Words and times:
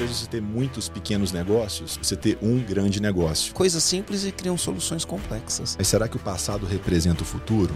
invés 0.00 0.10
de 0.10 0.16
você 0.16 0.26
ter 0.26 0.40
muitos 0.40 0.88
pequenos 0.88 1.30
negócios, 1.30 1.98
você 2.02 2.16
ter 2.16 2.38
um 2.40 2.58
grande 2.58 3.00
negócio. 3.00 3.52
Coisas 3.52 3.82
simples 3.82 4.24
e 4.24 4.32
criam 4.32 4.56
soluções 4.56 5.04
complexas. 5.04 5.76
Mas 5.76 5.88
será 5.88 6.08
que 6.08 6.16
o 6.16 6.20
passado 6.20 6.64
representa 6.64 7.22
o 7.22 7.26
futuro? 7.26 7.74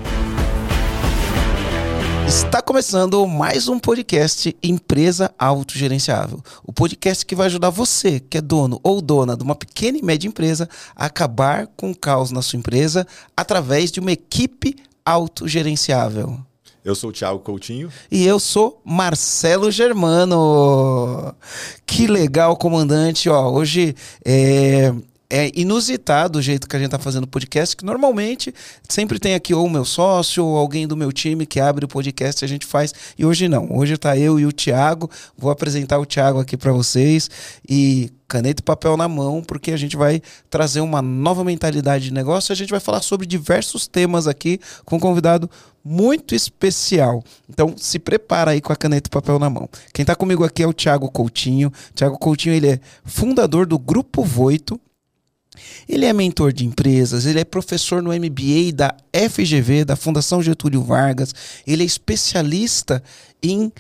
Está 2.27 2.63
começando 2.63 3.27
mais 3.27 3.69
um 3.69 3.79
podcast 3.79 4.57
Empresa 4.63 5.35
Autogerenciável. 5.39 6.43
O 6.65 6.73
podcast 6.73 7.27
que 7.27 7.37
vai 7.37 7.47
ajudar 7.47 7.69
você, 7.69 8.19
que 8.19 8.39
é 8.39 8.41
dono 8.41 8.81
ou 8.83 9.03
dona 9.03 9.37
de 9.37 9.43
uma 9.43 9.55
pequena 9.55 9.99
e 9.99 10.03
média 10.03 10.27
empresa, 10.27 10.67
a 10.97 11.05
acabar 11.07 11.67
com 11.77 11.91
o 11.91 11.97
caos 11.97 12.31
na 12.31 12.41
sua 12.41 12.59
empresa 12.59 13.07
através 13.37 13.93
de 13.93 14.01
uma 14.01 14.13
equipe 14.13 14.75
autogerenciável. 15.05 16.41
Eu 16.85 16.95
sou 16.95 17.09
o 17.09 17.13
Thiago 17.15 17.39
Coutinho. 17.39 17.91
E 18.11 18.27
eu 18.27 18.39
sou 18.39 18.79
Marcelo 18.85 19.71
Germano. 19.71 21.35
Que 21.87 22.07
legal, 22.07 22.59
comandante. 22.59 23.31
Ó, 23.31 23.51
hoje 23.51 23.97
é, 24.23 24.93
é 25.31 25.51
inusitado 25.55 26.39
o 26.39 26.43
jeito 26.43 26.69
que 26.69 26.77
a 26.77 26.79
gente 26.79 26.89
está 26.89 26.99
fazendo 26.99 27.25
o 27.25 27.29
podcast, 27.29 27.75
que 27.75 27.87
normalmente 27.87 28.55
sempre 28.87 29.19
tem 29.19 29.35
aqui 29.35 29.55
ou 29.55 29.65
o 29.65 29.71
meu 29.71 29.87
sócio 29.87 30.45
ou 30.45 30.59
alguém 30.59 30.87
do 30.87 30.95
meu 30.95 31.11
time 31.11 31.47
que 31.47 31.59
abre 31.59 31.87
o 31.87 31.89
podcast 31.89 32.45
e 32.45 32.45
a 32.45 32.49
gente 32.49 32.67
faz. 32.67 32.93
E 33.19 33.25
hoje 33.25 33.49
não. 33.49 33.75
Hoje 33.75 33.95
está 33.95 34.15
eu 34.19 34.39
e 34.39 34.45
o 34.45 34.53
Thiago. 34.53 35.11
Vou 35.39 35.51
apresentar 35.51 35.99
o 35.99 36.05
Thiago 36.05 36.39
aqui 36.39 36.55
para 36.55 36.71
vocês 36.71 37.31
e 37.67 38.13
caneta 38.29 38.61
e 38.61 38.65
papel 38.65 38.97
na 38.97 39.09
mão, 39.09 39.43
porque 39.43 39.73
a 39.73 39.77
gente 39.77 39.97
vai 39.97 40.21
trazer 40.51 40.81
uma 40.81 41.01
nova 41.01 41.45
mentalidade 41.45 42.05
de 42.05 42.13
negócio. 42.13 42.53
A 42.53 42.57
gente 42.57 42.71
vai 42.71 42.81
falar 42.81 43.01
sobre 43.01 43.27
diversos 43.27 43.87
temas 43.87 44.29
aqui 44.29 44.61
com 44.85 44.97
um 44.97 45.01
convidado 45.01 45.49
muito 45.85 46.35
especial. 46.35 47.23
Então, 47.49 47.75
se 47.77 47.99
prepara 47.99 48.53
aí 48.53 48.61
com 48.61 48.73
a 48.73 48.77
caneta 48.77 49.09
e 49.09 49.11
papel 49.11 49.39
na 49.39 49.51
mão. 49.51 49.69
Quem 49.93 50.03
está 50.03 50.15
comigo 50.15 50.43
aqui 50.43 50.63
é 50.63 50.67
o 50.67 50.73
Thiago 50.73 51.11
Coutinho. 51.11 51.71
Thiago 51.95 52.19
Coutinho, 52.19 52.55
ele 52.55 52.69
é 52.69 52.81
fundador 53.05 53.67
do 53.67 53.79
Grupo 53.79 54.25
Voito. 54.25 54.81
Ele 55.89 56.05
é 56.05 56.13
mentor 56.13 56.53
de 56.53 56.67
empresas, 56.67 57.27
ele 57.27 57.39
é 57.39 57.45
professor 57.45 58.03
no 58.03 58.11
MBA 58.11 58.73
da 58.75 58.93
FGV, 59.31 59.85
da 59.85 59.95
Fundação 59.95 60.43
Getúlio 60.43 60.83
Vargas. 60.83 61.33
Ele 61.65 61.83
é 61.83 61.87
especialista 61.87 63.01
em 63.41 63.71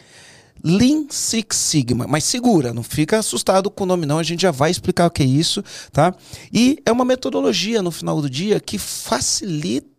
Lean 0.62 1.06
Six 1.10 1.56
Sigma. 1.56 2.06
Mas 2.08 2.24
segura, 2.24 2.72
não 2.72 2.82
fica 2.82 3.18
assustado 3.18 3.70
com 3.70 3.84
o 3.84 3.86
nome 3.86 4.06
não, 4.06 4.18
a 4.18 4.22
gente 4.22 4.42
já 4.42 4.50
vai 4.50 4.70
explicar 4.70 5.06
o 5.06 5.10
que 5.10 5.22
é 5.22 5.26
isso, 5.26 5.64
tá? 5.90 6.14
E 6.52 6.78
é 6.86 6.92
uma 6.92 7.04
metodologia 7.04 7.82
no 7.82 7.90
final 7.90 8.22
do 8.22 8.30
dia 8.30 8.60
que 8.60 8.78
facilita 8.78 9.93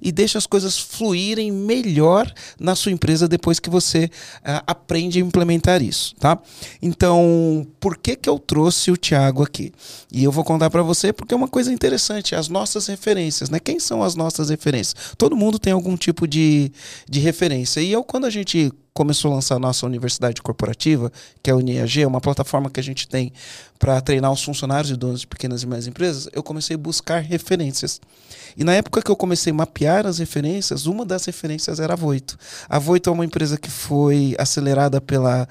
e 0.00 0.12
deixa 0.12 0.38
as 0.38 0.46
coisas 0.46 0.78
fluírem 0.78 1.50
melhor 1.50 2.32
na 2.60 2.76
sua 2.76 2.92
empresa 2.92 3.26
depois 3.26 3.58
que 3.58 3.68
você 3.68 4.04
uh, 4.04 4.62
aprende 4.64 5.18
a 5.18 5.20
implementar 5.20 5.82
isso, 5.82 6.14
tá? 6.14 6.38
Então, 6.80 7.66
por 7.80 7.96
que 7.96 8.14
que 8.14 8.28
eu 8.28 8.38
trouxe 8.38 8.92
o 8.92 8.96
Thiago 8.96 9.42
aqui? 9.42 9.72
E 10.12 10.22
eu 10.22 10.30
vou 10.30 10.44
contar 10.44 10.70
para 10.70 10.80
você 10.82 11.12
porque 11.12 11.34
é 11.34 11.36
uma 11.36 11.48
coisa 11.48 11.72
interessante, 11.72 12.36
as 12.36 12.48
nossas 12.48 12.86
referências, 12.86 13.50
né? 13.50 13.58
Quem 13.58 13.80
são 13.80 14.00
as 14.00 14.14
nossas 14.14 14.48
referências? 14.48 14.94
Todo 15.18 15.34
mundo 15.34 15.58
tem 15.58 15.72
algum 15.72 15.96
tipo 15.96 16.28
de, 16.28 16.70
de 17.08 17.18
referência. 17.18 17.80
E 17.80 17.90
eu, 17.90 18.04
quando 18.04 18.26
a 18.26 18.30
gente 18.30 18.72
começou 18.98 19.30
a 19.30 19.34
lançar 19.36 19.54
a 19.54 19.60
nossa 19.60 19.86
universidade 19.86 20.42
corporativa, 20.42 21.12
que 21.40 21.48
é 21.50 21.52
a 21.52 21.56
UniAG, 21.56 22.04
uma 22.04 22.20
plataforma 22.20 22.68
que 22.68 22.80
a 22.80 22.82
gente 22.82 23.06
tem 23.06 23.32
para 23.78 24.00
treinar 24.00 24.32
os 24.32 24.42
funcionários 24.42 24.90
e 24.90 24.96
donos 24.96 25.20
de 25.20 25.26
pequenas 25.26 25.62
e 25.62 25.66
médias 25.66 25.86
empresas, 25.86 26.28
eu 26.32 26.42
comecei 26.42 26.74
a 26.74 26.78
buscar 26.78 27.20
referências. 27.20 28.00
E 28.56 28.64
na 28.64 28.74
época 28.74 29.00
que 29.00 29.10
eu 29.10 29.16
comecei 29.16 29.52
a 29.52 29.54
mapear 29.54 30.06
as 30.06 30.18
referências, 30.18 30.86
uma 30.86 31.04
das 31.04 31.24
referências 31.24 31.78
era 31.78 31.92
a 31.92 31.96
Voito. 31.96 32.36
A 32.68 32.78
Voito 32.78 33.08
é 33.08 33.12
uma 33.12 33.24
empresa 33.24 33.56
que 33.56 33.70
foi 33.70 34.34
acelerada 34.38 35.00
pela 35.00 35.48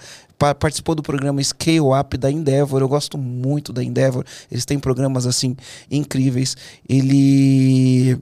participou 0.60 0.94
do 0.94 1.02
programa 1.02 1.44
Scale 1.44 1.80
Up 2.00 2.16
da 2.16 2.30
Endeavor. 2.30 2.82
Eu 2.82 2.88
gosto 2.88 3.18
muito 3.18 3.74
da 3.74 3.84
Endeavor. 3.84 4.24
Eles 4.52 4.66
têm 4.66 4.78
programas 4.78 5.26
assim 5.26 5.56
incríveis. 5.90 6.56
Ele 6.88 8.20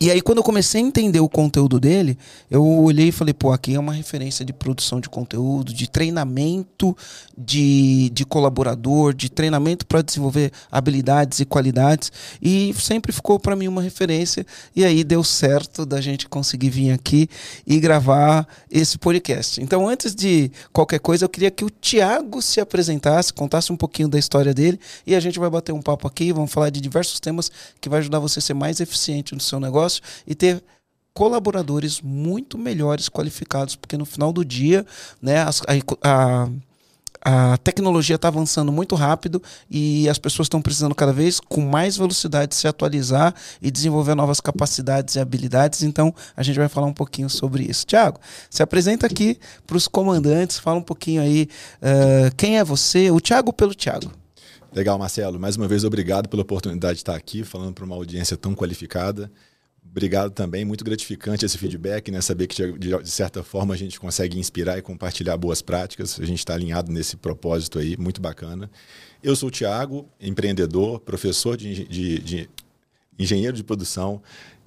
e 0.00 0.12
aí, 0.12 0.20
quando 0.20 0.38
eu 0.38 0.44
comecei 0.44 0.80
a 0.80 0.84
entender 0.84 1.18
o 1.18 1.28
conteúdo 1.28 1.80
dele, 1.80 2.16
eu 2.48 2.64
olhei 2.64 3.08
e 3.08 3.12
falei, 3.12 3.34
pô, 3.34 3.52
aqui 3.52 3.74
é 3.74 3.80
uma 3.80 3.92
referência 3.92 4.44
de 4.44 4.52
produção 4.52 5.00
de 5.00 5.08
conteúdo, 5.08 5.74
de 5.74 5.90
treinamento 5.90 6.96
de, 7.36 8.08
de 8.10 8.24
colaborador, 8.24 9.12
de 9.12 9.28
treinamento 9.28 9.84
para 9.84 10.00
desenvolver 10.00 10.52
habilidades 10.70 11.40
e 11.40 11.44
qualidades. 11.44 12.12
E 12.40 12.72
sempre 12.78 13.10
ficou 13.10 13.40
para 13.40 13.56
mim 13.56 13.66
uma 13.66 13.82
referência. 13.82 14.46
E 14.74 14.84
aí 14.84 15.02
deu 15.02 15.24
certo 15.24 15.84
da 15.84 16.00
gente 16.00 16.28
conseguir 16.28 16.70
vir 16.70 16.92
aqui 16.92 17.28
e 17.66 17.80
gravar 17.80 18.46
esse 18.70 18.96
podcast. 18.98 19.60
Então, 19.60 19.88
antes 19.88 20.14
de 20.14 20.52
qualquer 20.72 21.00
coisa, 21.00 21.24
eu 21.24 21.28
queria 21.28 21.50
que 21.50 21.64
o 21.64 21.70
Tiago 21.70 22.40
se 22.40 22.60
apresentasse, 22.60 23.32
contasse 23.32 23.72
um 23.72 23.76
pouquinho 23.76 24.08
da 24.08 24.18
história 24.18 24.54
dele. 24.54 24.78
E 25.04 25.16
a 25.16 25.20
gente 25.20 25.40
vai 25.40 25.50
bater 25.50 25.72
um 25.72 25.82
papo 25.82 26.06
aqui, 26.06 26.32
vamos 26.32 26.52
falar 26.52 26.70
de 26.70 26.80
diversos 26.80 27.18
temas 27.18 27.50
que 27.80 27.88
vai 27.88 27.98
ajudar 27.98 28.20
você 28.20 28.38
a 28.38 28.42
ser 28.42 28.54
mais 28.54 28.78
eficiente 28.78 29.34
no 29.34 29.40
seu 29.40 29.58
negócio 29.58 29.87
negócio 29.88 30.02
e 30.26 30.34
ter 30.34 30.62
colaboradores 31.14 32.00
muito 32.00 32.56
melhores 32.56 33.08
qualificados, 33.08 33.74
porque 33.74 33.96
no 33.96 34.04
final 34.04 34.32
do 34.32 34.44
dia, 34.44 34.86
né, 35.20 35.38
a, 35.38 35.50
a, 36.04 36.48
a 37.20 37.58
tecnologia 37.58 38.14
está 38.14 38.28
avançando 38.28 38.70
muito 38.70 38.94
rápido 38.94 39.42
e 39.68 40.08
as 40.08 40.16
pessoas 40.16 40.46
estão 40.46 40.62
precisando 40.62 40.94
cada 40.94 41.12
vez 41.12 41.40
com 41.40 41.60
mais 41.60 41.96
velocidade 41.96 42.54
se 42.54 42.68
atualizar 42.68 43.34
e 43.60 43.68
desenvolver 43.68 44.14
novas 44.14 44.40
capacidades 44.40 45.16
e 45.16 45.18
habilidades. 45.18 45.82
Então, 45.82 46.14
a 46.36 46.42
gente 46.44 46.56
vai 46.56 46.68
falar 46.68 46.86
um 46.86 46.94
pouquinho 46.94 47.28
sobre 47.28 47.64
isso. 47.64 47.84
Tiago, 47.84 48.20
se 48.48 48.62
apresenta 48.62 49.04
aqui 49.04 49.40
para 49.66 49.76
os 49.76 49.88
comandantes, 49.88 50.58
fala 50.58 50.78
um 50.78 50.82
pouquinho 50.82 51.20
aí 51.20 51.48
uh, 51.82 52.32
quem 52.36 52.58
é 52.58 52.64
você, 52.64 53.10
o 53.10 53.20
Tiago 53.20 53.52
pelo 53.52 53.74
Tiago. 53.74 54.12
Legal, 54.72 54.96
Marcelo. 54.96 55.40
Mais 55.40 55.56
uma 55.56 55.66
vez, 55.66 55.82
obrigado 55.82 56.28
pela 56.28 56.42
oportunidade 56.42 56.94
de 56.94 57.00
estar 57.00 57.16
aqui 57.16 57.42
falando 57.42 57.74
para 57.74 57.84
uma 57.84 57.96
audiência 57.96 58.36
tão 58.36 58.54
qualificada. 58.54 59.28
Obrigado 59.90 60.30
também, 60.30 60.64
muito 60.64 60.84
gratificante 60.84 61.44
esse 61.44 61.58
feedback, 61.58 62.10
né? 62.10 62.20
Saber 62.20 62.46
que 62.46 62.72
de, 62.78 63.10
certa 63.10 63.42
forma 63.42 63.74
a 63.74 63.76
gente 63.76 63.98
consegue 63.98 64.38
inspirar 64.38 64.78
e 64.78 64.82
compartilhar 64.82 65.36
boas 65.36 65.62
práticas. 65.62 66.20
A 66.20 66.24
gente 66.24 66.38
está 66.38 66.54
alinhado 66.54 66.92
nesse 66.92 67.16
propósito 67.16 67.78
aí, 67.78 67.96
muito 67.96 68.20
bacana. 68.20 68.70
Eu 69.22 69.34
sou 69.34 69.48
o 69.48 69.52
Tiago, 69.52 70.08
empreendedor, 70.20 71.00
professor 71.00 71.56
de, 71.56 71.84
de, 71.84 72.18
de 72.20 72.50
engenheiro 73.18 73.56
de 73.56 73.64
produção 73.64 74.22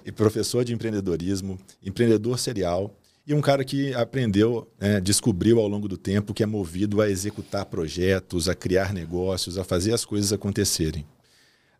e 0.05 0.11
professor 0.11 0.65
de 0.65 0.73
empreendedorismo, 0.73 1.57
empreendedor 1.83 2.37
serial 2.37 2.93
e 3.25 3.33
um 3.33 3.41
cara 3.41 3.63
que 3.63 3.93
aprendeu, 3.93 4.67
né, 4.79 4.99
descobriu 4.99 5.59
ao 5.59 5.67
longo 5.67 5.87
do 5.87 5.95
tempo 5.95 6.33
que 6.33 6.43
é 6.43 6.45
movido 6.45 7.01
a 7.01 7.09
executar 7.09 7.65
projetos, 7.65 8.49
a 8.49 8.55
criar 8.55 8.93
negócios, 8.93 9.57
a 9.57 9.63
fazer 9.63 9.93
as 9.93 10.03
coisas 10.03 10.33
acontecerem. 10.33 11.05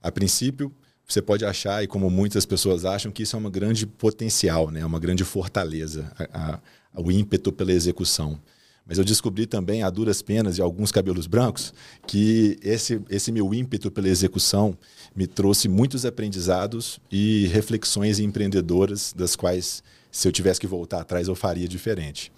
A 0.01 0.11
princípio, 0.11 0.71
você 1.13 1.21
pode 1.21 1.45
achar, 1.45 1.83
e 1.83 1.87
como 1.87 2.09
muitas 2.09 2.45
pessoas 2.45 2.85
acham, 2.85 3.11
que 3.11 3.23
isso 3.23 3.35
é 3.35 3.39
uma 3.39 3.49
grande 3.49 3.85
potencial, 3.85 4.69
né? 4.69 4.85
uma 4.85 4.99
grande 4.99 5.23
fortaleza, 5.23 6.11
a, 6.17 6.59
a, 6.93 7.01
o 7.01 7.11
ímpeto 7.11 7.51
pela 7.51 7.71
execução. 7.71 8.39
Mas 8.85 8.97
eu 8.97 9.03
descobri 9.03 9.45
também, 9.45 9.83
a 9.83 9.89
duras 9.89 10.21
penas 10.21 10.57
e 10.57 10.61
alguns 10.61 10.91
cabelos 10.91 11.27
brancos, 11.27 11.73
que 12.07 12.57
esse, 12.61 13.01
esse 13.09 13.31
meu 13.31 13.53
ímpeto 13.53 13.91
pela 13.91 14.09
execução 14.09 14.77
me 15.15 15.27
trouxe 15.27 15.69
muitos 15.69 16.05
aprendizados 16.05 16.99
e 17.11 17.47
reflexões 17.47 18.19
empreendedoras, 18.19 19.13
das 19.15 19.35
quais, 19.35 19.83
se 20.11 20.27
eu 20.27 20.31
tivesse 20.31 20.59
que 20.59 20.67
voltar 20.67 21.01
atrás, 21.01 21.27
eu 21.27 21.35
faria 21.35 21.67
diferente. 21.67 22.31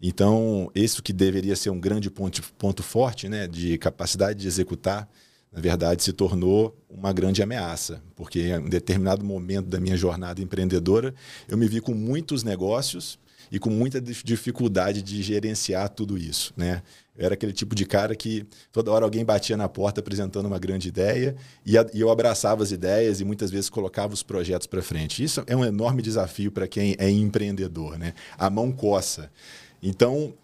Então, 0.00 0.70
isso 0.74 1.02
que 1.02 1.12
deveria 1.12 1.56
ser 1.56 1.70
um 1.70 1.80
grande 1.80 2.10
ponto, 2.10 2.42
ponto 2.58 2.82
forte, 2.82 3.28
né, 3.28 3.48
de 3.48 3.78
capacidade 3.78 4.40
de 4.40 4.46
executar, 4.46 5.08
na 5.56 5.62
verdade, 5.62 6.02
se 6.02 6.12
tornou 6.12 6.76
uma 6.86 7.14
grande 7.14 7.42
ameaça, 7.42 8.02
porque 8.14 8.40
em 8.42 8.68
determinado 8.68 9.24
momento 9.24 9.68
da 9.68 9.80
minha 9.80 9.96
jornada 9.96 10.42
empreendedora, 10.42 11.14
eu 11.48 11.56
me 11.56 11.66
vi 11.66 11.80
com 11.80 11.94
muitos 11.94 12.44
negócios 12.44 13.18
e 13.50 13.58
com 13.58 13.70
muita 13.70 13.98
dificuldade 13.98 15.00
de 15.00 15.22
gerenciar 15.22 15.88
tudo 15.88 16.18
isso, 16.18 16.52
né? 16.58 16.82
Eu 17.16 17.24
era 17.24 17.32
aquele 17.32 17.54
tipo 17.54 17.74
de 17.74 17.86
cara 17.86 18.14
que 18.14 18.44
toda 18.70 18.90
hora 18.90 19.06
alguém 19.06 19.24
batia 19.24 19.56
na 19.56 19.66
porta 19.66 20.00
apresentando 20.00 20.44
uma 20.44 20.58
grande 20.58 20.88
ideia 20.88 21.34
e, 21.64 21.74
eu 21.94 22.10
abraçava 22.10 22.62
as 22.62 22.70
ideias 22.70 23.22
e 23.22 23.24
muitas 23.24 23.50
vezes 23.50 23.70
colocava 23.70 24.12
os 24.12 24.22
projetos 24.22 24.66
para 24.66 24.82
frente. 24.82 25.24
Isso 25.24 25.42
é 25.46 25.56
um 25.56 25.64
enorme 25.64 26.02
desafio 26.02 26.52
para 26.52 26.68
quem 26.68 26.94
é 26.98 27.08
empreendedor, 27.08 27.98
né? 27.98 28.12
A 28.36 28.50
mão 28.50 28.70
coça. 28.70 29.30
Então, 29.82 30.34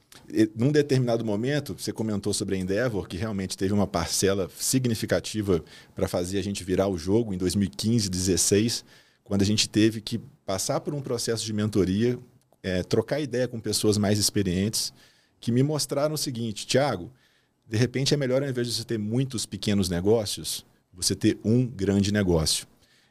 num 0.56 0.72
determinado 0.72 1.24
momento, 1.24 1.74
você 1.78 1.92
comentou 1.92 2.32
sobre 2.32 2.56
a 2.56 2.58
Endeavor, 2.58 3.06
que 3.06 3.16
realmente 3.16 3.56
teve 3.56 3.72
uma 3.72 3.86
parcela 3.86 4.50
significativa 4.56 5.62
para 5.94 6.08
fazer 6.08 6.38
a 6.38 6.42
gente 6.42 6.64
virar 6.64 6.88
o 6.88 6.96
jogo 6.96 7.34
em 7.34 7.36
2015, 7.36 8.08
2016, 8.08 8.84
quando 9.22 9.42
a 9.42 9.44
gente 9.44 9.68
teve 9.68 10.00
que 10.00 10.18
passar 10.46 10.80
por 10.80 10.94
um 10.94 11.02
processo 11.02 11.44
de 11.44 11.52
mentoria, 11.52 12.18
é, 12.62 12.82
trocar 12.82 13.20
ideia 13.20 13.46
com 13.46 13.60
pessoas 13.60 13.98
mais 13.98 14.18
experientes, 14.18 14.92
que 15.40 15.52
me 15.52 15.62
mostraram 15.62 16.14
o 16.14 16.18
seguinte: 16.18 16.66
Tiago, 16.66 17.12
de 17.68 17.76
repente 17.76 18.14
é 18.14 18.16
melhor, 18.16 18.42
ao 18.42 18.48
invés 18.48 18.66
de 18.66 18.72
você 18.72 18.84
ter 18.84 18.98
muitos 18.98 19.44
pequenos 19.44 19.88
negócios, 19.88 20.64
você 20.92 21.14
ter 21.14 21.38
um 21.44 21.66
grande 21.66 22.12
negócio. 22.12 22.66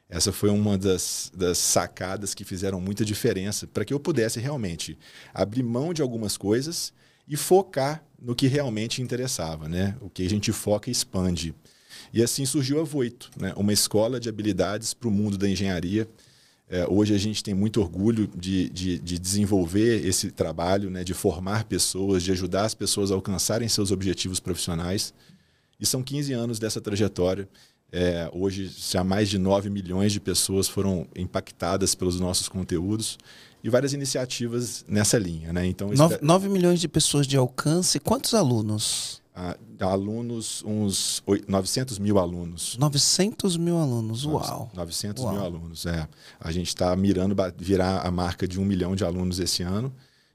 Essa 0.10 0.34
foi 0.34 0.50
uma 0.50 0.78
das, 0.78 1.32
das 1.34 1.58
sacadas 1.58 2.34
que 2.34 2.44
fizeram 2.44 2.82
muita 2.82 3.06
diferença 3.06 3.66
para 3.66 3.86
que 3.86 3.94
eu 3.94 4.00
pudesse 4.00 4.40
realmente 4.40 4.98
abrir 5.34 5.64
mão 5.64 5.94
de 5.94 6.02
algumas 6.02 6.36
coisas 6.36 6.92
e 7.32 7.38
focar 7.38 8.04
no 8.22 8.36
que 8.36 8.46
realmente 8.46 9.02
interessava, 9.02 9.70
né? 9.70 9.96
O 10.02 10.10
que 10.10 10.26
a 10.26 10.30
gente 10.30 10.52
foca 10.52 10.90
e 10.90 10.92
expande. 10.92 11.56
E 12.14 12.22
assim 12.22 12.46
surgiu 12.46 12.82
a 12.82 12.84
Voito, 12.84 13.32
né? 13.40 13.54
uma 13.56 13.72
escola 13.72 14.20
de 14.20 14.28
habilidades 14.28 14.94
para 14.94 15.08
o 15.08 15.12
mundo 15.12 15.38
da 15.38 15.50
engenharia. 15.50 16.06
É, 16.70 16.86
hoje 16.88 17.16
a 17.16 17.18
gente 17.18 17.42
tem 17.42 17.54
muito 17.54 17.80
orgulho 17.80 18.28
de, 18.36 18.70
de, 18.70 19.00
de 19.00 19.18
desenvolver 19.18 20.06
esse 20.06 20.30
trabalho, 20.30 20.90
né? 20.90 21.06
de 21.06 21.14
formar 21.14 21.64
pessoas, 21.64 22.22
de 22.22 22.34
ajudar 22.34 22.66
as 22.66 22.74
pessoas 22.74 23.12
a 23.12 23.16
alcançarem 23.16 23.68
seus 23.70 23.92
objetivos 23.92 24.42
profissionais. 24.42 25.14
E 25.80 25.86
são 25.86 26.04
15 26.04 26.34
anos 26.34 26.60
dessa 26.60 26.82
trajetória. 26.82 27.48
É, 27.94 28.30
hoje, 28.34 28.70
já 28.78 29.06
mais 29.06 29.30
de 29.30 29.38
9 29.38 29.70
milhões 29.70 30.12
de 30.12 30.20
pessoas 30.20 30.68
foram 30.68 31.08
impactadas 31.16 31.96
pelos 31.96 32.20
nossos 32.20 32.50
conteúdos 32.50 33.18
e 33.64 33.70
várias 33.70 33.94
iniciativas 33.94 34.84
nessa 34.88 35.18
linha. 35.18 35.54
Né? 35.54 35.66
Então, 35.68 35.90
9, 35.90 36.20
9 36.22 36.50
milhões 36.50 36.80
de 36.80 36.88
pessoas 36.88 37.28
de 37.28 37.38
alcance. 37.38 38.00
Quantos 38.00 38.34
alunos? 38.34 39.22
Ah, 39.34 39.58
alunos, 39.80 40.62
uns 40.66 41.24
900 41.48 41.98
mil 42.00 42.20
alunos. 42.20 42.78
900 42.78 43.58
mil 43.58 43.78
alunos, 43.78 44.26
uau. 44.26 44.70
900 44.74 45.24
uau. 45.24 45.34
mil 45.34 45.44
alunos, 45.44 45.86
é. 45.86 46.08
A 46.40 46.52
gente 46.52 46.68
está 46.68 46.94
mirando 46.96 47.36
virar 47.58 48.02
a 48.06 48.12
marca 48.12 48.48
de 48.48 48.60
um 48.60 48.66
milhão 48.66 48.96
de 48.96 49.06
alunos 49.06 49.40
esse 49.40 49.64
ano 49.64 49.94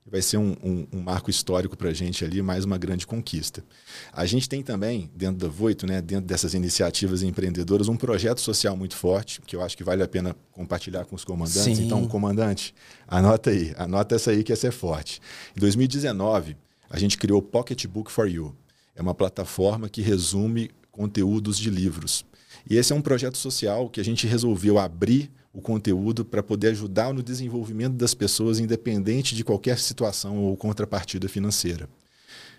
vai 0.08 0.22
ser 0.22 0.36
um, 0.36 0.54
um, 0.62 0.86
um 0.92 1.00
marco 1.00 1.28
histórico 1.30 1.76
para 1.76 1.90
a 1.90 1.92
gente 1.92 2.24
ali, 2.24 2.40
mais 2.40 2.64
uma 2.64 2.78
grande 2.78 3.06
conquista. 3.06 3.64
A 4.12 4.24
gente 4.24 4.48
tem 4.48 4.62
também, 4.62 5.10
dentro 5.14 5.38
da 5.38 5.48
Voito, 5.48 5.86
né, 5.86 6.00
dentro 6.00 6.26
dessas 6.26 6.54
iniciativas 6.54 7.22
empreendedoras, 7.22 7.88
um 7.88 7.96
projeto 7.96 8.40
social 8.40 8.76
muito 8.76 8.96
forte, 8.96 9.40
que 9.42 9.56
eu 9.56 9.62
acho 9.62 9.76
que 9.76 9.82
vale 9.82 10.02
a 10.02 10.08
pena 10.08 10.36
compartilhar 10.52 11.04
com 11.04 11.16
os 11.16 11.24
comandantes. 11.24 11.76
Sim. 11.76 11.84
Então, 11.84 12.06
comandante, 12.06 12.74
anota 13.08 13.50
aí, 13.50 13.74
anota 13.76 14.14
essa 14.14 14.30
aí 14.30 14.44
que 14.44 14.52
ia 14.52 14.56
ser 14.56 14.70
forte. 14.70 15.20
Em 15.56 15.60
2019, 15.60 16.56
a 16.88 16.98
gente 16.98 17.18
criou 17.18 17.40
o 17.40 17.42
Pocketbook 17.42 18.10
for 18.10 18.28
You. 18.28 18.54
É 18.94 19.02
uma 19.02 19.14
plataforma 19.14 19.88
que 19.88 20.02
resume 20.02 20.70
conteúdos 20.90 21.58
de 21.58 21.68
livros. 21.68 22.24
E 22.68 22.76
esse 22.76 22.92
é 22.92 22.96
um 22.96 23.02
projeto 23.02 23.36
social 23.36 23.90
que 23.90 24.00
a 24.00 24.04
gente 24.04 24.26
resolveu 24.26 24.78
abrir 24.78 25.30
o 25.56 25.62
conteúdo 25.62 26.22
para 26.22 26.42
poder 26.42 26.68
ajudar 26.68 27.14
no 27.14 27.22
desenvolvimento 27.22 27.94
das 27.94 28.12
pessoas, 28.12 28.58
independente 28.58 29.34
de 29.34 29.42
qualquer 29.42 29.78
situação 29.78 30.36
ou 30.36 30.54
contrapartida 30.54 31.30
financeira. 31.30 31.88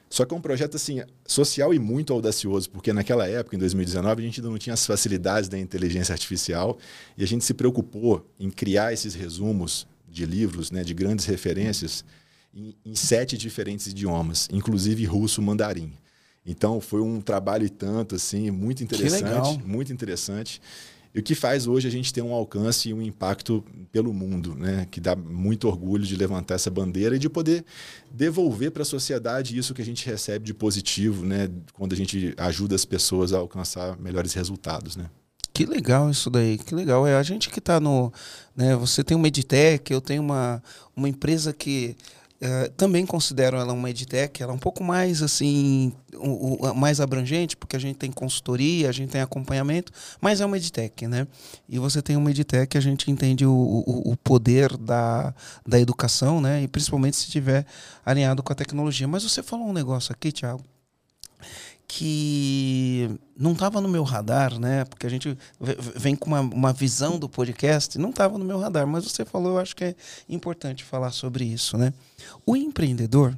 Só 0.10 0.26
que 0.26 0.34
é 0.34 0.38
um 0.38 0.42
projeto 0.42 0.78
assim 0.78 1.04
social 1.24 1.72
e 1.76 1.78
muito 1.78 2.12
audacioso, 2.12 2.68
porque 2.72 2.92
naquela 2.92 3.28
época, 3.28 3.56
em 3.56 3.60
2019, 3.60 4.24
a 4.24 4.26
gente 4.26 4.40
ainda 4.40 4.50
não 4.50 4.58
tinha 4.58 4.74
as 4.74 4.84
facilidades 4.84 5.48
da 5.48 5.60
inteligência 5.60 6.12
artificial 6.12 6.80
e 7.16 7.24
a 7.24 7.28
gente 7.28 7.46
se 7.46 7.54
preocupou 7.54 8.28
em 8.40 8.50
criar 8.50 8.92
esses 8.92 9.14
resumos 9.14 9.86
de 10.10 10.26
livros, 10.26 10.72
né, 10.72 10.84
de 10.84 10.96
grandes 10.96 11.26
referências, 11.26 12.04
em, 12.52 12.74
em 12.84 12.96
sete 12.96 13.38
diferentes 13.38 13.86
idiomas, 13.86 14.50
inclusive 14.52 15.06
russo 15.06 15.40
mandarim. 15.40 15.94
Então 16.44 16.82
foi 16.82 17.02
um 17.02 17.22
trabalho 17.22 17.66
e 17.66 17.70
tanto 17.70 18.16
assim, 18.16 18.50
muito 18.50 18.84
interessante, 18.84 19.62
muito 19.64 19.94
interessante. 19.94 20.60
E 21.18 21.20
o 21.20 21.24
que 21.24 21.34
faz 21.34 21.66
hoje 21.66 21.88
a 21.88 21.92
gente 21.92 22.14
ter 22.14 22.22
um 22.22 22.32
alcance 22.32 22.90
e 22.90 22.94
um 22.94 23.02
impacto 23.02 23.66
pelo 23.92 24.14
mundo, 24.14 24.54
né? 24.54 24.88
que 24.92 25.02
dá 25.02 25.16
muito 25.16 25.68
orgulho 25.68 26.04
de 26.06 26.16
levantar 26.16 26.54
essa 26.54 26.70
bandeira 26.70 27.16
e 27.16 27.20
de 27.20 27.28
poder 27.28 27.66
devolver 28.12 28.70
para 28.70 28.84
a 28.84 28.86
sociedade 28.86 29.58
isso 29.58 29.74
que 29.74 29.82
a 29.82 29.86
gente 29.86 30.06
recebe 30.06 30.46
de 30.46 30.54
positivo, 30.54 31.26
né? 31.26 31.50
quando 31.74 31.94
a 31.94 31.96
gente 31.96 32.36
ajuda 32.38 32.76
as 32.76 32.86
pessoas 32.86 33.34
a 33.34 33.40
alcançar 33.40 33.98
melhores 33.98 34.34
resultados. 34.34 34.96
Né? 34.96 35.10
Que 35.52 35.66
legal 35.66 36.08
isso 36.12 36.30
daí, 36.30 36.56
que 36.56 36.76
legal. 36.76 37.08
É 37.08 37.16
a 37.16 37.24
gente 37.24 37.50
que 37.50 37.58
está 37.58 37.80
no. 37.80 38.14
Né, 38.56 38.76
você 38.76 39.04
tem 39.04 39.18
uma 39.18 39.28
Edtech, 39.28 39.92
eu 39.92 40.00
tenho 40.00 40.22
uma, 40.22 40.62
uma 40.96 41.10
empresa 41.10 41.52
que 41.52 41.96
Uh, 42.40 42.70
também 42.74 43.04
considero 43.04 43.58
ela 43.58 43.74
uma 43.74 43.90
edtech, 43.90 44.44
ela 44.44 44.52
é 44.52 44.56
um 44.56 44.60
pouco 44.60 44.84
mais 44.84 45.24
assim, 45.24 45.92
mais 46.76 47.02
abrangente, 47.02 47.58
porque 47.58 47.76
a 47.76 47.80
gente 47.80 47.98
tem 47.98 48.12
consultoria, 48.12 48.88
a 48.90 48.92
gente 48.92 49.10
tem 49.10 49.22
acompanhamento, 49.22 49.92
mas 50.22 50.40
é 50.40 50.46
uma 50.46 50.56
edtech, 50.56 51.08
né? 51.08 51.26
E 51.68 51.80
você 51.80 52.00
tem 52.00 52.16
uma 52.16 52.30
edtech, 52.30 52.78
a 52.78 52.82
gente 52.82 53.10
entende 53.10 53.44
o, 53.44 53.52
o, 53.52 54.12
o 54.12 54.18
poder 54.18 54.78
da, 54.78 55.34
da 55.66 55.80
educação, 55.80 56.40
né? 56.40 56.62
E 56.62 56.68
principalmente 56.68 57.18
se 57.18 57.24
estiver 57.24 57.66
alinhado 58.06 58.44
com 58.44 58.54
a 58.54 58.56
tecnologia. 58.56 59.08
Mas 59.08 59.24
você 59.24 59.42
falou 59.42 59.68
um 59.68 59.74
negócio 59.74 60.12
aqui, 60.12 60.32
Thiago, 60.32 60.64
que 61.88 63.10
não 63.36 63.54
estava 63.54 63.80
no 63.80 63.88
meu 63.88 64.04
radar, 64.04 64.60
né? 64.60 64.84
Porque 64.86 65.08
a 65.08 65.10
gente 65.10 65.38
vem 65.96 66.16
com 66.16 66.28
uma, 66.28 66.42
uma 66.42 66.74
visão 66.74 67.18
do 67.18 67.30
podcast, 67.30 67.98
não 67.98 68.10
estava 68.10 68.38
no 68.38 68.44
meu 68.44 68.60
radar, 68.60 68.86
mas 68.86 69.06
você 69.06 69.24
falou, 69.24 69.54
eu 69.54 69.60
acho 69.60 69.76
que 69.76 69.86
é 69.86 69.96
importante 70.28 70.84
falar 70.84 71.12
sobre 71.12 71.46
isso, 71.46 71.78
né? 71.78 71.94
O 72.46 72.58
empreendedor, 72.58 73.38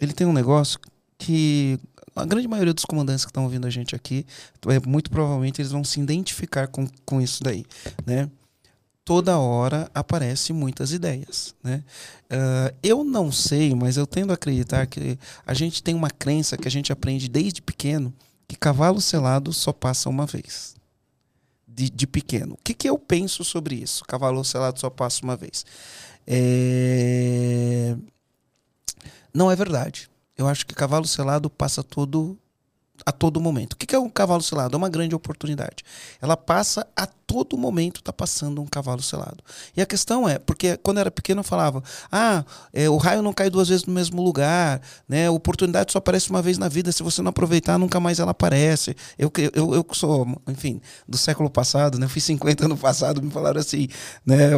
ele 0.00 0.12
tem 0.12 0.26
um 0.26 0.32
negócio 0.32 0.78
que 1.18 1.78
a 2.16 2.24
grande 2.24 2.48
maioria 2.48 2.72
dos 2.72 2.84
comandantes 2.84 3.24
que 3.24 3.30
estão 3.30 3.44
ouvindo 3.44 3.66
a 3.66 3.70
gente 3.70 3.94
aqui, 3.94 4.24
é, 4.66 4.88
muito 4.88 5.10
provavelmente 5.10 5.60
eles 5.60 5.72
vão 5.72 5.84
se 5.84 6.00
identificar 6.00 6.68
com, 6.68 6.88
com 7.04 7.20
isso 7.20 7.42
daí, 7.42 7.66
né? 8.06 8.30
Toda 9.04 9.38
hora 9.38 9.90
aparecem 9.94 10.54
muitas 10.54 10.92
ideias. 10.92 11.54
Né? 11.62 11.84
Uh, 12.24 12.74
eu 12.82 13.04
não 13.04 13.30
sei, 13.30 13.74
mas 13.74 13.96
eu 13.96 14.06
tendo 14.06 14.30
a 14.30 14.34
acreditar 14.34 14.86
que 14.86 15.18
a 15.46 15.54
gente 15.54 15.82
tem 15.82 15.94
uma 15.94 16.10
crença 16.10 16.56
que 16.56 16.66
a 16.66 16.70
gente 16.70 16.92
aprende 16.92 17.28
desde 17.28 17.60
pequeno 17.60 18.12
que 18.46 18.56
cavalo 18.56 19.00
selado 19.00 19.52
só 19.52 19.72
passa 19.72 20.08
uma 20.08 20.26
vez. 20.26 20.74
De, 21.66 21.90
de 21.90 22.06
pequeno. 22.06 22.54
O 22.54 22.58
que, 22.62 22.72
que 22.72 22.88
eu 22.88 22.96
penso 22.96 23.42
sobre 23.42 23.74
isso? 23.74 24.04
Cavalo 24.04 24.44
selado 24.44 24.78
só 24.78 24.88
passa 24.88 25.24
uma 25.24 25.36
vez. 25.36 25.66
É... 26.24 27.96
Não 29.32 29.50
é 29.50 29.56
verdade. 29.56 30.08
Eu 30.38 30.46
acho 30.46 30.64
que 30.64 30.74
cavalo 30.74 31.06
selado 31.06 31.50
passa 31.50 31.82
todo 31.82 32.38
a 33.04 33.10
todo 33.10 33.40
momento. 33.40 33.72
O 33.72 33.76
que 33.76 33.94
é 33.94 33.98
um 33.98 34.08
cavalo 34.08 34.42
selado? 34.42 34.74
É 34.74 34.78
uma 34.78 34.88
grande 34.88 35.16
oportunidade. 35.16 35.84
Ela 36.20 36.36
passa 36.36 36.86
a 36.94 37.08
todo 37.26 37.56
momento, 37.56 38.00
está 38.00 38.12
passando 38.12 38.60
um 38.60 38.66
cavalo 38.66 39.02
selado. 39.02 39.42
E 39.76 39.82
a 39.82 39.86
questão 39.86 40.28
é, 40.28 40.38
porque 40.38 40.76
quando 40.78 40.98
eu 40.98 41.02
era 41.02 41.10
pequeno 41.10 41.40
eu 41.40 41.44
falava, 41.44 41.82
ah, 42.10 42.44
é, 42.72 42.88
o 42.88 42.96
raio 42.96 43.22
não 43.22 43.32
cai 43.32 43.50
duas 43.50 43.68
vezes 43.68 43.84
no 43.84 43.92
mesmo 43.92 44.22
lugar, 44.22 44.80
né? 45.08 45.26
A 45.26 45.30
oportunidade 45.30 45.92
só 45.92 45.98
aparece 45.98 46.30
uma 46.30 46.42
vez 46.42 46.58
na 46.58 46.68
vida, 46.68 46.92
se 46.92 47.02
você 47.02 47.22
não 47.22 47.30
aproveitar, 47.30 47.78
nunca 47.78 47.98
mais 48.00 48.18
ela 48.18 48.30
aparece. 48.30 48.96
Eu, 49.18 49.30
eu, 49.54 49.74
eu 49.74 49.86
sou, 49.92 50.26
enfim, 50.48 50.80
do 51.08 51.16
século 51.16 51.50
passado, 51.50 51.98
né? 51.98 52.06
Eu 52.06 52.10
fiz 52.10 52.24
50 52.24 52.68
no 52.68 52.76
passado, 52.76 53.22
me 53.22 53.30
falaram 53.30 53.60
assim, 53.60 53.88
né? 54.24 54.50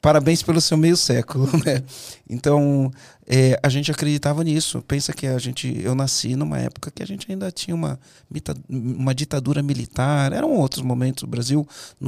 Parabéns 0.00 0.42
pelo 0.42 0.60
seu 0.60 0.76
meio 0.76 0.96
século, 0.96 1.46
né? 1.64 1.82
Então, 2.28 2.90
é, 3.32 3.58
a 3.62 3.68
gente 3.68 3.92
acreditava 3.92 4.42
nisso. 4.42 4.82
Pensa 4.82 5.12
que 5.12 5.24
a 5.24 5.38
gente, 5.38 5.80
eu 5.82 5.94
nasci 5.94 6.34
numa 6.34 6.58
época 6.58 6.90
que 6.90 7.00
a 7.00 7.06
gente 7.06 7.30
ainda 7.30 7.50
tinha 7.52 7.74
uma, 7.74 7.98
uma 8.68 9.14
ditadura 9.14 9.62
militar. 9.62 10.32
Eram 10.32 10.50
outros 10.52 10.82
momentos. 10.82 11.22
O 11.22 11.28
Brasil 11.28 11.66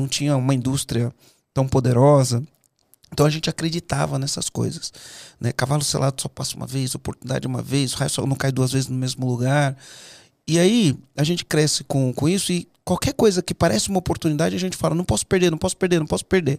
tinha 0.09 0.37
uma 0.37 0.55
indústria 0.55 1.13
tão 1.53 1.67
poderosa. 1.67 2.43
Então 3.13 3.27
a 3.27 3.31
gente 3.31 3.51
acreditava 3.51 4.19
nessas 4.19 4.49
coisas. 4.49 4.93
Né? 5.41 5.53
Cavalo 5.53 5.83
selado 5.83 6.21
só 6.21 6.29
passa 6.29 6.57
uma 6.57 6.67
vez, 6.67 6.95
oportunidade 6.95 7.47
uma 7.47 7.63
vez, 7.63 7.93
o 7.93 7.97
raio 7.97 8.11
só 8.11 8.27
não 8.27 8.37
cai 8.37 8.51
duas 8.51 8.73
vezes 8.73 8.89
no 8.89 8.97
mesmo 8.97 9.27
lugar. 9.27 9.77
E 10.47 10.59
aí 10.59 10.97
a 11.17 11.23
gente 11.23 11.45
cresce 11.45 11.85
com, 11.85 12.13
com 12.13 12.29
isso 12.29 12.53
e 12.53 12.67
qualquer 12.85 13.13
coisa 13.13 13.43
que 13.43 13.55
parece 13.55 13.89
uma 13.89 13.99
oportunidade, 13.99 14.57
a 14.57 14.59
gente 14.59 14.77
fala, 14.77 14.95
não 14.95 15.05
posso 15.05 15.27
perder, 15.27 15.51
não 15.51 15.59
posso 15.59 15.77
perder, 15.77 16.01
não 16.01 16.07
posso 16.07 16.25
perder. 16.25 16.59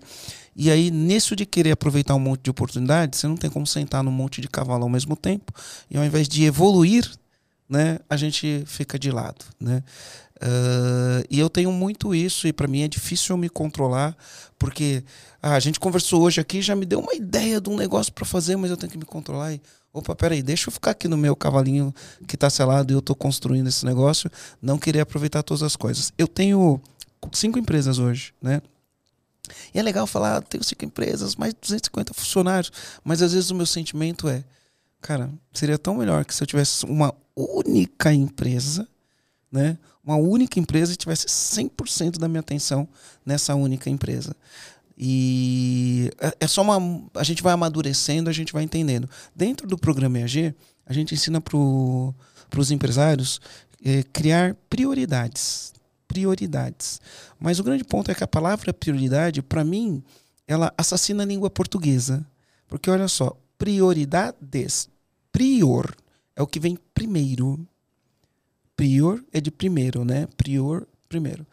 E 0.56 0.72
aí, 0.72 0.90
nisso 0.92 1.36
de 1.36 1.46
querer 1.46 1.72
aproveitar 1.72 2.16
um 2.16 2.20
monte 2.20 2.44
de 2.44 2.50
oportunidade, 2.50 3.18
você 3.18 3.28
não 3.28 3.36
tem 3.36 3.50
como 3.50 3.68
sentar 3.68 4.04
num 4.04 4.12
monte 4.12 4.40
de 4.40 4.48
cavalo 4.48 4.84
ao 4.84 4.90
mesmo 4.90 5.16
tempo. 5.16 5.52
E 5.90 5.98
ao 5.98 6.06
invés 6.06 6.28
de 6.28 6.46
evoluir, 6.46 7.10
né, 7.68 8.00
a 8.10 8.16
gente 8.16 8.64
fica 8.66 8.98
de 8.98 9.12
lado. 9.12 9.46
Né? 9.60 9.84
Uh, 10.44 11.24
e 11.30 11.40
eu 11.40 11.50
tenho 11.50 11.72
muito 11.72 12.14
isso, 12.14 12.46
e 12.48 12.52
para 12.52 12.68
mim 12.68 12.82
é 12.82 12.88
difícil 12.90 13.34
eu 13.34 13.38
me 13.38 13.48
controlar, 13.48 14.14
porque 14.60 15.02
ah, 15.42 15.54
a 15.54 15.60
gente 15.60 15.80
conversou 15.80 16.22
hoje 16.22 16.42
aqui 16.42 16.62
já 16.62 16.76
me 16.76 16.86
deu 16.86 17.00
uma 17.00 17.14
ideia 17.14 17.62
de 17.62 17.70
um 17.70 17.78
negócio 17.78 18.12
para 18.12 18.26
fazer, 18.26 18.58
mas 18.58 18.70
eu 18.70 18.76
tenho 18.76 18.92
que 18.92 18.98
me 18.98 19.06
controlar. 19.06 19.54
E, 19.54 19.62
opa, 19.94 20.14
peraí, 20.14 20.44
deixa 20.44 20.68
eu 20.68 20.74
ficar 20.74 20.92
aqui 20.92 21.08
no 21.08 21.16
meu 21.16 21.34
cavalinho 21.34 21.96
que 22.28 22.36
está 22.36 22.50
selado 22.50 22.92
e 22.92 22.94
eu 22.94 23.00
estou 23.00 23.16
construindo 23.16 23.68
esse 23.68 23.86
negócio, 23.86 24.30
não 24.62 24.78
querer 24.78 25.00
aproveitar 25.00 25.44
todas 25.44 25.64
as 25.64 25.78
coisas. 25.78 26.12
Eu 26.18 26.28
tenho 26.28 26.82
cinco 27.32 27.58
empresas 27.58 27.98
hoje, 27.98 28.34
né? 28.42 28.62
E 29.74 29.80
é 29.80 29.82
legal 29.82 30.06
falar, 30.06 30.38
ah, 30.38 30.42
tenho 30.42 30.64
cinco 30.64 30.84
empresas, 30.84 31.38
mais 31.38 31.54
de 31.54 31.60
250 31.62 32.14
funcionários, 32.14 32.72
mas 33.02 33.22
às 33.22 33.32
vezes 33.32 33.50
o 33.50 33.56
meu 33.56 33.66
sentimento 33.66 34.28
é, 34.28 34.44
cara, 35.02 35.30
seria 35.54 35.78
tão 35.78 35.96
melhor 35.96 36.26
que 36.26 36.36
se 36.36 36.44
eu 36.44 36.48
tivesse 36.48 36.86
uma 36.86 37.14
única 37.34 38.14
empresa, 38.14 38.86
né? 39.50 39.78
Uma 40.04 40.18
única 40.18 40.60
empresa 40.60 40.94
e 40.94 40.98
tivesse 40.98 41.28
100% 41.28 42.18
da 42.18 42.28
minha 42.28 42.42
atenção 42.42 42.88
nessa 43.26 43.56
única 43.56 43.90
empresa. 43.90 44.36
E 44.98 46.12
é, 46.20 46.38
é 46.42 46.48
só 46.48 46.62
uma. 46.62 47.08
A 47.16 47.24
gente 47.24 47.42
vai 47.42 47.54
amadurecendo, 47.54 48.30
a 48.30 48.34
gente 48.34 48.54
vai 48.54 48.64
entendendo. 48.64 49.10
Dentro 49.36 49.68
do 49.68 49.78
programa 49.78 50.20
EAG, 50.20 50.54
a 50.86 50.94
gente 50.94 51.14
ensina 51.14 51.42
para 51.42 51.58
os 51.58 52.72
empresários 52.72 53.40
é, 53.84 54.04
criar 54.04 54.56
prioridades. 54.70 55.74
Prioridades. 56.08 57.02
Mas 57.40 57.60
o 57.60 57.64
grande 57.64 57.84
ponto 57.84 58.12
é 58.12 58.16
que 58.16 58.24
a 58.24 58.28
palavra 58.28 58.74
prioridade, 58.74 59.42
para 59.42 59.64
mim, 59.64 60.04
ela 60.48 60.74
assassina 60.78 61.24
a 61.24 61.26
língua 61.26 61.50
portuguesa. 61.50 62.26
Porque 62.68 62.90
olha 62.90 63.08
só, 63.08 63.36
prioridades. 63.58 64.90
Prior 65.32 65.96
é 66.36 66.42
o 66.42 66.48
que 66.48 66.60
vem 66.60 66.78
primeiro. 66.94 67.68
Prior 68.76 69.24
é 69.32 69.40
de 69.40 69.52
primeiro, 69.52 70.04
né? 70.04 70.28
Prior, 70.38 70.88
primeiro. 71.08 71.46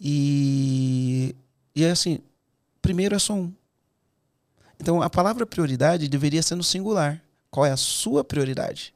E, 0.00 1.34
e 1.74 1.84
é 1.84 1.90
assim, 1.90 2.20
primeiro 2.80 3.14
é 3.14 3.18
só 3.18 3.34
um. 3.34 3.52
Então 4.78 5.02
a 5.02 5.10
palavra 5.10 5.46
prioridade 5.46 6.08
deveria 6.08 6.42
ser 6.42 6.54
no 6.54 6.64
singular. 6.64 7.22
Qual 7.50 7.66
é 7.66 7.70
a 7.70 7.76
sua 7.76 8.22
prioridade? 8.22 8.94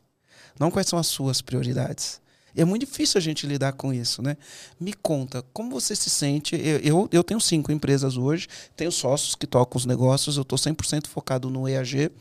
Não 0.58 0.70
quais 0.70 0.88
são 0.88 0.98
as 0.98 1.06
suas 1.06 1.42
prioridades. 1.42 2.20
E 2.54 2.60
é 2.60 2.64
muito 2.64 2.86
difícil 2.86 3.18
a 3.18 3.20
gente 3.20 3.46
lidar 3.46 3.72
com 3.72 3.92
isso, 3.92 4.22
né? 4.22 4.36
Me 4.78 4.92
conta, 4.92 5.42
como 5.52 5.70
você 5.70 5.96
se 5.96 6.08
sente? 6.08 6.54
Eu, 6.54 6.78
eu, 6.78 7.08
eu 7.10 7.24
tenho 7.24 7.40
cinco 7.40 7.72
empresas 7.72 8.16
hoje, 8.16 8.46
tenho 8.76 8.92
sócios 8.92 9.34
que 9.34 9.46
tocam 9.46 9.76
os 9.76 9.84
negócios, 9.84 10.36
eu 10.36 10.42
estou 10.42 10.56
100% 10.56 11.08
focado 11.08 11.50
no 11.50 11.68
EAG, 11.68 12.12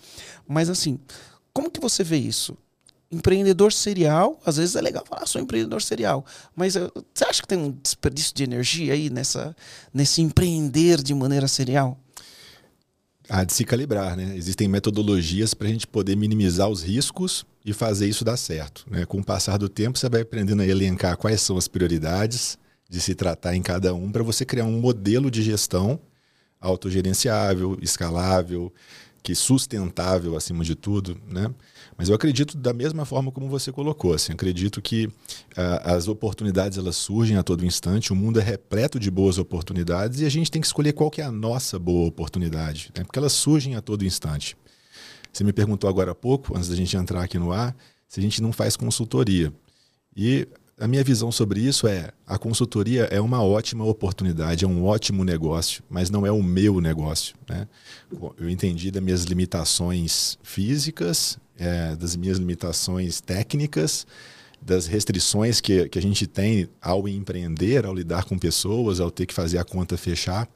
mas 0.48 0.72
assim, 0.72 1.00
como 1.54 1.70
que 1.70 1.80
você 1.80 2.04
vê 2.04 2.18
isso? 2.18 2.58
Empreendedor 3.14 3.72
serial, 3.72 4.42
às 4.46 4.58
vezes 4.58 4.76
é 4.76 4.82
legal 4.82 5.06
falar, 5.06 5.24
ah, 5.24 5.28
sou 5.28 5.40
empreendedor 5.40 5.82
serial, 5.82 6.26
mas 6.56 6.76
uh, 6.76 6.92
você 7.14 7.26
acha 7.26 7.42
que 7.42 7.48
tem 7.48 7.58
um 7.58 7.72
desperdício 7.72 8.34
de 8.34 8.44
energia 8.44 8.94
aí 8.94 9.10
nessa, 9.10 9.56
nesse 9.94 10.22
empreender 10.22 11.02
de 11.02 11.14
maneira 11.14 11.48
serial? 11.48 11.98
Há 13.30 13.44
de 13.44 13.54
se 13.54 13.64
calibrar, 13.64 14.18
né? 14.18 14.36
Existem 14.36 14.68
metodologias 14.68 15.54
para 15.54 15.68
a 15.68 15.72
gente 15.72 15.88
poder 15.88 16.16
minimizar 16.18 16.68
os 16.68 16.82
riscos 16.82 17.46
e 17.64 17.72
fazer 17.72 18.08
isso 18.08 18.26
dar 18.26 18.36
certo. 18.36 18.86
Né? 18.90 19.06
Com 19.06 19.20
o 19.20 19.24
passar 19.24 19.58
do 19.58 19.70
tempo, 19.70 19.98
você 19.98 20.10
vai 20.10 20.22
aprendendo 20.22 20.62
a 20.62 20.68
elencar 20.68 21.16
quais 21.16 21.40
são 21.42 21.58
as 21.58 21.68
prioridades 21.68 22.58
de 22.90 23.00
se 23.00 23.16
tratar 23.16 23.56
em 23.56 23.62
cada 23.62 23.94
um 23.94 24.12
para 24.12 24.24
você 24.24 24.44
criar 24.44 24.66
um 24.66 24.80
modelo 24.80 25.32
de 25.32 25.42
gestão 25.42 26.00
autogerenciável, 26.60 27.78
escalável, 27.82 28.74
que 29.22 29.34
sustentável 29.34 30.36
acima 30.36 30.64
de 30.64 30.76
tudo, 30.76 31.18
né? 31.28 31.50
Mas 32.04 32.10
eu 32.10 32.16
acredito 32.16 32.58
da 32.58 32.74
mesma 32.74 33.06
forma 33.06 33.32
como 33.32 33.48
você 33.48 33.72
colocou, 33.72 34.14
assim, 34.14 34.34
acredito 34.34 34.82
que 34.82 35.06
uh, 35.06 35.14
as 35.86 36.10
oportunidades 36.10 36.78
elas 36.78 36.98
surgem 36.98 37.38
a 37.38 37.44
todo 37.44 37.66
instante, 37.66 38.12
o 38.12 38.16
mundo 38.16 38.42
é 38.42 38.44
repleto 38.44 39.00
de 39.00 39.10
boas 39.10 39.38
oportunidades 39.38 40.20
e 40.20 40.26
a 40.26 40.30
gente 40.30 40.52
tem 40.52 40.60
que 40.60 40.68
escolher 40.68 40.92
qual 40.92 41.10
que 41.10 41.22
é 41.22 41.24
a 41.24 41.32
nossa 41.32 41.80
boa 41.80 42.06
oportunidade, 42.06 42.92
né? 42.94 43.06
porque 43.06 43.18
elas 43.18 43.32
surgem 43.32 43.78
a 43.78 43.82
todo 43.82 44.04
instante. 44.04 44.58
Você 45.32 45.46
me 45.46 45.54
perguntou 45.54 45.90
agora 45.90 46.12
há 46.12 46.14
pouco, 46.14 46.58
antes 46.58 46.68
da 46.68 46.76
gente 46.76 46.94
entrar 46.98 47.24
aqui 47.24 47.40
no 47.40 47.54
ar, 47.54 47.74
se 48.06 48.20
a 48.20 48.24
gente 48.24 48.42
não 48.42 48.52
faz 48.52 48.76
consultoria. 48.76 49.54
E 50.14 50.46
a 50.80 50.88
minha 50.88 51.04
visão 51.04 51.32
sobre 51.32 51.60
isso 51.62 51.88
é: 51.88 52.12
a 52.26 52.38
consultoria 52.38 53.04
é 53.06 53.22
uma 53.22 53.44
ótima 53.44 53.86
oportunidade, 53.86 54.66
é 54.66 54.68
um 54.68 54.84
ótimo 54.84 55.24
negócio, 55.24 55.84
mas 55.90 56.10
não 56.10 56.26
é 56.26 56.32
o 56.32 56.42
meu 56.42 56.82
negócio. 56.82 57.36
Né? 57.48 57.68
Eu 58.38 58.50
entendi 58.50 58.90
das 58.92 59.04
minhas 59.04 59.24
limitações 59.24 60.38
físicas, 60.42 61.38
é, 61.58 61.96
das 61.96 62.16
minhas 62.16 62.38
limitações 62.38 63.22
técnicas, 63.22 64.08
das 64.62 64.88
restrições 64.88 65.62
que, 65.62 65.88
que 65.90 66.00
a 66.00 66.02
gente 66.02 66.26
tem 66.26 66.68
ao 66.82 67.08
empreender, 67.08 67.86
ao 67.86 67.94
lidar 67.94 68.26
com 68.26 68.38
pessoas, 68.38 69.00
ao 69.00 69.12
ter 69.12 69.26
que 69.26 69.34
fazer 69.34 69.58
a 69.58 69.64
conta 69.64 69.98
fechar. 69.98 70.50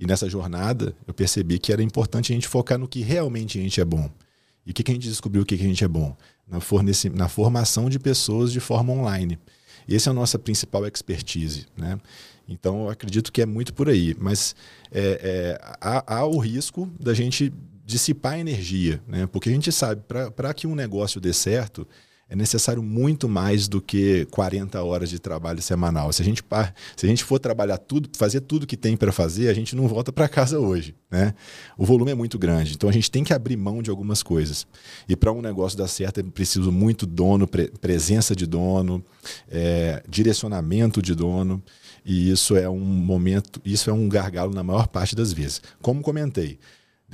E 0.00 0.06
nessa 0.06 0.28
jornada, 0.28 0.94
eu 1.06 1.14
percebi 1.14 1.58
que 1.58 1.72
era 1.72 1.82
importante 1.82 2.32
a 2.32 2.34
gente 2.34 2.48
focar 2.48 2.78
no 2.78 2.88
que 2.88 3.00
realmente 3.00 3.58
a 3.58 3.62
gente 3.62 3.80
é 3.80 3.84
bom. 3.84 4.10
E 4.66 4.70
o 4.70 4.74
que, 4.74 4.82
que 4.82 4.90
a 4.90 4.94
gente 4.94 5.08
descobriu 5.08 5.44
que, 5.44 5.56
que 5.56 5.62
a 5.62 5.68
gente 5.68 5.84
é 5.84 5.88
bom? 5.88 6.16
Na, 6.46 6.58
na 7.14 7.28
formação 7.28 7.88
de 7.88 7.98
pessoas 7.98 8.52
de 8.52 8.60
forma 8.60 8.92
online. 8.92 9.38
Essa 9.88 10.10
é 10.10 10.12
a 10.12 10.14
nossa 10.14 10.38
principal 10.38 10.86
expertise. 10.86 11.66
Né? 11.76 11.98
Então, 12.48 12.84
eu 12.84 12.90
acredito 12.90 13.32
que 13.32 13.42
é 13.42 13.46
muito 13.46 13.72
por 13.74 13.88
aí. 13.88 14.14
Mas 14.18 14.54
é, 14.90 15.20
é, 15.22 15.76
há, 15.80 16.16
há, 16.18 16.24
o 16.24 16.38
risco 16.38 16.90
da 16.98 17.14
gente 17.14 17.52
dissipar 17.84 18.38
energia. 18.38 19.02
Né? 19.06 19.26
Porque 19.26 19.48
a 19.48 19.52
gente 19.52 19.70
sabe, 19.72 20.02
para 20.34 20.54
que 20.54 20.66
um 20.66 20.74
negócio 20.74 21.20
dê 21.20 21.32
certo, 21.32 21.86
é 22.34 22.36
necessário 22.36 22.82
muito 22.82 23.28
mais 23.28 23.68
do 23.68 23.80
que 23.80 24.26
40 24.32 24.82
horas 24.82 25.08
de 25.08 25.20
trabalho 25.20 25.62
semanal. 25.62 26.12
Se 26.12 26.20
a 26.20 26.24
gente, 26.24 26.42
se 26.96 27.06
a 27.06 27.08
gente 27.08 27.22
for 27.22 27.38
trabalhar 27.38 27.78
tudo, 27.78 28.08
fazer 28.16 28.40
tudo 28.40 28.66
que 28.66 28.76
tem 28.76 28.96
para 28.96 29.12
fazer, 29.12 29.48
a 29.48 29.54
gente 29.54 29.76
não 29.76 29.86
volta 29.86 30.12
para 30.12 30.28
casa 30.28 30.58
hoje. 30.58 30.96
Né? 31.08 31.32
O 31.78 31.86
volume 31.86 32.10
é 32.10 32.14
muito 32.14 32.36
grande, 32.36 32.74
então 32.74 32.90
a 32.90 32.92
gente 32.92 33.08
tem 33.08 33.22
que 33.22 33.32
abrir 33.32 33.56
mão 33.56 33.80
de 33.80 33.88
algumas 33.88 34.20
coisas. 34.20 34.66
E 35.08 35.14
para 35.14 35.30
um 35.32 35.40
negócio 35.40 35.78
dar 35.78 35.86
certo, 35.86 36.18
é 36.18 36.22
preciso 36.24 36.72
muito 36.72 37.06
dono, 37.06 37.46
pre 37.46 37.68
presença 37.80 38.34
de 38.34 38.46
dono, 38.46 39.04
é, 39.48 40.02
direcionamento 40.08 41.00
de 41.00 41.14
dono. 41.14 41.62
E 42.04 42.30
isso 42.30 42.56
é 42.56 42.68
um 42.68 42.80
momento, 42.80 43.60
isso 43.64 43.88
é 43.88 43.92
um 43.92 44.08
gargalo 44.08 44.52
na 44.52 44.64
maior 44.64 44.88
parte 44.88 45.14
das 45.14 45.32
vezes. 45.32 45.62
Como 45.80 46.02
comentei, 46.02 46.58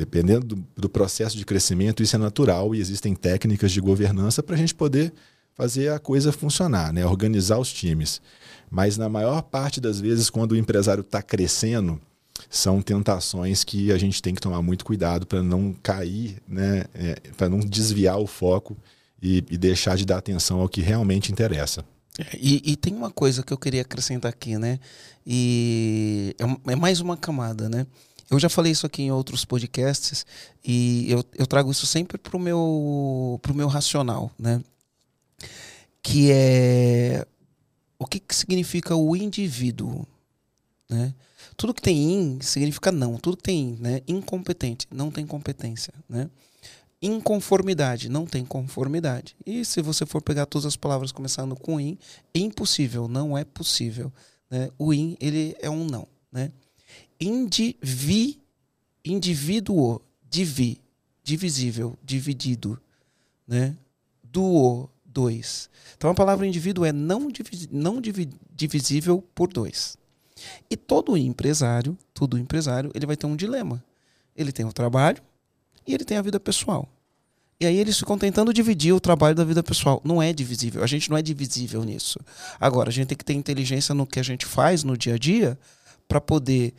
Dependendo 0.01 0.47
do, 0.47 0.67
do, 0.75 0.89
processo 0.89 1.37
de 1.37 1.45
crescimento, 1.45 2.03
isso 2.03 2.17
é 2.17 2.19
natural 2.19 2.75
e 2.75 2.81
existem 2.81 3.15
técnicas 3.15 3.71
de 3.71 3.83
governança 3.83 4.43
para 4.43 4.55
a 4.55 4.59
gente 4.59 4.75
poder 4.75 5.13
fazer 5.55 5.93
a 5.93 5.99
coisa 5.99 6.33
funcionar, 6.33 6.91
né? 6.91 7.05
organizar 7.05 7.59
os 7.59 7.71
times. 7.71 8.23
Mas 8.71 8.97
na 8.97 9.11
maior 9.11 9.43
parte 9.43 9.79
das 9.79 10.01
vezes, 10.01 10.31
quando 10.31 10.53
o 10.53 10.57
empresário 10.57 11.03
está 11.03 11.21
crescendo, 11.21 12.01
são 12.49 12.81
tentações 12.81 13.63
que 13.63 13.93
a 13.93 13.99
gente 13.99 14.23
tem 14.23 14.35
que 14.35 14.41
tomar 14.41 14.63
muito 14.63 14.87
cuidado 14.87 15.27
para 15.27 15.43
não 15.43 15.75
cair, 15.83 16.39
né? 16.49 16.87
É, 16.95 17.21
para 17.37 17.51
não 17.51 17.61
desviar 17.61 18.19
o 18.19 18.27
foco 18.27 18.75
e, 19.21 19.45
e, 19.51 19.59
deixar 19.59 19.99
de 19.99 20.07
dar 20.07 20.17
atenção 20.17 20.61
ao 20.61 20.69
que 20.69 20.81
realmente 20.81 21.31
interessa. 21.31 21.85
E, 22.41 22.73
e, 22.73 22.75
tem 22.75 22.95
uma 22.95 23.11
coisa 23.11 23.43
que 23.43 23.53
eu 23.53 23.59
queria 23.59 23.83
acrescentar 23.83 24.31
aqui, 24.31 24.57
né? 24.57 24.81
E 25.27 26.35
é, 26.39 26.73
é 26.73 26.77
mais 26.77 27.01
uma 27.01 27.19
camada, 27.19 27.69
né? 27.69 27.87
Eu 28.31 28.39
já 28.39 28.49
falei 28.49 28.71
isso 28.71 28.87
aqui 28.87 29.03
em 29.03 29.11
outros 29.11 29.45
podcasts 29.45 30.25
e 30.65 31.11
eu, 31.11 31.25
eu 31.37 31.47
trago 31.47 31.71
isso 31.71 31.85
sempre 31.85 32.17
para 32.17 32.37
o 32.37 32.41
meu, 32.41 33.41
pro 33.43 33.55
meu 33.55 33.67
racional, 33.67 34.31
né? 34.39 34.63
Que 36.01 36.31
é 36.31 37.27
o 37.99 38.07
que, 38.07 38.21
que 38.21 38.35
significa 38.35 38.95
o 38.95 39.17
indivíduo, 39.17 40.07
né? 40.89 41.13
Tudo 41.57 41.75
que 41.75 41.83
tem 41.83 42.15
in 42.15 42.41
significa 42.41 42.93
não. 42.93 43.19
Tudo 43.19 43.37
que 43.37 43.43
tem 43.43 43.61
in, 43.61 43.77
né? 43.81 44.01
Incompetente, 44.07 44.87
não 44.91 45.11
tem 45.11 45.27
competência, 45.27 45.93
né? 46.09 46.31
Inconformidade, 47.03 48.09
não 48.09 48.27
tem 48.27 48.45
conformidade. 48.45 49.35
E 49.45 49.65
se 49.65 49.83
você 49.83 50.07
for 50.07 50.23
pegar 50.23 50.47
todas 50.47 50.67
as 50.67 50.77
palavras 50.77 51.11
começando 51.11 51.57
com 51.57 51.81
in, 51.81 51.99
impossível, 52.35 53.09
não 53.09 53.37
é 53.37 53.45
possível. 53.45 54.13
Né? 54.51 54.71
O 54.79 54.95
in, 54.95 55.17
ele 55.21 55.57
é 55.61 55.69
um 55.69 55.85
não, 55.85 56.07
né? 56.31 56.53
Indivi, 57.21 58.41
indivíduo, 59.05 60.01
divi, 60.29 60.81
divisível, 61.23 61.99
dividido, 62.03 62.81
né? 63.47 63.77
Duo, 64.25 64.91
dois. 65.05 65.69
Então 65.97 66.11
a 66.11 66.15
palavra 66.15 66.47
indivíduo 66.47 66.85
é 66.85 66.93
não, 66.93 67.29
não 67.71 68.01
divisível 68.55 69.23
por 69.35 69.53
dois. 69.53 69.99
E 70.71 70.77
todo 70.77 71.17
empresário, 71.17 71.99
todo 72.15 72.39
empresário, 72.39 72.91
ele 72.95 73.07
vai 73.07 73.17
ter 73.17 73.27
um 73.27 73.37
dilema. 73.37 73.85
Ele 74.35 74.53
tem 74.53 74.65
o 74.65 74.73
trabalho 74.73 75.23
e 75.87 75.93
ele 75.93 76.05
tem 76.05 76.17
a 76.17 76.23
vida 76.23 76.41
pessoal. 76.41 76.89
E 77.61 77.67
aí 77.67 77.77
eles 77.77 77.99
ficam 77.99 78.17
tentando 78.17 78.55
dividir 78.55 78.95
o 78.95 79.01
trabalho 79.01 79.35
da 79.35 79.45
vida 79.45 79.63
pessoal. 79.63 80.01
Não 80.03 80.23
é 80.23 80.33
divisível. 80.33 80.83
A 80.83 80.87
gente 80.87 81.11
não 81.11 81.17
é 81.19 81.21
divisível 81.21 81.85
nisso. 81.85 82.19
Agora, 82.59 82.89
a 82.89 82.93
gente 82.93 83.09
tem 83.09 83.19
que 83.19 83.25
ter 83.25 83.35
inteligência 83.35 83.95
no 83.95 84.07
que 84.07 84.19
a 84.19 84.23
gente 84.23 84.47
faz 84.47 84.83
no 84.83 84.97
dia 84.97 85.15
a 85.17 85.19
dia 85.19 85.59
para 86.09 86.23
poder 86.23 86.73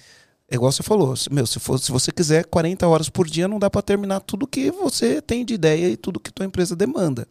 é 0.51 0.55
igual 0.55 0.69
você 0.69 0.83
falou, 0.83 1.13
meu, 1.31 1.47
se, 1.47 1.61
for, 1.61 1.79
se 1.79 1.89
você 1.93 2.11
quiser 2.11 2.43
40 2.43 2.85
horas 2.85 3.07
por 3.07 3.25
dia, 3.25 3.47
não 3.47 3.57
dá 3.57 3.69
para 3.69 3.81
terminar 3.81 4.19
tudo 4.19 4.45
que 4.45 4.69
você 4.69 5.21
tem 5.21 5.45
de 5.45 5.53
ideia 5.53 5.87
e 5.87 5.95
tudo 5.95 6.19
que 6.19 6.29
tua 6.29 6.45
empresa 6.45 6.75
demanda. 6.75 7.25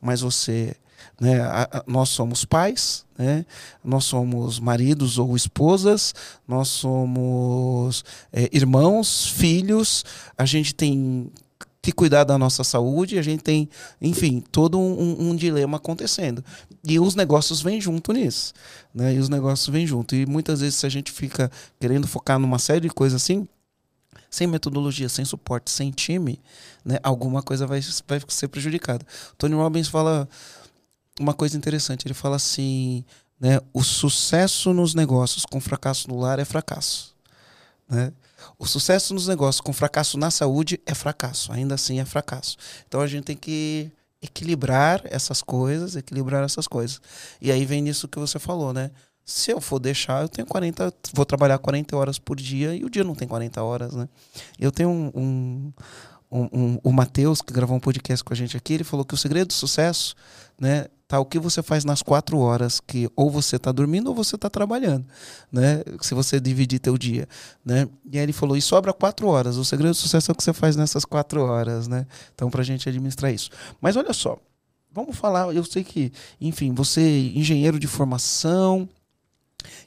Mas 0.00 0.22
você, 0.22 0.74
né, 1.20 1.42
a, 1.42 1.68
a, 1.70 1.84
nós 1.86 2.08
somos 2.08 2.46
pais, 2.46 3.04
né, 3.18 3.44
nós 3.84 4.06
somos 4.06 4.58
maridos 4.58 5.18
ou 5.18 5.36
esposas, 5.36 6.14
nós 6.48 6.68
somos 6.68 8.02
é, 8.32 8.48
irmãos, 8.50 9.26
filhos, 9.26 10.02
a 10.38 10.46
gente 10.46 10.74
tem 10.74 11.30
que 11.84 11.92
cuidar 11.92 12.24
da 12.24 12.38
nossa 12.38 12.64
saúde, 12.64 13.18
a 13.18 13.22
gente 13.22 13.42
tem, 13.42 13.68
enfim, 14.00 14.42
todo 14.50 14.78
um, 14.80 15.28
um, 15.28 15.36
dilema 15.36 15.76
acontecendo. 15.76 16.42
E 16.82 16.98
os 16.98 17.14
negócios 17.14 17.60
vêm 17.60 17.78
junto 17.78 18.10
nisso. 18.10 18.54
Né? 18.94 19.16
E 19.16 19.18
os 19.18 19.28
negócios 19.28 19.68
vêm 19.68 19.86
junto. 19.86 20.14
E 20.14 20.24
muitas 20.24 20.60
vezes, 20.60 20.76
se 20.76 20.86
a 20.86 20.88
gente 20.88 21.12
fica 21.12 21.50
querendo 21.78 22.06
focar 22.06 22.38
numa 22.38 22.58
série 22.58 22.80
de 22.80 22.88
coisas 22.88 23.20
assim, 23.22 23.46
sem 24.30 24.46
metodologia, 24.46 25.10
sem 25.10 25.26
suporte, 25.26 25.70
sem 25.70 25.90
time, 25.90 26.40
né, 26.82 26.98
alguma 27.02 27.42
coisa 27.42 27.66
vai, 27.66 27.82
vai 28.08 28.20
ser 28.28 28.48
prejudicada. 28.48 29.04
Tony 29.36 29.54
Robbins 29.54 29.88
fala 29.88 30.26
uma 31.20 31.34
coisa 31.34 31.54
interessante. 31.54 32.06
Ele 32.06 32.14
fala 32.14 32.36
assim, 32.36 33.04
né, 33.38 33.60
o 33.74 33.84
sucesso 33.84 34.72
nos 34.72 34.94
negócios 34.94 35.44
com 35.44 35.60
fracasso 35.60 36.08
no 36.08 36.18
lar 36.18 36.38
é 36.38 36.46
fracasso. 36.46 37.14
Né? 37.90 38.10
O 38.58 38.66
sucesso 38.66 39.14
nos 39.14 39.28
negócios 39.28 39.60
com 39.60 39.72
fracasso 39.72 40.18
na 40.18 40.30
saúde 40.30 40.80
é 40.86 40.94
fracasso, 40.94 41.52
ainda 41.52 41.74
assim 41.74 42.00
é 42.00 42.04
fracasso. 42.04 42.56
Então 42.86 43.00
a 43.00 43.06
gente 43.06 43.24
tem 43.24 43.36
que 43.36 43.90
equilibrar 44.22 45.02
essas 45.04 45.42
coisas, 45.42 45.96
equilibrar 45.96 46.42
essas 46.44 46.66
coisas. 46.66 47.00
E 47.40 47.52
aí 47.52 47.64
vem 47.64 47.82
nisso 47.82 48.08
que 48.08 48.18
você 48.18 48.38
falou, 48.38 48.72
né? 48.72 48.90
Se 49.24 49.50
eu 49.50 49.60
for 49.60 49.78
deixar, 49.78 50.22
eu 50.22 50.28
tenho 50.28 50.46
40, 50.46 50.92
vou 51.14 51.24
trabalhar 51.24 51.58
40 51.58 51.96
horas 51.96 52.18
por 52.18 52.36
dia 52.36 52.74
e 52.74 52.84
o 52.84 52.90
dia 52.90 53.02
não 53.02 53.14
tem 53.14 53.26
40 53.26 53.62
horas, 53.62 53.94
né? 53.94 54.08
Eu 54.58 54.70
tenho 54.70 54.90
um, 54.90 55.10
um, 55.14 55.72
um, 56.34 56.48
um, 56.52 56.78
o 56.82 56.92
Matheus, 56.92 57.40
que 57.40 57.52
gravou 57.52 57.76
um 57.76 57.80
podcast 57.80 58.24
com 58.24 58.32
a 58.32 58.36
gente 58.36 58.56
aqui, 58.56 58.74
ele 58.74 58.84
falou 58.84 59.04
que 59.04 59.14
o 59.14 59.16
segredo 59.16 59.48
do 59.48 59.52
sucesso, 59.52 60.16
né, 60.60 60.86
tá 61.06 61.20
o 61.20 61.24
que 61.24 61.38
você 61.38 61.62
faz 61.62 61.84
nas 61.84 62.02
quatro 62.02 62.38
horas 62.38 62.80
que 62.80 63.08
ou 63.14 63.30
você 63.30 63.54
está 63.54 63.70
dormindo 63.70 64.08
ou 64.08 64.14
você 64.16 64.34
está 64.34 64.50
trabalhando, 64.50 65.06
né? 65.52 65.82
Se 66.00 66.12
você 66.12 66.40
dividir 66.40 66.80
teu 66.80 66.98
dia, 66.98 67.28
né? 67.64 67.88
E 68.10 68.18
aí 68.18 68.24
ele 68.24 68.32
falou, 68.32 68.56
e 68.56 68.62
sobra 68.62 68.92
quatro 68.92 69.28
horas. 69.28 69.56
O 69.56 69.64
segredo 69.64 69.92
do 69.92 69.96
sucesso 69.96 70.30
é 70.30 70.32
o 70.32 70.34
que 70.34 70.42
você 70.42 70.52
faz 70.52 70.74
nessas 70.74 71.04
quatro 71.04 71.40
horas, 71.42 71.86
né? 71.86 72.04
Então, 72.34 72.50
para 72.50 72.62
a 72.62 72.64
gente 72.64 72.88
administrar 72.88 73.32
isso. 73.32 73.50
Mas 73.80 73.96
olha 73.96 74.12
só, 74.12 74.36
vamos 74.90 75.16
falar. 75.16 75.54
Eu 75.54 75.64
sei 75.64 75.84
que, 75.84 76.12
enfim, 76.40 76.72
você 76.74 77.00
é 77.00 77.38
engenheiro 77.38 77.78
de 77.78 77.86
formação, 77.86 78.88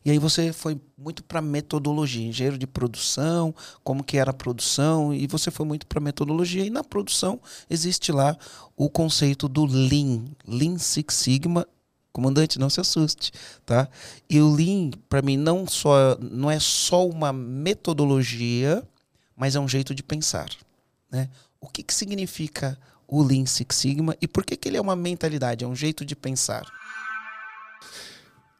e 0.03 0.11
aí 0.11 0.19
você 0.19 0.51
foi 0.53 0.79
muito 0.97 1.23
para 1.23 1.41
metodologia, 1.41 2.27
engenheiro 2.27 2.57
de 2.57 2.67
produção, 2.67 3.53
como 3.83 4.03
que 4.03 4.17
era 4.17 4.31
a 4.31 4.33
produção, 4.33 5.13
e 5.13 5.27
você 5.27 5.51
foi 5.51 5.65
muito 5.65 5.85
para 5.85 5.99
metodologia. 5.99 6.65
E 6.65 6.69
na 6.69 6.83
produção 6.83 7.39
existe 7.69 8.11
lá 8.11 8.37
o 8.75 8.89
conceito 8.89 9.47
do 9.47 9.65
Lean, 9.65 10.25
Lean 10.47 10.77
Six 10.77 11.13
Sigma. 11.13 11.67
Comandante, 12.11 12.57
não 12.57 12.67
se 12.67 12.79
assuste, 12.79 13.31
tá? 13.63 13.87
E 14.27 14.41
o 14.41 14.51
Lean, 14.51 14.89
para 15.07 15.21
mim, 15.21 15.37
não 15.37 15.67
só 15.67 16.17
não 16.19 16.49
é 16.49 16.59
só 16.59 17.07
uma 17.07 17.31
metodologia, 17.31 18.83
mas 19.35 19.55
é 19.55 19.59
um 19.59 19.67
jeito 19.67 19.93
de 19.93 20.01
pensar, 20.01 20.49
né? 21.11 21.29
O 21.61 21.67
que, 21.67 21.83
que 21.83 21.93
significa 21.93 22.75
o 23.07 23.21
Lean 23.21 23.45
Six 23.45 23.75
Sigma 23.75 24.17
e 24.19 24.27
por 24.27 24.43
que, 24.43 24.57
que 24.57 24.67
ele 24.67 24.77
é 24.77 24.81
uma 24.81 24.95
mentalidade, 24.95 25.63
é 25.63 25.67
um 25.67 25.75
jeito 25.75 26.03
de 26.03 26.15
pensar? 26.15 26.65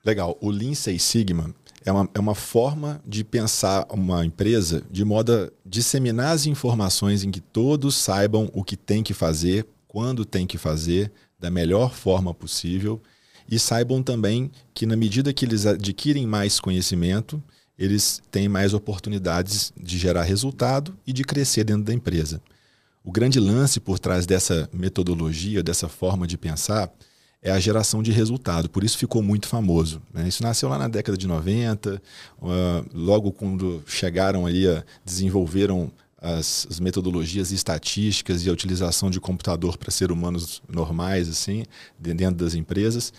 Legal. 0.08 0.38
O 0.40 0.50
Lean 0.50 0.74
Six 0.74 1.04
Sigma 1.04 1.54
é 1.84 1.92
uma, 1.92 2.10
é 2.14 2.20
uma 2.20 2.34
forma 2.34 3.02
de 3.06 3.24
pensar 3.26 3.86
uma 3.92 4.26
empresa 4.26 4.82
de 4.90 5.04
modo 5.04 5.34
a 5.34 5.52
disseminar 5.66 6.32
as 6.32 6.46
informações 6.46 7.24
em 7.26 7.30
que 7.32 7.42
todos 7.42 7.96
saibam 7.96 8.50
o 8.54 8.64
que 8.64 8.78
tem 8.78 9.04
que 9.04 9.14
fazer, 9.14 9.68
quando 9.86 10.24
tem 10.24 10.48
que 10.48 10.58
fazer, 10.58 11.12
da 11.38 11.52
melhor 11.52 11.94
forma 11.94 12.34
possível 12.34 13.02
e 13.50 13.58
saibam 13.58 14.04
também 14.04 14.52
que 14.74 14.86
na 14.86 14.96
medida 14.96 15.34
que 15.34 15.46
eles 15.46 15.66
adquirem 15.66 16.26
mais 16.26 16.60
conhecimento, 16.60 17.42
eles 17.78 18.22
têm 18.32 18.48
mais 18.48 18.74
oportunidades 18.74 19.72
de 19.78 19.98
gerar 19.98 20.24
resultado 20.24 20.98
e 21.06 21.14
de 21.14 21.24
crescer 21.24 21.64
dentro 21.64 21.84
da 21.84 21.94
empresa. 21.94 22.42
O 23.04 23.12
grande 23.12 23.40
lance 23.40 23.80
por 23.80 24.00
trás 24.00 24.26
dessa 24.26 24.70
metodologia, 24.74 25.64
dessa 25.64 25.88
forma 25.88 26.28
de 26.28 26.38
pensar, 26.38 26.92
é 27.48 27.52
a 27.52 27.60
geração 27.60 28.04
de 28.04 28.12
resultado. 28.12 28.70
Por 28.70 28.84
isso 28.84 28.98
ficou 28.98 29.22
muito 29.22 29.48
famoso. 29.48 30.02
Né? 30.14 30.28
Isso 30.28 30.44
nasceu 30.44 30.68
lá 30.68 30.78
na 30.78 30.88
década 30.90 31.18
de 31.18 31.26
90, 31.26 32.02
uh, 32.42 32.50
logo 32.94 33.32
quando 33.32 33.82
chegaram 33.88 34.46
ali, 34.46 34.68
a, 34.68 34.84
desenvolveram 35.06 35.90
as, 36.22 36.68
as, 36.70 36.80
metodologias 36.80 37.52
estatísticas 37.52 38.46
e 38.46 38.50
a 38.50 38.54
utilização 38.54 39.10
de 39.10 39.20
computador 39.22 39.78
para 39.78 39.92
ser 39.92 40.12
humanos 40.12 40.62
normais, 40.68 41.30
assim, 41.30 41.64
dentro 41.98 42.36
das 42.36 42.54
empresas. 42.54 43.14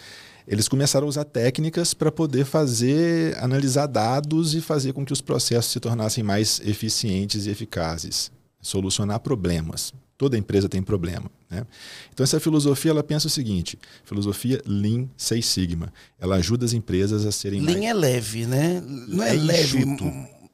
Eles 0.47 0.69
começaram 0.69 1.07
a 1.07 1.09
usar 1.09 1.25
técnicas 1.25 1.95
para 1.95 2.13
poder 2.13 2.45
fazer, 2.45 3.37
analisar 3.39 3.87
dados 3.87 4.55
e 4.55 4.61
fazer 4.61 4.93
com 4.93 5.07
que 5.07 5.13
os 5.13 5.23
processos 5.23 5.73
se 5.73 5.81
tornassem 5.81 6.23
mais 6.23 6.61
eficientes 6.65 7.47
e 7.47 7.51
eficazes, 7.51 8.31
solucionar 8.61 9.21
problemas. 9.21 9.93
Toda 10.19 10.37
empresa 10.37 10.69
tem 10.69 10.83
problema. 10.83 11.31
Né? 11.49 11.65
Então, 12.13 12.25
essa 12.25 12.41
filosofia 12.41 12.91
ela 12.91 13.05
pensa 13.05 13.29
o 13.29 13.31
seguinte: 13.31 13.79
filosofia 14.05 14.61
Lean 14.67 15.09
Six 15.17 15.47
Sigma. 15.47 15.93
Ela 16.19 16.37
ajuda 16.37 16.67
as 16.67 16.73
empresas 16.73 17.25
a 17.25 17.31
serem 17.31 17.61
Lean 17.61 17.79
mais... 17.79 17.87
é 17.87 17.95
leve, 17.95 18.45
né? 18.45 18.83
Não 18.85 19.23
é, 19.23 19.37
é 19.37 19.39
leve. 19.39 19.87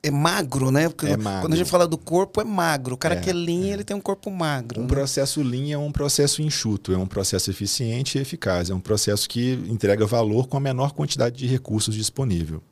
É 0.03 0.11
magro, 0.11 0.71
né? 0.71 0.91
Porque 0.91 1.07
é 1.07 1.17
magro. 1.17 1.41
quando 1.41 1.55
a 1.55 1.57
gente 1.57 1.71
fala 1.71 1.89
do 1.89 1.97
corpo, 1.97 2.39
é 2.43 2.45
magro. 2.45 2.95
O 2.95 2.99
cara 2.99 3.15
é, 3.15 3.21
que 3.21 3.31
é 3.31 3.33
lean, 3.33 3.69
é. 3.69 3.71
ele 3.71 3.85
tem 3.85 3.97
um 3.97 4.03
corpo 4.03 4.31
magro. 4.31 4.81
Um 4.81 4.83
né? 4.83 4.89
processo 4.89 5.41
lean 5.43 5.73
é 5.73 5.79
um 5.79 5.91
processo 5.91 6.43
enxuto, 6.43 6.93
é 6.93 6.99
um 6.99 7.07
processo 7.07 7.51
eficiente 7.51 8.19
e 8.19 8.21
eficaz. 8.21 8.69
É 8.69 8.75
um 8.75 8.81
processo 8.81 9.27
que 9.27 9.55
entrega 9.67 10.05
valor 10.05 10.47
com 10.47 10.59
a 10.59 10.61
menor 10.61 10.93
quantidade 10.93 11.39
de 11.39 11.47
recursos 11.47 11.95
disponível 11.95 12.63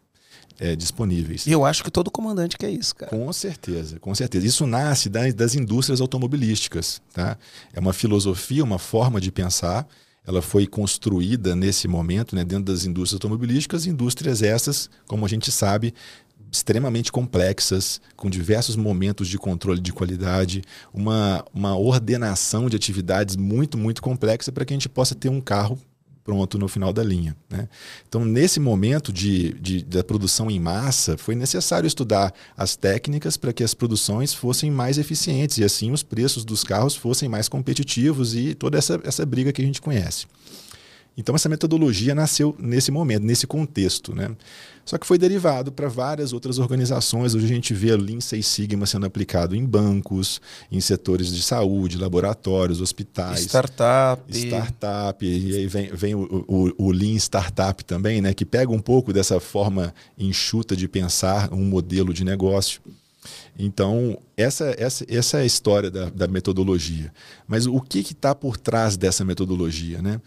é, 0.59 0.77
disponíveis. 0.77 1.47
E 1.47 1.53
eu 1.53 1.65
acho 1.65 1.83
que 1.83 1.91
todo 1.91 2.11
comandante 2.11 2.57
quer 2.57 2.71
isso, 2.71 2.95
cara. 2.95 3.11
Com 3.11 3.33
certeza, 3.33 3.99
com 3.99 4.15
certeza. 4.15 4.47
Isso 4.47 4.67
nasce 4.67 5.09
das, 5.09 5.35
das 5.35 5.55
indústrias 5.55 6.01
automobilísticas. 6.01 7.01
Tá? 7.13 7.37
É 7.73 7.81
uma 7.81 7.93
filosofia, 7.93 8.65
uma 8.65 8.79
forma 8.79 9.21
de 9.21 9.31
pensar. 9.31 9.87
Ela 10.27 10.41
foi 10.41 10.67
construída 10.67 11.57
nesse 11.57 11.89
momento, 11.89 12.37
né, 12.37 12.45
dentro 12.45 12.73
das 12.73 12.85
indústrias 12.85 13.17
automobilísticas, 13.17 13.87
indústrias 13.87 14.41
essas, 14.41 14.89
como 15.09 15.27
a 15.27 15.29
gente 15.29 15.51
sabe, 15.51 15.93
extremamente 16.53 17.11
complexas, 17.11 18.01
com 18.15 18.29
diversos 18.29 18.77
momentos 18.77 19.27
de 19.27 19.39
controle 19.39 19.81
de 19.81 19.93
qualidade, 19.93 20.63
uma, 20.93 21.45
uma 21.53 21.77
ordenação 21.77 22.69
de 22.69 22.77
atividades 22.77 23.37
muito, 23.37 23.79
muito 23.79 24.03
complexa 24.03 24.53
para 24.53 24.65
que 24.65 24.73
a 24.73 24.77
gente 24.77 24.89
possa 24.89 25.15
ter 25.15 25.29
um 25.31 25.41
carro 25.41 25.79
pronto 26.25 26.59
no 26.59 26.69
final 26.69 26.93
da 26.93 27.03
linha. 27.03 27.37
Né? 27.51 27.69
Então, 28.09 28.25
nesse 28.25 28.61
momento 28.61 29.13
de, 29.13 29.53
de, 29.55 29.83
da 29.83 30.05
produção 30.05 30.51
em 30.51 30.61
massa, 30.61 31.17
foi 31.17 31.35
necessário 31.35 31.87
estudar 31.87 32.33
as 32.57 32.77
técnicas 32.77 33.37
para 33.37 33.53
que 33.53 33.65
as 33.65 33.75
produções 33.75 34.33
fossem 34.33 34.71
mais 34.71 34.99
eficientes 34.99 35.59
e 35.59 35.65
assim 35.65 35.91
os 35.91 36.03
preços 36.03 36.45
dos 36.45 36.63
carros 36.65 36.95
fossem 36.95 37.29
mais 37.29 37.49
competitivos 37.49 38.35
e 38.35 38.55
toda 38.55 38.79
essa, 38.79 39.01
essa 39.05 39.27
briga 39.27 39.53
que 39.53 39.63
a 39.63 39.65
gente 39.65 39.81
conhece. 39.81 40.27
Então, 41.17 41.35
essa 41.35 41.49
metodologia 41.49 42.15
nasceu 42.15 42.57
nesse 42.59 42.91
momento, 42.91 43.25
nesse 43.25 43.47
contexto. 43.47 44.15
Né? 44.15 44.31
Só 44.85 44.97
que 44.97 45.07
foi 45.07 45.19
derivado 45.19 45.71
para 45.71 45.89
várias 45.89 46.33
outras 46.33 46.59
organizações. 46.59 47.35
Hoje 47.35 47.45
a 47.45 47.49
gente 47.49 47.75
vê 47.75 47.93
o 47.93 47.97
Lean 47.97 48.21
Six 48.21 48.47
Sigma 48.47 48.87
sendo 48.87 49.07
aplicado 49.07 49.55
em 49.55 49.65
bancos, 49.65 50.41
em 50.71 50.81
setores 50.81 51.33
de 51.33 51.43
saúde, 51.43 51.99
laboratórios, 51.99 52.81
hospitais. 52.81 53.41
Startup. 53.41 54.23
Startup. 54.35 55.25
E 55.25 55.57
aí 55.57 55.67
vem, 55.67 55.91
vem 55.95 56.15
o, 56.15 56.45
o, 56.49 56.87
o 56.87 56.91
Lean 56.91 57.17
Startup 57.17 57.85
também, 57.85 58.23
né? 58.23 58.33
que 58.33 58.45
pega 58.45 58.73
um 58.73 58.81
pouco 58.81 59.13
dessa 59.13 59.39
forma 59.39 59.95
enxuta 60.19 60.75
de 60.75 60.89
pensar 60.89 61.53
um 61.53 61.65
modelo 61.65 62.13
de 62.15 62.25
negócio. 62.25 62.81
Então, 63.59 64.19
essa, 64.37 64.75
essa, 64.79 65.05
essa 65.09 65.39
é 65.39 65.43
a 65.43 65.47
história 65.47 65.91
da, 65.91 66.09
da 66.09 66.27
metodologia. 66.27 67.13
Mas 67.47 67.67
o 67.67 67.81
que 67.81 68.01
está 68.01 68.35
por 68.35 68.57
trás 68.57 68.97
dessa 68.97 69.25
metodologia? 69.25 70.01
Né? 70.01 70.21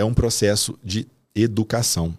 É 0.00 0.04
um 0.04 0.14
processo 0.14 0.78
de 0.82 1.06
educação. 1.34 2.16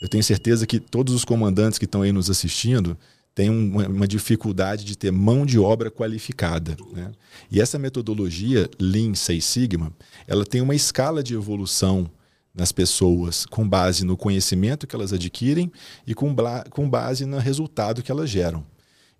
Eu 0.00 0.08
tenho 0.08 0.24
certeza 0.24 0.66
que 0.66 0.80
todos 0.80 1.12
os 1.12 1.24
comandantes 1.24 1.78
que 1.78 1.84
estão 1.84 2.02
aí 2.02 2.12
nos 2.12 2.30
assistindo 2.30 2.96
têm 3.34 3.50
uma, 3.50 3.86
uma 3.86 4.08
dificuldade 4.08 4.84
de 4.84 4.96
ter 4.96 5.12
mão 5.12 5.44
de 5.44 5.58
obra 5.58 5.90
qualificada. 5.90 6.76
Né? 6.92 7.12
E 7.50 7.60
essa 7.60 7.78
metodologia 7.78 8.68
Lean 8.80 9.14
Six 9.14 9.44
Sigma, 9.44 9.92
ela 10.26 10.44
tem 10.44 10.60
uma 10.60 10.74
escala 10.74 11.22
de 11.22 11.34
evolução 11.34 12.10
nas 12.54 12.72
pessoas 12.72 13.46
com 13.46 13.68
base 13.68 14.04
no 14.04 14.16
conhecimento 14.16 14.86
que 14.86 14.96
elas 14.96 15.12
adquirem 15.12 15.70
e 16.06 16.14
com, 16.14 16.34
com 16.70 16.88
base 16.88 17.26
no 17.26 17.38
resultado 17.38 18.02
que 18.02 18.10
elas 18.10 18.28
geram. 18.30 18.64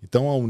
Então, 0.03 0.27
a 0.27 0.35
um, 0.35 0.49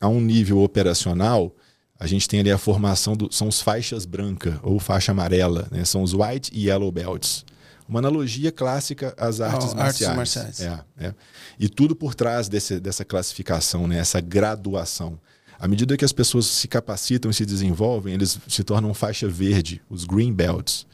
a 0.00 0.08
um 0.08 0.20
nível 0.20 0.60
operacional, 0.60 1.54
a 2.02 2.06
gente 2.08 2.28
tem 2.28 2.40
ali 2.40 2.50
a 2.50 2.58
formação, 2.58 3.16
do, 3.16 3.32
são 3.32 3.46
os 3.46 3.60
faixas 3.60 4.04
branca 4.04 4.58
ou 4.64 4.80
faixa 4.80 5.12
amarela, 5.12 5.68
né? 5.70 5.84
são 5.84 6.02
os 6.02 6.12
white 6.12 6.50
e 6.52 6.66
yellow 6.66 6.90
belts. 6.90 7.44
Uma 7.88 8.00
analogia 8.00 8.50
clássica 8.50 9.14
às 9.16 9.40
artes 9.40 9.68
oh, 9.70 9.76
marciais. 9.76 10.18
Artes 10.18 10.36
marciais. 10.36 10.60
É, 10.60 11.06
é. 11.06 11.14
E 11.60 11.68
tudo 11.68 11.94
por 11.94 12.16
trás 12.16 12.48
desse, 12.48 12.80
dessa 12.80 13.04
classificação, 13.04 13.86
né? 13.86 13.98
essa 13.98 14.20
graduação. 14.20 15.16
À 15.60 15.68
medida 15.68 15.96
que 15.96 16.04
as 16.04 16.12
pessoas 16.12 16.46
se 16.46 16.66
capacitam 16.66 17.30
e 17.30 17.34
se 17.34 17.46
desenvolvem, 17.46 18.14
eles 18.14 18.36
se 18.48 18.64
tornam 18.64 18.92
faixa 18.92 19.28
verde, 19.28 19.80
os 19.88 20.04
green 20.04 20.32
belts. 20.32 20.84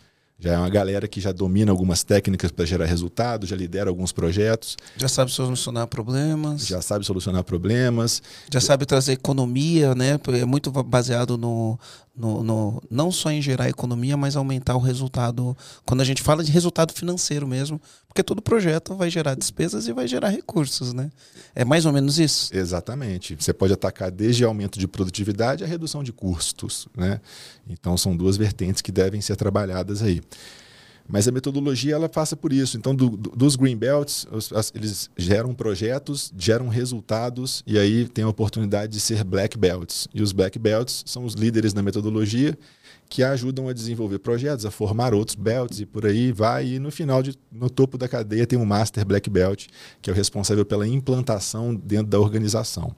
Já 0.40 0.52
é 0.52 0.56
uma 0.56 0.68
galera 0.68 1.08
que 1.08 1.20
já 1.20 1.32
domina 1.32 1.72
algumas 1.72 2.04
técnicas 2.04 2.52
para 2.52 2.64
gerar 2.64 2.84
resultado, 2.84 3.44
já 3.44 3.56
lidera 3.56 3.90
alguns 3.90 4.12
projetos. 4.12 4.76
Já 4.96 5.08
sabe 5.08 5.32
solucionar 5.32 5.88
problemas. 5.88 6.64
Já 6.64 6.80
sabe 6.80 7.04
solucionar 7.04 7.42
problemas. 7.42 8.22
Já 8.48 8.60
sabe 8.60 8.86
trazer 8.86 9.14
economia, 9.14 9.96
né? 9.96 10.18
É 10.40 10.44
muito 10.44 10.70
baseado 10.70 11.36
no, 11.36 11.76
no, 12.18 12.42
no, 12.42 12.82
não 12.90 13.12
só 13.12 13.30
em 13.30 13.40
gerar 13.40 13.68
economia, 13.68 14.16
mas 14.16 14.34
aumentar 14.34 14.74
o 14.74 14.80
resultado. 14.80 15.56
Quando 15.86 16.00
a 16.00 16.04
gente 16.04 16.20
fala 16.20 16.42
de 16.42 16.50
resultado 16.50 16.92
financeiro 16.92 17.46
mesmo, 17.46 17.80
porque 18.08 18.22
todo 18.22 18.42
projeto 18.42 18.96
vai 18.96 19.08
gerar 19.08 19.36
despesas 19.36 19.86
e 19.86 19.92
vai 19.92 20.08
gerar 20.08 20.30
recursos, 20.30 20.92
né? 20.92 21.10
É 21.54 21.64
mais 21.64 21.86
ou 21.86 21.92
menos 21.92 22.18
isso? 22.18 22.54
Exatamente. 22.54 23.36
Você 23.38 23.52
pode 23.52 23.72
atacar 23.72 24.10
desde 24.10 24.44
aumento 24.44 24.78
de 24.78 24.88
produtividade 24.88 25.62
a 25.62 25.66
redução 25.66 26.02
de 26.02 26.12
custos, 26.12 26.88
né? 26.96 27.20
Então 27.68 27.96
são 27.96 28.16
duas 28.16 28.36
vertentes 28.36 28.82
que 28.82 28.90
devem 28.90 29.20
ser 29.20 29.36
trabalhadas 29.36 30.02
aí. 30.02 30.20
Mas 31.08 31.26
a 31.26 31.32
metodologia 31.32 31.94
ela 31.94 32.08
passa 32.08 32.36
por 32.36 32.52
isso. 32.52 32.76
Então, 32.76 32.94
do, 32.94 33.08
do, 33.08 33.30
dos 33.30 33.56
green 33.56 33.76
belts, 33.76 34.26
os, 34.30 34.52
as, 34.52 34.70
eles 34.74 35.08
geram 35.16 35.54
projetos, 35.54 36.30
geram 36.36 36.68
resultados 36.68 37.62
e 37.66 37.78
aí 37.78 38.06
tem 38.06 38.24
a 38.24 38.28
oportunidade 38.28 38.92
de 38.92 39.00
ser 39.00 39.24
black 39.24 39.56
belts. 39.56 40.06
E 40.12 40.20
os 40.20 40.32
black 40.32 40.58
belts 40.58 41.02
são 41.06 41.24
os 41.24 41.32
líderes 41.32 41.72
da 41.72 41.82
metodologia 41.82 42.56
que 43.08 43.22
ajudam 43.22 43.68
a 43.68 43.72
desenvolver 43.72 44.18
projetos, 44.18 44.66
a 44.66 44.70
formar 44.70 45.14
outros 45.14 45.34
belts 45.34 45.80
e 45.80 45.86
por 45.86 46.04
aí 46.04 46.30
vai. 46.30 46.74
E 46.74 46.78
no 46.78 46.90
final, 46.90 47.22
de, 47.22 47.34
no 47.50 47.70
topo 47.70 47.96
da 47.96 48.06
cadeia, 48.06 48.46
tem 48.46 48.58
um 48.58 48.66
master 48.66 49.06
black 49.06 49.30
belt, 49.30 49.68
que 50.02 50.10
é 50.10 50.12
o 50.12 50.16
responsável 50.16 50.64
pela 50.64 50.86
implantação 50.86 51.74
dentro 51.74 52.08
da 52.08 52.20
organização. 52.20 52.94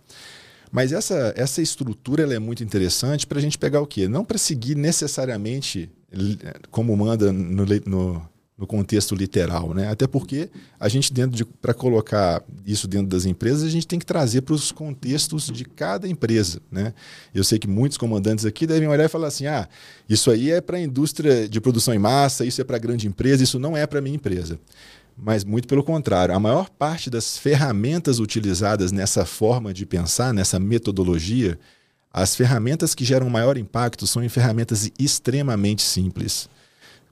Mas 0.73 0.93
essa, 0.93 1.33
essa 1.37 1.63
estrutura 1.63 2.25
ela 2.25 2.35
é 2.35 2.39
muito 2.39 2.63
interessante 2.63 3.27
para 3.27 3.39
a 3.39 3.43
gente 3.43 3.57
pegar 3.57 3.81
o 3.81 3.87
quê? 3.87 4.09
Não 4.09 4.25
para 4.25 4.39
seguir 4.39 4.77
necessariamente 4.77 5.91
como 6.71 6.97
manda 6.97 7.33
no, 7.33 7.65
no, 7.65 8.23
no, 8.59 8.67
contexto 8.67 9.15
literal, 9.15 9.73
né? 9.75 9.89
Até 9.89 10.07
porque 10.07 10.51
a 10.79 10.89
gente 10.89 11.13
dentro 11.13 11.37
de 11.37 11.45
para 11.45 11.73
colocar 11.73 12.43
isso 12.67 12.89
dentro 12.89 13.07
das 13.07 13.25
empresas, 13.25 13.63
a 13.63 13.69
gente 13.69 13.87
tem 13.87 13.99
que 13.99 14.07
trazer 14.07 14.43
para 14.43 14.55
os 14.55 14.73
contextos 14.73 15.47
de 15.47 15.65
cada 15.65 16.09
empresa, 16.09 16.61
né? 16.71 16.93
Eu 17.35 17.45
sei 17.45 17.59
que 17.59 17.69
muitos 17.69 17.97
comandantes 17.97 18.45
aqui 18.45 18.67
devem 18.67 18.89
olhar 18.89 19.05
e 19.05 19.09
falar 19.09 19.29
assim: 19.29 19.47
"Ah, 19.47 19.69
isso 20.09 20.31
aí 20.31 20.51
é 20.51 20.61
para 20.61 20.79
a 20.79 20.81
indústria 20.81 21.49
de 21.49 21.61
produção 21.61 21.95
em 21.95 21.99
massa, 21.99 22.45
isso 22.45 22.61
é 22.61 22.65
para 22.65 22.79
grande 22.79 23.07
empresa, 23.07 23.43
isso 23.43 23.59
não 23.59 23.77
é 23.77 23.87
para 23.87 24.01
minha 24.01 24.17
empresa". 24.17 24.59
Mas 25.17 25.45
muito 25.45 25.69
pelo 25.69 25.85
contrário, 25.85 26.35
a 26.35 26.41
maior 26.41 26.71
parte 26.71 27.11
das 27.11 27.37
ferramentas 27.37 28.19
utilizadas 28.19 28.91
nessa 28.91 29.25
forma 29.27 29.73
de 29.73 29.85
pensar, 29.85 30.33
nessa 30.33 30.59
metodologia, 30.59 31.59
as 32.13 32.35
ferramentas 32.35 32.95
que 32.95 33.05
geram 33.05 33.31
maior 33.31 33.57
impacto 33.57 34.07
são 34.07 34.23
em 34.23 34.29
ferramentas 34.29 34.91
extremamente 34.99 35.83
simples. 35.83 36.49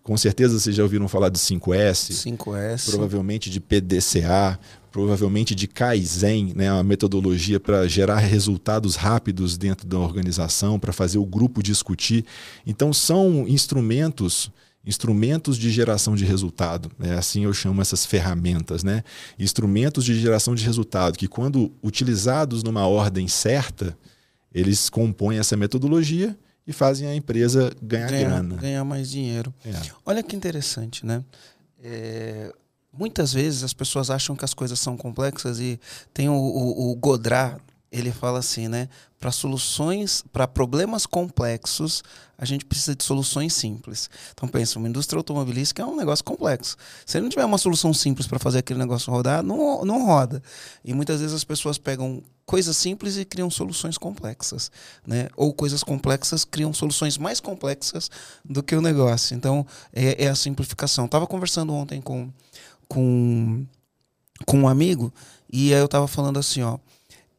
Com 0.02 0.16
certeza 0.16 0.58
vocês 0.58 0.74
já 0.74 0.82
ouviram 0.82 1.06
falar 1.06 1.28
de 1.28 1.38
5S, 1.38 2.36
5S. 2.36 2.90
provavelmente 2.90 3.50
de 3.50 3.60
PDCA, 3.60 4.58
provavelmente 4.90 5.54
de 5.54 5.68
Kaizen, 5.68 6.54
né, 6.56 6.72
uma 6.72 6.82
metodologia 6.82 7.60
para 7.60 7.86
gerar 7.86 8.16
resultados 8.16 8.96
rápidos 8.96 9.58
dentro 9.58 9.86
da 9.86 9.98
organização, 9.98 10.78
para 10.78 10.94
fazer 10.94 11.18
o 11.18 11.26
grupo 11.26 11.62
discutir. 11.62 12.24
Então 12.66 12.92
são 12.92 13.46
instrumentos 13.46 14.50
instrumentos 14.86 15.58
de 15.58 15.70
geração 15.70 16.16
de 16.16 16.24
resultado. 16.24 16.90
É 17.00 17.12
assim 17.12 17.44
eu 17.44 17.52
chamo 17.52 17.82
essas 17.82 18.06
ferramentas, 18.06 18.82
né? 18.82 19.04
Instrumentos 19.38 20.02
de 20.02 20.18
geração 20.18 20.54
de 20.54 20.64
resultado 20.64 21.18
que, 21.18 21.28
quando 21.28 21.70
utilizados 21.82 22.62
numa 22.62 22.86
ordem 22.86 23.28
certa, 23.28 23.94
eles 24.52 24.88
compõem 24.88 25.38
essa 25.38 25.56
metodologia 25.56 26.36
e 26.66 26.72
fazem 26.72 27.08
a 27.08 27.14
empresa 27.14 27.72
ganhar, 27.80 28.10
ganhar 28.10 28.28
grana. 28.28 28.56
Ganhar 28.56 28.84
mais 28.84 29.10
dinheiro. 29.10 29.54
É. 29.64 29.72
Olha 30.04 30.22
que 30.22 30.36
interessante, 30.36 31.04
né? 31.04 31.24
É, 31.82 32.52
muitas 32.92 33.32
vezes 33.32 33.62
as 33.62 33.72
pessoas 33.72 34.10
acham 34.10 34.36
que 34.36 34.44
as 34.44 34.52
coisas 34.52 34.78
são 34.78 34.96
complexas 34.96 35.60
e 35.60 35.80
tem 36.12 36.28
o, 36.28 36.34
o, 36.34 36.90
o 36.90 36.96
Godrat, 36.96 37.60
ele 37.90 38.12
fala 38.12 38.38
assim, 38.38 38.68
né? 38.68 38.88
Para 39.18 39.32
soluções, 39.32 40.22
para 40.30 40.46
problemas 40.46 41.06
complexos, 41.06 42.02
a 42.36 42.44
gente 42.44 42.64
precisa 42.64 42.94
de 42.94 43.02
soluções 43.02 43.54
simples. 43.54 44.08
Então 44.32 44.48
pensa, 44.48 44.78
uma 44.78 44.88
indústria 44.88 45.18
automobilística 45.18 45.82
é 45.82 45.86
um 45.86 45.96
negócio 45.96 46.24
complexo. 46.24 46.76
Se 47.06 47.20
não 47.20 47.28
tiver 47.28 47.44
uma 47.44 47.58
solução 47.58 47.92
simples 47.94 48.26
para 48.26 48.38
fazer 48.38 48.58
aquele 48.58 48.78
negócio 48.78 49.12
rodar, 49.12 49.42
não, 49.42 49.84
não 49.84 50.06
roda. 50.06 50.42
E 50.84 50.92
muitas 50.92 51.20
vezes 51.20 51.34
as 51.34 51.44
pessoas 51.44 51.78
pegam 51.78 52.22
coisas 52.44 52.76
simples 52.76 53.16
e 53.16 53.24
criam 53.24 53.50
soluções 53.50 53.96
complexas, 53.96 54.70
né? 55.06 55.28
Ou 55.34 55.52
coisas 55.52 55.82
complexas 55.82 56.44
criam 56.44 56.72
soluções 56.72 57.16
mais 57.16 57.40
complexas 57.40 58.10
do 58.44 58.62
que 58.62 58.76
o 58.76 58.82
negócio. 58.82 59.34
Então 59.34 59.66
é, 59.92 60.24
é 60.24 60.28
a 60.28 60.34
simplificação. 60.34 61.06
Estava 61.06 61.26
conversando 61.26 61.72
ontem 61.72 62.00
com 62.02 62.30
com 62.86 63.66
com 64.46 64.60
um 64.60 64.68
amigo 64.68 65.12
e 65.50 65.74
aí 65.74 65.80
eu 65.80 65.86
estava 65.86 66.06
falando 66.06 66.38
assim, 66.38 66.62
ó 66.62 66.78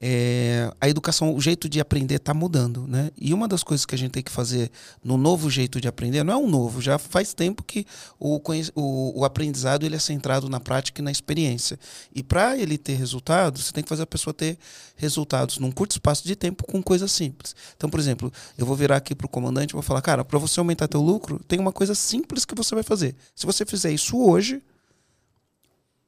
é, 0.02 0.72
a 0.80 0.88
educação, 0.88 1.36
o 1.36 1.42
jeito 1.42 1.68
de 1.68 1.82
aprender 1.82 2.16
está 2.16 2.34
mudando, 2.34 2.88
né? 2.88 3.12
E 3.18 3.34
uma 3.34 3.50
das 3.50 3.64
coisas 3.64 3.86
que 3.86 3.94
a 3.94 3.98
gente 3.98 4.12
tem 4.12 4.24
que 4.24 4.32
fazer 4.32 4.72
no 5.04 5.18
novo 5.18 5.50
jeito 5.50 5.82
de 5.82 5.90
aprender, 5.90 6.24
não 6.24 6.34
é 6.34 6.38
um 6.38 6.48
novo, 6.48 6.82
já 6.82 6.98
faz 6.98 7.34
tempo 7.34 7.64
que 7.64 7.86
o, 8.18 8.40
o, 8.76 9.20
o 9.20 9.26
aprendizado 9.26 9.86
ele 9.86 9.98
é 9.98 10.00
centrado 10.00 10.48
na 10.48 10.60
prática 10.60 11.02
e 11.02 11.04
na 11.04 11.12
experiência. 11.12 11.78
E 12.16 12.24
para 12.24 12.58
ele 12.58 12.78
ter 12.78 12.94
resultados, 12.94 13.66
você 13.66 13.74
tem 13.74 13.84
que 13.84 13.90
fazer 13.90 14.04
a 14.04 14.08
pessoa 14.08 14.34
ter 14.34 14.58
resultados 14.96 15.58
num 15.58 15.72
curto 15.72 15.92
espaço 15.92 16.26
de 16.26 16.36
tempo 16.36 16.66
com 16.66 16.82
coisas 16.82 17.12
simples. 17.12 17.54
Então, 17.76 17.90
por 17.90 18.00
exemplo, 18.00 18.32
eu 18.58 18.66
vou 18.66 18.78
virar 18.78 18.98
aqui 18.98 19.14
para 19.14 19.26
o 19.26 19.30
comandante 19.30 19.72
e 19.72 19.74
vou 19.74 19.82
falar, 19.82 20.02
cara, 20.02 20.24
para 20.24 20.40
você 20.40 20.62
aumentar 20.62 20.88
teu 20.88 21.02
lucro, 21.02 21.42
tem 21.46 21.60
uma 21.60 21.74
coisa 21.74 21.94
simples 21.94 22.46
que 22.46 22.56
você 22.56 22.74
vai 22.74 22.84
fazer. 22.84 23.16
Se 23.36 23.46
você 23.46 23.66
fizer 23.66 23.92
isso 23.92 24.18
hoje, 24.18 24.62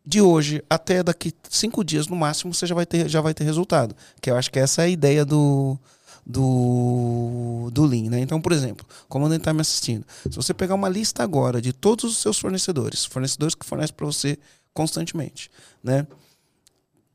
de 0.05 0.21
hoje 0.21 0.63
até 0.69 1.03
daqui 1.03 1.33
cinco 1.49 1.83
dias 1.83 2.07
no 2.07 2.15
máximo 2.15 2.53
você 2.53 2.65
já 2.65 2.75
vai 2.75 2.85
ter, 2.85 3.07
já 3.07 3.21
vai 3.21 3.33
ter 3.33 3.43
resultado. 3.43 3.95
Que 4.21 4.29
eu 4.29 4.35
acho 4.35 4.51
que 4.51 4.59
essa 4.59 4.81
é 4.81 4.85
a 4.85 4.89
ideia 4.89 5.23
do, 5.23 5.77
do, 6.25 7.69
do 7.71 7.85
Lean. 7.85 8.09
Né? 8.09 8.19
Então, 8.19 8.41
por 8.41 8.51
exemplo, 8.51 8.85
como 9.07 9.27
ele 9.27 9.35
está 9.35 9.53
me 9.53 9.61
assistindo, 9.61 10.05
se 10.23 10.35
você 10.35 10.53
pegar 10.53 10.75
uma 10.75 10.89
lista 10.89 11.23
agora 11.23 11.61
de 11.61 11.73
todos 11.73 12.05
os 12.05 12.17
seus 12.17 12.39
fornecedores, 12.39 13.05
fornecedores 13.05 13.55
que 13.55 13.65
fornecem 13.65 13.95
para 13.95 14.05
você 14.05 14.37
constantemente, 14.73 15.51
né? 15.83 16.07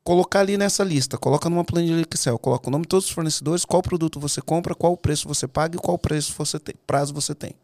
colocar 0.04 0.38
ali 0.38 0.56
nessa 0.56 0.84
lista, 0.84 1.18
coloca 1.18 1.50
numa 1.50 1.64
planilha 1.64 2.06
Excel, 2.08 2.38
coloca 2.38 2.68
o 2.68 2.70
nome 2.70 2.82
de 2.82 2.88
todos 2.88 3.06
os 3.06 3.10
fornecedores, 3.10 3.64
qual 3.64 3.82
produto 3.82 4.20
você 4.20 4.40
compra, 4.40 4.72
qual 4.72 4.96
preço 4.96 5.26
você 5.26 5.48
paga 5.48 5.76
e 5.76 5.80
qual 5.80 5.98
preço 5.98 6.32
você 6.38 6.60
tem, 6.60 6.76
prazo 6.86 7.12
você 7.12 7.34
tem. 7.34 7.54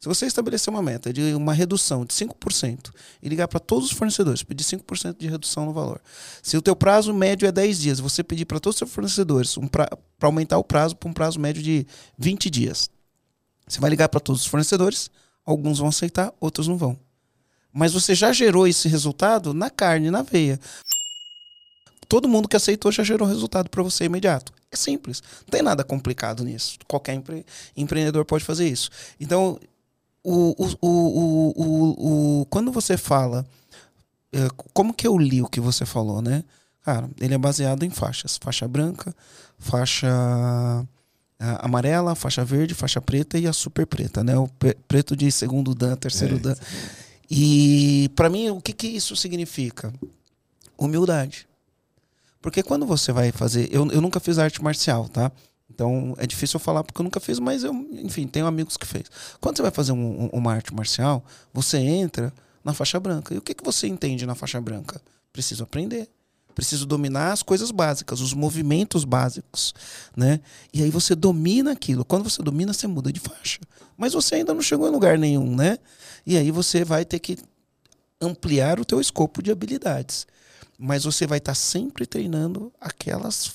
Se 0.00 0.06
você 0.06 0.26
estabelecer 0.26 0.72
uma 0.72 0.80
meta 0.80 1.12
de 1.12 1.34
uma 1.34 1.52
redução 1.52 2.04
de 2.04 2.14
5% 2.14 2.90
e 3.20 3.28
ligar 3.28 3.48
para 3.48 3.58
todos 3.58 3.90
os 3.90 3.96
fornecedores, 3.96 4.44
pedir 4.44 4.62
5% 4.62 5.16
de 5.18 5.26
redução 5.26 5.66
no 5.66 5.72
valor. 5.72 6.00
Se 6.40 6.56
o 6.56 6.62
teu 6.62 6.76
prazo 6.76 7.12
médio 7.12 7.48
é 7.48 7.52
10 7.52 7.80
dias, 7.80 8.00
você 8.00 8.22
pedir 8.22 8.44
para 8.44 8.60
todos 8.60 8.76
os 8.76 8.78
seus 8.78 8.92
fornecedores 8.92 9.56
um 9.56 9.66
para 9.66 9.88
aumentar 10.20 10.56
o 10.56 10.62
prazo 10.62 10.94
para 10.94 11.08
um 11.08 11.12
prazo 11.12 11.40
médio 11.40 11.62
de 11.62 11.84
20 12.16 12.48
dias. 12.48 12.88
Você 13.66 13.80
vai 13.80 13.90
ligar 13.90 14.08
para 14.08 14.20
todos 14.20 14.42
os 14.42 14.46
fornecedores, 14.46 15.10
alguns 15.44 15.78
vão 15.78 15.88
aceitar, 15.88 16.32
outros 16.38 16.68
não 16.68 16.76
vão. 16.76 16.96
Mas 17.72 17.92
você 17.92 18.14
já 18.14 18.32
gerou 18.32 18.68
esse 18.68 18.88
resultado 18.88 19.52
na 19.52 19.68
carne, 19.68 20.10
na 20.10 20.22
veia. 20.22 20.60
Todo 22.08 22.28
mundo 22.28 22.48
que 22.48 22.56
aceitou 22.56 22.90
já 22.92 23.02
gerou 23.02 23.26
resultado 23.26 23.68
para 23.68 23.82
você 23.82 24.04
imediato. 24.04 24.52
É 24.70 24.76
simples. 24.76 25.22
Não 25.40 25.50
tem 25.50 25.62
nada 25.62 25.82
complicado 25.82 26.44
nisso. 26.44 26.78
Qualquer 26.86 27.14
empre 27.14 27.44
empreendedor 27.76 28.24
pode 28.24 28.44
fazer 28.44 28.68
isso. 28.68 28.90
Então, 29.20 29.58
o, 30.28 30.76
o, 30.80 31.54
o, 31.56 32.40
o, 32.40 32.46
quando 32.46 32.70
você 32.70 32.96
fala. 32.96 33.46
É, 34.30 34.46
como 34.74 34.92
que 34.92 35.06
eu 35.06 35.16
li 35.16 35.40
o 35.40 35.48
que 35.48 35.60
você 35.60 35.86
falou, 35.86 36.20
né? 36.20 36.44
Cara, 36.82 37.08
ele 37.18 37.34
é 37.34 37.38
baseado 37.38 37.82
em 37.82 37.90
faixas: 37.90 38.38
faixa 38.38 38.68
branca, 38.68 39.14
faixa 39.58 40.06
é, 41.40 41.56
amarela, 41.60 42.14
faixa 42.14 42.44
verde, 42.44 42.74
faixa 42.74 43.00
preta 43.00 43.38
e 43.38 43.46
a 43.46 43.52
super 43.52 43.86
preta, 43.86 44.22
né? 44.24 44.36
O 44.36 44.48
preto 44.86 45.16
de 45.16 45.30
segundo 45.32 45.74
dan, 45.74 45.96
terceiro 45.96 46.36
é. 46.36 46.38
dan. 46.40 46.56
E 47.30 48.10
para 48.16 48.28
mim, 48.28 48.50
o 48.50 48.60
que, 48.60 48.72
que 48.72 48.86
isso 48.86 49.14
significa? 49.14 49.92
Humildade. 50.76 51.46
Porque 52.40 52.62
quando 52.62 52.86
você 52.86 53.12
vai 53.12 53.32
fazer. 53.32 53.68
Eu, 53.72 53.90
eu 53.90 54.00
nunca 54.00 54.20
fiz 54.20 54.38
arte 54.38 54.62
marcial, 54.62 55.08
tá? 55.08 55.30
Então 55.70 56.14
é 56.18 56.26
difícil 56.26 56.56
eu 56.56 56.60
falar 56.60 56.82
porque 56.82 57.00
eu 57.00 57.04
nunca 57.04 57.20
fiz, 57.20 57.38
mas 57.38 57.62
eu, 57.62 57.72
enfim, 57.92 58.26
tenho 58.26 58.46
amigos 58.46 58.76
que 58.76 58.86
fez. 58.86 59.04
Quando 59.40 59.56
você 59.56 59.62
vai 59.62 59.70
fazer 59.70 59.92
um, 59.92 60.24
um, 60.24 60.26
uma 60.32 60.52
arte 60.52 60.74
marcial, 60.74 61.24
você 61.52 61.78
entra 61.78 62.32
na 62.64 62.72
faixa 62.72 62.98
branca. 62.98 63.34
E 63.34 63.38
o 63.38 63.42
que, 63.42 63.54
que 63.54 63.64
você 63.64 63.86
entende 63.86 64.26
na 64.26 64.34
faixa 64.34 64.60
branca? 64.60 65.00
Preciso 65.32 65.62
aprender. 65.62 66.08
Preciso 66.54 66.86
dominar 66.86 67.32
as 67.32 67.42
coisas 67.42 67.70
básicas, 67.70 68.20
os 68.20 68.34
movimentos 68.34 69.04
básicos, 69.04 69.72
né? 70.16 70.40
E 70.74 70.82
aí 70.82 70.90
você 70.90 71.14
domina 71.14 71.70
aquilo. 71.70 72.04
Quando 72.04 72.28
você 72.28 72.42
domina, 72.42 72.72
você 72.72 72.88
muda 72.88 73.12
de 73.12 73.20
faixa. 73.20 73.60
Mas 73.96 74.12
você 74.12 74.36
ainda 74.36 74.52
não 74.52 74.60
chegou 74.60 74.88
em 74.88 74.90
lugar 74.90 75.16
nenhum, 75.16 75.54
né? 75.54 75.78
E 76.26 76.36
aí 76.36 76.50
você 76.50 76.82
vai 76.82 77.04
ter 77.04 77.20
que 77.20 77.38
ampliar 78.20 78.80
o 78.80 78.84
teu 78.84 79.00
escopo 79.00 79.40
de 79.40 79.52
habilidades. 79.52 80.26
Mas 80.76 81.04
você 81.04 81.28
vai 81.28 81.38
estar 81.38 81.54
sempre 81.54 82.06
treinando 82.06 82.72
aquelas 82.80 83.52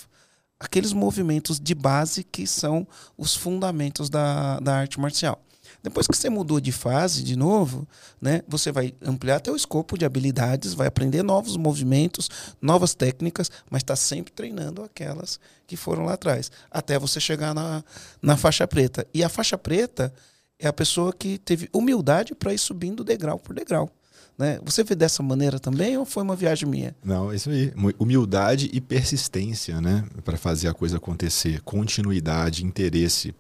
aqueles 0.64 0.94
movimentos 0.94 1.60
de 1.60 1.76
base 1.76 2.24
que 2.24 2.48
são 2.48 2.88
os 3.18 3.36
fundamentos 3.36 4.10
da, 4.10 4.60
da 4.60 4.76
arte 4.76 5.00
marcial. 5.00 5.44
Depois 5.82 6.08
que 6.08 6.16
você 6.16 6.30
mudou 6.30 6.62
de 6.62 6.72
fase 6.72 7.22
de 7.22 7.36
novo, 7.36 7.86
né, 8.22 8.42
você 8.48 8.72
vai 8.72 8.94
ampliar 9.02 9.42
teu 9.42 9.54
escopo 9.54 9.98
de 9.98 10.06
habilidades, 10.06 10.74
vai 10.74 10.88
aprender 10.88 11.22
novos 11.24 11.58
movimentos, 11.58 12.30
novas 12.62 12.96
técnicas, 12.96 13.52
mas 13.70 13.82
está 13.82 13.96
sempre 13.96 14.32
treinando 14.32 14.82
aquelas 14.82 15.42
que 15.68 15.76
foram 15.76 16.06
lá 16.06 16.14
atrás, 16.14 16.50
até 16.72 16.98
você 16.98 17.20
chegar 17.20 17.54
na, 17.54 17.84
na 18.22 18.38
faixa 18.38 18.66
preta. 18.66 19.06
E 19.14 19.22
a 19.22 19.28
faixa 19.28 19.58
preta 19.58 20.14
é 20.58 20.68
a 20.68 20.74
pessoa 20.74 21.12
que 21.12 21.38
teve 21.38 21.70
humildade 21.74 22.34
para 22.34 22.54
ir 22.54 22.58
subindo 22.58 23.04
degrau 23.04 23.38
por 23.38 23.54
degrau. 23.54 23.90
Né? 24.38 24.60
Você 24.66 24.84
vê 24.84 24.96
dessa 24.96 25.22
maneira 25.22 25.60
também 25.60 25.98
ou 25.98 26.06
foi 26.06 26.24
uma 26.24 26.36
viagem 26.36 26.68
minha? 26.68 26.96
Não, 27.04 27.34
isso 27.34 27.50
aí. 27.50 27.72
Humildade 28.00 28.70
e 28.74 28.82
persistência, 28.82 29.80
né? 29.80 30.04
Para 30.24 30.38
fazer 30.38 30.68
a 30.68 30.74
coisa 30.74 30.98
acontecer. 30.98 31.62
Continuidade, 31.62 32.66
interesse. 32.66 33.34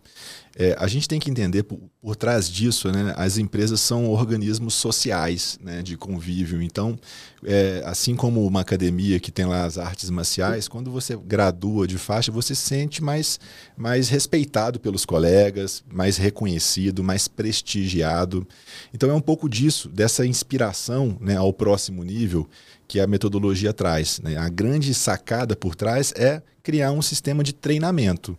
É, 0.55 0.75
a 0.77 0.87
gente 0.87 1.07
tem 1.07 1.19
que 1.19 1.31
entender 1.31 1.63
por, 1.63 1.79
por, 1.99 2.15
trás 2.15 2.47
disso, 2.47 2.91
né, 2.91 3.11
as 3.17 3.39
empresas 3.39 3.81
são 3.81 4.07
organismos 4.07 4.75
sociais 4.75 5.57
né, 5.63 5.81
de 5.81 5.97
convívio. 5.97 6.61
Então, 6.61 6.97
é, 7.43 7.81
assim 7.85 8.15
como 8.15 8.45
uma 8.45 8.61
academia 8.61 9.19
que 9.19 9.31
tem 9.31 9.45
lá 9.45 9.65
as 9.65 9.79
artes 9.79 10.11
marciais, 10.11 10.67
quando 10.67 10.91
você 10.91 11.15
gradua 11.17 11.87
de 11.87 11.97
faixa, 11.97 12.31
você 12.31 12.53
se 12.53 12.61
sente 12.61 13.03
mais, 13.03 13.39
mais 13.75 14.09
respeitado 14.09 14.79
pelos 14.79 15.05
colegas, 15.05 15.83
mais 15.91 16.17
reconhecido, 16.17 17.03
mais 17.03 17.27
prestigiado. 17.27 18.47
Então, 18.93 19.09
é 19.09 19.13
um 19.13 19.21
pouco 19.21 19.49
disso, 19.49 19.89
dessa 19.89 20.23
inspiração 20.23 21.17
né, 21.19 21.35
ao 21.35 21.51
próximo 21.51 22.03
nível 22.03 22.47
que 22.87 22.99
a 22.99 23.07
metodologia 23.07 23.73
traz. 23.73 24.19
Né? 24.19 24.37
A 24.37 24.49
grande 24.49 24.93
sacada 24.93 25.55
por 25.55 25.73
trás 25.73 26.13
é 26.15 26.43
criar 26.61 26.91
um 26.91 27.01
sistema 27.01 27.43
de 27.43 27.53
treinamento 27.53 28.37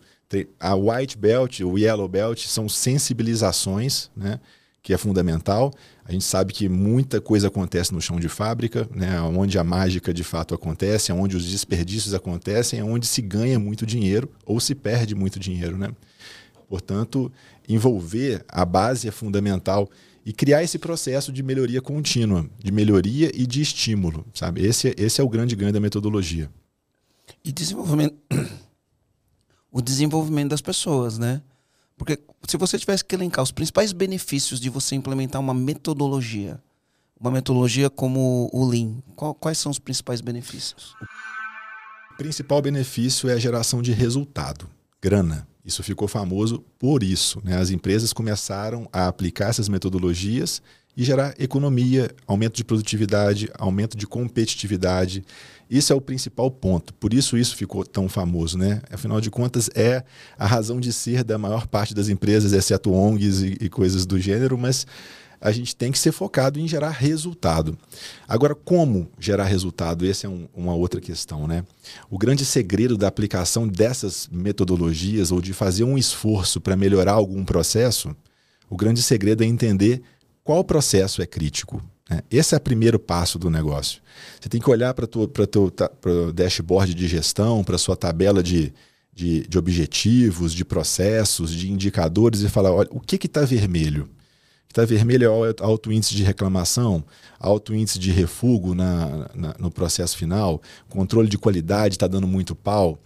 a 0.59 0.75
white 0.75 1.17
belt, 1.17 1.61
o 1.61 1.79
yellow 1.79 2.09
belt 2.09 2.47
são 2.47 2.69
sensibilizações, 2.69 4.11
né? 4.17 4.41
que 4.83 4.93
é 4.93 4.99
fundamental. 4.99 5.73
A 6.05 6.13
gente 6.13 6.25
sabe 6.25 6.53
que 6.53 6.69
muita 6.69 7.21
coisa 7.21 7.49
acontece 7.49 7.93
no 7.93 8.01
chão 8.01 8.21
de 8.21 8.29
fábrica, 8.29 8.89
né? 8.95 9.21
onde 9.23 9.59
a 9.59 9.65
mágica 9.65 10.13
de 10.13 10.23
fato 10.23 10.55
acontece, 10.55 11.11
onde 11.13 11.37
os 11.37 11.51
desperdícios 11.51 12.13
acontecem, 12.13 12.81
é 12.81 12.85
onde 12.85 13.07
se 13.07 13.23
ganha 13.23 13.59
muito 13.59 13.87
dinheiro 13.87 14.31
ou 14.45 14.61
se 14.61 14.75
perde 14.75 15.15
muito 15.15 15.41
dinheiro. 15.41 15.79
Né? 15.79 15.89
Portanto, 16.69 17.33
envolver 17.69 18.45
a 18.49 18.65
base 18.65 19.09
é 19.09 19.11
fundamental 19.11 19.89
e 20.27 20.33
criar 20.33 20.63
esse 20.63 20.79
processo 20.79 21.33
de 21.33 21.43
melhoria 21.43 21.81
contínua, 21.81 22.47
de 22.59 22.73
melhoria 22.73 23.31
e 23.35 23.47
de 23.47 23.63
estímulo. 23.63 24.27
Sabe? 24.35 24.65
Esse, 24.65 24.95
esse 24.99 25.21
é 25.21 25.25
o 25.25 25.29
grande 25.29 25.55
ganho 25.57 25.73
da 25.73 25.81
metodologia. 25.81 26.51
E 27.45 27.53
desenvolvimento 27.53 28.17
o 29.75 29.83
desenvolvimento 29.83 30.51
das 30.51 30.61
pessoas, 30.61 31.19
né? 31.19 31.43
Porque 31.99 32.21
se 32.47 32.57
você 32.57 32.79
tivesse 32.79 33.05
que 33.05 33.13
elencar 33.13 33.43
os 33.43 33.51
principais 33.51 33.93
benefícios 33.93 34.61
de 34.61 34.71
você 34.71 34.95
implementar 34.95 35.41
uma 35.41 35.53
metodologia, 35.53 36.63
uma 37.19 37.33
metodologia 37.33 37.91
como 37.91 38.49
o 38.53 38.65
Lean, 38.65 39.03
qual, 39.17 39.35
quais 39.35 39.59
são 39.59 39.73
os 39.73 39.81
principais 39.81 40.21
benefícios? 40.21 40.95
O 42.13 42.17
principal 42.17 42.63
benefício 42.63 43.29
é 43.29 43.33
a 43.33 43.39
geração 43.39 43.83
de 43.83 43.91
resultado, 43.91 44.71
grana. 45.03 45.45
Isso 45.65 45.83
ficou 45.83 46.07
famoso 46.07 46.65
por 46.79 47.03
isso. 47.03 47.41
Né? 47.43 47.57
As 47.57 47.71
empresas 47.71 48.13
começaram 48.13 48.89
a 48.93 49.09
aplicar 49.09 49.49
essas 49.49 49.69
metodologias 49.69 50.63
e 50.97 51.03
gerar 51.03 51.35
economia, 51.37 52.15
aumento 52.29 52.55
de 52.55 52.65
produtividade, 52.65 53.51
aumento 53.59 53.97
de 53.97 54.07
competitividade. 54.07 55.25
Isso 55.69 55.93
é 55.93 55.97
o 55.97 56.01
principal 56.01 56.51
ponto. 56.51 56.93
Por 56.95 57.15
isso 57.15 57.37
isso 57.37 57.57
ficou 57.57 57.85
tão 57.85 58.09
famoso, 58.09 58.59
né? 58.59 58.83
Afinal 58.91 59.21
de 59.21 59.31
contas, 59.31 59.71
é 59.75 60.05
a 60.39 60.47
razão 60.47 60.81
de 60.81 60.93
ser 60.93 61.25
da 61.25 61.39
maior 61.39 61.67
parte 61.67 61.95
das 61.95 62.09
empresas, 62.09 62.53
exceto 62.53 62.93
ONGs 62.93 63.43
e, 63.43 63.57
e 63.61 63.69
coisas 63.69 64.05
do 64.07 64.19
gênero, 64.19 64.59
mas 64.59 64.87
a 65.45 65.53
gente 65.53 65.77
tem 65.77 65.93
que 65.93 65.99
ser 65.99 66.11
focado 66.11 66.59
em 66.59 66.67
gerar 66.67 66.89
resultado. 66.89 67.77
Agora, 68.27 68.55
como 68.55 69.11
gerar 69.19 69.45
resultado? 69.45 70.07
Essa 70.07 70.27
é 70.27 70.31
um, 70.31 70.49
uma 70.55 70.75
outra 70.75 71.03
questão, 71.03 71.47
né? 71.47 71.65
O 72.11 72.17
grande 72.17 72.47
segredo 72.47 72.97
da 72.97 73.09
aplicação 73.09 73.69
dessas 73.69 74.27
metodologias 74.33 75.31
ou 75.31 75.43
de 75.43 75.53
fazer 75.53 75.85
um 75.85 75.99
esforço 75.99 76.63
para 76.63 76.77
melhorar 76.77 77.13
algum 77.13 77.45
processo, 77.45 78.17
o 78.71 78.77
grande 78.77 79.03
segredo 79.03 79.45
é 79.45 79.47
entender 79.47 80.03
qual 80.43 80.65
processo 80.65 81.21
é 81.21 81.27
crítico. 81.27 81.83
Né? 82.09 82.23
Esse 82.31 82.55
é 82.55 82.59
o 82.59 82.61
primeiro 82.61 82.99
passo 82.99 83.39
do 83.39 83.51
negócio. 83.51 84.01
Você 84.41 84.49
tem 84.49 84.61
que 84.61 84.71
olhar 84.71 84.95
para 84.95 85.07
o 85.07 86.33
dashboard 86.33 86.95
de 86.95 87.09
gestão, 87.09 87.65
para 87.65 87.79
sua 87.79 87.97
tabela 87.97 88.43
de, 88.43 88.73
de, 89.13 89.47
de, 89.47 89.59
objetivos, 89.59 90.53
de 90.53 90.65
processos, 90.65 91.53
de 91.53 91.71
indicadores 91.71 92.41
e 92.43 92.49
falar: 92.49 92.73
olha, 92.73 92.89
o 92.91 93.01
que 93.01 93.17
está 93.27 93.43
vermelho? 93.43 94.09
Está 94.69 94.85
vermelho 94.85 95.47
é 95.47 95.55
alto 95.61 95.93
índice 95.93 96.17
de 96.17 96.25
reclamação, 96.25 97.05
alto 97.39 97.73
índice 97.73 97.97
de 97.97 98.11
refugo 98.11 98.75
na, 98.75 99.31
na 99.33 99.55
no 99.57 99.71
processo 99.71 100.17
final, 100.17 100.61
controle 100.89 101.29
de 101.29 101.39
qualidade 101.39 101.95
está 101.95 102.09
dando 102.09 102.27
muito 102.27 102.57
pau, 102.57 102.99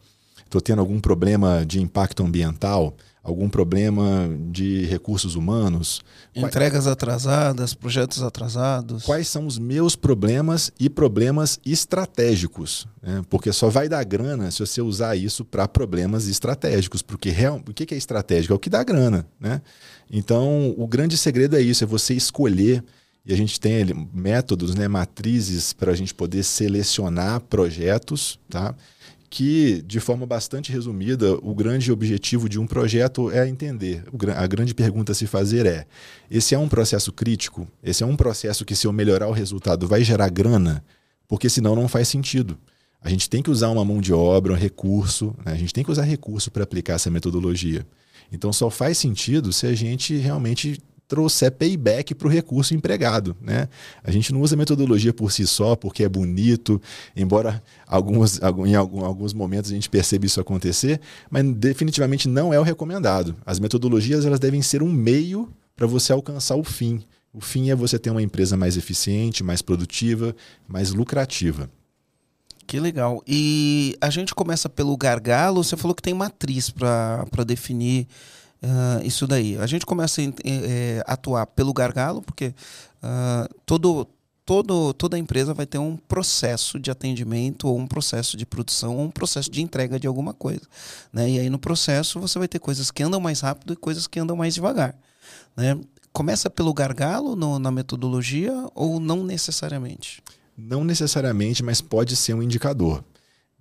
estou 0.43 0.63
tendo 0.63 0.81
algum 0.81 0.99
problema 0.99 1.67
de 1.67 1.79
impacto 1.79 2.25
ambiental 2.25 2.97
algum 3.29 3.49
problema 3.49 4.29
de 4.51 4.87
recursos 4.87 5.35
humanos. 5.35 6.01
Entregas 6.35 6.87
atrasadas, 6.87 7.75
projetos 7.75 8.23
atrasados. 8.23 9.05
Quais 9.05 9.29
são 9.29 9.47
os 9.47 9.59
meus 9.59 9.95
problemas 9.95 10.73
e 10.81 10.89
problemas 10.89 11.61
estratégicos? 11.65 12.87
Né? 13.03 13.23
Porque 13.29 13.53
só 13.53 13.69
vai 13.69 13.89
dar 13.89 14.03
grana 14.05 14.51
se 14.51 14.61
você 14.61 14.81
usar 14.81 15.15
isso 15.15 15.45
para 15.45 15.69
problemas 15.69 16.27
estratégicos. 16.27 17.03
Porque 17.03 17.29
real, 17.29 17.61
o 17.69 17.75
que 17.75 17.95
é 17.95 17.99
estratégico? 17.99 18.55
É 18.55 18.57
o 18.57 18.59
que 18.59 18.71
dá 18.71 18.83
grana. 18.83 19.27
Né? 19.39 19.61
Então, 20.11 20.75
o 20.77 20.87
grande 20.87 21.17
segredo 21.17 21.57
é 21.57 21.61
isso: 21.61 21.85
é 21.85 21.87
você 21.87 22.15
escolher. 22.15 22.83
E 23.27 23.33
a 23.33 23.37
gente 23.37 23.61
tem 23.61 23.85
métodos, 24.15 24.75
né, 24.75 24.89
matrizes 24.89 25.75
para 25.75 25.93
a 25.93 25.95
gente 25.95 26.15
poder 26.15 26.43
selecionar 26.43 27.41
projetos, 27.41 28.39
tá? 28.49 28.75
Que, 29.31 29.83
de 29.83 30.01
forma 30.01 30.27
bastante 30.27 30.73
resumida, 30.73 31.35
o 31.43 31.55
grande 31.55 31.93
objetivo 31.93 32.49
de 32.49 32.59
um 32.59 32.67
projeto 32.67 33.31
é 33.31 33.47
entender. 33.47 34.05
A 34.37 34.47
grande 34.47 34.75
pergunta 34.75 35.13
a 35.13 35.15
se 35.15 35.27
fazer 35.27 35.67
é: 35.67 35.87
esse 36.31 36.55
é 36.55 36.59
um 36.59 36.69
processo 36.69 37.13
crítico? 37.13 37.69
Esse 37.83 38.03
é 38.03 38.07
um 38.07 38.17
processo 38.17 38.65
que, 38.65 38.75
se 38.75 38.87
eu 38.87 38.93
melhorar 38.93 39.29
o 39.29 39.33
resultado, 39.33 39.87
vai 39.87 40.03
gerar 40.03 40.31
grana? 40.31 40.83
Porque 41.27 41.51
senão 41.51 41.77
não 41.77 41.89
faz 41.89 42.09
sentido. 42.09 42.59
A 43.01 43.11
gente 43.11 43.29
tem 43.29 43.43
que 43.43 43.51
usar 43.51 43.69
uma 43.69 43.85
mão 43.85 44.01
de 44.01 44.13
obra, 44.13 44.53
um 44.53 44.57
recurso, 44.57 45.35
né? 45.45 45.53
a 45.53 45.57
gente 45.57 45.73
tem 45.73 45.85
que 45.85 45.91
usar 45.91 46.03
recurso 46.03 46.51
para 46.51 46.65
aplicar 46.65 46.95
essa 46.95 47.11
metodologia. 47.11 47.87
Então 48.33 48.53
só 48.53 48.69
faz 48.71 48.99
sentido 48.99 49.53
se 49.53 49.67
a 49.67 49.75
gente 49.75 50.17
realmente 50.17 50.81
trouxer 51.09 51.51
payback 51.51 52.15
para 52.15 52.29
o 52.29 52.31
recurso 52.31 52.75
empregado. 52.75 53.35
Né? 53.41 53.67
A 54.05 54.11
gente 54.11 54.33
não 54.33 54.43
usa 54.43 54.55
metodologia 54.55 55.13
por 55.13 55.33
si 55.33 55.47
só, 55.47 55.75
porque 55.75 56.05
é 56.05 56.09
bonito, 56.09 56.81
embora 57.17 57.63
alguns, 57.87 58.39
em 58.67 58.75
alguns 58.75 59.33
momentos 59.33 59.71
a 59.71 59.75
gente 59.75 59.89
perceba 59.89 60.27
isso 60.27 60.41
acontecer, 60.41 61.01
mas 61.31 61.45
definitivamente 61.55 62.29
não 62.29 62.53
é 62.53 62.61
o 62.61 62.63
recomendado. 62.63 63.35
As 63.45 63.59
metodologias 63.59 64.27
elas 64.27 64.39
devem 64.39 64.61
ser 64.61 64.83
um 64.83 64.93
meio 64.93 65.51
para 65.75 65.87
você 65.87 66.13
alcançar 66.13 66.57
o 66.57 66.63
fim. 66.63 67.03
O 67.33 67.41
fim 67.41 67.71
é 67.71 67.75
você 67.75 67.99
ter 67.99 68.11
uma 68.11 68.23
empresa 68.23 68.57
mais 68.57 68.77
eficiente, 68.77 69.43
mais 69.43 69.63
produtiva, 69.63 70.35
mais 70.67 70.93
lucrativa. 70.93 71.71
Que 72.67 72.79
legal. 72.79 73.23
E 73.27 73.97
a 73.99 74.11
gente 74.11 74.35
começa 74.35 74.69
pelo 74.69 74.95
gargalo. 74.95 75.65
Você 75.65 75.75
falou 75.75 75.95
que 75.95 76.03
tem 76.03 76.13
matriz 76.13 76.69
para 76.69 77.45
definir 77.47 78.07
uh, 78.63 79.05
isso 79.05 79.27
daí. 79.27 79.57
A 79.59 79.67
gente 79.67 79.87
começa 79.87 80.21
a 80.21 80.25
é, 80.45 81.03
atuar 81.07 81.47
pelo 81.47 81.73
gargalo, 81.73 82.23
porque 82.23 82.55
uh, 83.03 83.55
todo, 83.65 84.07
todo, 84.45 84.93
toda 84.95 85.19
empresa 85.19 85.53
vai 85.55 85.67
ter 85.67 85.79
um 85.79 85.97
processo 85.97 86.79
de 86.79 86.91
atendimento, 86.91 87.69
ou 87.69 87.79
um 87.79 87.87
processo 87.87 88.37
de 88.37 88.47
produção, 88.47 88.97
ou 88.97 89.05
um 89.05 89.11
processo 89.11 89.51
de 89.51 89.63
entrega 89.63 89.99
de 89.99 90.07
alguma 90.07 90.33
coisa. 90.33 90.63
Né? 91.13 91.31
E 91.31 91.39
aí 91.41 91.51
no 91.51 91.59
processo 91.59 92.21
você 92.21 92.39
vai 92.39 92.49
ter 92.49 92.59
coisas 92.59 92.91
que 92.91 93.03
andam 93.03 93.21
mais 93.21 93.41
rápido 93.41 93.73
e 93.73 93.77
coisas 93.77 94.07
que 94.07 94.19
andam 94.19 94.37
mais 94.37 94.55
devagar. 94.55 94.95
Né? 95.57 95.79
Começa 96.13 96.49
pelo 96.51 96.73
gargalo 96.73 97.37
no, 97.37 97.59
na 97.59 97.71
metodologia 97.71 98.53
ou 98.75 98.99
não 98.99 99.23
necessariamente? 99.23 100.23
Não 100.57 100.83
necessariamente, 100.83 101.63
mas 101.63 101.81
pode 101.81 102.17
ser 102.17 102.35
um 102.35 102.43
indicador. 102.43 103.05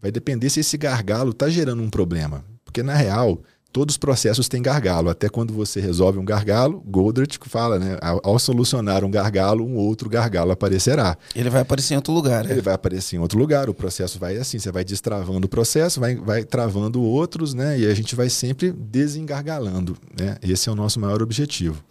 Vai 0.01 0.11
depender 0.11 0.49
se 0.49 0.61
esse 0.61 0.77
gargalo 0.77 1.31
está 1.31 1.49
gerando 1.49 1.83
um 1.83 1.89
problema. 1.89 2.43
Porque, 2.65 2.81
na 2.81 2.95
real, 2.95 3.41
todos 3.77 3.93
os 3.93 3.97
processos 3.97 4.49
têm 4.49 4.59
gargalo. 4.59 5.07
Até 5.07 5.29
quando 5.29 5.53
você 5.53 5.79
resolve 5.79 6.17
um 6.17 6.25
gargalo, 6.25 6.81
Goldrich 6.87 7.37
fala, 7.47 7.77
né? 7.77 7.95
Ao 8.01 8.39
solucionar 8.39 9.03
um 9.03 9.11
gargalo, 9.11 9.63
um 9.63 9.75
outro 9.75 10.09
gargalo 10.09 10.49
aparecerá. 10.51 11.15
Ele 11.35 11.47
vai 11.47 11.61
aparecer 11.61 11.93
em 11.93 11.97
outro 11.97 12.11
lugar. 12.11 12.43
Né? 12.43 12.53
Ele 12.53 12.61
vai 12.61 12.73
aparecer 12.73 13.17
em 13.17 13.19
outro 13.19 13.37
lugar. 13.37 13.69
O 13.69 13.75
processo 13.75 14.17
vai 14.17 14.35
assim, 14.35 14.57
você 14.57 14.71
vai 14.71 14.83
destravando 14.83 15.45
o 15.45 15.49
processo, 15.49 15.99
vai, 15.99 16.15
vai 16.15 16.43
travando 16.43 16.99
outros, 17.03 17.53
né? 17.53 17.77
E 17.77 17.85
a 17.85 17.93
gente 17.93 18.15
vai 18.15 18.31
sempre 18.31 18.71
desengargalando. 18.71 19.95
Né? 20.19 20.37
Esse 20.41 20.69
é 20.69 20.71
o 20.71 20.75
nosso 20.75 20.99
maior 20.99 21.21
objetivo. 21.21 21.83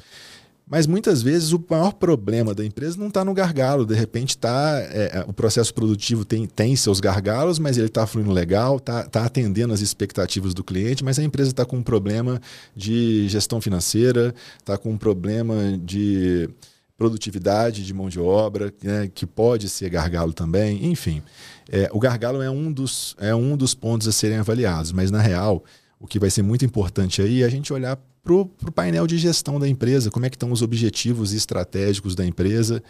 Mas 0.69 0.85
muitas 0.85 1.23
vezes 1.23 1.53
o 1.53 1.65
maior 1.71 1.93
problema 1.93 2.53
da 2.53 2.65
empresa 2.65 2.99
não 2.99 3.07
está 3.07 3.25
no 3.25 3.33
gargalo. 3.33 3.87
De 3.87 3.95
repente 3.95 4.31
está 4.31 4.81
é, 4.81 5.19
é, 5.19 5.25
o 5.29 5.33
processo 5.33 5.73
produtivo 5.73 6.25
tem, 6.25 6.45
tem 6.45 6.75
seus 6.75 6.99
gargalos, 6.99 7.61
mas 7.61 7.79
ele 7.79 7.87
está 7.87 8.05
fluindo 8.05 8.33
legal, 8.33 8.79
está 8.79 9.05
tá 9.05 9.25
atendendo 9.25 9.73
as 9.73 9.81
expectativas 9.81 10.53
do 10.53 10.65
cliente, 10.65 11.05
mas 11.05 11.21
a 11.21 11.23
empresa 11.23 11.51
está 11.51 11.65
com 11.65 11.77
um 11.77 11.83
problema 11.83 12.41
de 12.75 13.29
gestão 13.29 13.61
financeira, 13.61 14.35
está 14.59 14.77
com 14.77 14.91
um 14.91 14.99
problema 14.99 15.79
de 15.81 16.51
produtividade 16.99 17.85
de 17.85 17.95
mão 17.95 18.09
de 18.09 18.19
obra, 18.19 18.73
né, 18.83 19.09
que 19.15 19.27
pode 19.27 19.69
ser 19.69 19.89
gargalo 19.91 20.33
também, 20.33 20.87
enfim. 20.87 21.23
É, 21.71 21.89
o 21.93 22.01
gargalo 22.01 22.43
é 22.43 22.51
um, 22.51 22.73
dos, 22.73 23.15
é 23.21 23.35
um 23.35 23.57
dos 23.57 23.75
pontos 23.75 24.09
a 24.09 24.13
serem 24.13 24.39
avaliados, 24.39 24.93
mas 24.93 25.11
na 25.11 25.21
real 25.21 25.63
o 25.99 26.07
que 26.07 26.19
vai 26.19 26.31
ser 26.31 26.43
muito 26.43 26.65
importante 26.65 27.23
aí 27.23 27.43
é 27.43 27.47
a 27.47 27.49
gente 27.49 27.73
olhar 27.73 27.99
para 28.23 28.35
o 28.35 28.73
painel 28.75 29.07
de 29.07 29.17
gestão 29.17 29.59
da 29.59 29.69
empresa, 29.69 30.11
como 30.11 30.27
é 30.27 30.31
que 30.31 30.35
estão 30.35 30.51
os 30.51 30.61
objetivos 30.61 31.33
estratégicos 31.33 32.17
da 32.17 32.27
empresa, 32.27 32.83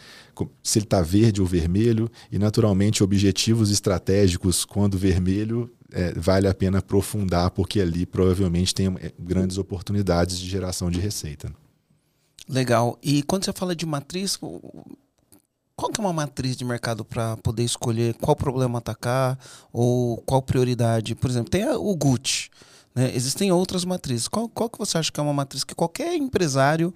se 0.62 0.78
ele 0.78 0.86
está 0.86 1.02
verde 1.02 1.42
ou 1.42 1.46
vermelho, 1.46 2.10
e 2.32 2.38
naturalmente 2.38 3.04
objetivos 3.04 3.70
estratégicos, 3.70 4.64
quando 4.64 4.96
vermelho, 4.96 5.70
é, 5.92 6.14
vale 6.14 6.48
a 6.48 6.54
pena 6.54 6.78
aprofundar, 6.78 7.50
porque 7.50 7.80
ali 7.82 8.06
provavelmente 8.06 8.74
tem 8.74 8.86
é, 8.86 9.12
grandes 9.18 9.58
oportunidades 9.58 10.38
de 10.38 10.48
geração 10.48 10.90
de 10.90 10.98
receita. 10.98 11.52
Legal. 12.48 12.98
E 13.02 13.22
quando 13.22 13.44
você 13.44 13.52
fala 13.52 13.76
de 13.76 13.84
matriz, 13.84 14.36
qual 14.36 15.90
que 15.92 16.00
é 16.00 16.04
uma 16.04 16.12
matriz 16.12 16.56
de 16.56 16.64
mercado 16.64 17.04
para 17.04 17.36
poder 17.38 17.64
escolher 17.64 18.14
qual 18.14 18.34
problema 18.34 18.78
atacar 18.78 19.38
ou 19.70 20.16
qual 20.22 20.40
prioridade? 20.40 21.14
Por 21.14 21.28
exemplo, 21.28 21.50
tem 21.50 21.68
o 21.68 21.94
Gucci. 21.94 22.48
Né? 22.96 23.14
Existem 23.14 23.52
outras 23.52 23.84
matrizes. 23.84 24.26
Qual, 24.26 24.48
qual 24.48 24.70
que 24.70 24.78
você 24.78 24.96
acha 24.96 25.12
que 25.12 25.20
é 25.20 25.22
uma 25.22 25.34
matriz 25.34 25.62
que 25.62 25.74
qualquer 25.74 26.16
empresário 26.16 26.94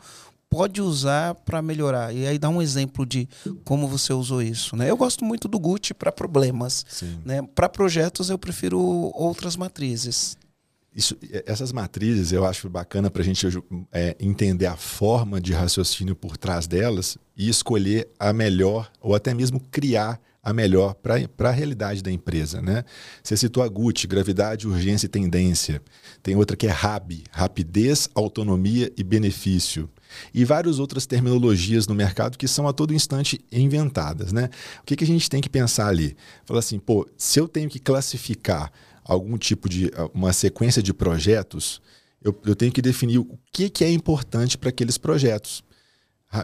pode 0.49 0.81
usar 0.81 1.35
para 1.35 1.61
melhorar? 1.61 2.15
E 2.15 2.27
aí 2.27 2.39
dá 2.39 2.49
um 2.49 2.63
exemplo 2.63 3.05
de 3.05 3.29
como 3.63 3.87
você 3.87 4.15
usou 4.15 4.41
isso. 4.41 4.75
Né? 4.75 4.91
Eu 4.91 4.97
gosto 4.97 5.27
muito 5.27 5.47
do 5.47 5.59
Gucci 5.59 5.93
para 5.93 6.11
problemas. 6.11 6.87
Né? 7.23 7.43
Para 7.55 7.69
projetos 7.69 8.31
eu 8.31 8.39
prefiro 8.39 8.81
outras 8.81 9.57
matrizes. 9.57 10.39
Isso, 10.97 11.17
essas 11.47 11.71
matrizes 11.71 12.33
eu 12.33 12.45
acho 12.45 12.69
bacana 12.69 13.09
para 13.11 13.23
a 13.23 13.25
gente 13.25 13.47
é, 13.93 14.17
entender 14.19 14.67
a 14.67 14.77
forma 14.77 15.41
de 15.41 15.53
raciocínio 15.53 16.17
por 16.17 16.37
trás 16.37 16.67
delas 16.67 17.17
e 17.37 17.49
escolher 17.49 18.09
a 18.19 18.33
melhor, 18.33 18.91
ou 19.01 19.15
até 19.15 19.33
mesmo 19.33 19.61
criar 19.71 20.21
a 20.43 20.53
melhor 20.53 20.95
para 20.95 21.49
a 21.49 21.53
realidade 21.53 22.03
da 22.03 22.11
empresa. 22.11 22.63
Né? 22.63 22.85
Você 23.23 23.37
citou 23.37 23.63
a 23.63 23.69
Gucci, 23.69 24.07
gravidade, 24.07 24.67
urgência 24.67 25.07
e 25.07 25.09
tendência. 25.09 25.83
Tem 26.23 26.35
outra 26.37 26.57
que 26.57 26.67
é 26.67 26.71
RAB, 26.71 27.25
rapidez, 27.31 28.09
autonomia 28.15 28.91
e 28.97 29.05
benefício. 29.05 29.89
E 30.35 30.45
várias 30.45 30.79
outras 30.79 31.07
terminologias 31.07 31.87
no 31.87 31.95
mercado 31.95 32.39
que 32.39 32.49
são 32.49 32.67
a 32.67 32.73
todo 32.73 32.95
instante 32.95 33.41
inventadas. 33.53 34.33
Né? 34.33 34.49
O 34.81 34.85
que, 34.85 34.97
que 34.97 35.05
a 35.05 35.07
gente 35.07 35.29
tem 35.29 35.41
que 35.41 35.49
pensar 35.51 35.89
ali? 35.89 36.17
Falar 36.45 36.61
assim, 36.61 36.79
pô, 36.79 37.07
se 37.17 37.39
eu 37.39 37.47
tenho 37.47 37.69
que 37.69 37.79
classificar 37.79 38.73
algum 39.05 39.37
tipo 39.37 39.69
de 39.69 39.91
uma 40.15 40.33
sequência 40.33 40.83
de 40.83 40.95
projetos, 40.95 41.83
eu, 42.23 42.39
eu 42.45 42.55
tenho 42.55 42.73
que 42.73 42.83
definir 42.83 43.19
o 43.19 43.39
que, 43.53 43.69
que 43.69 43.85
é 43.85 43.91
importante 43.91 44.57
para 44.57 44.71
aqueles 44.71 44.97
projetos 44.97 45.63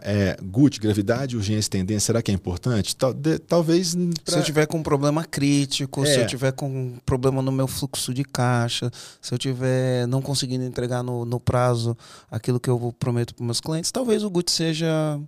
é, 0.03 0.37
GUT, 0.43 0.81
gravidade, 0.81 1.37
urgência 1.37 1.69
e 1.69 1.71
tendência, 1.71 2.07
será 2.07 2.21
que 2.21 2.33
é 2.33 2.35
importante? 2.35 2.97
Tal, 2.97 3.15
de, 3.15 3.39
talvez. 3.39 3.95
Pra... 3.95 4.35
Se 4.35 4.39
eu 4.41 4.43
tiver 4.43 4.67
com 4.67 4.79
um 4.79 4.83
problema 4.83 5.25
crítico, 5.25 6.05
é. 6.05 6.07
se 6.07 6.21
eu 6.21 6.27
tiver 6.27 6.53
com 6.53 6.67
um 6.69 6.99
problema 7.07 7.41
no 7.41 7.53
meu 7.53 7.69
fluxo 7.69 8.13
de 8.13 8.25
caixa, 8.25 8.91
se 9.21 9.33
eu 9.33 9.39
tiver 9.39 10.07
não 10.09 10.21
conseguindo 10.21 10.65
entregar 10.65 11.05
no, 11.05 11.25
no 11.25 11.39
prazo 11.39 11.97
aquilo 12.29 12.59
que 12.59 12.69
eu 12.69 12.93
prometo 12.99 13.35
para 13.35 13.45
meus 13.45 13.61
clientes, 13.61 13.93
talvez 13.93 14.25
o 14.25 14.31
GUT 14.31 14.51
seja. 14.51 15.21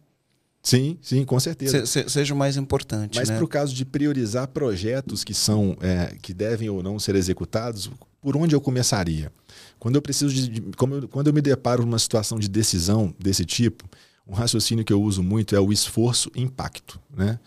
Sim, 0.61 0.99
sim, 1.01 1.25
com 1.25 1.39
certeza. 1.39 1.87
Se, 1.87 2.09
seja 2.09 2.35
o 2.35 2.37
mais 2.37 2.57
importante. 2.57 3.17
Mas 3.17 3.29
né? 3.29 3.37
para 3.37 3.45
o 3.45 3.49
caso 3.49 3.73
de 3.73 3.85
priorizar 3.85 4.49
projetos 4.49 5.23
que 5.23 5.33
são 5.33 5.77
é, 5.81 6.17
que 6.21 6.35
devem 6.35 6.69
ou 6.69 6.83
não 6.83 6.99
ser 6.99 7.15
executados, 7.15 7.89
por 8.21 8.37
onde 8.37 8.57
eu 8.57 8.61
começaria? 8.61 9.33
Quando 9.79 9.95
eu 9.95 10.03
preciso 10.03 10.35
de. 10.35 10.61
quando 11.11 11.29
eu 11.29 11.33
me 11.33 11.41
deparo 11.41 11.83
numa 11.83 11.99
situação 11.99 12.41
de 12.41 12.49
decisão 12.49 13.15
desse 13.21 13.45
tipo, 13.45 13.89
um 14.29 14.35
raciocínio 14.35 14.85
que 14.85 14.93
eu 14.93 15.03
uso 15.03 15.23
muito 15.23 15.57
é 15.57 15.61
o 15.61 15.73
esforço-impacto. 15.73 17.01
Né? 17.15 17.39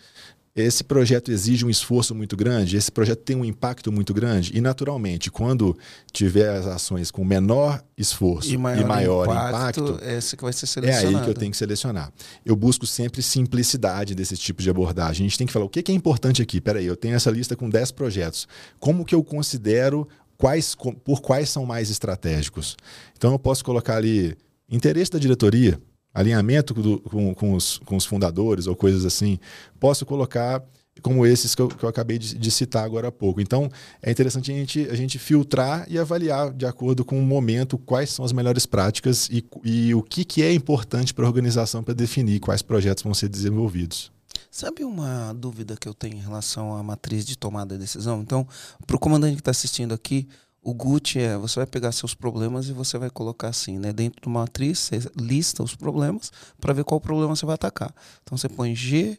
Esse 0.54 0.84
projeto 0.84 1.32
exige 1.32 1.64
um 1.64 1.70
esforço 1.70 2.14
muito 2.14 2.36
grande, 2.36 2.76
esse 2.76 2.92
projeto 2.92 3.20
tem 3.20 3.34
um 3.34 3.44
impacto 3.44 3.90
muito 3.90 4.12
grande, 4.12 4.52
e 4.54 4.60
naturalmente, 4.60 5.30
quando 5.30 5.74
tiver 6.12 6.50
as 6.50 6.66
ações 6.66 7.10
com 7.10 7.24
menor 7.24 7.82
esforço 7.96 8.52
e 8.52 8.58
maior, 8.58 8.82
e 8.82 8.84
maior 8.84 9.24
impacto, 9.24 9.80
impacto, 9.80 10.04
esse 10.04 10.36
que 10.36 10.42
vai 10.42 10.52
ser 10.52 10.84
é 10.84 10.94
aí 10.94 11.20
que 11.22 11.30
eu 11.30 11.32
tenho 11.32 11.50
que 11.50 11.56
selecionar. 11.56 12.12
Eu 12.44 12.54
busco 12.54 12.84
sempre 12.84 13.22
simplicidade 13.22 14.14
desse 14.14 14.36
tipo 14.36 14.60
de 14.60 14.68
abordagem. 14.68 15.24
A 15.24 15.28
gente 15.28 15.38
tem 15.38 15.46
que 15.46 15.52
falar 15.54 15.64
o 15.64 15.70
que 15.70 15.90
é 15.90 15.94
importante 15.94 16.42
aqui. 16.42 16.60
Peraí, 16.60 16.84
eu 16.84 16.96
tenho 16.96 17.14
essa 17.14 17.30
lista 17.30 17.56
com 17.56 17.70
10 17.70 17.92
projetos. 17.92 18.46
Como 18.78 19.06
que 19.06 19.14
eu 19.14 19.24
considero 19.24 20.06
quais, 20.36 20.74
por 21.02 21.22
quais 21.22 21.48
são 21.48 21.64
mais 21.64 21.88
estratégicos? 21.88 22.76
Então 23.16 23.32
eu 23.32 23.38
posso 23.38 23.64
colocar 23.64 23.96
ali 23.96 24.36
interesse 24.68 25.12
da 25.12 25.18
diretoria 25.18 25.80
alinhamento 26.14 26.74
do, 26.74 27.00
com, 27.00 27.34
com, 27.34 27.54
os, 27.54 27.78
com 27.78 27.96
os 27.96 28.04
fundadores 28.04 28.66
ou 28.66 28.76
coisas 28.76 29.04
assim, 29.04 29.38
posso 29.80 30.04
colocar 30.04 30.62
como 31.00 31.26
esses 31.26 31.54
que 31.54 31.62
eu, 31.62 31.68
que 31.68 31.82
eu 31.82 31.88
acabei 31.88 32.18
de, 32.18 32.36
de, 32.36 32.50
citar 32.50 32.84
agora 32.84 33.08
há 33.08 33.12
pouco. 33.12 33.40
Então, 33.40 33.70
é 34.02 34.10
interessante 34.10 34.52
a 34.52 34.54
gente, 34.54 34.88
a 34.90 34.94
gente 34.94 35.18
filtrar 35.18 35.86
e 35.88 35.98
avaliar, 35.98 36.52
de 36.52 36.66
acordo 36.66 37.04
com 37.04 37.18
o 37.18 37.22
momento, 37.22 37.78
quais 37.78 38.10
são 38.10 38.24
as 38.24 38.32
melhores 38.32 38.66
práticas 38.66 39.28
e, 39.30 39.44
e 39.64 39.94
o 39.94 40.02
que, 40.02 40.24
que 40.24 40.42
é 40.42 40.52
importante 40.52 41.14
para 41.14 41.24
a 41.24 41.28
organização 41.28 41.82
para 41.82 41.94
definir 41.94 42.40
quais 42.40 42.60
projetos 42.60 43.02
vão 43.02 43.14
ser 43.14 43.28
desenvolvidos. 43.28 44.12
Sabe 44.50 44.84
uma 44.84 45.32
dúvida 45.32 45.76
que 45.80 45.88
eu 45.88 45.94
tenho 45.94 46.16
em 46.16 46.20
relação 46.20 46.76
à 46.76 46.82
matriz 46.82 47.24
de 47.24 47.38
tomada 47.38 47.74
de 47.74 47.80
decisão? 47.80 48.20
Então, 48.20 48.46
para 48.86 48.96
o 48.96 48.98
comandante 48.98 49.34
que 49.34 49.40
está 49.40 49.50
assistindo 49.50 49.94
aqui, 49.94 50.28
o 50.62 50.72
Gucci 50.72 51.18
é, 51.18 51.36
você 51.36 51.56
vai 51.56 51.66
pegar 51.66 51.90
seus 51.90 52.14
problemas 52.14 52.68
e 52.68 52.72
você 52.72 52.96
vai 52.96 53.10
colocar 53.10 53.48
assim, 53.48 53.78
né? 53.78 53.92
Dentro 53.92 54.22
de 54.22 54.28
uma 54.28 54.40
matriz, 54.40 54.78
você 54.78 55.00
lista 55.16 55.62
os 55.62 55.74
problemas 55.74 56.30
para 56.60 56.72
ver 56.72 56.84
qual 56.84 57.00
problema 57.00 57.34
você 57.34 57.44
vai 57.44 57.56
atacar. 57.56 57.92
Então 58.22 58.38
você 58.38 58.48
põe 58.48 58.74
G, 58.74 59.18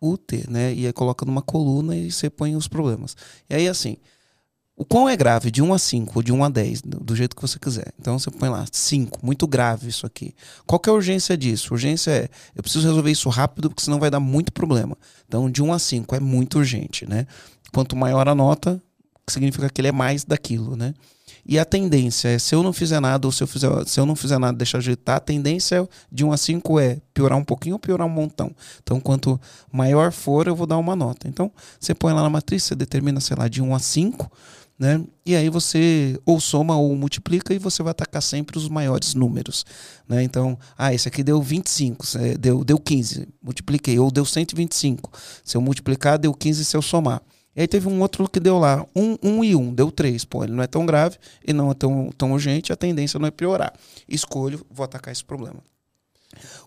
U, 0.00 0.18
T, 0.18 0.44
né? 0.50 0.74
E 0.74 0.86
aí 0.86 0.92
coloca 0.92 1.24
numa 1.24 1.40
coluna 1.40 1.96
e 1.96 2.12
você 2.12 2.28
põe 2.28 2.54
os 2.54 2.68
problemas. 2.68 3.16
E 3.48 3.54
aí 3.54 3.68
assim, 3.68 3.96
o 4.76 4.84
quão 4.84 5.08
é 5.08 5.16
grave, 5.16 5.50
de 5.50 5.62
1 5.62 5.72
a 5.72 5.78
5 5.78 6.12
ou 6.14 6.22
de 6.22 6.32
1 6.32 6.44
a 6.44 6.48
10, 6.50 6.82
do 6.82 7.16
jeito 7.16 7.34
que 7.34 7.40
você 7.40 7.58
quiser. 7.58 7.94
Então 7.98 8.18
você 8.18 8.30
põe 8.30 8.50
lá 8.50 8.66
5, 8.70 9.24
muito 9.24 9.46
grave 9.46 9.88
isso 9.88 10.04
aqui. 10.04 10.34
Qual 10.66 10.78
que 10.78 10.90
é 10.90 10.92
a 10.92 10.94
urgência 10.94 11.36
disso? 11.38 11.72
Urgência 11.72 12.10
é, 12.10 12.28
eu 12.54 12.62
preciso 12.62 12.86
resolver 12.86 13.10
isso 13.10 13.30
rápido 13.30 13.70
porque 13.70 13.82
senão 13.82 13.98
vai 13.98 14.10
dar 14.10 14.20
muito 14.20 14.52
problema. 14.52 14.94
Então 15.26 15.50
de 15.50 15.62
1 15.62 15.72
a 15.72 15.78
5 15.78 16.14
é 16.14 16.20
muito 16.20 16.58
urgente, 16.58 17.08
né? 17.08 17.26
Quanto 17.72 17.96
maior 17.96 18.28
a 18.28 18.34
nota, 18.34 18.82
significa 19.32 19.68
que 19.68 19.80
ele 19.80 19.88
é 19.88 19.92
mais 19.92 20.24
daquilo, 20.24 20.76
né? 20.76 20.94
E 21.44 21.58
a 21.58 21.64
tendência 21.64 22.28
é, 22.28 22.38
se 22.38 22.54
eu 22.54 22.62
não 22.62 22.72
fizer 22.72 23.00
nada, 23.00 23.26
ou 23.26 23.32
se 23.32 23.42
eu, 23.42 23.46
fizer, 23.48 23.68
se 23.86 23.98
eu 23.98 24.06
não 24.06 24.14
fizer 24.14 24.38
nada 24.38 24.56
deixar 24.56 24.78
ajeitar, 24.78 25.16
a 25.16 25.20
tendência 25.20 25.88
de 26.10 26.24
1 26.24 26.32
a 26.32 26.36
5 26.36 26.78
é 26.78 26.98
piorar 27.12 27.36
um 27.36 27.44
pouquinho 27.44 27.74
ou 27.74 27.78
piorar 27.80 28.06
um 28.06 28.10
montão. 28.10 28.54
Então, 28.80 29.00
quanto 29.00 29.40
maior 29.72 30.12
for, 30.12 30.46
eu 30.46 30.54
vou 30.54 30.66
dar 30.66 30.78
uma 30.78 30.94
nota. 30.94 31.26
Então, 31.26 31.50
você 31.80 31.94
põe 31.94 32.12
lá 32.12 32.22
na 32.22 32.30
matriz, 32.30 32.62
você 32.62 32.76
determina, 32.76 33.20
sei 33.20 33.36
lá, 33.36 33.48
de 33.48 33.60
1 33.60 33.74
a 33.74 33.78
5, 33.80 34.30
né? 34.78 35.00
E 35.26 35.34
aí 35.34 35.48
você 35.48 36.18
ou 36.24 36.40
soma 36.40 36.76
ou 36.76 36.94
multiplica 36.94 37.52
e 37.52 37.58
você 37.58 37.82
vai 37.82 37.90
atacar 37.90 38.22
sempre 38.22 38.56
os 38.56 38.68
maiores 38.68 39.14
números, 39.14 39.64
né? 40.08 40.22
Então, 40.22 40.56
ah, 40.78 40.94
esse 40.94 41.08
aqui 41.08 41.24
deu 41.24 41.42
25, 41.42 42.06
deu, 42.38 42.64
deu 42.64 42.78
15, 42.78 43.28
multipliquei, 43.42 43.98
ou 43.98 44.10
deu 44.12 44.24
125. 44.24 45.10
Se 45.44 45.56
eu 45.56 45.60
multiplicar, 45.60 46.18
deu 46.18 46.32
15 46.32 46.64
se 46.64 46.76
eu 46.76 46.82
somar. 46.82 47.20
E 47.54 47.60
aí 47.60 47.68
teve 47.68 47.86
um 47.86 48.00
outro 48.00 48.28
que 48.28 48.40
deu 48.40 48.58
lá, 48.58 48.86
um, 48.96 49.16
um 49.22 49.44
e 49.44 49.54
um, 49.54 49.74
deu 49.74 49.90
três. 49.90 50.24
Pô, 50.24 50.42
ele 50.42 50.52
não 50.52 50.62
é 50.62 50.66
tão 50.66 50.86
grave 50.86 51.18
e 51.46 51.52
não 51.52 51.70
é 51.70 51.74
tão, 51.74 52.10
tão 52.16 52.32
urgente, 52.32 52.72
a 52.72 52.76
tendência 52.76 53.18
não 53.18 53.26
é 53.26 53.30
piorar. 53.30 53.72
Escolho, 54.08 54.64
vou 54.70 54.84
atacar 54.84 55.12
esse 55.12 55.24
problema. 55.24 55.58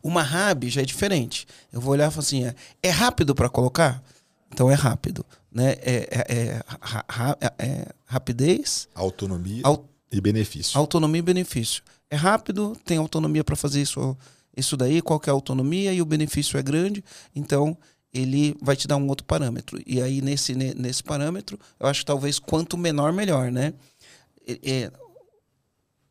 Uma 0.04 0.21
RAB 0.21 0.65
já 0.65 0.82
é 0.82 0.86
diferente. 0.86 1.48
Eu 1.74 1.82
vou 1.82 1.93
olhar 1.93 2.08
e 2.08 2.12
falar 2.12 2.24
assim: 2.24 2.45
é, 2.45 2.56
é 2.84 2.89
rápido 2.89 3.34
para 3.34 3.50
colocar? 3.50 4.04
Então 4.52 4.69
é 4.69 4.76
rápido. 4.76 5.26
Né? 5.52 5.71
É, 5.82 6.08
é, 6.12 6.26
é, 6.30 6.62
é, 7.39 7.65
é 7.65 7.88
rapidez. 8.06 8.88
Autonomia 8.93 9.63
e 10.12 10.21
benefício. 10.21 10.78
Autonomia 10.78 11.19
e 11.19 11.24
benefício. 11.24 11.84
É 12.10 12.15
rápido, 12.15 12.78
tem 12.86 12.98
autonomia 12.98 13.43
para 13.43 13.56
fazer 13.56 13.82
isso, 13.82 14.15
isso 14.56 14.78
daí, 14.78 15.02
qual 15.02 15.19
é 15.26 15.30
a 15.30 15.34
autonomia 15.34 15.91
e 15.91 16.02
o 16.02 16.06
benefício 16.06 16.58
é 16.58 16.63
grande. 16.63 17.04
Então 17.36 17.76
ele 18.15 18.56
vai 18.62 18.78
te 18.78 18.88
dar 18.88 18.95
um 18.95 19.08
outro 19.10 19.25
parâmetro. 19.25 19.78
E 19.86 20.01
aí, 20.01 20.21
nesse, 20.21 20.56
nesse 20.56 21.04
parâmetro, 21.04 21.60
eu 21.78 21.88
acho 21.88 21.99
que 21.99 22.06
talvez 22.06 22.39
quanto 22.39 22.78
menor, 22.78 23.12
melhor, 23.12 23.51
né? 23.51 23.73
É, 24.47 24.89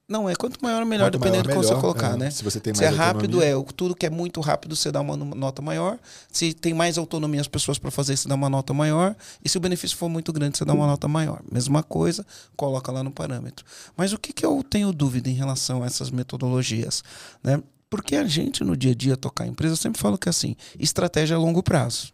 não, 0.06 0.28
é 0.28 0.36
quanto 0.36 0.62
maior, 0.62 0.84
melhor, 0.84 1.06
quanto 1.06 1.18
dependendo 1.18 1.48
maior, 1.48 1.62
do 1.62 1.66
que 1.66 1.74
você 1.74 1.80
colocar, 1.80 2.12
é, 2.12 2.16
né? 2.18 2.30
Se 2.30 2.44
você 2.44 2.60
tem 2.60 2.74
mais 2.74 2.78
Se 2.78 2.84
é 2.84 2.88
rápido, 2.88 3.42
é. 3.42 3.52
Tudo 3.74 3.94
que 3.94 4.04
é 4.04 4.10
muito 4.10 4.38
rápido, 4.42 4.76
você 4.76 4.92
dá 4.92 5.00
uma 5.00 5.16
nota 5.16 5.62
maior. 5.62 5.98
Se 6.30 6.52
tem 6.52 6.74
mais 6.74 6.98
autonomia 6.98 7.40
as 7.40 7.48
pessoas 7.48 7.78
para 7.78 7.90
fazer, 7.90 8.14
você 8.14 8.28
dá 8.28 8.34
uma 8.34 8.50
nota 8.50 8.74
maior. 8.74 9.16
E 9.42 9.48
se 9.48 9.56
o 9.56 9.60
benefício 9.60 9.96
for 9.96 10.10
muito 10.10 10.30
grande, 10.30 10.58
você 10.58 10.64
dá 10.64 10.74
uma 10.74 10.86
nota 10.86 11.08
maior. 11.08 11.40
Mesma 11.50 11.82
coisa, 11.82 12.26
coloca 12.54 12.92
lá 12.92 13.02
no 13.02 13.10
parâmetro. 13.10 13.64
Mas 13.96 14.12
o 14.12 14.18
que, 14.18 14.34
que 14.34 14.44
eu 14.44 14.62
tenho 14.62 14.92
dúvida 14.92 15.30
em 15.30 15.34
relação 15.34 15.82
a 15.82 15.86
essas 15.86 16.10
metodologias? 16.10 17.02
Né? 17.42 17.62
Porque 17.94 18.16
a 18.16 18.26
gente, 18.26 18.64
no 18.64 18.76
dia 18.76 18.92
a 18.92 18.94
dia, 18.94 19.16
tocar 19.16 19.44
a 19.44 19.46
empresa, 19.46 19.74
eu 19.74 19.76
sempre 19.76 20.00
falo 20.00 20.18
que 20.18 20.28
assim, 20.28 20.56
estratégia 20.78 21.34
é 21.34 21.38
longo 21.38 21.62
prazo. 21.62 22.12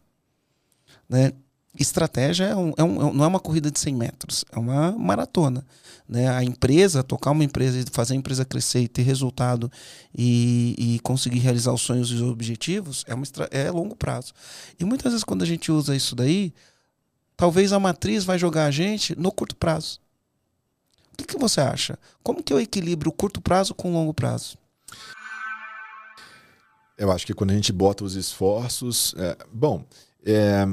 Né? 1.09 1.33
Estratégia 1.79 2.45
é 2.45 2.57
um, 2.57 2.73
é 2.77 2.83
um, 2.83 3.13
não 3.13 3.25
é 3.25 3.29
uma 3.29 3.41
corrida 3.41 3.71
de 3.71 3.79
100 3.79 3.95
metros, 3.95 4.45
é 4.53 4.59
uma 4.59 4.93
maratona. 4.93 5.65
Né? 6.09 6.29
A 6.29 6.45
empresa, 6.45 7.03
tocar 7.03 7.31
uma 7.31 7.45
empresa, 7.45 7.83
fazer 7.93 8.15
a 8.15 8.17
empresa 8.17 8.45
crescer 8.45 8.81
e 8.81 8.89
ter 8.89 9.03
resultado 9.03 9.71
e, 10.15 10.75
e 10.79 10.99
conseguir 11.01 11.39
realizar 11.39 11.73
os 11.73 11.81
sonhos 11.81 12.11
e 12.11 12.15
os 12.15 12.23
objetivos 12.23 13.05
é, 13.07 13.15
uma, 13.15 13.25
é 13.51 13.71
longo 13.71 13.97
prazo. 13.97 14.33
E 14.79 14.85
muitas 14.85 15.13
vezes, 15.13 15.25
quando 15.25 15.43
a 15.43 15.47
gente 15.47 15.73
usa 15.73 15.97
isso 15.97 16.15
daí, 16.15 16.53
talvez 17.37 17.73
a 17.73 17.81
matriz 17.81 18.25
vai 18.25 18.39
jogar 18.39 18.67
a 18.67 18.71
gente 18.71 19.19
no 19.19 19.33
curto 19.33 19.57
prazo 19.57 20.01
que, 21.21 21.35
que 21.35 21.39
você 21.39 21.61
acha? 21.61 21.99
Como 22.23 22.43
que 22.43 22.53
eu 22.53 22.61
equilibro 22.61 23.11
o 23.11 23.13
curto 23.13 23.41
prazo 23.41 23.75
com 23.75 23.91
o 23.91 23.93
longo 23.93 24.15
prazo? 24.15 24.57
Eu 27.01 27.11
acho 27.11 27.27
que 27.27 27.33
quando 27.33 27.51
a 27.51 27.55
gente 27.55 27.73
bota 27.73 28.05
os 28.05 28.15
esforços. 28.15 29.15
É, 29.17 29.37
bom, 29.51 29.83
é, 30.23 30.69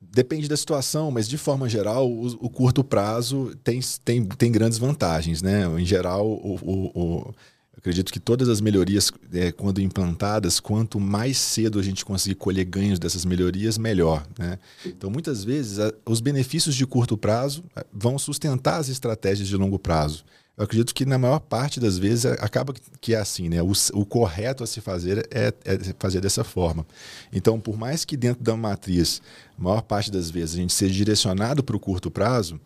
depende 0.00 0.48
da 0.48 0.56
situação, 0.56 1.12
mas 1.12 1.28
de 1.28 1.38
forma 1.38 1.68
geral, 1.68 2.10
o, 2.10 2.26
o, 2.26 2.50
curto 2.50 2.82
prazo 2.82 3.56
tem, 3.62 3.80
tem, 4.04 4.24
tem 4.24 4.50
grandes 4.50 4.78
vantagens. 4.78 5.40
Né? 5.40 5.64
Em 5.78 5.86
geral, 5.86 6.26
o, 6.26 6.58
o 6.60 7.34
acredito 7.76 8.12
que 8.12 8.18
todas 8.18 8.48
as 8.48 8.60
melhorias, 8.60 9.12
é, 9.32 9.52
quando 9.52 9.80
implantadas, 9.80 10.58
quanto 10.58 10.98
mais 10.98 11.38
cedo 11.38 11.78
a 11.78 11.82
gente 11.82 12.04
conseguir 12.04 12.34
colher 12.34 12.64
ganhos 12.64 12.98
dessas 12.98 13.24
melhorias, 13.24 13.78
melhor. 13.78 14.26
Né? 14.36 14.58
Então, 14.84 15.08
muitas 15.08 15.44
vezes, 15.44 15.78
a, 15.78 15.92
os 16.04 16.20
benefícios 16.20 16.74
de 16.74 16.84
curto 16.84 17.16
prazo 17.16 17.62
é, 17.76 17.84
vão 17.92 18.18
sustentar 18.18 18.78
as 18.78 18.88
estratégias 18.88 19.46
de 19.46 19.56
longo 19.56 19.78
prazo. 19.78 20.24
Eu 20.56 20.64
acredito 20.64 20.94
que 20.94 21.04
na 21.04 21.18
maior 21.18 21.40
parte 21.40 21.80
das 21.80 21.98
vezes 21.98 22.26
acaba 22.26 22.72
que 23.00 23.12
é 23.12 23.18
assim, 23.18 23.48
né? 23.48 23.60
O, 23.60 23.72
o 23.92 24.06
correto 24.06 24.62
a 24.62 24.66
se 24.66 24.80
fazer 24.80 25.26
é, 25.30 25.52
é, 25.64 25.78
fazer 25.98 26.20
dessa 26.20 26.44
forma. 26.44 26.86
Então, 27.32 27.58
por 27.58 27.76
mais 27.76 28.04
que 28.04 28.16
dentro 28.16 28.42
da 28.42 28.56
matriz, 28.56 29.20
a 29.58 29.62
maior 29.62 29.82
parte 29.82 30.12
das 30.12 30.30
vezes 30.30 30.54
a 30.54 30.58
gente 30.58 30.72
seja 30.72 30.94
direcionado 30.94 31.64
para 31.64 31.76
o 31.76 31.80
curto 31.80 32.08
prazo, 32.08 32.60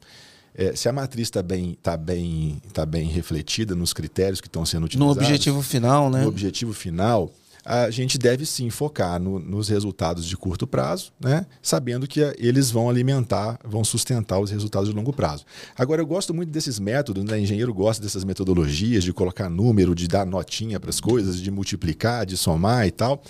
é, 0.54 0.76
se 0.76 0.86
a 0.86 0.92
matriz 0.92 1.28
está 1.28 1.42
bem, 1.42 1.78
tá 1.82 1.96
bem, 1.96 2.60
tá 2.74 2.84
bem 2.84 3.08
refletida 3.08 3.74
nos 3.74 3.94
critérios 3.94 4.40
que 4.40 4.48
estão 4.48 4.66
sendo 4.66 4.84
utilizados. 4.84 5.16
No 5.16 5.22
objetivo 5.22 5.62
final, 5.62 6.10
né? 6.10 6.22
No 6.22 6.28
objetivo 6.28 6.74
final, 6.74 7.32
a 7.70 7.90
gente 7.90 8.16
deve 8.16 8.46
sim 8.46 8.70
focar 8.70 9.20
no, 9.20 9.38
nos 9.38 9.68
resultados 9.68 10.24
de 10.24 10.34
curto 10.38 10.66
prazo, 10.66 11.12
né? 11.20 11.44
sabendo 11.60 12.08
que 12.08 12.20
eles 12.38 12.70
vão 12.70 12.88
alimentar, 12.88 13.58
vão 13.62 13.84
sustentar 13.84 14.40
os 14.40 14.50
resultados 14.50 14.88
de 14.88 14.94
longo 14.94 15.12
prazo. 15.12 15.44
Agora, 15.76 16.00
eu 16.00 16.06
gosto 16.06 16.32
muito 16.32 16.50
desses 16.50 16.78
métodos, 16.78 17.22
né? 17.24 17.38
engenheiro 17.38 17.74
gosta 17.74 18.02
dessas 18.02 18.24
metodologias 18.24 19.04
de 19.04 19.12
colocar 19.12 19.50
número, 19.50 19.94
de 19.94 20.08
dar 20.08 20.24
notinha 20.24 20.80
para 20.80 20.88
as 20.88 20.98
coisas, 20.98 21.38
de 21.38 21.50
multiplicar, 21.50 22.24
de 22.24 22.38
somar 22.38 22.86
e 22.86 22.90
tal 22.90 23.22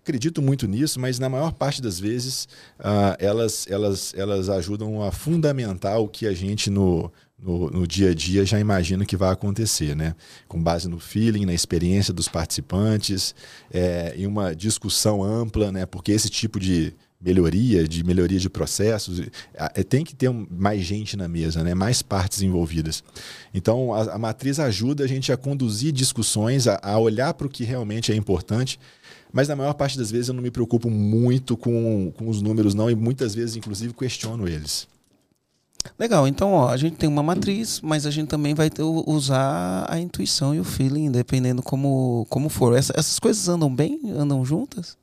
acredito 0.00 0.40
muito 0.40 0.66
nisso, 0.66 0.98
mas 0.98 1.18
na 1.18 1.28
maior 1.28 1.52
parte 1.52 1.82
das 1.82 2.00
vezes 2.00 2.48
uh, 2.80 3.14
elas, 3.18 3.66
elas, 3.68 4.14
elas 4.16 4.48
ajudam 4.48 5.02
a 5.02 5.12
fundamentar 5.12 6.00
o 6.00 6.08
que 6.08 6.26
a 6.26 6.32
gente 6.32 6.70
no, 6.70 7.12
no, 7.40 7.70
no, 7.70 7.86
dia 7.86 8.10
a 8.10 8.14
dia 8.14 8.44
já 8.44 8.58
imagina 8.58 9.04
que 9.04 9.16
vai 9.16 9.30
acontecer, 9.30 9.94
né? 9.94 10.14
Com 10.48 10.62
base 10.62 10.88
no 10.88 10.98
feeling, 10.98 11.46
na 11.46 11.54
experiência 11.54 12.12
dos 12.12 12.28
participantes, 12.28 13.34
é, 13.72 14.14
em 14.16 14.26
uma 14.26 14.54
discussão 14.54 15.22
ampla, 15.22 15.70
né? 15.70 15.86
Porque 15.86 16.12
esse 16.12 16.28
tipo 16.28 16.58
de 16.58 16.94
melhoria, 17.20 17.86
de 17.86 18.04
melhoria 18.04 18.38
de 18.38 18.48
processos, 18.48 19.20
é, 19.54 19.82
tem 19.82 20.04
que 20.04 20.14
ter 20.14 20.30
mais 20.30 20.82
gente 20.82 21.16
na 21.16 21.26
mesa, 21.26 21.64
né? 21.64 21.74
mais 21.74 22.00
partes 22.00 22.42
envolvidas. 22.42 23.02
Então, 23.52 23.92
a, 23.92 24.14
a 24.14 24.18
matriz 24.18 24.60
ajuda 24.60 25.02
a 25.02 25.06
gente 25.06 25.32
a 25.32 25.36
conduzir 25.36 25.92
discussões, 25.92 26.68
a, 26.68 26.78
a 26.80 26.96
olhar 26.98 27.34
para 27.34 27.46
o 27.46 27.50
que 27.50 27.64
realmente 27.64 28.12
é 28.12 28.14
importante 28.14 28.78
mas 29.32 29.48
na 29.48 29.56
maior 29.56 29.74
parte 29.74 29.98
das 29.98 30.10
vezes 30.10 30.28
eu 30.28 30.34
não 30.34 30.42
me 30.42 30.50
preocupo 30.50 30.88
muito 30.90 31.56
com, 31.56 32.12
com 32.16 32.28
os 32.28 32.40
números, 32.40 32.74
não, 32.74 32.90
e 32.90 32.94
muitas 32.94 33.34
vezes, 33.34 33.56
inclusive, 33.56 33.92
questiono 33.92 34.48
eles. 34.48 34.88
Legal, 35.98 36.26
então 36.26 36.52
ó, 36.52 36.68
a 36.68 36.76
gente 36.76 36.96
tem 36.96 37.08
uma 37.08 37.22
matriz, 37.22 37.80
mas 37.80 38.06
a 38.06 38.10
gente 38.10 38.28
também 38.28 38.54
vai 38.54 38.70
ter, 38.70 38.82
usar 38.82 39.86
a 39.88 39.98
intuição 39.98 40.54
e 40.54 40.60
o 40.60 40.64
feeling, 40.64 41.10
dependendo 41.10 41.62
como, 41.62 42.26
como 42.28 42.48
for. 42.48 42.76
Essa, 42.76 42.92
essas 42.96 43.18
coisas 43.18 43.48
andam 43.48 43.72
bem? 43.72 44.00
Andam 44.16 44.44
juntas? 44.44 44.96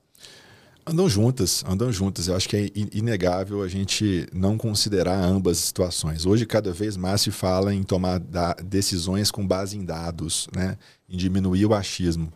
Andam 0.87 1.09
juntas, 1.09 1.63
andam 1.67 1.91
juntas. 1.91 2.27
Eu 2.27 2.35
acho 2.35 2.47
que 2.47 2.55
é 2.55 2.69
inegável 2.93 3.63
a 3.63 3.67
gente 3.67 4.27
não 4.31 4.55
considerar 4.55 5.19
ambas 5.19 5.57
situações. 5.57 6.27
Hoje, 6.27 6.45
cada 6.45 6.71
vez 6.71 6.95
mais 6.95 7.21
se 7.21 7.31
fala 7.31 7.73
em 7.73 7.81
tomar 7.81 8.19
decisões 8.63 9.31
com 9.31 9.45
base 9.45 9.75
em 9.75 9.83
dados, 9.83 10.47
né? 10.55 10.77
em 11.09 11.17
diminuir 11.17 11.65
o 11.65 11.73
achismo. 11.73 12.31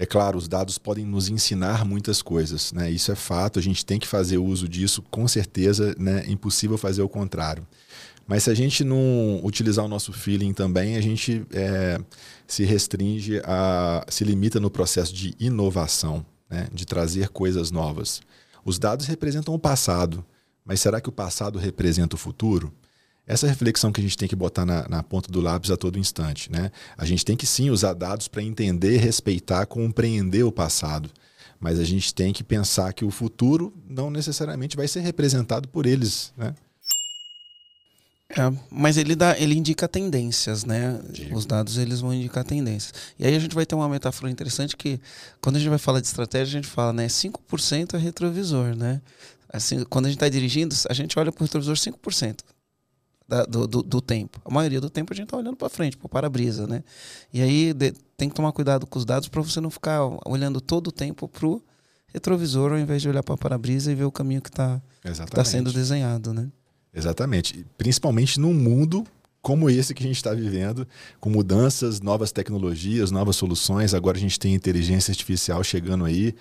É 0.00 0.06
claro, 0.06 0.38
os 0.38 0.48
dados 0.48 0.78
podem 0.78 1.04
nos 1.04 1.28
ensinar 1.28 1.84
muitas 1.84 2.22
coisas, 2.22 2.72
né? 2.72 2.90
Isso 2.90 3.12
é 3.12 3.14
fato, 3.14 3.58
a 3.58 3.62
gente 3.62 3.84
tem 3.84 3.98
que 3.98 4.06
fazer 4.06 4.38
uso 4.38 4.66
disso, 4.66 5.02
com 5.10 5.28
certeza, 5.28 5.94
né? 5.98 6.24
É 6.26 6.30
impossível 6.30 6.78
fazer 6.78 7.02
o 7.02 7.08
contrário. 7.08 7.66
Mas 8.26 8.44
se 8.44 8.50
a 8.50 8.54
gente 8.54 8.82
não 8.82 9.40
utilizar 9.44 9.84
o 9.84 9.88
nosso 9.88 10.10
feeling 10.10 10.54
também, 10.54 10.96
a 10.96 11.02
gente 11.02 11.44
é, 11.52 12.00
se 12.46 12.64
restringe 12.64 13.42
a. 13.44 14.02
se 14.08 14.24
limita 14.24 14.58
no 14.58 14.70
processo 14.70 15.12
de 15.12 15.34
inovação, 15.38 16.24
né? 16.48 16.66
de 16.72 16.86
trazer 16.86 17.28
coisas 17.28 17.70
novas. 17.70 18.22
Os 18.64 18.78
dados 18.78 19.04
representam 19.04 19.52
o 19.52 19.58
passado, 19.58 20.24
mas 20.64 20.80
será 20.80 20.98
que 20.98 21.10
o 21.10 21.12
passado 21.12 21.58
representa 21.58 22.16
o 22.16 22.18
futuro? 22.18 22.72
Essa 23.30 23.46
reflexão 23.46 23.92
que 23.92 24.00
a 24.00 24.02
gente 24.02 24.18
tem 24.18 24.28
que 24.28 24.34
botar 24.34 24.66
na, 24.66 24.88
na, 24.88 25.02
ponta 25.04 25.30
do 25.30 25.40
lápis 25.40 25.70
a 25.70 25.76
todo 25.76 25.98
instante. 25.98 26.50
Né? 26.50 26.72
A 26.98 27.04
gente 27.04 27.24
tem 27.24 27.36
que 27.36 27.46
sim 27.46 27.70
usar 27.70 27.94
dados 27.94 28.26
para 28.26 28.42
entender, 28.42 28.96
respeitar, 28.96 29.66
compreender 29.66 30.42
o 30.42 30.50
passado. 30.50 31.08
Mas 31.60 31.78
a 31.78 31.84
gente 31.84 32.12
tem 32.12 32.32
que 32.32 32.42
pensar 32.42 32.92
que 32.92 33.04
o 33.04 33.10
futuro 33.10 33.72
não 33.88 34.10
necessariamente 34.10 34.76
vai 34.76 34.88
ser 34.88 35.00
representado 35.00 35.68
por 35.68 35.86
eles. 35.86 36.32
Né? 36.36 36.52
É, 38.30 38.52
mas 38.68 38.96
ele 38.96 39.14
dá, 39.14 39.38
ele 39.38 39.54
indica 39.54 39.86
tendências, 39.86 40.64
né? 40.64 41.00
Digo. 41.10 41.36
Os 41.36 41.46
dados 41.46 41.78
eles 41.78 42.00
vão 42.00 42.12
indicar 42.12 42.42
tendências. 42.42 42.92
E 43.16 43.24
aí 43.24 43.36
a 43.36 43.38
gente 43.38 43.54
vai 43.54 43.64
ter 43.64 43.76
uma 43.76 43.88
metáfora 43.88 44.30
interessante 44.30 44.76
que 44.76 45.00
quando 45.40 45.54
a 45.56 45.58
gente 45.60 45.68
vai 45.68 45.78
falar 45.78 46.00
de 46.00 46.06
estratégia, 46.08 46.58
a 46.58 46.62
gente 46.62 46.72
fala, 46.72 46.92
né, 46.92 47.06
5% 47.06 47.94
é 47.94 47.98
retrovisor, 47.98 48.74
né? 48.74 49.00
Assim, 49.52 49.84
quando 49.84 50.06
a 50.06 50.08
gente 50.08 50.16
está 50.16 50.28
dirigindo, 50.28 50.74
a 50.88 50.94
gente 50.94 51.16
olha 51.16 51.30
para 51.30 51.42
o 51.42 51.44
retrovisor 51.44 51.76
5% 51.76 52.38
da, 53.30 53.44
do, 53.44 53.66
do, 53.68 53.82
do, 53.82 54.00
tempo. 54.00 54.40
A 54.44 54.50
maioria 54.52 54.80
do 54.80 54.90
tempo 54.90 55.12
a 55.12 55.16
gente 55.16 55.26
está 55.26 55.36
olhando 55.36 55.56
para 55.56 55.68
frente, 55.68 55.96
para 55.96 56.06
o 56.06 56.08
para-brisa, 56.08 56.66
né? 56.66 56.82
E 57.32 57.40
aí 57.40 57.72
de, 57.72 57.92
tem 58.16 58.28
que 58.28 58.34
tomar 58.34 58.50
cuidado 58.50 58.88
com 58.88 58.98
os 58.98 59.04
dados 59.04 59.28
para 59.28 59.40
você 59.40 59.60
não 59.60 59.70
ficar 59.70 60.00
olhando 60.26 60.60
todo 60.60 60.88
o 60.88 60.92
tempo 60.92 61.28
para 61.28 61.46
o 61.46 61.62
retrovisor 62.12 62.72
ao 62.72 62.78
invés 62.78 63.00
de 63.00 63.08
olhar 63.08 63.22
para 63.22 63.36
o 63.36 63.38
para-brisa 63.38 63.92
e 63.92 63.94
ver 63.94 64.02
o 64.02 64.10
caminho 64.10 64.42
que 64.42 64.48
está 64.48 64.82
tá 65.30 65.44
sendo 65.44 65.72
desenhado, 65.72 66.34
né? 66.34 66.48
Exatamente. 66.92 67.64
Principalmente 67.78 68.40
num 68.40 68.52
mundo 68.52 69.06
como 69.40 69.70
esse 69.70 69.94
que 69.94 70.02
a 70.02 70.06
gente 70.06 70.16
está 70.16 70.34
vivendo, 70.34 70.86
com 71.20 71.30
mudanças, 71.30 72.00
novas 72.00 72.32
tecnologias, 72.32 73.12
novas 73.12 73.36
soluções. 73.36 73.94
Agora 73.94 74.18
a 74.18 74.20
gente 74.20 74.38
tem 74.38 74.54
inteligência 74.54 75.12
artificial 75.12 75.62
chegando 75.62 76.04
aí 76.04 76.34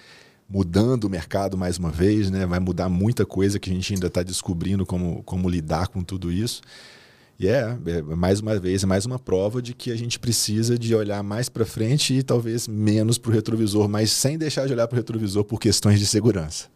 mudando 0.49 1.03
o 1.03 1.09
mercado 1.09 1.57
mais 1.57 1.77
uma 1.77 1.91
vez, 1.91 2.31
né? 2.31 2.45
vai 2.45 2.59
mudar 2.59 2.89
muita 2.89 3.25
coisa 3.25 3.59
que 3.59 3.69
a 3.69 3.73
gente 3.73 3.93
ainda 3.93 4.07
está 4.07 4.23
descobrindo 4.23 4.85
como, 4.85 5.21
como 5.23 5.47
lidar 5.47 5.87
com 5.87 6.03
tudo 6.03 6.31
isso. 6.31 6.61
E 7.39 7.47
é, 7.47 7.77
é, 7.85 8.01
mais 8.01 8.41
uma 8.41 8.59
vez, 8.59 8.83
é 8.83 8.87
mais 8.87 9.05
uma 9.05 9.17
prova 9.17 9.61
de 9.61 9.73
que 9.73 9.91
a 9.91 9.95
gente 9.95 10.19
precisa 10.19 10.77
de 10.77 10.93
olhar 10.93 11.23
mais 11.23 11.47
para 11.47 11.65
frente 11.65 12.13
e 12.13 12.21
talvez 12.21 12.67
menos 12.67 13.17
para 13.17 13.31
o 13.31 13.33
retrovisor, 13.33 13.87
mas 13.87 14.11
sem 14.11 14.37
deixar 14.37 14.67
de 14.67 14.73
olhar 14.73 14.87
para 14.87 14.95
o 14.95 14.99
retrovisor 14.99 15.45
por 15.45 15.57
questões 15.57 15.99
de 15.99 16.05
segurança. 16.05 16.67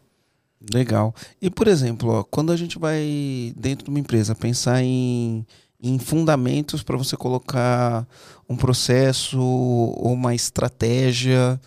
Legal. 0.72 1.14
E, 1.42 1.50
por 1.50 1.68
exemplo, 1.68 2.08
ó, 2.08 2.22
quando 2.22 2.50
a 2.50 2.56
gente 2.56 2.78
vai 2.78 3.52
dentro 3.56 3.84
de 3.84 3.90
uma 3.90 3.98
empresa 3.98 4.34
pensar 4.34 4.82
em, 4.82 5.44
em 5.82 5.98
fundamentos 5.98 6.82
para 6.82 6.96
você 6.96 7.14
colocar 7.14 8.06
um 8.48 8.56
processo 8.56 9.38
ou 9.38 10.14
uma 10.14 10.34
estratégia 10.34 11.60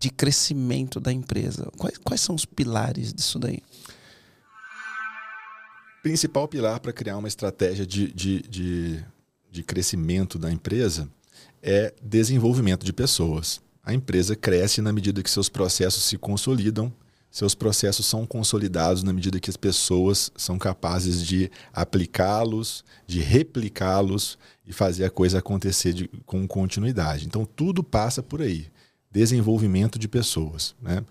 de 0.00 0.08
crescimento 0.08 0.98
da 0.98 1.12
empresa? 1.12 1.70
Quais, 1.76 1.98
quais 1.98 2.20
são 2.22 2.34
os 2.34 2.46
pilares 2.46 3.12
disso 3.12 3.38
daí? 3.38 3.62
Principal 6.02 6.48
pilar 6.48 6.80
para 6.80 6.90
criar 6.90 7.18
uma 7.18 7.28
estratégia 7.28 7.86
de, 7.86 8.10
de, 8.10 8.40
de, 8.40 9.04
de 9.50 9.62
crescimento 9.62 10.38
da 10.38 10.50
empresa 10.50 11.06
é 11.62 11.92
desenvolvimento 12.02 12.86
de 12.86 12.94
pessoas. 12.94 13.60
A 13.84 13.92
empresa 13.92 14.34
cresce 14.34 14.80
na 14.80 14.90
medida 14.90 15.22
que 15.22 15.30
seus 15.30 15.50
processos 15.50 16.04
se 16.04 16.16
consolidam, 16.16 16.90
seus 17.30 17.54
processos 17.54 18.06
são 18.06 18.26
consolidados 18.26 19.02
na 19.02 19.12
medida 19.12 19.38
que 19.38 19.50
as 19.50 19.56
pessoas 19.56 20.32
são 20.34 20.58
capazes 20.58 21.24
de 21.24 21.50
aplicá-los, 21.72 22.82
de 23.06 23.20
replicá-los 23.20 24.38
e 24.66 24.72
fazer 24.72 25.04
a 25.04 25.10
coisa 25.10 25.38
acontecer 25.38 25.92
de, 25.92 26.08
com 26.24 26.48
continuidade. 26.48 27.26
Então, 27.26 27.44
tudo 27.44 27.84
passa 27.84 28.22
por 28.22 28.40
aí 28.40 28.70
desenvolvimento 29.10 29.98
de 29.98 30.08
pessoas. 30.08 30.74
Né? 30.80 31.04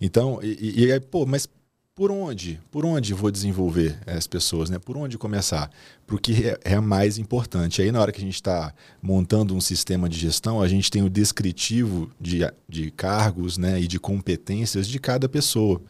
Então, 0.00 0.40
e, 0.42 0.84
e, 0.84 1.00
pô, 1.00 1.24
mas 1.24 1.48
por 1.96 2.10
onde? 2.10 2.60
Por 2.70 2.84
onde 2.84 3.14
vou 3.14 3.30
desenvolver 3.30 3.98
as 4.06 4.26
pessoas? 4.26 4.68
Né? 4.68 4.78
Por 4.78 4.98
onde 4.98 5.16
começar? 5.16 5.70
Para 6.06 6.16
o 6.16 6.18
que 6.18 6.46
é, 6.46 6.58
é 6.62 6.78
mais 6.78 7.16
importante. 7.16 7.80
Aí, 7.80 7.90
na 7.90 8.00
hora 8.00 8.12
que 8.12 8.18
a 8.18 8.24
gente 8.24 8.34
está 8.34 8.74
montando 9.00 9.54
um 9.54 9.62
sistema 9.62 10.06
de 10.06 10.18
gestão, 10.18 10.60
a 10.60 10.68
gente 10.68 10.90
tem 10.90 11.02
o 11.02 11.08
descritivo 11.08 12.10
de, 12.20 12.40
de 12.68 12.90
cargos 12.90 13.56
né, 13.56 13.80
e 13.80 13.88
de 13.88 13.98
competências 13.98 14.86
de 14.86 14.98
cada 14.98 15.26
pessoa. 15.26 15.80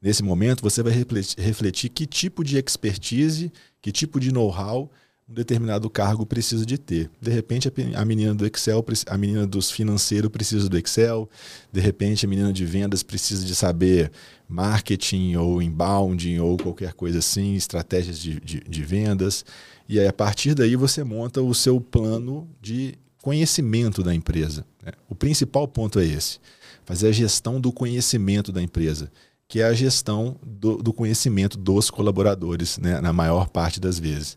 Nesse 0.00 0.22
momento, 0.22 0.62
você 0.62 0.82
vai 0.82 0.92
refletir 0.92 1.90
que 1.90 2.06
tipo 2.06 2.42
de 2.42 2.56
expertise, 2.56 3.52
que 3.82 3.92
tipo 3.92 4.18
de 4.18 4.32
know-how 4.32 4.90
um 5.32 5.34
determinado 5.34 5.88
cargo 5.88 6.26
precisa 6.26 6.64
de 6.66 6.76
ter. 6.76 7.10
De 7.20 7.30
repente, 7.30 7.72
a 7.94 8.04
menina 8.04 8.34
do 8.34 8.46
Excel, 8.46 8.84
a 9.06 9.18
menina 9.18 9.46
dos 9.46 9.70
financeiros 9.70 10.30
precisa 10.30 10.68
do 10.68 10.76
Excel, 10.76 11.28
de 11.72 11.80
repente, 11.80 12.26
a 12.26 12.28
menina 12.28 12.52
de 12.52 12.66
vendas 12.66 13.02
precisa 13.02 13.44
de 13.44 13.54
saber 13.54 14.12
marketing 14.46 15.36
ou 15.36 15.62
inbound 15.62 16.38
ou 16.38 16.58
qualquer 16.58 16.92
coisa 16.92 17.18
assim, 17.18 17.54
estratégias 17.54 18.18
de, 18.18 18.38
de, 18.40 18.60
de 18.60 18.82
vendas. 18.84 19.44
E 19.88 19.98
aí, 19.98 20.06
a 20.06 20.12
partir 20.12 20.54
daí, 20.54 20.76
você 20.76 21.02
monta 21.02 21.40
o 21.40 21.54
seu 21.54 21.80
plano 21.80 22.46
de 22.60 22.94
conhecimento 23.22 24.02
da 24.02 24.14
empresa. 24.14 24.66
Né? 24.84 24.92
O 25.08 25.14
principal 25.14 25.66
ponto 25.66 25.98
é 25.98 26.04
esse: 26.04 26.38
fazer 26.84 27.08
a 27.08 27.12
gestão 27.12 27.58
do 27.58 27.72
conhecimento 27.72 28.52
da 28.52 28.62
empresa, 28.62 29.10
que 29.48 29.60
é 29.60 29.64
a 29.64 29.72
gestão 29.72 30.36
do, 30.42 30.76
do 30.76 30.92
conhecimento 30.92 31.56
dos 31.56 31.90
colaboradores, 31.90 32.76
né? 32.76 33.00
na 33.00 33.14
maior 33.14 33.48
parte 33.48 33.80
das 33.80 33.98
vezes. 33.98 34.36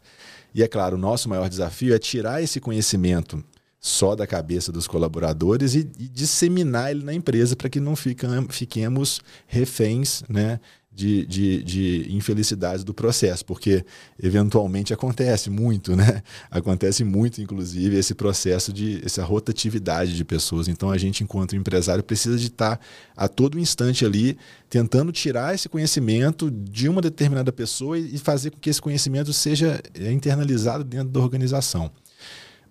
E 0.56 0.64
é 0.64 0.70
claro, 0.70 0.96
o 0.96 1.00
nosso 1.00 1.28
maior 1.28 1.50
desafio 1.50 1.94
é 1.94 2.00
tirar 2.00 2.42
esse 2.42 2.62
conhecimento 2.62 3.44
só 3.78 4.16
da 4.16 4.26
cabeça 4.26 4.72
dos 4.72 4.88
colaboradores 4.88 5.76
e, 5.76 5.80
e 5.80 6.08
disseminar 6.08 6.92
ele 6.92 7.04
na 7.04 7.14
empresa 7.14 7.58
para 7.58 7.70
que 7.70 7.82
não 7.82 7.94
fiquemos 7.94 9.20
reféns 9.46 10.24
né, 10.30 10.62
de, 10.96 11.26
de, 11.26 11.62
de 11.62 12.84
do 12.86 12.94
processo, 12.94 13.44
porque 13.44 13.86
eventualmente 14.18 14.94
acontece 14.94 15.50
muito, 15.50 15.94
né? 15.94 16.24
Acontece 16.50 17.04
muito, 17.04 17.42
inclusive, 17.42 17.98
esse 17.98 18.16
processo 18.16 18.72
de 18.72 19.02
essa 19.04 19.24
rotatividade 19.24 20.16
de 20.16 20.24
pessoas. 20.24 20.70
Então 20.70 20.90
a 20.90 20.98
gente, 20.98 21.22
enquanto 21.22 21.56
empresário, 21.56 22.02
precisa 22.02 22.38
de 22.38 22.48
estar 22.48 22.80
a 23.16 23.28
todo 23.28 23.60
instante 23.60 24.06
ali 24.06 24.38
tentando 24.70 25.12
tirar 25.12 25.54
esse 25.54 25.68
conhecimento 25.68 26.50
de 26.50 26.88
uma 26.88 27.02
determinada 27.02 27.52
pessoa 27.52 28.00
e 28.00 28.18
fazer 28.18 28.52
com 28.52 28.60
que 28.60 28.70
esse 28.70 28.82
conhecimento 28.82 29.34
seja 29.34 29.82
é, 29.94 30.12
internalizado 30.12 30.84
dentro 30.84 31.10
da 31.10 31.20
organização. 31.20 31.92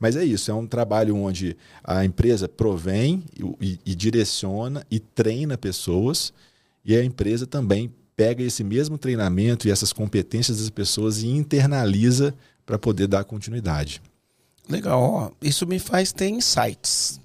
Mas 0.00 0.16
é 0.16 0.24
isso, 0.24 0.50
é 0.50 0.54
um 0.54 0.66
trabalho 0.66 1.14
onde 1.14 1.56
a 1.82 2.04
empresa 2.04 2.48
provém 2.48 3.22
e, 3.60 3.78
e 3.84 3.94
direciona 3.94 4.84
e 4.90 4.98
treina 4.98 5.58
pessoas, 5.58 6.32
e 6.84 6.96
a 6.96 7.04
empresa 7.04 7.46
também 7.46 7.92
pega 8.16 8.42
esse 8.42 8.62
mesmo 8.62 8.96
treinamento 8.96 9.66
e 9.66 9.70
essas 9.70 9.92
competências 9.92 10.58
das 10.58 10.70
pessoas 10.70 11.22
e 11.22 11.28
internaliza 11.28 12.34
para 12.64 12.78
poder 12.78 13.06
dar 13.06 13.24
continuidade. 13.24 14.00
Legal, 14.68 15.32
isso 15.42 15.66
me 15.66 15.78
faz 15.78 16.12
ter 16.12 16.28
insights. 16.28 17.20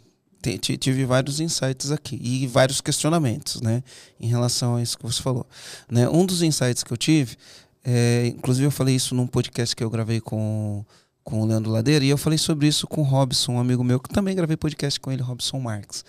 Tive 0.79 1.05
vários 1.05 1.39
insights 1.39 1.91
aqui 1.91 2.19
e 2.21 2.47
vários 2.47 2.79
questionamentos, 2.79 3.61
né, 3.61 3.83
em 4.19 4.27
relação 4.27 4.77
a 4.77 4.81
isso 4.81 4.97
que 4.97 5.05
você 5.05 5.21
falou. 5.21 5.45
Né, 5.89 6.07
um 6.09 6.25
dos 6.25 6.41
insights 6.41 6.83
que 6.83 6.91
eu 6.91 6.97
tive, 6.97 7.35
é, 7.83 8.27
inclusive 8.27 8.65
eu 8.65 8.71
falei 8.71 8.95
isso 8.95 9.13
num 9.13 9.27
podcast 9.27 9.75
que 9.75 9.83
eu 9.83 9.89
gravei 9.89 10.21
com, 10.21 10.85
com 11.23 11.41
o 11.41 11.45
Leandro 11.45 11.71
Ladeira, 11.71 12.05
e 12.05 12.09
eu 12.09 12.17
falei 12.17 12.37
sobre 12.37 12.67
isso 12.67 12.87
com 12.87 13.01
o 13.01 13.03
Robson, 13.03 13.53
um 13.53 13.59
amigo 13.59 13.83
meu, 13.83 13.99
que 13.99 14.09
também 14.09 14.35
gravei 14.35 14.55
podcast 14.55 14.97
com 14.99 15.11
ele, 15.11 15.21
Robson 15.21 15.59
Marques. 15.59 16.05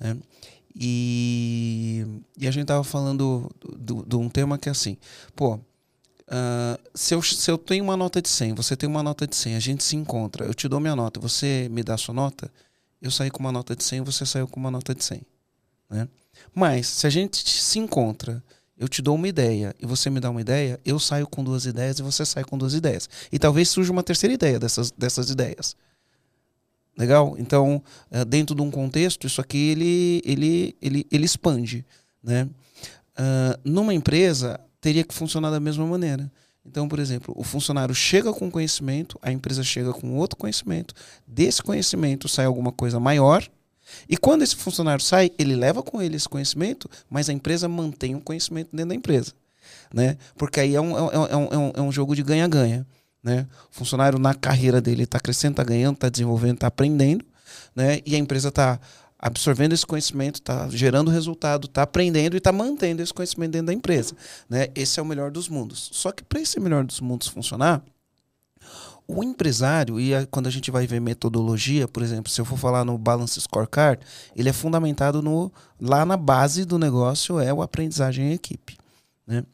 Né? 0.00 0.16
E, 0.74 2.04
e 2.36 2.48
a 2.48 2.50
gente 2.50 2.66
tava 2.66 2.82
falando 2.82 3.48
de 3.78 4.16
um 4.16 4.28
tema 4.28 4.58
que 4.58 4.68
é 4.68 4.72
assim, 4.72 4.96
pô, 5.36 5.54
uh, 5.54 5.60
se, 6.94 7.14
eu, 7.14 7.22
se 7.22 7.48
eu 7.50 7.56
tenho 7.56 7.84
uma 7.84 7.96
nota 7.96 8.20
de 8.20 8.28
100, 8.28 8.54
você 8.54 8.76
tem 8.76 8.88
uma 8.88 9.02
nota 9.02 9.26
de 9.26 9.36
100, 9.36 9.54
a 9.54 9.60
gente 9.60 9.84
se 9.84 9.94
encontra, 9.94 10.44
eu 10.44 10.54
te 10.54 10.68
dou 10.68 10.80
minha 10.80 10.96
nota, 10.96 11.20
você 11.20 11.68
me 11.70 11.82
dá 11.82 11.96
sua 11.96 12.14
nota, 12.14 12.50
eu 13.00 13.10
saí 13.10 13.30
com 13.30 13.38
uma 13.38 13.52
nota 13.52 13.76
de 13.76 13.84
100, 13.84 14.00
você 14.00 14.26
saiu 14.26 14.48
com 14.48 14.58
uma 14.58 14.70
nota 14.70 14.94
de 14.94 15.04
100. 15.04 15.22
Né? 15.90 16.08
Mas, 16.54 16.88
se 16.88 17.06
a 17.06 17.10
gente 17.10 17.48
se 17.48 17.78
encontra, 17.78 18.42
eu 18.76 18.88
te 18.88 19.00
dou 19.00 19.14
uma 19.14 19.28
ideia 19.28 19.74
e 19.78 19.86
você 19.86 20.10
me 20.10 20.18
dá 20.18 20.30
uma 20.30 20.40
ideia, 20.40 20.80
eu 20.84 20.98
saio 20.98 21.26
com 21.26 21.44
duas 21.44 21.66
ideias 21.66 21.98
e 21.98 22.02
você 22.02 22.24
sai 22.24 22.44
com 22.44 22.58
duas 22.58 22.74
ideias. 22.74 23.08
E 23.30 23.38
talvez 23.38 23.68
surja 23.68 23.92
uma 23.92 24.02
terceira 24.02 24.34
ideia 24.34 24.58
dessas, 24.58 24.90
dessas 24.90 25.30
ideias. 25.30 25.76
Legal? 26.96 27.34
Então, 27.38 27.82
eh, 28.10 28.24
dentro 28.24 28.54
de 28.54 28.62
um 28.62 28.70
contexto, 28.70 29.26
isso 29.26 29.40
aqui 29.40 29.70
ele, 29.70 30.22
ele, 30.24 30.76
ele, 30.80 31.06
ele 31.10 31.24
expande. 31.24 31.84
Né? 32.22 32.48
Uh, 33.18 33.58
numa 33.64 33.92
empresa, 33.92 34.58
teria 34.80 35.04
que 35.04 35.14
funcionar 35.14 35.50
da 35.50 35.60
mesma 35.60 35.86
maneira. 35.86 36.30
Então, 36.64 36.88
por 36.88 36.98
exemplo, 36.98 37.34
o 37.36 37.44
funcionário 37.44 37.94
chega 37.94 38.32
com 38.32 38.50
conhecimento, 38.50 39.18
a 39.20 39.30
empresa 39.30 39.62
chega 39.62 39.92
com 39.92 40.16
outro 40.16 40.36
conhecimento, 40.36 40.94
desse 41.26 41.62
conhecimento 41.62 42.28
sai 42.28 42.46
alguma 42.46 42.72
coisa 42.72 42.98
maior, 42.98 43.46
e 44.08 44.16
quando 44.16 44.42
esse 44.42 44.56
funcionário 44.56 45.04
sai, 45.04 45.30
ele 45.38 45.54
leva 45.54 45.82
com 45.82 46.00
ele 46.00 46.16
esse 46.16 46.28
conhecimento, 46.28 46.88
mas 47.08 47.28
a 47.28 47.32
empresa 47.32 47.68
mantém 47.68 48.14
o 48.14 48.20
conhecimento 48.20 48.70
dentro 48.72 48.88
da 48.88 48.94
empresa. 48.94 49.32
Né? 49.92 50.16
Porque 50.36 50.60
aí 50.60 50.74
é 50.74 50.80
um, 50.80 50.96
é 50.96 51.02
um, 51.02 51.26
é 51.26 51.36
um, 51.36 51.72
é 51.76 51.80
um 51.82 51.88
é 51.88 51.92
jogo 51.92 52.14
de 52.14 52.22
ganha-ganha. 52.22 52.86
Né? 53.24 53.46
O 53.72 53.74
funcionário 53.74 54.18
na 54.18 54.34
carreira 54.34 54.82
dele 54.82 55.04
está 55.04 55.18
crescendo, 55.18 55.52
está 55.52 55.64
ganhando, 55.64 55.94
está 55.94 56.10
desenvolvendo, 56.10 56.56
está 56.56 56.66
aprendendo, 56.66 57.24
né? 57.74 58.00
E 58.04 58.14
a 58.14 58.18
empresa 58.18 58.50
está 58.50 58.78
absorvendo 59.18 59.72
esse 59.72 59.86
conhecimento, 59.86 60.34
está 60.36 60.68
gerando 60.68 61.10
resultado, 61.10 61.66
está 61.66 61.82
aprendendo 61.82 62.34
e 62.34 62.36
está 62.36 62.52
mantendo 62.52 63.02
esse 63.02 63.14
conhecimento 63.14 63.52
dentro 63.52 63.68
da 63.68 63.72
empresa, 63.72 64.14
né? 64.48 64.68
Esse 64.74 65.00
é 65.00 65.02
o 65.02 65.06
melhor 65.06 65.30
dos 65.30 65.48
mundos. 65.48 65.88
Só 65.92 66.12
que 66.12 66.22
para 66.22 66.38
esse 66.38 66.60
melhor 66.60 66.84
dos 66.84 67.00
mundos 67.00 67.26
funcionar, 67.28 67.82
o 69.08 69.24
empresário, 69.24 69.98
e 69.98 70.14
a, 70.14 70.26
quando 70.26 70.46
a 70.46 70.50
gente 70.50 70.70
vai 70.70 70.86
ver 70.86 71.00
metodologia, 71.00 71.88
por 71.88 72.02
exemplo, 72.02 72.30
se 72.30 72.38
eu 72.40 72.44
for 72.44 72.58
falar 72.58 72.84
no 72.84 72.98
Balance 72.98 73.40
Scorecard, 73.40 74.04
ele 74.36 74.50
é 74.50 74.52
fundamentado 74.52 75.22
no 75.22 75.50
lá 75.80 76.04
na 76.04 76.16
base 76.16 76.66
do 76.66 76.78
negócio 76.78 77.38
é 77.38 77.52
o 77.52 77.62
aprendizagem 77.62 78.26
em 78.26 78.32
equipe, 78.32 78.76
né? 79.26 79.44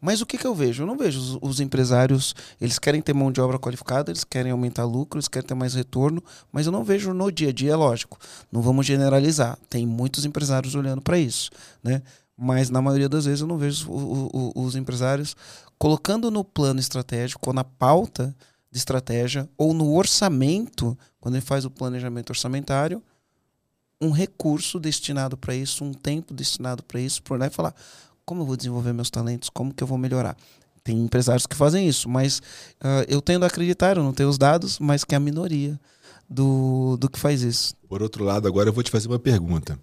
Mas 0.00 0.20
o 0.20 0.26
que, 0.26 0.38
que 0.38 0.46
eu 0.46 0.54
vejo? 0.54 0.82
Eu 0.82 0.86
não 0.86 0.96
vejo 0.96 1.20
os, 1.20 1.38
os, 1.42 1.60
empresários, 1.60 2.34
eles 2.60 2.78
querem 2.78 3.02
ter 3.02 3.12
mão 3.12 3.30
de 3.30 3.40
obra 3.40 3.58
qualificada, 3.58 4.10
eles 4.10 4.24
querem 4.24 4.50
aumentar 4.50 4.84
lucro, 4.84 5.18
eles 5.18 5.28
querem 5.28 5.46
ter 5.46 5.54
mais 5.54 5.74
retorno, 5.74 6.22
mas 6.50 6.66
eu 6.66 6.72
não 6.72 6.82
vejo 6.82 7.12
no 7.12 7.30
dia 7.30 7.50
a 7.50 7.52
dia, 7.52 7.72
é 7.72 7.76
lógico. 7.76 8.18
Não 8.50 8.62
vamos 8.62 8.86
generalizar. 8.86 9.58
Tem 9.68 9.86
muitos 9.86 10.24
empresários 10.24 10.74
olhando 10.74 11.02
para 11.02 11.18
isso, 11.18 11.50
né? 11.82 12.02
Mas 12.36 12.70
na 12.70 12.80
maioria 12.80 13.08
das 13.08 13.26
vezes 13.26 13.42
eu 13.42 13.46
não 13.46 13.58
vejo 13.58 13.90
o, 13.90 14.30
o, 14.32 14.64
os 14.64 14.74
empresários 14.74 15.36
colocando 15.78 16.30
no 16.30 16.42
plano 16.42 16.80
estratégico 16.80 17.50
ou 17.50 17.52
na 17.52 17.64
pauta 17.64 18.34
de 18.70 18.78
estratégia 18.78 19.48
ou 19.58 19.74
no 19.74 19.94
orçamento, 19.94 20.96
quando 21.20 21.34
ele 21.34 21.44
faz 21.44 21.66
o 21.66 21.70
planejamento 21.70 22.30
orçamentário, 22.30 23.02
um 24.00 24.10
recurso 24.10 24.80
destinado 24.80 25.36
para 25.36 25.54
isso, 25.54 25.84
um 25.84 25.92
tempo 25.92 26.32
destinado 26.32 26.82
para 26.82 27.00
isso, 27.00 27.22
por 27.22 27.38
lá 27.38 27.46
e 27.46 27.50
falar: 27.50 27.74
como 28.30 28.42
eu 28.42 28.46
vou 28.46 28.56
desenvolver 28.56 28.92
meus 28.92 29.10
talentos? 29.10 29.50
Como 29.50 29.74
que 29.74 29.82
eu 29.82 29.88
vou 29.88 29.98
melhorar? 29.98 30.36
Tem 30.84 30.96
empresários 30.96 31.48
que 31.48 31.56
fazem 31.56 31.88
isso, 31.88 32.08
mas 32.08 32.38
uh, 32.78 33.04
eu 33.08 33.20
tendo 33.20 33.42
a 33.42 33.48
acreditar, 33.48 33.96
eu 33.96 34.04
não 34.04 34.12
tenho 34.12 34.28
os 34.28 34.38
dados, 34.38 34.78
mas 34.78 35.02
que 35.02 35.16
é 35.16 35.18
a 35.18 35.20
minoria 35.20 35.76
do, 36.28 36.96
do 36.96 37.10
que 37.10 37.18
faz 37.18 37.42
isso. 37.42 37.74
Por 37.88 38.00
outro 38.00 38.22
lado, 38.22 38.46
agora 38.46 38.68
eu 38.68 38.72
vou 38.72 38.84
te 38.84 38.90
fazer 38.92 39.08
uma 39.08 39.18
pergunta. 39.18 39.76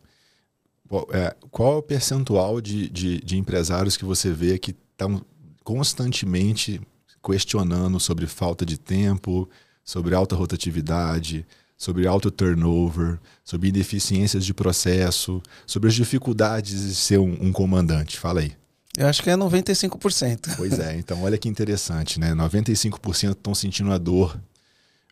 É, 1.12 1.36
qual 1.52 1.74
é 1.74 1.76
o 1.76 1.82
percentual 1.82 2.62
de, 2.62 2.88
de, 2.88 3.20
de 3.20 3.38
empresários 3.38 3.98
que 3.98 4.06
você 4.06 4.32
vê 4.32 4.58
que 4.58 4.74
estão 4.93 5.22
constantemente 5.66 6.80
questionando 7.22 8.00
sobre 8.00 8.28
falta 8.28 8.66
de 8.66 8.78
tempo, 8.78 9.50
sobre 9.84 10.16
alta 10.16 10.38
rotatividade, 10.38 11.45
sobre 11.78 12.07
alto 12.07 12.32
turnover, 12.32 13.19
sobre 13.43 13.69
ineficiências 13.69 14.43
de 14.43 14.53
processo, 14.53 15.41
sobre 15.65 15.89
as 15.89 15.95
dificuldades 15.95 16.82
de 16.88 16.95
ser 16.95 17.19
um, 17.19 17.38
um 17.39 17.51
comandante. 17.51 18.17
Fala 18.17 18.39
aí. 18.39 18.53
Eu 18.97 19.05
acho 19.05 19.21
que 19.21 19.30
é 19.30 19.36
95%. 19.36 20.55
Pois 20.57 20.80
é, 20.80 20.97
então 20.97 21.21
olha 21.21 21.38
que 21.38 21.47
interessante, 21.47 22.19
né? 22.19 22.34
95% 22.34 23.32
estão 23.32 23.53
sentindo 23.53 23.91
a 23.91 23.97
dor, 23.99 24.41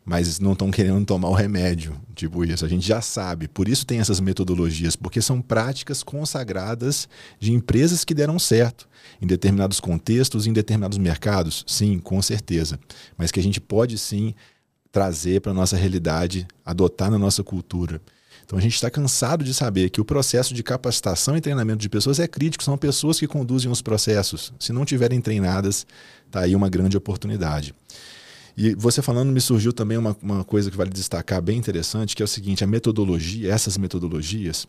mas 0.04 0.40
não 0.40 0.54
estão 0.54 0.72
querendo 0.72 1.06
tomar 1.06 1.30
o 1.30 1.36
remédio. 1.36 1.96
Tipo 2.16 2.44
isso, 2.44 2.66
a 2.66 2.68
gente 2.68 2.86
já 2.86 3.00
sabe. 3.00 3.48
Por 3.48 3.70
isso 3.70 3.86
tem 3.86 4.00
essas 4.00 4.20
metodologias, 4.20 4.96
porque 4.96 5.22
são 5.22 5.40
práticas 5.40 6.02
consagradas 6.02 7.08
de 7.40 7.54
empresas 7.54 8.04
que 8.04 8.16
deram 8.16 8.40
certo 8.40 8.90
em 9.22 9.28
determinados 9.28 9.80
contextos, 9.80 10.48
em 10.48 10.54
determinados 10.54 10.98
mercados. 10.98 11.64
Sim, 11.68 12.00
com 12.00 12.20
certeza. 12.24 12.80
Mas 13.16 13.32
que 13.32 13.40
a 13.40 13.44
gente 13.44 13.62
pode 13.62 14.00
sim 14.00 14.34
trazer 14.96 15.42
para 15.42 15.52
a 15.52 15.54
nossa 15.54 15.76
realidade, 15.76 16.48
adotar 16.66 17.12
na 17.12 17.20
nossa 17.20 17.44
cultura. 17.44 18.02
Então 18.46 18.58
a 18.58 18.62
gente 18.62 18.76
está 18.76 18.90
cansado 18.90 19.44
de 19.44 19.54
saber 19.54 19.90
que 19.90 20.00
o 20.00 20.06
processo 20.06 20.54
de 20.54 20.64
capacitação 20.64 21.36
e 21.36 21.42
treinamento 21.42 21.80
de 21.80 21.90
pessoas 21.90 22.18
é 22.18 22.26
crítico, 22.30 22.64
são 22.64 22.78
pessoas 22.78 23.20
que 23.20 23.28
conduzem 23.28 23.70
os 23.70 23.82
processos. 23.82 24.54
Se 24.58 24.72
não 24.72 24.86
tiverem 24.86 25.20
treinadas, 25.20 25.86
está 26.26 26.40
aí 26.40 26.56
uma 26.56 26.70
grande 26.70 26.96
oportunidade. 26.96 27.76
E 28.56 28.74
você 28.74 29.02
falando, 29.02 29.34
me 29.34 29.42
surgiu 29.42 29.74
também 29.74 29.98
uma, 29.98 30.16
uma 30.22 30.46
coisa 30.46 30.72
que 30.72 30.78
vale 30.78 30.92
destacar 30.92 31.42
bem 31.42 31.58
interessante, 31.58 32.16
que 32.16 32.24
é 32.24 32.26
o 32.26 32.28
seguinte: 32.30 32.64
a 32.64 32.68
metodologia, 32.68 33.52
essas 33.52 33.78
metodologias, 33.78 34.66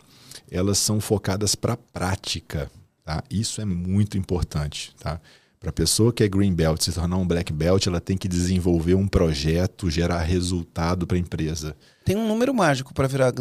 elas 0.51 0.79
são 0.79 1.01
focadas 1.01 1.55
para 1.55 1.75
a 1.75 1.77
prática. 1.77 2.69
Tá? 3.05 3.23
Isso 3.31 3.61
é 3.61 3.65
muito 3.65 4.19
importante. 4.19 4.93
Tá? 4.99 5.21
Para 5.67 5.71
a 5.71 5.73
pessoa 5.73 6.13
que 6.13 6.23
é 6.23 6.29
green 6.29 6.55
belt 6.55 6.81
se 6.81 6.93
tornar 6.93 7.17
um 7.17 7.27
black 7.27 7.53
belt, 7.53 7.89
ela 7.89 8.01
tem 8.01 8.17
que 8.17 8.29
desenvolver 8.29 8.95
um 8.95 9.09
projeto, 9.09 9.91
gerar 9.91 10.23
resultado 10.23 11.09
para 11.09 11.17
a 11.17 11.19
empresa. 11.19 11.75
Tem 12.05 12.15
um 12.15 12.29
número 12.29 12.55
mágico 12.55 12.95
para 12.95 13.09
virar 13.09 13.33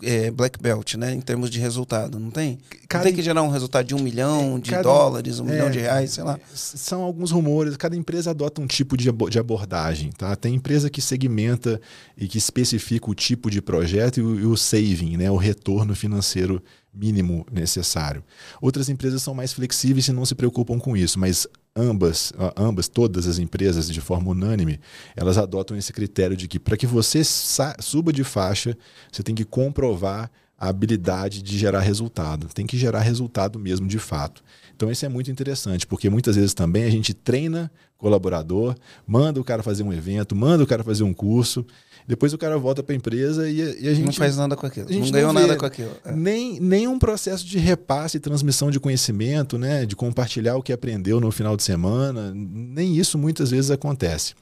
é, 0.00 0.30
black 0.30 0.62
belt, 0.62 0.94
né? 0.94 1.12
Em 1.12 1.20
termos 1.20 1.50
de 1.50 1.58
resultado, 1.58 2.20
não 2.20 2.30
tem? 2.30 2.60
Cada... 2.88 3.02
Não 3.02 3.10
tem 3.10 3.16
que 3.16 3.20
gerar 3.20 3.42
um 3.42 3.48
resultado 3.48 3.84
de 3.84 3.96
um 3.96 3.98
milhão 3.98 4.60
de 4.60 4.70
cada... 4.70 4.84
dólares, 4.84 5.40
um 5.40 5.48
é, 5.48 5.50
milhão 5.50 5.70
de 5.72 5.80
reais, 5.80 6.12
sei 6.12 6.22
lá. 6.22 6.38
São 6.54 7.02
alguns 7.02 7.32
rumores. 7.32 7.76
Cada 7.76 7.96
empresa 7.96 8.30
adota 8.30 8.60
um 8.60 8.66
tipo 8.68 8.96
de, 8.96 9.10
de 9.28 9.38
abordagem, 9.40 10.12
tá? 10.12 10.36
Tem 10.36 10.54
empresa 10.54 10.88
que 10.88 11.02
segmenta 11.02 11.80
e 12.16 12.28
que 12.28 12.38
especifica 12.38 13.10
o 13.10 13.14
tipo 13.14 13.50
de 13.50 13.60
projeto 13.60 14.20
e 14.20 14.22
o, 14.22 14.38
e 14.38 14.46
o 14.46 14.56
saving, 14.56 15.16
né? 15.16 15.28
O 15.32 15.36
retorno 15.36 15.96
financeiro 15.96 16.62
mínimo 16.94 17.44
necessário. 17.50 18.22
Outras 18.60 18.88
empresas 18.88 19.20
são 19.20 19.34
mais 19.34 19.52
flexíveis 19.52 20.06
e 20.06 20.12
não 20.12 20.24
se 20.24 20.36
preocupam 20.36 20.78
com 20.78 20.96
isso, 20.96 21.18
mas 21.18 21.48
ambas, 21.74 22.32
ambas, 22.56 22.88
todas 22.88 23.26
as 23.26 23.38
empresas, 23.38 23.88
de 23.88 24.00
forma 24.00 24.30
unânime, 24.30 24.78
elas 25.16 25.38
adotam 25.38 25.76
esse 25.76 25.92
critério 25.92 26.36
de 26.36 26.46
que 26.46 26.58
para 26.58 26.76
que 26.76 26.86
você 26.86 27.22
suba 27.24 28.12
de 28.12 28.24
faixa, 28.24 28.76
você 29.10 29.22
tem 29.22 29.34
que 29.34 29.44
comprovar 29.44 30.30
a 30.58 30.68
habilidade 30.68 31.42
de 31.42 31.58
gerar 31.58 31.80
resultado. 31.80 32.46
Tem 32.54 32.66
que 32.66 32.78
gerar 32.78 33.00
resultado 33.00 33.58
mesmo 33.58 33.88
de 33.88 33.98
fato. 33.98 34.44
Então 34.76 34.90
isso 34.90 35.04
é 35.04 35.08
muito 35.08 35.30
interessante, 35.30 35.86
porque 35.86 36.08
muitas 36.08 36.36
vezes 36.36 36.54
também 36.54 36.84
a 36.84 36.90
gente 36.90 37.12
treina 37.12 37.70
colaborador, 37.98 38.74
manda 39.06 39.40
o 39.40 39.44
cara 39.44 39.62
fazer 39.62 39.82
um 39.82 39.92
evento, 39.92 40.34
manda 40.34 40.62
o 40.62 40.66
cara 40.66 40.82
fazer 40.82 41.04
um 41.04 41.14
curso, 41.14 41.64
depois 42.06 42.32
o 42.32 42.38
cara 42.38 42.58
volta 42.58 42.82
para 42.82 42.94
a 42.94 42.96
empresa 42.96 43.48
e, 43.48 43.58
e, 43.58 43.88
a 43.88 43.94
gente. 43.94 44.06
Não 44.06 44.12
faz 44.12 44.36
nada 44.36 44.56
com 44.56 44.66
aquilo. 44.66 44.88
não 44.90 45.10
ganhou 45.10 45.32
nada 45.32 45.56
com 45.56 45.66
aquilo. 45.66 45.92
É. 46.04 46.12
Nem, 46.12 46.58
nem 46.60 46.88
um 46.88 46.98
processo 46.98 47.46
de 47.46 47.58
repasse 47.58 48.16
e 48.16 48.20
transmissão 48.20 48.70
de 48.70 48.80
conhecimento, 48.80 49.56
né? 49.56 49.86
De 49.86 49.94
compartilhar 49.94 50.56
o 50.56 50.62
que 50.62 50.72
aprendeu 50.72 51.20
no 51.20 51.30
final 51.30 51.56
de 51.56 51.62
semana. 51.62 52.32
Nem 52.34 52.96
isso 52.96 53.16
muitas 53.16 53.50
vezes 53.50 53.70
acontece. 53.70 54.34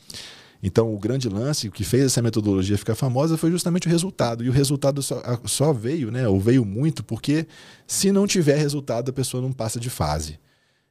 Então, 0.62 0.92
o 0.92 0.98
grande 0.98 1.28
lance, 1.28 1.68
o 1.68 1.72
que 1.72 1.84
fez 1.84 2.04
essa 2.04 2.20
metodologia 2.20 2.76
ficar 2.76 2.94
famosa 2.94 3.36
foi 3.36 3.50
justamente 3.50 3.86
o 3.86 3.90
resultado. 3.90 4.44
E 4.44 4.48
o 4.48 4.52
resultado 4.52 5.02
só, 5.02 5.22
só 5.44 5.72
veio, 5.72 6.10
né? 6.10 6.28
Ou 6.28 6.38
veio 6.38 6.64
muito, 6.64 7.02
porque 7.02 7.46
se 7.86 8.12
não 8.12 8.26
tiver 8.26 8.56
resultado, 8.56 9.10
a 9.10 9.12
pessoa 9.12 9.42
não 9.42 9.52
passa 9.52 9.80
de 9.80 9.90
fase. 9.90 10.38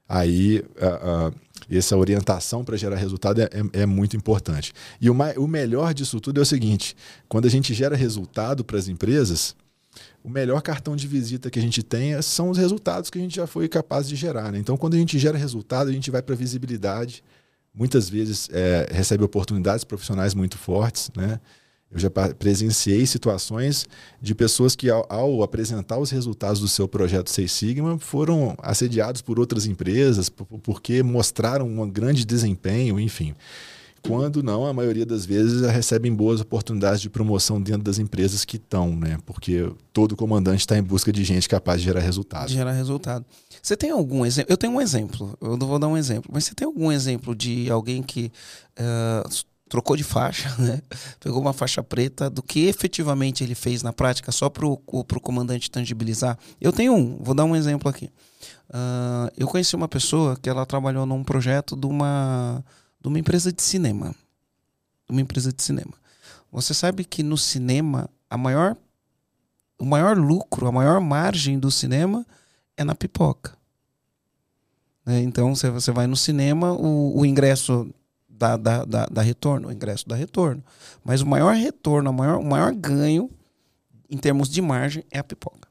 Aí. 0.07 0.59
Uh, 0.59 1.29
uh, 1.29 1.48
essa 1.77 1.95
orientação 1.95 2.63
para 2.63 2.75
gerar 2.75 2.95
resultado 2.95 3.41
é, 3.41 3.45
é, 3.45 3.81
é, 3.81 3.85
muito 3.85 4.17
importante. 4.17 4.73
E 4.99 5.09
o, 5.09 5.15
o 5.37 5.47
melhor 5.47 5.93
disso 5.93 6.19
tudo 6.19 6.39
é 6.39 6.43
o 6.43 6.45
seguinte: 6.45 6.95
quando 7.27 7.45
a 7.45 7.49
gente 7.49 7.73
gera 7.73 7.95
resultado 7.95 8.63
para 8.63 8.77
as 8.77 8.87
empresas, 8.87 9.55
o 10.23 10.29
melhor 10.29 10.61
cartão 10.61 10.95
de 10.95 11.07
visita 11.07 11.49
que 11.49 11.59
a 11.59 11.61
gente 11.61 11.83
tem 11.83 12.19
são 12.21 12.49
os 12.49 12.57
resultados 12.57 13.09
que 13.09 13.17
a 13.17 13.21
gente 13.21 13.35
já 13.35 13.47
foi 13.47 13.67
capaz 13.67 14.07
de 14.07 14.15
gerar. 14.15 14.51
Né? 14.51 14.59
Então, 14.59 14.75
quando 14.77 14.95
a 14.95 14.97
gente 14.97 15.17
gera 15.19 15.37
resultado, 15.37 15.89
a 15.89 15.93
gente 15.93 16.11
vai 16.11 16.21
para 16.21 16.35
visibilidade. 16.35 17.23
Muitas 17.73 18.09
vezes 18.09 18.49
é, 18.51 18.87
recebe 18.91 19.23
oportunidades 19.23 19.83
profissionais 19.83 20.33
muito 20.33 20.57
fortes, 20.57 21.11
né? 21.15 21.39
Eu 21.91 21.99
já 21.99 22.09
presenciei 22.37 23.05
situações 23.07 23.87
de 24.21 24.35
pessoas 24.35 24.75
que, 24.75 24.89
ao, 24.89 25.05
ao, 25.09 25.41
apresentar 25.41 25.97
os 25.97 26.11
resultados 26.11 26.59
do 26.59 26.67
seu 26.67 26.87
projeto 26.87 27.31
Seis 27.31 27.51
Sigma, 27.51 27.97
foram 27.97 28.55
assediados 28.61 29.23
por 29.23 29.39
outras 29.39 29.65
empresas 29.65 30.29
porque 30.29 31.01
mostraram 31.01 31.67
um 31.67 31.89
grande 31.89 32.25
desempenho, 32.25 32.99
enfim. 32.99 33.33
Quando 34.01 34.41
não, 34.41 34.65
a 34.65 34.73
maioria 34.73 35.05
das 35.05 35.25
vezes 35.25 35.61
recebem 35.69 36.13
boas 36.13 36.39
oportunidades 36.39 37.01
de 37.01 37.09
promoção 37.09 37.61
dentro 37.61 37.83
das 37.83 37.99
empresas 37.99 38.45
que 38.45 38.57
estão, 38.57 38.95
né? 38.95 39.17
Porque 39.25 39.69
todo 39.91 40.15
comandante 40.15 40.61
está 40.61 40.77
em 40.77 40.83
busca 40.83 41.11
de 41.11 41.23
gente 41.23 41.49
capaz 41.49 41.81
de 41.81 41.85
gerar 41.85 41.99
resultado. 41.99 42.47
De 42.47 42.53
gerar 42.53 42.71
resultado. 42.71 43.25
Você 43.61 43.75
tem 43.75 43.89
algum 43.89 44.25
exemplo? 44.25 44.53
Eu 44.53 44.57
tenho 44.57 44.73
um 44.73 44.81
exemplo, 44.81 45.37
eu 45.41 45.57
não 45.57 45.67
vou 45.67 45.79
dar 45.79 45.87
um 45.87 45.97
exemplo, 45.97 46.29
mas 46.33 46.45
você 46.45 46.55
tem 46.55 46.65
algum 46.65 46.91
exemplo 46.91 47.35
de 47.35 47.69
alguém 47.69 48.01
que 48.01 48.31
uh, 48.79 49.29
trocou 49.69 49.95
de 49.95 50.03
faixa, 50.03 50.53
né? 50.59 50.81
pegou 51.19 51.39
uma 51.39 51.53
faixa 51.53 51.81
preta, 51.83 52.29
do 52.29 52.41
que 52.41 52.65
efetivamente 52.65 53.43
ele 53.43 53.55
fez 53.55 53.83
na 53.83 53.93
prática, 53.93 54.31
só 54.31 54.49
para 54.49 54.65
o 54.65 54.77
comandante 55.21 55.69
tangibilizar. 55.69 56.37
Eu 56.59 56.73
tenho 56.73 56.93
um, 56.93 57.17
vou 57.21 57.35
dar 57.35 57.45
um 57.45 57.55
exemplo 57.55 57.87
aqui. 57.87 58.09
Uh, 58.69 59.31
eu 59.37 59.47
conheci 59.47 59.75
uma 59.75 59.87
pessoa 59.87 60.35
que 60.35 60.49
ela 60.49 60.65
trabalhou 60.65 61.05
num 61.05 61.23
projeto 61.23 61.75
de 61.75 61.85
uma, 61.85 62.63
de 62.99 63.07
uma 63.07 63.19
empresa 63.19 63.53
de 63.53 63.61
cinema. 63.61 64.13
Uma 65.07 65.21
empresa 65.21 65.53
de 65.53 65.61
cinema. 65.61 65.93
Você 66.51 66.73
sabe 66.73 67.05
que 67.05 67.21
no 67.21 67.37
cinema, 67.37 68.09
a 68.29 68.37
maior, 68.37 68.75
o 69.77 69.85
maior 69.85 70.17
lucro, 70.17 70.67
a 70.67 70.71
maior 70.71 70.99
margem 70.99 71.59
do 71.59 71.69
cinema 71.69 72.25
é 72.75 72.83
na 72.83 72.95
pipoca. 72.95 73.57
Né? 75.05 75.21
Então, 75.21 75.53
você 75.55 75.91
vai 75.91 76.07
no 76.07 76.15
cinema, 76.15 76.71
o, 76.73 77.19
o 77.19 77.25
ingresso 77.25 77.89
dá, 78.39 78.85
dá, 78.85 79.05
dá 79.11 79.21
retorno, 79.21 79.67
o 79.67 79.71
ingresso 79.71 80.07
dá 80.07 80.15
retorno. 80.15 80.63
Mas 81.03 81.21
o 81.21 81.27
maior 81.27 81.53
retorno, 81.53 82.09
o 82.09 82.13
maior, 82.13 82.39
o 82.39 82.45
maior 82.45 82.73
ganho 82.73 83.29
em 84.09 84.17
termos 84.17 84.49
de 84.49 84.61
margem 84.61 85.03
é 85.11 85.19
a 85.19 85.23
pipoca. 85.23 85.67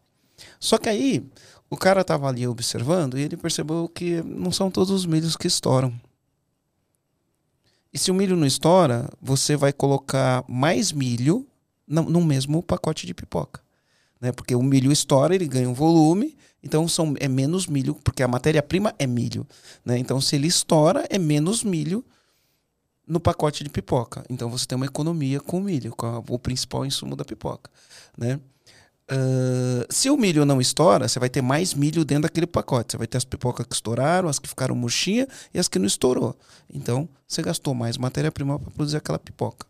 Só 0.61 0.79
que 0.79 0.89
aí 0.89 1.27
o 1.71 1.77
cara 1.77 2.03
estava 2.03 2.29
ali 2.29 2.47
observando 2.47 3.19
e 3.19 3.23
ele 3.23 3.37
percebeu 3.37 3.89
que 3.89 4.23
não 4.23 4.53
são 4.53 4.71
todos 4.71 4.91
os 4.91 5.07
milhos 5.07 5.37
que 5.37 5.47
estouram. 5.47 5.93
E 7.93 7.99
se 7.99 8.11
o 8.11 8.15
milho 8.15 8.37
não 8.37 8.47
estoura, 8.47 9.09
você 9.21 9.57
vai 9.57 9.73
colocar 9.73 10.45
mais 10.47 10.93
milho 10.93 11.47
no, 11.87 12.03
no 12.03 12.23
mesmo 12.23 12.63
pacote 12.63 13.07
de 13.07 13.15
pipoca. 13.15 13.63
Né? 14.21 14.31
Porque 14.31 14.55
o 14.55 14.63
milho 14.63 14.93
estoura, 14.93 15.35
ele 15.35 15.49
ganha 15.49 15.69
um 15.69 15.75
volume, 15.75 16.37
então 16.63 16.87
são, 16.87 17.15
é 17.19 17.29
menos 17.29 17.67
milho, 17.67 17.95
porque 17.95 18.23
a 18.23 18.29
matéria-prima 18.29 18.95
é 18.99 19.07
milho. 19.07 19.47
Né? 19.85 19.99
Então, 19.99 20.21
se 20.21 20.37
ele 20.37 20.47
estoura, 20.47 21.07
é 21.09 21.19
menos 21.19 21.65
milho 21.65 22.05
no 23.09 23.19
pacote 23.19 23.65
de 23.65 23.71
pipoca. 23.71 24.25
Então 24.29 24.51
você 24.51 24.67
tem 24.67 24.77
uma 24.77 24.87
economia 24.87 25.41
com 25.41 25.59
o 25.59 25.61
milho, 25.61 25.95
com 25.97 26.07
a, 26.07 26.19
o 26.19 26.39
principal 26.39 26.85
insumo 26.85 27.17
da 27.17 27.25
pipoca, 27.25 27.71
né? 28.17 28.39
Uh, 29.11 29.91
se 29.91 30.11
o 30.11 30.19
milho 30.19 30.45
não 30.45 30.61
estoura, 30.61 31.09
você 31.09 31.19
vai 31.19 31.31
ter 31.31 31.41
mais 31.41 31.73
milho 31.73 32.05
dentro 32.05 32.25
daquele 32.25 32.47
pacote. 32.47 32.93
Você 32.93 32.99
vai 32.99 33.07
ter 33.07 33.17
as 33.17 33.25
pipocas 33.25 33.65
que 33.65 33.75
estouraram, 33.75 34.29
as 34.29 34.39
que 34.39 34.47
ficaram 34.47 34.75
murchinhas 34.75 35.29
e 35.53 35.59
as 35.59 35.67
que 35.67 35.79
não 35.79 35.87
estourou. 35.87 36.37
Então, 36.73 37.09
você 37.27 37.41
gastou 37.41 37.75
mais 37.75 37.97
matéria-prima 37.97 38.59
para 38.59 38.71
produzir 38.71 38.99
aquela 38.99 39.19
pipoca. 39.19 39.67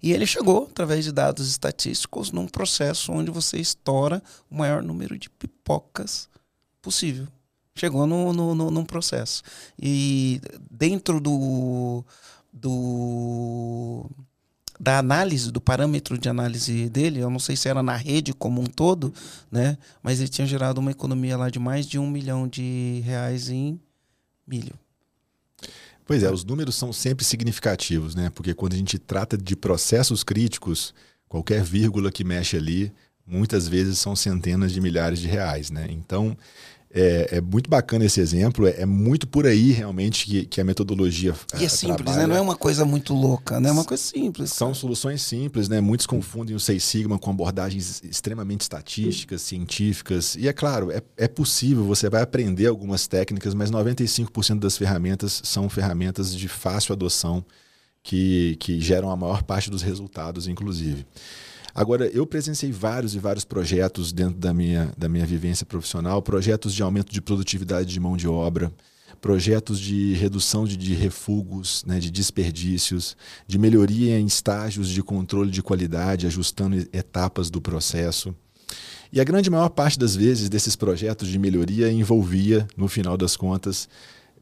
E 0.00 0.12
ele 0.12 0.24
chegou, 0.24 0.68
através 0.70 1.04
de 1.04 1.10
dados 1.10 1.48
estatísticos, 1.48 2.30
num 2.30 2.46
processo 2.46 3.10
onde 3.12 3.32
você 3.32 3.58
estoura 3.58 4.22
o 4.48 4.54
maior 4.54 4.84
número 4.84 5.18
de 5.18 5.28
pipocas 5.28 6.28
possível. 6.80 7.26
Chegou 7.78 8.06
no, 8.06 8.32
no, 8.32 8.54
no, 8.54 8.70
num 8.70 8.84
processo. 8.84 9.42
E 9.80 10.40
dentro 10.70 11.20
do, 11.20 12.04
do 12.52 14.04
da 14.80 14.98
análise, 14.98 15.50
do 15.50 15.60
parâmetro 15.60 16.16
de 16.16 16.28
análise 16.28 16.88
dele, 16.88 17.20
eu 17.20 17.30
não 17.30 17.38
sei 17.38 17.56
se 17.56 17.68
era 17.68 17.82
na 17.82 17.96
rede 17.96 18.32
como 18.32 18.60
um 18.60 18.66
todo, 18.66 19.12
né? 19.50 19.76
Mas 20.02 20.20
ele 20.20 20.28
tinha 20.28 20.46
gerado 20.46 20.80
uma 20.80 20.90
economia 20.90 21.36
lá 21.36 21.50
de 21.50 21.58
mais 21.58 21.86
de 21.86 21.98
um 21.98 22.08
milhão 22.08 22.46
de 22.46 23.02
reais 23.04 23.48
em 23.48 23.80
milho. 24.46 24.74
Pois 26.04 26.22
é, 26.22 26.32
os 26.32 26.44
números 26.44 26.74
são 26.74 26.92
sempre 26.92 27.24
significativos, 27.24 28.14
né? 28.14 28.30
Porque 28.30 28.54
quando 28.54 28.72
a 28.72 28.76
gente 28.76 28.98
trata 28.98 29.36
de 29.36 29.54
processos 29.54 30.24
críticos, 30.24 30.94
qualquer 31.28 31.62
vírgula 31.62 32.10
que 32.10 32.24
mexe 32.24 32.56
ali, 32.56 32.92
muitas 33.26 33.68
vezes 33.68 33.98
são 33.98 34.16
centenas 34.16 34.72
de 34.72 34.80
milhares 34.80 35.18
de 35.18 35.26
reais, 35.26 35.70
né? 35.70 35.86
Então, 35.90 36.36
é, 36.90 37.36
é, 37.36 37.40
muito 37.40 37.68
bacana 37.68 38.06
esse 38.06 38.18
exemplo, 38.18 38.66
é, 38.66 38.80
é, 38.80 38.86
muito 38.86 39.26
por 39.26 39.46
aí 39.46 39.72
realmente 39.72 40.24
que, 40.24 40.46
que 40.46 40.60
a 40.60 40.64
metodologia. 40.64 41.34
E 41.58 41.64
é 41.64 41.68
simples, 41.68 41.96
trabalha. 41.96 42.18
né? 42.18 42.26
Não 42.26 42.36
é 42.36 42.40
uma 42.40 42.56
coisa 42.56 42.84
muito 42.84 43.12
louca, 43.12 43.60
né? 43.60 43.68
É 43.68 43.72
uma 43.72 43.84
coisa 43.84 44.02
simples. 44.02 44.52
São 44.52 44.68
cara. 44.68 44.80
soluções 44.80 45.20
simples, 45.20 45.68
né? 45.68 45.80
Muitos 45.80 46.06
confundem 46.06 46.56
o 46.56 46.60
Seis 46.60 46.82
Sigma 46.82 47.18
com 47.18 47.30
abordagens 47.30 48.02
extremamente 48.02 48.62
estatísticas, 48.62 49.42
científicas. 49.42 50.34
E 50.36 50.48
é 50.48 50.52
claro, 50.52 50.90
é, 50.90 51.02
é 51.16 51.28
possível, 51.28 51.84
você 51.84 52.08
vai 52.08 52.22
aprender 52.22 52.66
algumas 52.66 53.06
técnicas, 53.06 53.52
mas 53.52 53.70
95% 53.70 54.58
das 54.58 54.78
ferramentas 54.78 55.42
são 55.44 55.68
ferramentas 55.68 56.34
de 56.34 56.48
fácil 56.48 56.94
adoção 56.94 57.44
que, 58.02 58.56
que 58.58 58.80
geram 58.80 59.10
a 59.10 59.16
maior 59.16 59.42
parte 59.42 59.70
dos 59.70 59.82
resultados, 59.82 60.48
inclusive. 60.48 61.04
Agora, 61.78 62.06
eu 62.08 62.26
presenciei 62.26 62.72
vários 62.72 63.14
e 63.14 63.20
vários 63.20 63.44
projetos 63.44 64.12
dentro 64.12 64.36
da 64.36 64.52
minha, 64.52 64.92
da 64.98 65.08
minha 65.08 65.24
vivência 65.24 65.64
profissional, 65.64 66.20
projetos 66.20 66.74
de 66.74 66.82
aumento 66.82 67.12
de 67.12 67.22
produtividade 67.22 67.88
de 67.88 68.00
mão 68.00 68.16
de 68.16 68.26
obra, 68.26 68.72
projetos 69.20 69.78
de 69.78 70.12
redução 70.14 70.64
de, 70.64 70.76
de 70.76 70.92
refugos, 70.94 71.84
né, 71.86 72.00
de 72.00 72.10
desperdícios, 72.10 73.16
de 73.46 73.60
melhoria 73.60 74.18
em 74.18 74.26
estágios 74.26 74.88
de 74.88 75.04
controle 75.04 75.52
de 75.52 75.62
qualidade, 75.62 76.26
ajustando 76.26 76.76
etapas 76.92 77.48
do 77.48 77.60
processo. 77.60 78.34
E 79.12 79.20
a 79.20 79.24
grande 79.24 79.48
maior 79.48 79.68
parte 79.68 80.00
das 80.00 80.16
vezes 80.16 80.48
desses 80.48 80.74
projetos 80.74 81.28
de 81.28 81.38
melhoria 81.38 81.92
envolvia, 81.92 82.66
no 82.76 82.88
final 82.88 83.16
das 83.16 83.36
contas, 83.36 83.88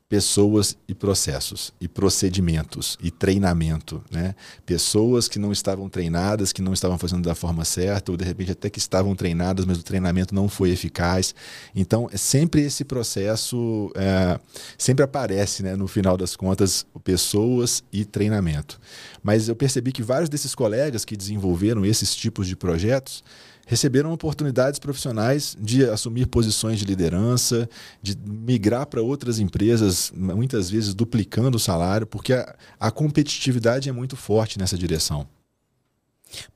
pessoas 0.09 0.77
e 0.87 0.95
processos, 0.95 1.73
e 1.81 1.89
procedimentos, 1.89 2.97
e 3.03 3.11
treinamento. 3.11 4.03
Né? 4.11 4.37
Pessoas 4.65 5.27
que 5.27 5.39
não 5.39 5.51
estavam 5.51 5.89
treinadas, 5.89 6.53
que 6.53 6.63
não 6.63 6.73
estavam 6.73 6.97
fazendo 6.97 7.23
da 7.23 7.35
forma 7.35 7.65
certa, 7.65 8.13
ou 8.13 8.17
de 8.17 8.25
repente 8.25 8.53
até 8.53 8.71
que 8.71 8.79
estavam 8.79 9.17
treinadas, 9.17 9.65
mas 9.65 9.79
o 9.79 9.83
treinamento 9.83 10.35
não 10.35 10.49
foi 10.49 10.71
eficaz. 10.71 11.35
Então, 11.75 12.09
é 12.13 12.17
sempre 12.17 12.63
esse 12.63 12.85
processo 12.85 13.91
é, 13.97 14.39
sempre 14.79 15.05
aparece, 15.05 15.65
né, 15.65 15.75
no 15.75 15.89
final 15.89 16.17
das 16.17 16.37
contas, 16.37 16.87
pessoas 17.03 17.83
e 17.93 18.05
treinamento. 18.05 18.81
Mas 19.23 19.49
eu 19.49 19.57
percebi 19.57 19.91
que 19.91 20.03
vários 20.03 20.29
desses 20.29 20.55
colegas 20.55 21.05
que 21.05 21.17
desenvolveram 21.17 21.85
esses 21.85 22.15
tipos 22.15 22.47
de 22.47 22.55
projetos 22.55 23.25
receberam 23.67 24.13
oportunidades 24.13 24.79
profissionais 24.79 25.57
de 25.61 25.85
assumir 25.85 26.27
posições 26.27 26.79
de 26.79 26.85
liderança, 26.87 27.69
de 28.01 28.17
migrar 28.25 28.87
para 28.87 29.03
outras 29.03 29.39
empresas, 29.39 30.11
muitas 30.15 30.71
vezes 30.71 30.95
duplicando 30.95 31.57
o 31.57 31.61
salário, 31.61 32.07
porque 32.07 32.33
a, 32.33 32.55
a 32.79 32.91
competitividade 32.91 33.89
é 33.89 33.93
muito 33.93 34.17
forte 34.17 34.59
nessa 34.59 34.79
direção 34.79 35.27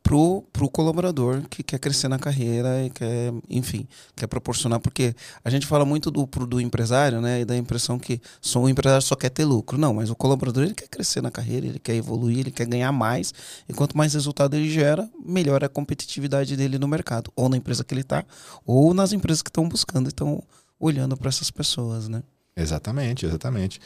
pro, 0.03 0.45
pro 0.53 0.69
colaborador 0.69 1.43
que 1.49 1.63
quer 1.63 1.79
crescer 1.79 2.09
na 2.09 2.19
carreira 2.19 2.85
e 2.85 2.91
quer, 2.91 3.33
enfim, 3.49 3.87
quer 4.17 4.27
proporcionar, 4.27 4.81
porque 4.81 5.15
a 5.45 5.51
gente 5.51 5.67
fala 5.67 5.85
muito 5.85 6.11
do, 6.11 6.27
do 6.27 6.61
empresário, 6.61 7.21
né, 7.21 7.41
e 7.41 7.45
da 7.45 7.57
impressão 7.57 7.99
que 7.99 8.21
só 8.41 8.61
o 8.61 8.69
empresário 8.69 9.03
só 9.03 9.15
quer 9.15 9.31
ter 9.31 9.45
lucro. 9.45 9.79
Não, 9.79 9.95
mas 9.95 10.11
o 10.11 10.17
colaborador 10.17 10.65
ele 10.65 10.75
quer 10.75 10.89
crescer 10.89 11.21
na 11.21 11.31
carreira, 11.31 11.67
ele 11.67 11.79
quer 11.79 11.95
evoluir, 11.95 12.41
ele 12.41 12.51
quer 12.51 12.67
ganhar 12.67 12.93
mais, 12.93 13.33
e 13.69 13.73
quanto 13.73 13.97
mais 13.97 14.15
resultado 14.15 14.55
ele 14.55 14.71
gera, 14.71 15.09
melhor 15.25 15.63
é 15.63 15.67
a 15.67 15.69
competitividade 15.69 16.57
dele 16.57 16.79
no 16.79 16.89
mercado, 16.89 17.33
ou 17.37 17.49
na 17.49 17.57
empresa 17.57 17.85
que 17.85 17.95
ele 17.95 18.03
está, 18.03 18.25
ou 18.65 18.93
nas 18.95 19.13
empresas 19.13 19.43
que 19.43 19.51
estão 19.51 19.69
buscando, 19.69 20.09
estão 20.09 20.43
olhando 20.79 21.17
para 21.17 21.29
essas 21.29 21.51
pessoas, 21.51 22.09
né? 22.09 22.23
Exatamente, 22.57 23.25
exatamente. 23.25 23.81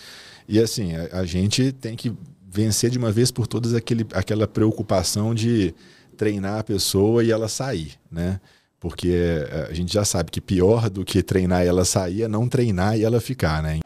E 0.49 0.59
assim, 0.59 0.95
a, 0.95 1.21
a 1.21 1.27
gente 1.27 1.73
tem 1.73 1.97
que 1.97 2.13
vencer 2.55 2.89
de 2.89 2.99
uma 2.99 3.11
vez 3.11 3.33
por 3.33 3.49
todas 3.49 3.75
aquele, 3.75 4.07
aquela 4.13 4.47
preocupação 4.47 5.35
de 5.35 5.75
treinar 6.17 6.61
a 6.61 6.65
pessoa 6.65 7.25
e 7.25 7.33
ela 7.33 7.49
sair, 7.49 7.95
né? 8.09 8.41
Porque 8.79 9.09
eh, 9.11 9.69
a 9.69 9.75
gente 9.75 9.93
já 9.93 10.05
sabe 10.05 10.31
que 10.31 10.41
pior 10.41 10.89
do 10.89 11.05
que 11.05 11.21
treinar 11.21 11.65
e 11.65 11.67
ela 11.67 11.85
sair 11.85 12.23
é 12.23 12.29
não 12.29 12.49
treinar 12.49 12.97
e 12.97 13.03
ela 13.03 13.21
ficar, 13.21 13.61
né? 13.61 13.81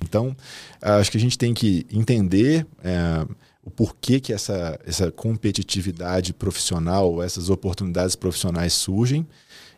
Então, 0.00 0.36
acho 0.80 1.10
que 1.10 1.16
a 1.16 1.20
gente 1.20 1.36
tem 1.36 1.52
que 1.52 1.84
entender 1.92 2.64
é, 2.84 3.26
o 3.64 3.70
porquê 3.70 4.20
que 4.20 4.32
essa, 4.32 4.78
essa 4.86 5.10
competitividade 5.10 6.32
profissional, 6.32 7.20
essas 7.20 7.50
oportunidades 7.50 8.14
profissionais 8.14 8.74
surgem 8.74 9.26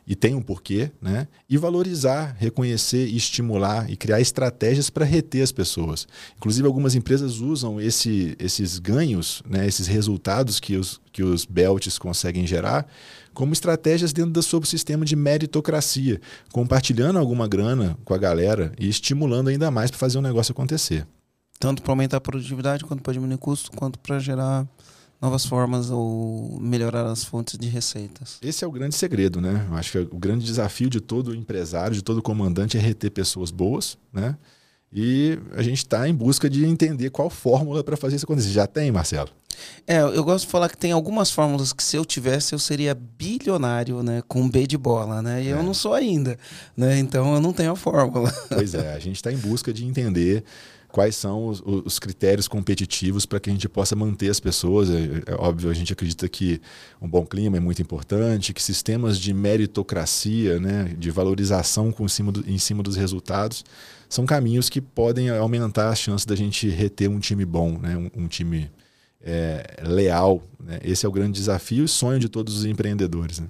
e 0.07 0.15
tem 0.15 0.35
um 0.35 0.41
porquê, 0.41 0.93
né? 1.03 1.27
E 1.51 1.59
valorizar, 1.59 2.37
reconhecer, 2.39 3.07
estimular 3.09 3.91
e 3.91 3.97
criar 3.97 4.21
estratégias 4.21 4.89
para 4.89 5.05
reter 5.05 5.43
as 5.43 5.51
pessoas. 5.51 6.07
Inclusive, 6.37 6.67
algumas 6.67 6.95
empresas 6.95 7.39
usam 7.39 7.81
esse, 7.81 8.37
esses 8.39 8.79
ganhos, 8.79 9.43
né? 9.49 9.67
esses 9.67 9.89
resultados 9.89 10.61
que 10.61 10.77
os, 10.77 11.01
que 11.13 11.25
os 11.25 11.45
belts 11.45 11.99
conseguem 11.99 12.47
gerar, 12.47 12.87
como 13.35 13.53
estratégias 13.53 14.13
dentro 14.13 14.31
do 14.31 14.43
seu 14.43 14.63
sistema 14.65 15.05
de 15.05 15.17
meritocracia, 15.17 16.21
compartilhando 16.53 17.19
alguma 17.19 17.49
grana 17.49 17.99
com 18.05 18.15
a 18.15 18.19
galera 18.19 18.73
e 18.79 18.89
estimulando 18.89 19.49
ainda 19.49 19.71
mais 19.71 19.91
para 19.91 19.99
fazer 19.99 20.19
o 20.19 20.23
negócio 20.23 20.53
acontecer. 20.53 21.05
Tanto 21.59 21.83
para 21.83 21.93
aumentar 21.93 22.19
a 22.19 22.21
produtividade, 22.21 22.85
quanto 22.85 23.03
para 23.03 23.13
diminuir 23.13 23.39
custo, 23.39 23.73
quanto 23.73 23.99
para 23.99 24.19
gerar 24.19 24.67
novas 25.21 25.47
formas 25.47 25.91
ou 25.91 26.59
melhorar 26.61 27.07
as 27.07 27.25
fontes 27.25 27.59
de 27.59 27.69
receitas. 27.69 28.39
Esse 28.43 28.64
é 28.64 28.67
o 28.67 28.71
grande 28.71 28.95
segredo, 28.95 29.41
né? 29.41 29.67
Eu 29.71 29.77
acho 29.77 29.93
que 29.93 29.99
o 29.99 30.19
grande 30.19 30.45
desafio 30.45 30.91
de 30.91 31.01
todo 31.01 31.35
empresário, 31.35 31.95
de 31.95 32.03
todo 32.03 32.23
comandante 32.23 32.77
é 32.77 32.81
reter 32.81 33.11
pessoas 33.11 33.51
boas, 33.51 33.97
né? 34.12 34.37
E 34.93 35.39
a 35.55 35.62
gente 35.62 35.79
está 35.79 36.09
em 36.09 36.14
busca 36.14 36.49
de 36.49 36.64
entender 36.64 37.11
qual 37.11 37.29
fórmula 37.29 37.83
para 37.83 37.97
fazer 37.97 38.17
isso 38.17 38.25
acontecer. 38.25 38.51
Já 38.51 38.67
tem, 38.67 38.91
Marcelo? 38.93 39.31
É, 39.87 40.01
eu 40.01 40.23
gosto 40.23 40.45
de 40.45 40.51
falar 40.51 40.69
que 40.69 40.77
tem 40.77 40.93
algumas 40.93 41.31
fórmulas 41.31 41.73
que 41.73 41.83
se 41.83 41.97
eu 41.97 42.05
tivesse 42.05 42.55
eu 42.55 42.59
seria 42.59 42.95
bilionário, 42.95 44.03
né, 44.03 44.23
com 44.29 44.49
B 44.49 44.67
de 44.67 44.77
bola, 44.77 45.23
né? 45.23 45.43
E 45.43 45.49
é. 45.49 45.53
eu 45.53 45.62
não 45.62 45.73
sou 45.73 45.95
ainda, 45.95 46.39
né? 46.77 46.99
Então 46.99 47.35
eu 47.35 47.41
não 47.41 47.53
tenho 47.53 47.73
a 47.73 47.77
fórmula. 47.77 48.33
Pois 48.49 48.75
é, 48.75 48.95
a 48.95 48.99
gente 48.99 49.17
está 49.17 49.33
em 49.33 49.37
busca 49.37 49.73
de 49.73 49.85
entender 49.85 50.45
quais 50.97 51.14
são 51.14 51.49
os, 51.49 51.62
os 51.66 51.99
critérios 51.99 52.49
competitivos 52.49 53.26
para 53.26 53.38
que 53.38 53.51
a 53.51 53.53
gente 53.53 53.68
possa 53.68 53.94
manter 53.94 54.30
as 54.30 54.40
pessoas. 54.40 54.88
É, 54.88 55.24
é, 55.26 55.34
óbvio, 55.34 55.68
a 55.68 55.74
gente 55.74 55.92
acredita 55.92 56.26
que 56.26 56.59
um 57.03 57.07
bom 57.07 57.26
clima 57.26 57.59
é 57.59 57.61
muito 57.61 57.82
importante, 57.82 58.55
que 58.55 58.62
sistemas 58.62 59.20
de 59.20 59.34
meritocracia, 59.34 60.59
né, 60.59 60.94
de 60.97 61.11
valorização 61.11 61.92
com, 61.92 62.07
em, 62.07 62.09
cima 62.09 62.32
do, 62.32 62.51
em 62.51 62.57
cima 62.57 62.82
dos 62.82 62.97
resultados, 62.97 63.62
são 64.09 64.24
caminhos 64.24 64.70
que 64.70 64.80
podem 64.80 65.28
aumentar 65.28 65.90
a 65.90 65.94
chance 65.94 66.26
da 66.26 66.34
gente 66.34 66.66
reter 66.66 67.11
um 67.11 67.20
time 67.20 67.44
bom, 67.44 67.76
né, 67.76 67.94
um, 67.94 68.22
um 68.22 68.26
time 68.26 68.70
é, 69.20 69.82
leal. 69.82 70.42
Né? 70.59 70.80
Esse 70.82 71.05
é 71.05 71.09
o 71.11 71.12
grande 71.12 71.38
desafio 71.38 71.84
e 71.84 71.88
sonho 71.88 72.18
de 72.18 72.30
todos 72.30 72.57
os 72.57 72.64
empreendedores. 72.64 73.40
Né? 73.40 73.49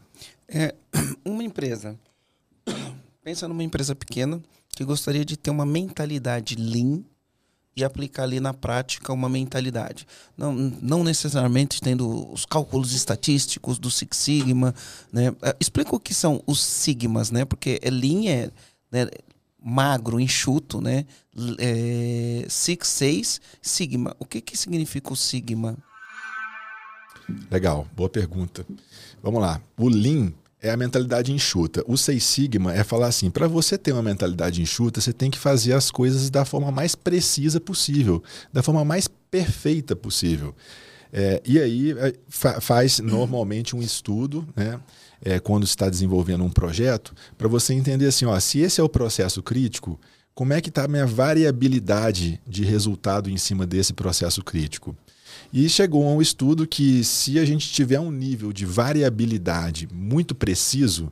É, 0.49 0.74
uma 1.24 1.44
empresa, 1.44 1.97
pensa 3.22 3.47
numa 3.47 3.62
empresa 3.62 3.94
pequena 3.94 4.42
que 4.70 4.84
gostaria 4.84 5.24
de 5.24 5.36
ter 5.36 5.51
uma 5.51 5.64
mentalidade 5.64 6.57
lean 6.57 7.05
e 7.77 7.85
aplicar 7.85 8.22
ali 8.22 8.41
na 8.41 8.55
prática 8.55 9.12
uma 9.12 9.29
mentalidade. 9.29 10.07
Não, 10.37 10.53
não 10.55 11.05
necessariamente 11.05 11.81
tendo 11.81 12.33
os 12.33 12.47
cálculos 12.47 12.95
estatísticos 12.95 13.79
do 13.79 13.91
Six 13.91 14.16
Sigma. 14.16 14.74
Né? 15.12 15.27
É, 15.43 15.55
explica 15.61 15.95
o 15.95 16.01
que 16.01 16.14
são 16.14 16.43
os 16.47 16.61
Sigmas, 16.61 17.31
né? 17.31 17.45
porque 17.45 17.79
é 17.83 17.91
linha 17.91 18.51
né? 18.91 19.07
magro, 19.62 20.18
enxuto, 20.18 20.81
né? 20.81 21.05
É, 21.59 22.47
Six, 22.49 22.89
seis, 22.89 23.41
Sigma. 23.61 24.16
O 24.18 24.24
que, 24.24 24.41
que 24.41 24.57
significa 24.57 25.12
o 25.12 25.16
Sigma? 25.16 25.77
Legal, 27.51 27.87
boa 27.95 28.09
pergunta. 28.09 28.64
Vamos 29.22 29.41
lá. 29.41 29.61
O 29.77 29.89
Lean 29.89 30.33
é 30.67 30.71
a 30.71 30.77
mentalidade 30.77 31.33
enxuta. 31.33 31.83
O 31.87 31.97
Seis 31.97 32.25
Sigma 32.25 32.75
é 32.75 32.85
falar 32.85 33.09
assim: 33.09 33.31
para 33.31 33.49
você 33.49 33.79
ter 33.79 33.93
uma 33.93 34.03
mentalidade 34.03 34.61
enxuta, 34.61 35.01
você 35.01 35.12
tem 35.12 35.31
que 35.31 35.39
fazer 35.39 35.73
as 35.73 35.91
coisas 35.91 36.29
da 36.31 36.45
forma 36.45 36.71
mais 36.71 36.95
precisa 36.95 37.61
possível, 37.61 38.23
da 38.53 38.62
forma 38.62 38.85
mais 38.85 39.09
perfeita 39.31 39.95
possível. 39.95 40.55
É, 41.12 41.41
e 41.45 41.59
aí 41.59 41.93
é, 41.93 42.12
fa 42.29 42.61
faz 42.61 42.99
normalmente 42.99 43.75
um 43.75 43.81
estudo, 43.81 44.47
né? 44.55 44.81
É, 45.25 45.41
quando 45.41 45.64
está 45.64 45.89
desenvolvendo 45.89 46.45
um 46.45 46.51
projeto, 46.51 47.14
para 47.39 47.49
você 47.49 47.73
entender 47.73 48.07
assim, 48.07 48.27
ó, 48.27 48.39
se 48.39 48.59
esse 48.61 48.83
é 48.83 48.85
o 48.85 48.89
processo 48.89 49.43
crítico, 49.43 49.99
como 50.35 50.53
é 50.53 50.61
que 50.61 50.69
está 50.69 50.85
a 50.85 50.89
minha 50.89 51.07
variabilidade 51.07 52.39
de 52.47 52.62
resultado 52.62 53.31
em 53.31 53.39
cima 53.39 53.67
desse 53.67 53.95
processo 53.95 54.45
crítico? 54.45 54.95
E 55.59 55.71
chegou 55.71 56.07
a 56.07 56.13
um 56.13 56.21
estudo 56.21 56.67
que 56.67 57.03
se 57.03 57.39
a 57.39 57.45
gente 57.47 57.73
tiver 57.73 57.99
um 57.99 58.11
nível 58.11 58.53
de 58.53 58.67
variabilidade 58.67 59.89
muito 59.91 60.35
preciso, 60.35 61.11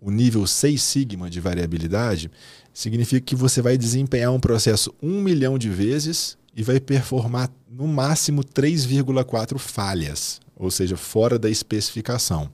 o 0.00 0.10
nível 0.10 0.44
6 0.48 0.82
sigma 0.82 1.30
de 1.30 1.38
variabilidade, 1.38 2.28
significa 2.74 3.20
que 3.20 3.36
você 3.36 3.62
vai 3.62 3.78
desempenhar 3.78 4.32
um 4.32 4.40
processo 4.40 4.92
um 5.00 5.22
milhão 5.22 5.58
de 5.58 5.70
vezes 5.70 6.36
e 6.56 6.64
vai 6.64 6.80
performar 6.80 7.48
no 7.70 7.86
máximo 7.86 8.42
3,4 8.42 9.58
falhas, 9.58 10.40
ou 10.56 10.68
seja, 10.68 10.96
fora 10.96 11.38
da 11.38 11.48
especificação. 11.48 12.50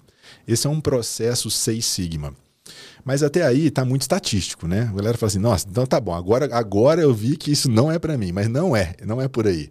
Esse 0.47 0.67
é 0.67 0.71
um 0.71 0.79
processo 0.79 1.51
6 1.51 1.87
sigma. 1.87 2.35
Mas 3.05 3.23
até 3.23 3.45
aí 3.45 3.67
está 3.67 3.85
muito 3.85 4.03
estatístico, 4.03 4.69
né? 4.69 4.83
A 4.83 4.97
galera 4.97 5.19
fala 5.19 5.29
assim: 5.29 5.39
nossa, 5.39 5.67
então 5.69 5.85
tá 5.87 6.01
bom, 6.01 6.15
agora, 6.15 6.49
agora 6.55 7.01
eu 7.01 7.13
vi 7.13 7.37
que 7.37 7.51
isso 7.51 7.71
não 7.71 7.91
é 7.91 7.99
para 7.99 8.17
mim, 8.17 8.33
mas 8.33 8.49
não 8.49 8.77
é, 8.77 8.95
não 9.05 9.21
é 9.21 9.29
por 9.29 9.47
aí. 9.47 9.71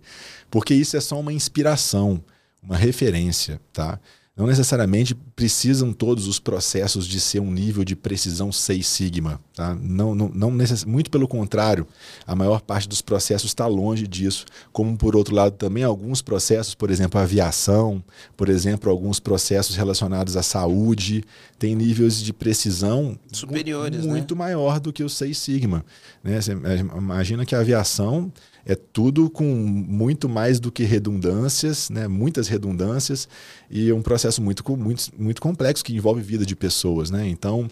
Porque 0.50 0.74
isso 0.74 0.98
é 0.98 1.02
só 1.02 1.20
uma 1.20 1.32
inspiração, 1.32 2.24
uma 2.62 2.76
referência, 2.76 3.60
tá? 3.72 4.00
Não 4.36 4.48
necessariamente 4.48 5.14
precisam 5.14 5.92
todos 5.92 6.26
os 6.26 6.40
processos 6.40 7.06
de 7.06 7.20
ser 7.20 7.42
um 7.42 7.52
nível 7.52 7.84
de 7.84 7.98
precisão 7.98 8.50
6 8.50 8.88
sigma. 8.88 9.42
Tá? 9.54 9.76
Não, 9.76 10.16
não, 10.16 10.30
não 10.30 10.52
necess... 10.52 10.86
Muito 10.86 11.12
pelo 11.12 11.28
contrário, 11.28 11.86
a 12.26 12.34
maior 12.34 12.62
parte 12.62 12.88
dos 12.88 13.02
processos 13.02 13.52
está 13.52 13.68
longe 13.68 14.08
disso. 14.08 14.46
Como, 14.72 14.98
por 14.98 15.18
outro 15.18 15.36
lado, 15.36 15.58
também 15.58 15.84
alguns 15.84 16.22
processos, 16.22 16.74
por 16.74 16.90
exemplo, 16.90 17.20
a 17.20 17.24
aviação, 17.24 18.02
por 18.38 18.48
exemplo, 18.48 18.90
alguns 18.90 19.20
processos 19.20 19.76
relacionados 19.76 20.38
à 20.38 20.44
saúde, 20.44 21.26
têm 21.60 21.76
níveis 21.76 22.22
de 22.22 22.32
precisão 22.32 23.20
superiores, 23.34 24.06
muito 24.06 24.34
né? 24.34 24.40
maior 24.40 24.80
do 24.80 24.94
que 24.94 25.04
o 25.04 25.10
6 25.10 25.38
sigma. 25.38 25.86
Né? 26.24 26.40
Você 26.40 26.54
imagina 26.54 27.46
que 27.46 27.54
a 27.54 27.60
aviação 27.60 28.32
é 28.66 28.76
tudo 28.76 29.30
com 29.30 29.43
muito 29.45 30.30
mais 30.30 30.59
do 30.59 30.72
que 30.72 30.84
redundâncias, 30.84 31.89
né? 31.89 32.07
muitas 32.07 32.47
redundâncias, 32.47 33.28
e 33.70 33.91
um 33.91 34.01
processo 34.01 34.41
muito, 34.41 34.64
muito, 34.78 35.09
muito 35.18 35.41
complexo 35.41 35.84
que 35.84 35.93
envolve 35.93 36.22
vida 36.22 36.45
de 36.45 36.55
pessoas. 36.55 37.09
Né? 37.09 37.28
Então, 37.28 37.70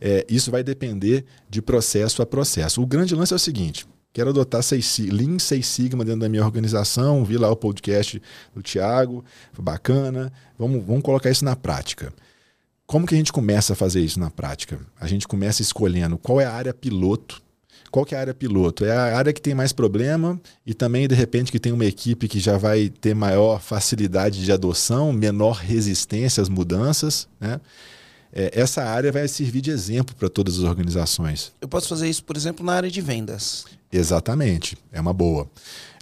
é, 0.00 0.24
isso 0.28 0.50
vai 0.50 0.62
depender 0.62 1.24
de 1.48 1.60
processo 1.60 2.22
a 2.22 2.26
processo. 2.26 2.82
O 2.82 2.86
grande 2.86 3.14
lance 3.14 3.32
é 3.32 3.36
o 3.36 3.38
seguinte: 3.38 3.86
quero 4.12 4.30
adotar 4.30 4.62
seis, 4.62 4.98
Lean 4.98 5.38
6 5.38 5.66
Sigma 5.66 6.04
dentro 6.04 6.20
da 6.20 6.28
minha 6.28 6.44
organização, 6.44 7.24
vi 7.24 7.36
lá 7.36 7.50
o 7.50 7.56
podcast 7.56 8.20
do 8.54 8.62
Tiago, 8.62 9.24
bacana, 9.58 10.32
vamos, 10.58 10.84
vamos 10.84 11.02
colocar 11.02 11.30
isso 11.30 11.44
na 11.44 11.56
prática. 11.56 12.12
Como 12.86 13.06
que 13.06 13.14
a 13.14 13.18
gente 13.18 13.32
começa 13.32 13.74
a 13.74 13.76
fazer 13.76 14.00
isso 14.00 14.18
na 14.18 14.30
prática? 14.30 14.80
A 14.98 15.06
gente 15.06 15.28
começa 15.28 15.60
escolhendo 15.60 16.16
qual 16.16 16.40
é 16.40 16.46
a 16.46 16.52
área 16.52 16.72
piloto 16.72 17.42
Qual 17.90 18.04
que 18.04 18.14
é 18.14 18.18
a 18.18 18.20
área 18.20 18.34
piloto? 18.34 18.84
É 18.84 18.92
a 18.92 19.16
área 19.16 19.32
que 19.32 19.40
tem 19.40 19.54
mais 19.54 19.72
problema 19.72 20.40
e 20.66 20.74
também, 20.74 21.08
de 21.08 21.14
repente, 21.14 21.50
que 21.50 21.58
tem 21.58 21.72
uma 21.72 21.84
equipe 21.84 22.28
que 22.28 22.38
já 22.38 22.58
vai 22.58 22.88
ter 22.88 23.14
maior 23.14 23.60
facilidade 23.60 24.44
de 24.44 24.52
adoção, 24.52 25.12
menor 25.12 25.56
resistência 25.56 26.42
às 26.42 26.48
mudanças, 26.48 27.28
né? 27.40 27.60
É, 28.32 28.60
essa 28.60 28.84
área 28.84 29.10
vai 29.10 29.26
servir 29.26 29.62
de 29.62 29.70
exemplo 29.70 30.14
para 30.14 30.28
todas 30.28 30.58
as 30.58 30.64
organizações. 30.64 31.52
Eu 31.60 31.68
posso 31.68 31.88
fazer 31.88 32.08
isso, 32.08 32.22
por 32.22 32.36
exemplo, 32.36 32.64
na 32.64 32.74
área 32.74 32.90
de 32.90 33.00
vendas. 33.00 33.64
Exatamente, 33.90 34.76
é 34.92 35.00
uma 35.00 35.14
boa. 35.14 35.48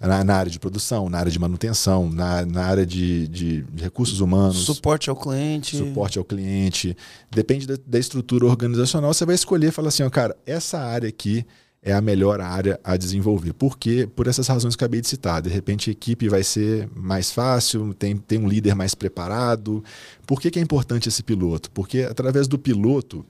Na, 0.03 0.25
na 0.25 0.35
área 0.35 0.51
de 0.51 0.59
produção, 0.59 1.09
na 1.09 1.19
área 1.19 1.31
de 1.31 1.39
manutenção, 1.39 2.11
na, 2.11 2.45
na 2.45 2.65
área 2.65 2.85
de, 2.85 3.29
de, 3.29 3.65
recursos 3.77 4.21
humanos. 4.21 4.57
Suporte 4.65 5.09
ao 5.09 5.17
cliente. 5.17 5.77
Suporte 5.77 6.19
ao 6.19 6.25
cliente. 6.25 6.97
Depende 7.31 7.67
da, 7.67 7.79
da 7.87 7.99
estrutura 7.99 8.45
organizacional, 8.45 9.15
você 9.15 9.25
vai 9.25 9.37
escolher 9.37 9.69
e 9.69 9.71
falar 9.71 9.89
assim, 9.89 10.03
ó, 10.03 10.11
cara, 10.11 10.37
essa 10.45 10.79
área 10.79 11.09
aqui 11.09 11.47
é 11.87 11.93
a 11.93 12.01
melhor 12.01 12.41
área 12.41 12.81
a 12.83 12.97
desenvolver. 12.97 13.53
Por 13.53 13.79
quê? 13.79 14.09
Por 14.13 14.27
essas 14.27 14.49
razões 14.49 14.75
que 14.75 14.83
acabei 14.83 15.01
de 15.01 15.07
citar. 15.07 15.41
De 15.41 15.49
repente 15.49 15.89
a 15.89 15.93
equipe 15.93 16.29
vai 16.29 16.43
ser 16.43 16.89
mais 16.97 17.31
fácil, 17.31 17.95
tem, 17.95 18.17
tem 18.17 18.41
um 18.41 18.49
líder 18.49 18.75
mais 18.75 18.93
preparado. 18.93 19.85
Por 20.27 20.41
que, 20.41 20.51
que 20.51 20.59
é 20.59 20.63
importante 20.63 21.09
esse 21.09 21.23
piloto? 21.23 21.71
Porque 21.71 22.01
através 22.03 22.49
do 22.49 22.59
piloto, 22.59 23.25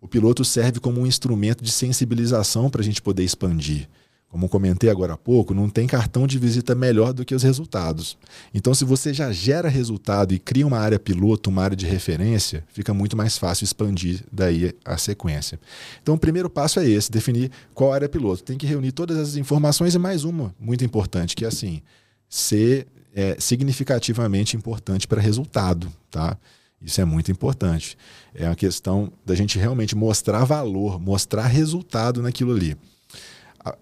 o 0.00 0.08
piloto 0.08 0.44
serve 0.44 0.80
como 0.80 1.00
um 1.00 1.06
instrumento 1.06 1.62
de 1.62 1.70
sensibilização 1.70 2.68
para 2.68 2.80
a 2.80 2.84
gente 2.84 3.00
poder 3.00 3.22
expandir 3.22 3.88
como 4.30 4.48
comentei 4.48 4.88
agora 4.88 5.14
há 5.14 5.16
pouco, 5.16 5.52
não 5.52 5.68
tem 5.68 5.88
cartão 5.88 6.24
de 6.24 6.38
visita 6.38 6.72
melhor 6.72 7.12
do 7.12 7.24
que 7.24 7.34
os 7.34 7.42
resultados. 7.42 8.16
Então, 8.54 8.72
se 8.72 8.84
você 8.84 9.12
já 9.12 9.32
gera 9.32 9.68
resultado 9.68 10.32
e 10.32 10.38
cria 10.38 10.64
uma 10.64 10.78
área 10.78 11.00
piloto, 11.00 11.50
uma 11.50 11.64
área 11.64 11.76
de 11.76 11.84
referência, 11.84 12.64
fica 12.72 12.94
muito 12.94 13.16
mais 13.16 13.36
fácil 13.36 13.64
expandir 13.64 14.22
daí 14.30 14.72
a 14.84 14.96
sequência. 14.96 15.58
Então, 16.00 16.14
o 16.14 16.18
primeiro 16.18 16.48
passo 16.48 16.78
é 16.78 16.88
esse, 16.88 17.10
definir 17.10 17.50
qual 17.74 17.92
área 17.92 18.08
piloto. 18.08 18.44
Tem 18.44 18.56
que 18.56 18.66
reunir 18.66 18.92
todas 18.92 19.18
as 19.18 19.34
informações 19.34 19.96
e 19.96 19.98
mais 19.98 20.22
uma 20.22 20.54
muito 20.60 20.84
importante, 20.84 21.34
que 21.34 21.44
é 21.44 21.48
assim, 21.48 21.82
ser 22.28 22.86
é, 23.12 23.36
significativamente 23.40 24.56
importante 24.56 25.08
para 25.08 25.20
resultado, 25.20 25.92
tá? 26.08 26.38
Isso 26.80 27.00
é 27.00 27.04
muito 27.04 27.32
importante. 27.32 27.98
É 28.32 28.46
uma 28.46 28.54
questão 28.54 29.12
da 29.26 29.34
gente 29.34 29.58
realmente 29.58 29.96
mostrar 29.96 30.44
valor, 30.44 31.00
mostrar 31.00 31.48
resultado 31.48 32.22
naquilo 32.22 32.52
ali 32.52 32.76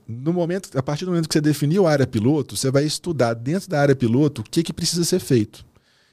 no 0.07 0.33
momento, 0.33 0.77
a 0.77 0.83
partir 0.83 1.05
do 1.05 1.11
momento 1.11 1.29
que 1.29 1.35
você 1.35 1.41
definiu 1.41 1.87
a 1.87 1.93
área 1.93 2.07
piloto, 2.07 2.57
você 2.57 2.71
vai 2.71 2.85
estudar 2.85 3.35
dentro 3.35 3.69
da 3.69 3.81
área 3.81 3.95
piloto 3.95 4.41
o 4.41 4.45
que, 4.45 4.63
que 4.63 4.73
precisa 4.73 5.05
ser 5.05 5.21
feito. 5.21 5.65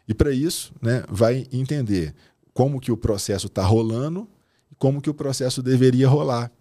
E 0.08 0.14
para 0.14 0.32
isso, 0.32 0.72
né, 0.82 1.04
vai 1.10 1.48
entender 1.52 2.14
como 2.54 2.80
que 2.80 2.92
o 2.92 2.98
processo 2.98 3.48
está 3.48 3.64
rolando 3.64 4.28
e 4.72 4.76
como 4.76 5.02
que 5.02 5.10
o 5.10 5.14
processo 5.14 5.64
deveria 5.64 6.08
rolar. 6.08 6.52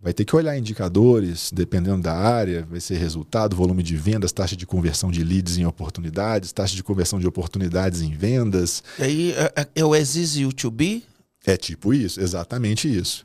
Vai 0.00 0.12
ter 0.12 0.24
que 0.24 0.36
olhar 0.36 0.56
indicadores, 0.58 1.50
dependendo 1.52 2.02
da 2.02 2.14
área, 2.14 2.66
vai 2.68 2.80
ser 2.80 2.96
resultado, 2.96 3.56
volume 3.56 3.82
de 3.82 3.96
vendas, 3.96 4.32
taxa 4.32 4.56
de 4.56 4.66
conversão 4.66 5.10
de 5.10 5.24
leads 5.24 5.56
em 5.56 5.64
oportunidades, 5.64 6.52
taxa 6.52 6.74
de 6.74 6.82
conversão 6.82 7.18
de 7.18 7.26
oportunidades 7.26 8.02
em 8.02 8.12
vendas. 8.14 8.82
E 8.98 9.02
aí 9.02 9.32
é, 9.32 9.52
é, 9.56 9.68
é 9.76 9.84
o 9.84 9.94
as 9.94 10.14
e 10.36 10.44
o 10.44 10.52
to 10.52 10.70
be? 10.70 11.04
É 11.46 11.56
tipo 11.58 11.92
isso, 11.92 12.20
exatamente 12.20 12.88
isso 12.88 13.24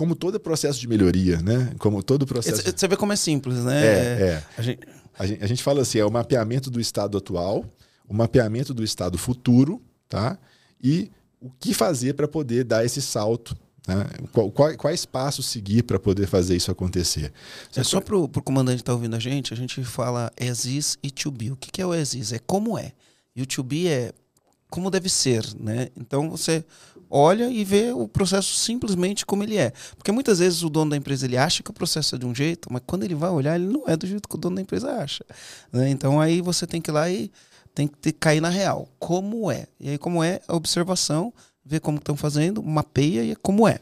como 0.00 0.16
todo 0.16 0.40
processo 0.40 0.80
de 0.80 0.88
melhoria, 0.88 1.42
né? 1.42 1.74
Como 1.78 2.02
todo 2.02 2.26
processo. 2.26 2.62
Você 2.74 2.88
vê 2.88 2.96
como 2.96 3.12
é 3.12 3.16
simples, 3.16 3.58
né? 3.58 3.84
É, 3.84 4.22
é. 4.22 4.44
A, 4.56 4.62
gente... 4.62 4.80
A, 5.18 5.26
gente, 5.26 5.44
a 5.44 5.46
gente 5.46 5.62
fala 5.62 5.82
assim: 5.82 5.98
é 5.98 6.04
o 6.06 6.10
mapeamento 6.10 6.70
do 6.70 6.80
estado 6.80 7.18
atual, 7.18 7.66
o 8.08 8.14
mapeamento 8.14 8.72
do 8.72 8.82
estado 8.82 9.18
futuro, 9.18 9.78
tá? 10.08 10.38
E 10.82 11.10
o 11.38 11.50
que 11.50 11.74
fazer 11.74 12.14
para 12.14 12.26
poder 12.26 12.64
dar 12.64 12.82
esse 12.82 13.02
salto 13.02 13.54
né? 13.86 14.06
Qual, 14.32 14.50
qual, 14.50 14.74
quais 14.78 15.04
passos 15.04 15.44
seguir 15.44 15.82
para 15.82 15.98
poder 15.98 16.26
fazer 16.26 16.56
isso 16.56 16.70
acontecer? 16.70 17.30
é 17.76 17.84
só 17.84 18.00
para 18.00 18.16
o 18.16 18.28
comandante 18.42 18.76
que 18.76 18.82
está 18.82 18.94
ouvindo 18.94 19.16
a 19.16 19.18
gente, 19.18 19.52
a 19.52 19.56
gente 19.56 19.84
fala 19.84 20.32
as 20.40 20.64
is 20.64 20.96
e 21.02 21.10
to 21.10 21.30
be. 21.30 21.50
O 21.50 21.56
que, 21.56 21.70
que 21.70 21.82
é 21.82 21.86
o 21.86 21.92
as 21.92 22.14
is? 22.14 22.32
É 22.32 22.38
como 22.38 22.78
é. 22.78 22.92
E 23.36 23.42
o 23.42 23.46
to 23.46 23.62
be 23.62 23.86
é 23.86 24.14
como 24.70 24.90
deve 24.90 25.10
ser. 25.10 25.44
Né? 25.58 25.88
Então 25.94 26.30
você 26.30 26.64
olha 27.10 27.50
e 27.50 27.64
vê 27.64 27.92
o 27.92 28.06
processo 28.06 28.54
simplesmente 28.54 29.26
como 29.26 29.42
ele 29.42 29.56
é. 29.56 29.72
Porque 29.96 30.12
muitas 30.12 30.38
vezes 30.38 30.62
o 30.62 30.70
dono 30.70 30.92
da 30.92 30.96
empresa 30.96 31.26
ele 31.26 31.36
acha 31.36 31.62
que 31.62 31.70
o 31.70 31.74
processo 31.74 32.14
é 32.14 32.18
de 32.18 32.24
um 32.24 32.34
jeito, 32.34 32.72
mas 32.72 32.82
quando 32.86 33.02
ele 33.02 33.14
vai 33.14 33.30
olhar, 33.30 33.56
ele 33.56 33.66
não 33.66 33.84
é 33.86 33.96
do 33.96 34.06
jeito 34.06 34.28
que 34.28 34.34
o 34.34 34.38
dono 34.38 34.56
da 34.56 34.62
empresa 34.62 34.92
acha. 34.92 35.24
Né? 35.72 35.90
Então 35.90 36.20
aí 36.20 36.40
você 36.40 36.66
tem 36.66 36.80
que 36.80 36.90
ir 36.90 36.92
lá 36.92 37.10
e 37.10 37.30
tem 37.74 37.88
que 37.88 37.96
ter, 37.98 38.12
cair 38.12 38.40
na 38.40 38.48
real. 38.48 38.88
Como 38.98 39.50
é? 39.50 39.66
E 39.78 39.90
aí, 39.90 39.98
como 39.98 40.22
é 40.22 40.40
a 40.46 40.54
observação, 40.54 41.32
ver 41.64 41.80
como 41.80 41.98
estão 41.98 42.16
fazendo, 42.16 42.62
mapeia 42.62 43.22
e 43.22 43.32
é 43.32 43.36
como 43.36 43.66
é. 43.66 43.78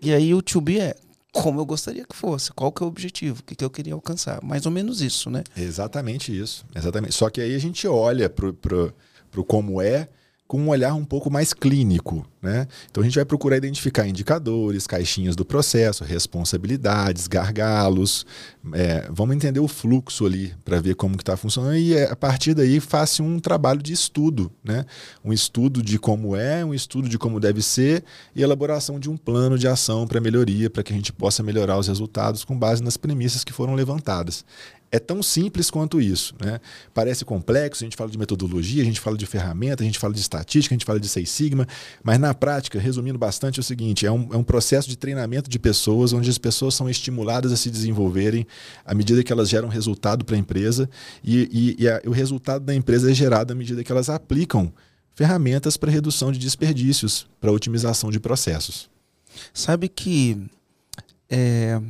E 0.00 0.12
aí 0.12 0.34
o 0.34 0.42
to 0.42 0.60
be 0.60 0.78
é 0.78 0.94
como 1.32 1.60
eu 1.60 1.66
gostaria 1.66 2.04
que 2.04 2.16
fosse, 2.16 2.50
qual 2.52 2.72
que 2.72 2.82
é 2.82 2.86
o 2.86 2.88
objetivo, 2.88 3.40
o 3.40 3.42
que, 3.42 3.54
que 3.54 3.64
eu 3.64 3.68
queria 3.68 3.92
alcançar. 3.92 4.42
Mais 4.42 4.64
ou 4.64 4.72
menos 4.72 5.02
isso, 5.02 5.28
né? 5.28 5.44
Exatamente 5.56 6.36
isso. 6.36 6.64
Exatamente. 6.74 7.14
Só 7.14 7.28
que 7.28 7.40
aí 7.40 7.54
a 7.54 7.58
gente 7.58 7.86
olha 7.86 8.30
para 8.30 8.48
o 8.48 9.44
como 9.44 9.80
é 9.80 10.08
com 10.46 10.60
um 10.60 10.68
olhar 10.68 10.94
um 10.94 11.04
pouco 11.04 11.30
mais 11.30 11.52
clínico. 11.52 12.26
Né? 12.40 12.68
Então 12.88 13.02
a 13.02 13.04
gente 13.04 13.16
vai 13.16 13.24
procurar 13.24 13.56
identificar 13.56 14.06
indicadores, 14.06 14.86
caixinhas 14.86 15.34
do 15.34 15.44
processo, 15.44 16.04
responsabilidades, 16.04 17.26
gargalos. 17.26 18.24
É, 18.72 19.08
vamos 19.10 19.34
entender 19.34 19.58
o 19.58 19.66
fluxo 19.66 20.24
ali 20.24 20.54
para 20.64 20.80
ver 20.80 20.94
como 20.94 21.16
está 21.16 21.36
funcionando 21.36 21.76
e 21.76 21.94
é, 21.94 22.08
a 22.08 22.14
partir 22.14 22.54
daí 22.54 22.78
faça 22.78 23.22
um 23.22 23.40
trabalho 23.40 23.82
de 23.82 23.92
estudo, 23.92 24.50
né? 24.62 24.84
um 25.24 25.32
estudo 25.32 25.82
de 25.82 25.98
como 25.98 26.36
é, 26.36 26.64
um 26.64 26.72
estudo 26.72 27.08
de 27.08 27.18
como 27.18 27.40
deve 27.40 27.62
ser 27.62 28.04
e 28.34 28.42
elaboração 28.42 29.00
de 29.00 29.10
um 29.10 29.16
plano 29.16 29.58
de 29.58 29.66
ação 29.66 30.06
para 30.06 30.20
melhoria, 30.20 30.70
para 30.70 30.84
que 30.84 30.92
a 30.92 30.96
gente 30.96 31.12
possa 31.12 31.42
melhorar 31.42 31.78
os 31.78 31.88
resultados 31.88 32.44
com 32.44 32.56
base 32.56 32.82
nas 32.82 32.96
premissas 32.96 33.42
que 33.42 33.52
foram 33.52 33.74
levantadas. 33.74 34.44
É 34.96 34.98
tão 34.98 35.22
simples 35.22 35.70
quanto 35.70 36.00
isso. 36.00 36.34
Né? 36.42 36.58
Parece 36.94 37.22
complexo, 37.22 37.84
a 37.84 37.86
gente 37.86 37.96
fala 37.96 38.10
de 38.10 38.16
metodologia, 38.16 38.82
a 38.82 38.84
gente 38.84 38.98
fala 38.98 39.14
de 39.14 39.26
ferramenta, 39.26 39.82
a 39.82 39.86
gente 39.86 39.98
fala 39.98 40.14
de 40.14 40.20
estatística, 40.20 40.74
a 40.74 40.76
gente 40.76 40.86
fala 40.86 40.98
de 40.98 41.06
Seis 41.06 41.28
Sigma, 41.28 41.68
mas 42.02 42.18
na 42.18 42.32
prática, 42.32 42.80
resumindo 42.80 43.18
bastante, 43.18 43.58
é 43.58 43.60
o 43.60 43.64
seguinte: 43.64 44.06
é 44.06 44.10
um, 44.10 44.28
é 44.32 44.36
um 44.38 44.42
processo 44.42 44.88
de 44.88 44.96
treinamento 44.96 45.50
de 45.50 45.58
pessoas, 45.58 46.14
onde 46.14 46.30
as 46.30 46.38
pessoas 46.38 46.74
são 46.74 46.88
estimuladas 46.88 47.52
a 47.52 47.56
se 47.56 47.70
desenvolverem 47.70 48.46
à 48.86 48.94
medida 48.94 49.22
que 49.22 49.30
elas 49.30 49.50
geram 49.50 49.68
resultado 49.68 50.24
para 50.24 50.34
a 50.34 50.38
empresa, 50.38 50.88
e, 51.22 51.76
e, 51.78 51.84
e 51.84 51.88
a, 51.88 52.00
o 52.06 52.10
resultado 52.10 52.64
da 52.64 52.74
empresa 52.74 53.10
é 53.10 53.14
gerado 53.14 53.52
à 53.52 53.54
medida 53.54 53.84
que 53.84 53.92
elas 53.92 54.08
aplicam 54.08 54.72
ferramentas 55.14 55.76
para 55.76 55.90
redução 55.90 56.32
de 56.32 56.38
desperdícios, 56.38 57.26
para 57.38 57.52
otimização 57.52 58.10
de 58.10 58.18
processos. 58.18 58.88
Sabe 59.52 59.90
que 59.90 60.40
é, 61.28 61.80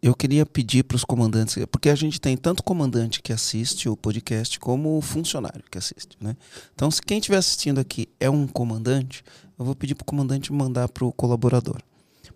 eu 0.00 0.14
queria 0.14 0.46
pedir 0.46 0.84
para 0.84 0.96
os 0.96 1.04
comandantes, 1.04 1.56
porque 1.70 1.88
a 1.88 1.94
gente 1.94 2.20
tem 2.20 2.36
tanto 2.36 2.62
comandante 2.62 3.20
que 3.20 3.32
assiste 3.32 3.88
o 3.88 3.96
podcast 3.96 4.58
como 4.60 5.00
funcionário 5.00 5.64
que 5.70 5.76
assiste, 5.76 6.16
né? 6.20 6.36
Então, 6.74 6.90
se 6.90 7.02
quem 7.02 7.18
estiver 7.18 7.36
assistindo 7.36 7.78
aqui 7.78 8.08
é 8.20 8.30
um 8.30 8.46
comandante, 8.46 9.24
eu 9.58 9.64
vou 9.64 9.74
pedir 9.74 9.94
para 9.94 10.02
o 10.02 10.06
comandante 10.06 10.52
mandar 10.52 10.88
para 10.88 11.04
o 11.04 11.12
colaborador. 11.12 11.82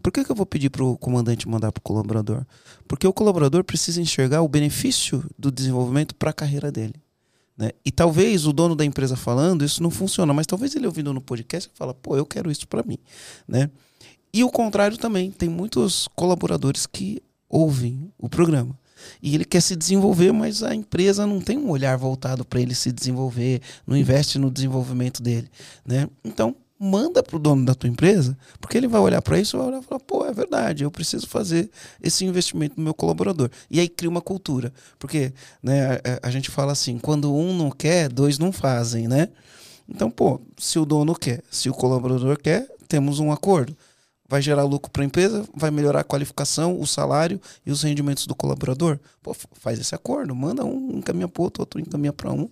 Por 0.03 0.11
que, 0.11 0.25
que 0.25 0.33
eu 0.33 0.37
vou 0.37 0.45
pedir 0.45 0.71
para 0.71 0.85
o 0.85 0.97
comandante 0.97 1.49
mandar 1.49 1.71
para 1.71 1.81
o 1.81 1.83
colaborador? 1.83 2.45
Porque 2.89 3.07
o 3.07 3.13
colaborador 3.13 3.63
precisa 3.63 4.01
enxergar 4.01 4.43
o 4.43 4.49
benefício 4.49 5.25
do 5.39 5.53
desenvolvimento 5.53 6.15
para 6.17 6.31
a 6.31 6.35
carreira 6.35 6.73
dele. 6.73 6.95
Né? 7.57 7.71
E 7.85 7.93
talvez 7.93 8.45
o 8.45 8.53
dono 8.53 8.75
da 8.75 8.85
empresa 8.85 9.15
falando, 9.15 9.65
isso 9.65 9.81
não 9.81 9.91
funciona, 9.91 10.35
mas 10.35 10.47
talvez 10.47 10.75
ele 10.75 10.87
ouvindo 10.87 11.13
no 11.13 11.21
podcast 11.21 11.71
fala, 11.75 11.95
pô, 11.95 12.17
eu 12.17 12.27
quero 12.27 12.51
isso 12.51 12.67
para 12.67 12.83
mim. 12.83 12.99
Né? 13.47 13.71
E 14.35 14.43
o 14.43 14.51
contrário 14.51 14.97
também, 14.97 15.31
tem 15.31 15.49
muitos 15.49 16.09
colaboradores 16.17 16.87
que 16.87 17.23
ouvem 17.53 18.11
o 18.19 18.31
programa. 18.31 18.77
E 19.21 19.35
ele 19.35 19.45
quer 19.45 19.61
se 19.61 19.77
desenvolver, 19.77 20.33
mas 20.33 20.63
a 20.63 20.75
empresa 20.75 21.27
não 21.27 21.41
tem 21.41 21.59
um 21.59 21.69
olhar 21.71 21.97
voltado 21.99 22.45
para 22.45 22.61
ele 22.61 22.75
se 22.75 22.91
desenvolver, 22.91 23.61
não 23.87 23.97
investe 23.97 24.39
no 24.39 24.51
desenvolvimento 24.51 25.23
dele. 25.23 25.49
Né? 25.85 26.09
Então, 26.25 26.57
manda 26.79 27.23
para 27.23 27.37
o 27.37 27.39
dono 27.39 27.65
da 27.65 27.75
tua 27.75 27.89
empresa, 27.89 28.37
porque 28.61 28.77
ele 28.77 28.89
vai 28.89 29.01
olhar 29.01 29.21
para 29.21 29.39
isso 29.39 29.57
e 29.57 29.59
vai 29.59 29.69
olhar 29.69 29.83
e 29.83 29.85
falar, 29.85 30.01
pô, 30.01 30.25
é 30.25 30.33
verdade, 30.33 30.83
eu 30.83 30.91
preciso 30.91 31.29
fazer 31.29 31.71
esse 32.03 32.25
investimento 32.25 32.75
no 32.77 32.83
meu 32.83 32.95
colaborador. 32.95 33.51
E 33.71 33.79
aí 33.79 33.89
cria 33.89 34.11
uma 34.11 34.21
cultura. 34.21 34.73
Porque 34.99 35.33
né, 35.63 35.97
a, 35.97 36.29
a 36.29 36.31
gente 36.31 36.51
fala 36.51 36.73
assim, 36.73 36.99
quando 36.99 37.35
um 37.35 37.57
não 37.57 37.71
quer, 37.71 38.09
dois 38.09 38.39
não 38.39 38.51
fazem, 38.51 39.07
né? 39.07 39.29
Então, 39.89 40.11
pô, 40.11 40.41
se 40.59 40.79
o 40.79 40.85
dono 40.85 41.15
quer, 41.15 41.43
se 41.51 41.69
o 41.69 41.75
colaborador 41.75 42.39
quer, 42.39 42.67
temos 42.89 43.21
um 43.21 43.31
acordo 43.31 43.77
vai 44.33 44.41
gerar 44.41 44.65
lucro 44.65 44.91
para 44.91 45.03
a 45.03 45.05
empresa, 45.05 45.47
vai 45.55 45.71
melhorar 45.71 46.01
a 46.01 46.05
qualificação, 46.05 46.81
o 46.81 46.87
salário 46.87 47.39
e 47.67 47.71
os 47.71 47.83
rendimentos 47.83 48.27
do 48.27 48.35
colaborador. 48.35 48.99
Pô, 49.23 49.37
faz 49.53 49.79
esse 49.79 49.95
acordo, 49.95 50.35
manda 50.35 50.65
um 50.65 50.97
encaminha 50.97 51.29
para 51.29 51.43
outro, 51.43 51.61
outro 51.61 51.79
encaminha 51.79 52.15
para 52.15 52.33
um, 52.33 52.49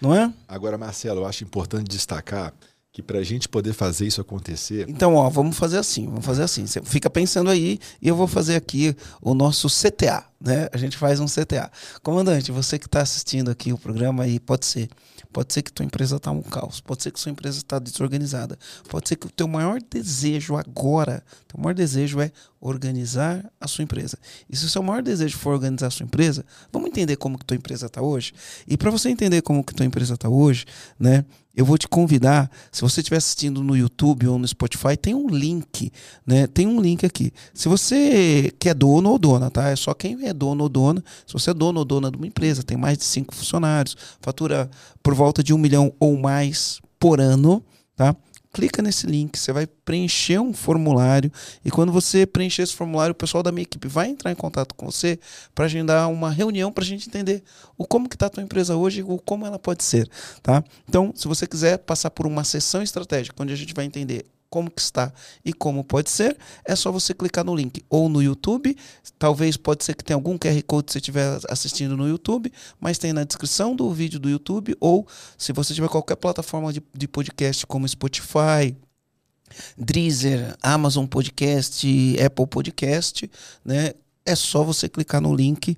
não 0.00 0.14
é? 0.14 0.32
Agora, 0.46 0.78
Marcelo, 0.78 1.22
eu 1.22 1.26
acho 1.26 1.42
importante 1.42 1.88
destacar 1.88 2.54
que 2.92 3.02
para 3.02 3.18
a 3.18 3.24
gente 3.24 3.48
poder 3.48 3.72
fazer 3.72 4.06
isso 4.06 4.20
acontecer. 4.20 4.88
Então, 4.88 5.16
ó, 5.16 5.28
vamos 5.28 5.56
fazer 5.56 5.78
assim, 5.78 6.06
vamos 6.06 6.24
fazer 6.24 6.44
assim. 6.44 6.64
Você 6.64 6.80
fica 6.82 7.10
pensando 7.10 7.50
aí 7.50 7.80
e 8.00 8.06
eu 8.06 8.14
vou 8.14 8.28
fazer 8.28 8.54
aqui 8.54 8.96
o 9.20 9.34
nosso 9.34 9.66
CTA, 9.66 10.24
né? 10.40 10.68
A 10.72 10.76
gente 10.76 10.96
faz 10.96 11.18
um 11.18 11.26
CTA. 11.26 11.68
Comandante, 12.00 12.52
você 12.52 12.78
que 12.78 12.86
está 12.86 13.00
assistindo 13.00 13.50
aqui 13.50 13.72
o 13.72 13.78
programa 13.78 14.22
aí, 14.22 14.38
pode 14.38 14.66
ser. 14.66 14.88
Pode 15.34 15.52
ser 15.52 15.62
que 15.62 15.72
tua 15.72 15.84
empresa 15.84 16.14
está 16.14 16.30
um 16.30 16.40
caos. 16.40 16.80
Pode 16.80 17.02
ser 17.02 17.10
que 17.10 17.18
sua 17.18 17.32
empresa 17.32 17.58
está 17.58 17.80
desorganizada. 17.80 18.56
Pode 18.88 19.08
ser 19.08 19.16
que 19.16 19.26
o 19.26 19.30
teu 19.30 19.48
maior 19.48 19.80
desejo 19.90 20.56
agora, 20.56 21.24
teu 21.48 21.60
maior 21.60 21.74
desejo 21.74 22.20
é 22.20 22.30
organizar 22.64 23.44
a 23.60 23.68
sua 23.68 23.84
empresa. 23.84 24.18
E 24.48 24.56
se 24.56 24.64
o 24.64 24.68
seu 24.68 24.82
maior 24.82 25.02
desejo 25.02 25.36
for 25.36 25.52
organizar 25.52 25.88
a 25.88 25.90
sua 25.90 26.04
empresa, 26.04 26.44
vamos 26.72 26.88
entender 26.88 27.16
como 27.16 27.38
que 27.38 27.44
tua 27.44 27.56
empresa 27.56 27.86
está 27.86 28.00
hoje. 28.00 28.32
E 28.66 28.76
para 28.76 28.90
você 28.90 29.10
entender 29.10 29.42
como 29.42 29.62
que 29.62 29.74
tua 29.74 29.84
empresa 29.84 30.14
está 30.14 30.28
hoje, 30.28 30.64
né? 30.98 31.24
eu 31.56 31.64
vou 31.64 31.78
te 31.78 31.86
convidar, 31.86 32.50
se 32.72 32.80
você 32.82 33.00
estiver 33.00 33.18
assistindo 33.18 33.62
no 33.62 33.76
YouTube 33.76 34.26
ou 34.26 34.38
no 34.38 34.48
Spotify, 34.48 34.96
tem 34.96 35.14
um 35.14 35.28
link, 35.28 35.92
né? 36.26 36.48
Tem 36.48 36.66
um 36.66 36.80
link 36.80 37.06
aqui. 37.06 37.32
Se 37.52 37.68
você 37.68 38.52
que 38.58 38.68
é 38.68 38.74
dono 38.74 39.10
ou 39.10 39.18
dona, 39.18 39.50
tá? 39.50 39.68
É 39.68 39.76
só 39.76 39.94
quem 39.94 40.26
é 40.26 40.32
dono 40.34 40.64
ou 40.64 40.68
dona. 40.68 41.04
Se 41.24 41.32
você 41.32 41.50
é 41.50 41.54
dono 41.54 41.78
ou 41.78 41.84
dona 41.84 42.10
de 42.10 42.16
uma 42.16 42.26
empresa, 42.26 42.64
tem 42.64 42.76
mais 42.76 42.98
de 42.98 43.04
cinco 43.04 43.34
funcionários, 43.34 43.96
fatura 44.20 44.68
por 45.00 45.14
volta 45.14 45.44
de 45.44 45.54
um 45.54 45.58
milhão 45.58 45.92
ou 46.00 46.18
mais 46.18 46.80
por 46.98 47.20
ano, 47.20 47.62
tá? 47.94 48.16
Clica 48.54 48.80
nesse 48.80 49.04
link, 49.04 49.36
você 49.36 49.52
vai 49.52 49.66
preencher 49.66 50.38
um 50.38 50.54
formulário 50.54 51.30
e 51.64 51.70
quando 51.72 51.90
você 51.90 52.24
preencher 52.24 52.62
esse 52.62 52.74
formulário, 52.74 53.10
o 53.10 53.16
pessoal 53.16 53.42
da 53.42 53.50
minha 53.50 53.64
equipe 53.64 53.88
vai 53.88 54.08
entrar 54.08 54.30
em 54.30 54.36
contato 54.36 54.76
com 54.76 54.86
você 54.86 55.18
para 55.52 55.64
agendar 55.64 56.08
uma 56.08 56.30
reunião 56.30 56.70
para 56.70 56.84
a 56.84 56.86
gente 56.86 57.08
entender 57.08 57.42
o 57.76 57.84
como 57.84 58.08
que 58.08 58.14
está 58.14 58.26
a 58.26 58.30
tua 58.30 58.42
empresa 58.44 58.76
hoje, 58.76 59.02
o 59.02 59.18
como 59.18 59.44
ela 59.44 59.58
pode 59.58 59.82
ser, 59.82 60.08
tá? 60.40 60.62
Então, 60.88 61.12
se 61.16 61.26
você 61.26 61.48
quiser 61.48 61.78
passar 61.78 62.10
por 62.10 62.26
uma 62.26 62.44
sessão 62.44 62.80
estratégica 62.80 63.42
onde 63.42 63.52
a 63.52 63.56
gente 63.56 63.74
vai 63.74 63.84
entender 63.84 64.24
como 64.54 64.70
que 64.70 64.80
está 64.80 65.12
e 65.44 65.52
como 65.52 65.82
pode 65.82 66.08
ser, 66.08 66.38
é 66.64 66.76
só 66.76 66.92
você 66.92 67.12
clicar 67.12 67.44
no 67.44 67.56
link 67.56 67.84
ou 67.90 68.08
no 68.08 68.22
YouTube, 68.22 68.76
talvez 69.18 69.56
pode 69.56 69.82
ser 69.82 69.96
que 69.96 70.04
tenha 70.04 70.16
algum 70.16 70.38
QR 70.38 70.62
Code 70.64 70.92
se 70.92 70.98
estiver 70.98 71.40
assistindo 71.48 71.96
no 71.96 72.06
YouTube, 72.06 72.52
mas 72.78 72.96
tem 72.96 73.12
na 73.12 73.24
descrição 73.24 73.74
do 73.74 73.92
vídeo 73.92 74.20
do 74.20 74.30
YouTube 74.30 74.76
ou 74.78 75.08
se 75.36 75.52
você 75.52 75.74
tiver 75.74 75.88
qualquer 75.88 76.14
plataforma 76.14 76.72
de, 76.72 76.80
de 76.96 77.08
podcast 77.08 77.66
como 77.66 77.88
Spotify, 77.88 78.76
Deezer, 79.76 80.56
Amazon 80.62 81.04
Podcast, 81.04 81.84
Apple 82.24 82.46
Podcast, 82.46 83.28
né? 83.64 83.92
É 84.24 84.36
só 84.36 84.62
você 84.62 84.88
clicar 84.88 85.20
no 85.20 85.34
link 85.34 85.76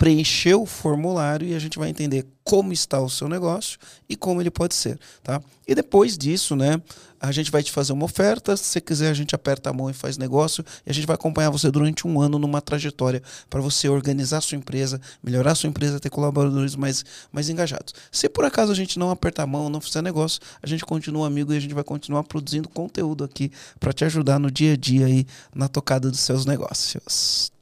preencher 0.00 0.54
o 0.54 0.64
formulário 0.64 1.46
e 1.46 1.54
a 1.54 1.58
gente 1.58 1.78
vai 1.78 1.90
entender 1.90 2.26
como 2.42 2.72
está 2.72 2.98
o 2.98 3.10
seu 3.10 3.28
negócio 3.28 3.78
e 4.08 4.16
como 4.16 4.40
ele 4.40 4.50
pode 4.50 4.74
ser, 4.74 4.98
tá? 5.22 5.42
E 5.68 5.74
depois 5.74 6.16
disso, 6.16 6.56
né, 6.56 6.80
a 7.20 7.30
gente 7.30 7.50
vai 7.50 7.62
te 7.62 7.70
fazer 7.70 7.92
uma 7.92 8.06
oferta, 8.06 8.56
se 8.56 8.64
você 8.64 8.80
quiser 8.80 9.10
a 9.10 9.14
gente 9.14 9.34
aperta 9.34 9.68
a 9.68 9.72
mão 9.72 9.90
e 9.90 9.92
faz 9.92 10.16
negócio 10.16 10.64
e 10.86 10.90
a 10.90 10.94
gente 10.94 11.06
vai 11.06 11.14
acompanhar 11.14 11.50
você 11.50 11.70
durante 11.70 12.06
um 12.06 12.20
ano 12.20 12.38
numa 12.38 12.62
trajetória 12.62 13.22
para 13.48 13.60
você 13.60 13.88
organizar 13.88 14.38
a 14.38 14.40
sua 14.40 14.56
empresa, 14.56 15.00
melhorar 15.22 15.52
a 15.52 15.54
sua 15.54 15.68
empresa, 15.68 16.00
ter 16.00 16.08
colaboradores 16.08 16.74
mais, 16.74 17.04
mais 17.30 17.50
engajados. 17.50 17.94
Se 18.10 18.28
por 18.28 18.44
acaso 18.44 18.72
a 18.72 18.74
gente 18.74 18.98
não 18.98 19.10
apertar 19.10 19.42
a 19.42 19.46
mão, 19.46 19.68
não 19.68 19.80
fizer 19.80 20.02
negócio, 20.02 20.40
a 20.62 20.66
gente 20.66 20.84
continua 20.84 21.26
amigo 21.26 21.52
e 21.52 21.56
a 21.56 21.60
gente 21.60 21.74
vai 21.74 21.84
continuar 21.84 22.24
produzindo 22.24 22.68
conteúdo 22.68 23.22
aqui 23.22 23.52
para 23.78 23.92
te 23.92 24.04
ajudar 24.04 24.38
no 24.38 24.50
dia 24.50 24.72
a 24.72 24.76
dia 24.76 25.06
aí 25.06 25.26
na 25.54 25.68
tocada 25.68 26.10
dos 26.10 26.20
seus 26.20 26.46
negócios. 26.46 27.52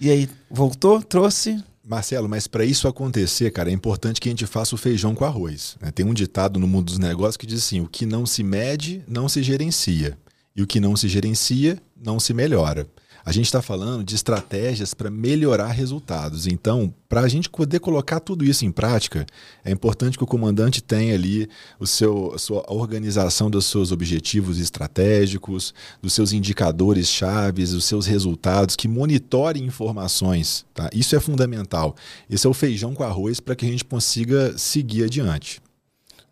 E 0.00 0.10
aí, 0.10 0.28
voltou? 0.50 1.02
Trouxe? 1.02 1.62
Marcelo, 1.88 2.28
mas 2.28 2.46
para 2.46 2.66
isso 2.66 2.86
acontecer, 2.86 3.50
cara, 3.50 3.70
é 3.70 3.72
importante 3.72 4.20
que 4.20 4.28
a 4.28 4.32
gente 4.32 4.44
faça 4.44 4.74
o 4.74 4.78
feijão 4.78 5.14
com 5.14 5.24
arroz. 5.24 5.76
Né? 5.80 5.90
Tem 5.90 6.04
um 6.04 6.12
ditado 6.12 6.60
no 6.60 6.68
mundo 6.68 6.86
dos 6.86 6.98
negócios 6.98 7.38
que 7.38 7.46
diz 7.46 7.64
assim: 7.64 7.80
o 7.80 7.88
que 7.88 8.04
não 8.04 8.26
se 8.26 8.42
mede, 8.42 9.02
não 9.08 9.26
se 9.26 9.42
gerencia. 9.42 10.18
E 10.54 10.62
o 10.62 10.66
que 10.66 10.80
não 10.80 10.94
se 10.96 11.08
gerencia, 11.08 11.80
não 11.96 12.20
se 12.20 12.34
melhora. 12.34 12.86
A 13.28 13.32
gente 13.32 13.44
está 13.44 13.60
falando 13.60 14.02
de 14.02 14.14
estratégias 14.14 14.94
para 14.94 15.10
melhorar 15.10 15.68
resultados. 15.68 16.46
Então, 16.46 16.94
para 17.10 17.20
a 17.20 17.28
gente 17.28 17.50
poder 17.50 17.78
colocar 17.78 18.20
tudo 18.20 18.42
isso 18.42 18.64
em 18.64 18.72
prática, 18.72 19.26
é 19.62 19.70
importante 19.70 20.16
que 20.16 20.24
o 20.24 20.26
comandante 20.26 20.82
tenha 20.82 21.14
ali 21.14 21.46
o 21.78 21.86
seu, 21.86 22.32
a 22.34 22.38
sua 22.38 22.64
organização 22.72 23.50
dos 23.50 23.66
seus 23.66 23.92
objetivos 23.92 24.58
estratégicos, 24.58 25.74
dos 26.00 26.14
seus 26.14 26.32
indicadores 26.32 27.06
chaves, 27.06 27.72
dos 27.72 27.84
seus 27.84 28.06
resultados, 28.06 28.74
que 28.74 28.88
monitore 28.88 29.62
informações. 29.62 30.64
Tá? 30.72 30.88
Isso 30.90 31.14
é 31.14 31.20
fundamental. 31.20 31.94
Esse 32.30 32.46
é 32.46 32.48
o 32.50 32.54
feijão 32.54 32.94
com 32.94 33.04
arroz 33.04 33.40
para 33.40 33.54
que 33.54 33.66
a 33.66 33.68
gente 33.68 33.84
consiga 33.84 34.56
seguir 34.56 35.04
adiante. 35.04 35.60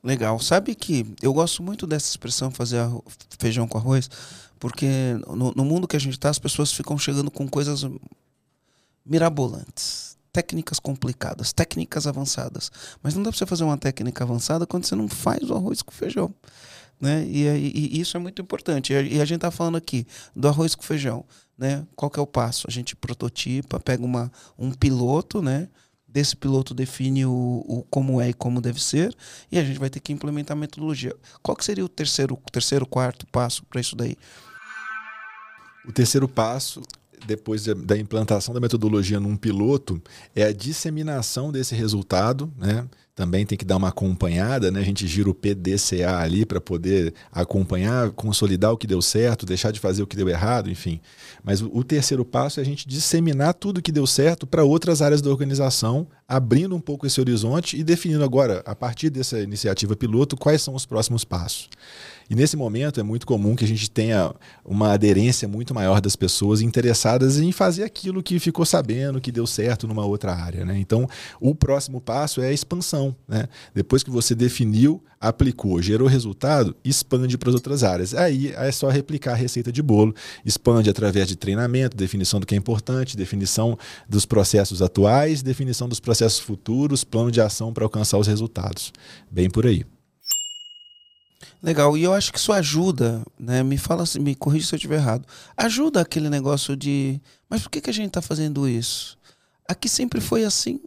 Legal. 0.03 0.39
Sabe 0.39 0.75
que 0.75 1.05
eu 1.21 1.35
gosto 1.35 1.63
muito 1.63 1.87
dessa 1.87 2.09
expressão 2.09 2.51
fazer 2.51 2.81
feijão 3.39 3.69
com 3.69 3.77
arroz 3.77 4.09
porque 4.59 4.87
no, 5.27 5.53
no 5.53 5.65
mundo 5.65 5.89
que 5.89 5.97
a 5.97 6.01
gente 6.01 6.15
está, 6.15 6.31
as 6.31 6.39
pessoas 6.39 6.73
ficam 6.73 6.99
chegando 6.99 7.31
com 7.31 7.47
coisas 7.49 7.87
mirabolantes, 9.05 10.17
técnicas 10.33 10.79
complicadas, 10.79 11.53
técnicas 11.53 12.07
avançadas. 12.07 12.71
Mas 13.03 13.15
não 13.15 13.23
dá 13.23 13.31
para 13.31 13.39
você 13.39 13.47
fazer 13.47 13.65
uma 13.65 13.79
técnica 13.79 14.25
avançada 14.25 14.67
quando 14.67 14.85
você 14.85 14.95
não 14.95 15.09
faz 15.09 15.49
o 15.51 15.55
arroz 15.55 15.83
com 15.83 15.93
feijão. 15.93 16.35
Né? 17.01 17.27
E, 17.27 17.47
e, 17.47 17.97
e 17.97 18.01
isso 18.01 18.17
é 18.17 18.21
muito 18.21 18.41
importante. 18.43 18.93
E 18.93 19.21
a, 19.21 19.25
gente 19.25 19.37
está 19.37 19.51
falando 19.51 19.77
aqui 19.77 20.07
do 20.35 20.49
arroz 20.49 20.75
com 20.75 20.83
feijão. 20.83 21.25
Né? 21.57 21.87
Qual 21.95 22.11
que 22.11 22.19
é 22.19 22.23
o 22.23 22.27
passo? 22.27 22.67
A 22.69 22.71
gente 22.71 22.97
prototipa, 22.97 23.79
pega 23.81 24.05
uma, 24.05 24.31
um 24.59 24.73
piloto, 24.73 25.41
né? 25.41 25.69
desse 26.17 26.35
piloto 26.35 26.73
define 26.73 27.27
o, 27.27 27.63
o, 27.69 27.85
como 27.91 28.23
é 28.23 28.31
e 28.31 28.33
como 28.33 28.59
deve 28.59 28.83
ser, 28.83 29.15
e 29.53 29.59
a 29.59 29.65
gente 29.65 29.79
vai 29.79 29.91
ter 29.91 30.01
que 30.01 30.15
implementar 30.15 30.57
a 30.57 30.61
metodologia. 30.61 31.15
Qual 31.43 31.55
que 31.55 31.63
seria 31.63 31.85
o 31.85 31.91
terceiro, 31.91 32.41
terceiro 32.51 32.87
quarto 32.87 33.27
passo 33.27 33.63
para 33.67 33.83
isso 33.83 33.95
daí? 33.95 34.17
O 35.87 35.93
terceiro 35.93 36.29
passo, 36.29 36.83
depois 37.27 37.65
da 37.65 37.97
implantação 37.97 38.53
da 38.53 38.61
metodologia 38.61 39.21
num 39.21 39.37
piloto, 39.37 40.01
é 40.35 40.45
a 40.45 40.53
disseminação 40.53 41.51
desse 41.53 41.75
resultado, 41.75 42.53
né? 42.57 42.87
Também 43.15 43.47
tem 43.47 43.57
que 43.57 43.65
dar 43.65 43.79
uma 43.79 43.89
acompanhada, 43.89 44.71
né? 44.71 44.79
A 44.79 44.85
gente 44.85 45.07
gira 45.07 45.31
o 45.31 45.35
PDCA 45.35 46.19
ali 46.19 46.45
para 46.45 46.61
poder 46.61 47.15
acompanhar, 47.33 48.11
consolidar 48.11 48.73
o 48.73 48.77
que 48.77 48.87
deu 48.87 49.01
certo, 49.01 49.47
deixar 49.47 49.71
de 49.71 49.81
fazer 49.81 50.03
o 50.03 50.07
que 50.07 50.17
deu 50.17 50.29
errado, 50.29 50.71
enfim. 50.71 51.01
Mas 51.43 51.63
o, 51.63 51.83
terceiro 51.83 52.27
passo 52.27 52.61
é 52.61 52.63
a 52.63 52.67
gente 52.67 52.87
disseminar 52.87 53.55
tudo 53.55 53.81
que 53.81 53.91
deu 53.91 54.07
certo 54.07 54.47
para 54.47 54.65
outras 54.65 55.01
áreas 55.01 55.23
da 55.23 55.31
organização, 55.31 56.07
abrindo 56.29 56.77
um 56.77 56.81
pouco 56.81 57.07
esse 57.07 57.19
horizonte 57.19 57.79
e 57.79 57.83
definindo 57.83 58.23
agora, 58.23 58.63
a 58.67 58.75
partir 58.75 59.09
dessa 59.09 59.41
iniciativa 59.41 59.97
piloto, 59.97 60.37
quais 60.37 60.61
são 60.61 60.75
os 60.75 60.85
próximos 60.85 61.25
passos. 61.25 61.71
E 62.29 62.35
nesse 62.35 62.57
momento 62.57 62.99
é 62.99 63.03
muito 63.03 63.27
comum 63.27 63.55
que 63.55 63.65
a 63.65 63.69
gente 63.69 63.91
tenha 63.91 64.35
uma 64.65 64.93
aderência 64.93 65.47
muito 65.47 65.73
maior 65.75 66.01
das 66.01 66.17
pessoas 66.17 66.61
interessadas 66.61 67.39
em 67.39 67.53
fazer 67.53 67.85
aquilo 67.85 68.23
que 68.23 68.39
ficou 68.39 68.65
sabendo 68.65 69.21
que 69.21 69.31
deu 69.31 69.47
certo 69.47 69.87
numa 69.87 70.05
outra 70.05 70.35
área. 70.35 70.65
Né? 70.65 70.79
Então, 70.79 71.09
o 71.41 71.55
próximo 71.55 72.01
passo 72.01 72.41
é 72.41 72.49
a 72.49 72.53
expansão. 72.53 73.15
Né? 73.29 73.47
Depois 73.75 74.03
que 74.03 74.11
você 74.11 74.35
definiu, 74.35 75.03
aplicou, 75.21 75.81
gerou 75.81 76.09
resultado, 76.09 76.77
expande 76.85 77.39
para 77.39 77.49
as 77.49 77.55
outras 77.55 77.83
áreas. 77.83 78.15
Aí 78.15 78.53
é 78.57 78.73
só 78.73 78.89
replicar 78.89 79.33
a 79.33 79.37
receita 79.37 79.71
de 79.71 79.83
bolo, 79.83 80.15
expande 80.45 80.91
através 80.91 81.29
de 81.29 81.37
treinamento, 81.37 81.97
definição 81.97 82.41
do 82.41 82.47
que 82.47 82.55
é 82.55 82.59
importante, 82.59 83.17
definição 83.17 83.79
dos 84.09 84.27
processos 84.27 84.83
atuais, 84.83 85.43
definição 85.43 85.89
dos 85.89 86.01
processos 86.01 86.41
futuros, 86.41 87.05
plano 87.05 87.31
de 87.31 87.41
ação 87.41 87.73
para 87.73 87.85
alcançar 87.85 88.19
os 88.19 88.27
resultados. 88.27 88.93
Bem 89.31 89.49
por 89.49 89.67
aí. 89.67 89.85
Legal, 91.63 91.97
e 91.97 92.03
eu 92.03 92.13
acho 92.13 92.33
que 92.33 92.39
isso 92.39 92.53
ajuda, 92.53 93.23
né? 93.39 93.63
Me 93.63 93.79
fala 93.79 94.05
me 94.21 94.35
corrija 94.35 94.67
se 94.67 94.75
eu 94.75 94.77
estiver 94.77 94.97
errado. 94.97 95.27
Ajuda 95.57 96.01
aquele 96.01 96.29
negócio 96.29 96.77
de, 96.77 97.21
mas 97.49 97.63
por 97.63 97.71
que, 97.71 97.81
que 97.81 97.91
a 97.91 97.93
gente 97.93 98.09
está 98.09 98.23
fazendo 98.23 98.69
isso? 98.69 99.19
Aqui 99.69 99.89
sempre 99.89 100.21
foi 100.21 100.45
assim. 100.45 100.81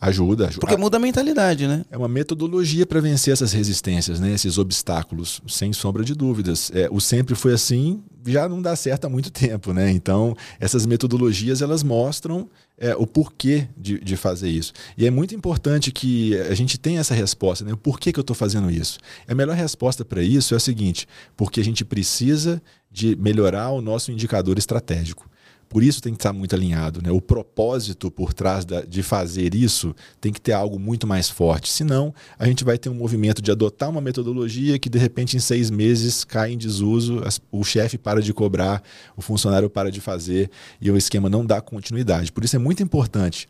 Ajuda, 0.00 0.46
ajuda. 0.46 0.60
Porque 0.60 0.76
muda 0.76 0.96
a 0.96 1.00
mentalidade, 1.00 1.66
né? 1.66 1.84
É 1.90 1.96
uma 1.96 2.08
metodologia 2.08 2.86
para 2.86 3.00
vencer 3.00 3.32
essas 3.32 3.52
resistências, 3.52 4.20
né? 4.20 4.32
esses 4.32 4.58
obstáculos, 4.58 5.40
sem 5.48 5.72
sombra 5.72 6.04
de 6.04 6.14
dúvidas. 6.14 6.70
É, 6.74 6.88
o 6.90 7.00
sempre 7.00 7.34
foi 7.34 7.52
assim 7.52 8.02
já 8.26 8.48
não 8.48 8.60
dá 8.60 8.74
certo 8.76 9.06
há 9.06 9.08
muito 9.08 9.30
tempo, 9.30 9.72
né? 9.72 9.90
Então, 9.90 10.36
essas 10.60 10.86
metodologias 10.86 11.62
elas 11.62 11.82
mostram 11.82 12.48
é, 12.76 12.94
o 12.94 13.06
porquê 13.06 13.68
de, 13.76 13.98
de, 13.98 14.16
fazer 14.16 14.48
isso. 14.48 14.72
E 14.96 15.06
é 15.06 15.10
muito 15.10 15.34
importante 15.34 15.90
que 15.90 16.36
a 16.38 16.54
gente 16.54 16.78
tenha 16.78 17.00
essa 17.00 17.14
resposta, 17.14 17.64
né? 17.64 17.72
O 17.72 17.76
porquê 17.76 18.12
que 18.12 18.18
eu 18.18 18.22
estou 18.22 18.36
fazendo 18.36 18.70
isso? 18.70 18.98
A 19.26 19.34
melhor 19.34 19.56
resposta 19.56 20.04
para 20.04 20.22
isso 20.22 20.54
é 20.54 20.56
a 20.56 20.60
seguinte: 20.60 21.06
porque 21.36 21.60
a 21.60 21.64
gente 21.64 21.84
precisa 21.84 22.62
de 22.90 23.16
melhorar 23.16 23.70
o 23.70 23.80
nosso 23.80 24.12
indicador 24.12 24.58
estratégico. 24.58 25.28
Por 25.68 25.82
isso 25.82 26.00
tem 26.00 26.12
que 26.12 26.18
estar 26.18 26.32
muito 26.32 26.54
alinhado. 26.54 27.02
Né? 27.02 27.10
O 27.10 27.20
propósito 27.20 28.10
por 28.10 28.32
trás 28.32 28.64
da, 28.64 28.80
de 28.80 29.02
fazer 29.02 29.54
isso 29.54 29.94
tem 30.20 30.32
que 30.32 30.40
ter 30.40 30.52
algo 30.52 30.78
muito 30.78 31.06
mais 31.06 31.28
forte. 31.28 31.70
Senão, 31.70 32.14
a 32.38 32.46
gente 32.46 32.64
vai 32.64 32.78
ter 32.78 32.88
um 32.88 32.94
movimento 32.94 33.42
de 33.42 33.50
adotar 33.50 33.90
uma 33.90 34.00
metodologia 34.00 34.78
que, 34.78 34.88
de 34.88 34.98
repente, 34.98 35.36
em 35.36 35.40
seis 35.40 35.70
meses 35.70 36.24
cai 36.24 36.52
em 36.52 36.58
desuso, 36.58 37.22
o 37.52 37.62
chefe 37.64 37.98
para 37.98 38.22
de 38.22 38.32
cobrar, 38.32 38.82
o 39.16 39.22
funcionário 39.22 39.68
para 39.68 39.90
de 39.90 40.00
fazer 40.00 40.50
e 40.80 40.90
o 40.90 40.96
esquema 40.96 41.28
não 41.28 41.44
dá 41.44 41.60
continuidade. 41.60 42.32
Por 42.32 42.44
isso 42.44 42.56
é 42.56 42.58
muito 42.58 42.82
importante 42.82 43.48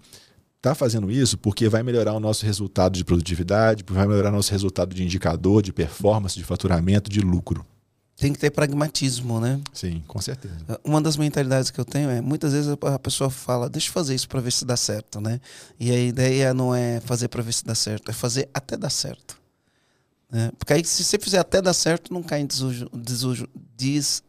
estar 0.56 0.70
tá 0.70 0.74
fazendo 0.74 1.10
isso 1.10 1.38
porque 1.38 1.68
vai 1.68 1.82
melhorar 1.82 2.14
o 2.14 2.20
nosso 2.20 2.44
resultado 2.44 2.96
de 2.96 3.04
produtividade, 3.04 3.84
vai 3.88 4.06
melhorar 4.06 4.30
o 4.30 4.36
nosso 4.36 4.50
resultado 4.50 4.94
de 4.94 5.04
indicador, 5.04 5.62
de 5.62 5.72
performance, 5.72 6.36
de 6.36 6.44
faturamento, 6.44 7.08
de 7.08 7.20
lucro. 7.20 7.64
Tem 8.18 8.32
que 8.32 8.38
ter 8.38 8.50
pragmatismo, 8.50 9.40
né? 9.40 9.60
Sim, 9.72 10.02
com 10.08 10.20
certeza. 10.20 10.56
Uma 10.82 11.00
das 11.00 11.16
mentalidades 11.16 11.70
que 11.70 11.78
eu 11.78 11.84
tenho 11.84 12.10
é, 12.10 12.20
muitas 12.20 12.52
vezes 12.52 12.68
a 12.68 12.98
pessoa 12.98 13.30
fala, 13.30 13.70
deixa 13.70 13.88
eu 13.88 13.92
fazer 13.92 14.14
isso 14.14 14.28
para 14.28 14.40
ver 14.40 14.50
se 14.50 14.64
dá 14.64 14.76
certo, 14.76 15.20
né? 15.20 15.40
E 15.78 15.90
a 15.92 15.98
ideia 15.98 16.52
não 16.52 16.74
é 16.74 17.00
fazer 17.00 17.28
para 17.28 17.42
ver 17.42 17.52
se 17.52 17.64
dá 17.64 17.76
certo, 17.76 18.10
é 18.10 18.12
fazer 18.12 18.48
até 18.52 18.76
dar 18.76 18.90
certo. 18.90 19.38
Né? 20.28 20.50
Porque 20.58 20.72
aí 20.72 20.84
se 20.84 21.04
você 21.04 21.16
fizer 21.16 21.38
até 21.38 21.62
dar 21.62 21.72
certo, 21.72 22.12
não 22.12 22.22
cai 22.22 22.40
em 22.40 22.46
desuso, 22.46 22.90
desuso, 22.92 23.48
des, 23.76 24.22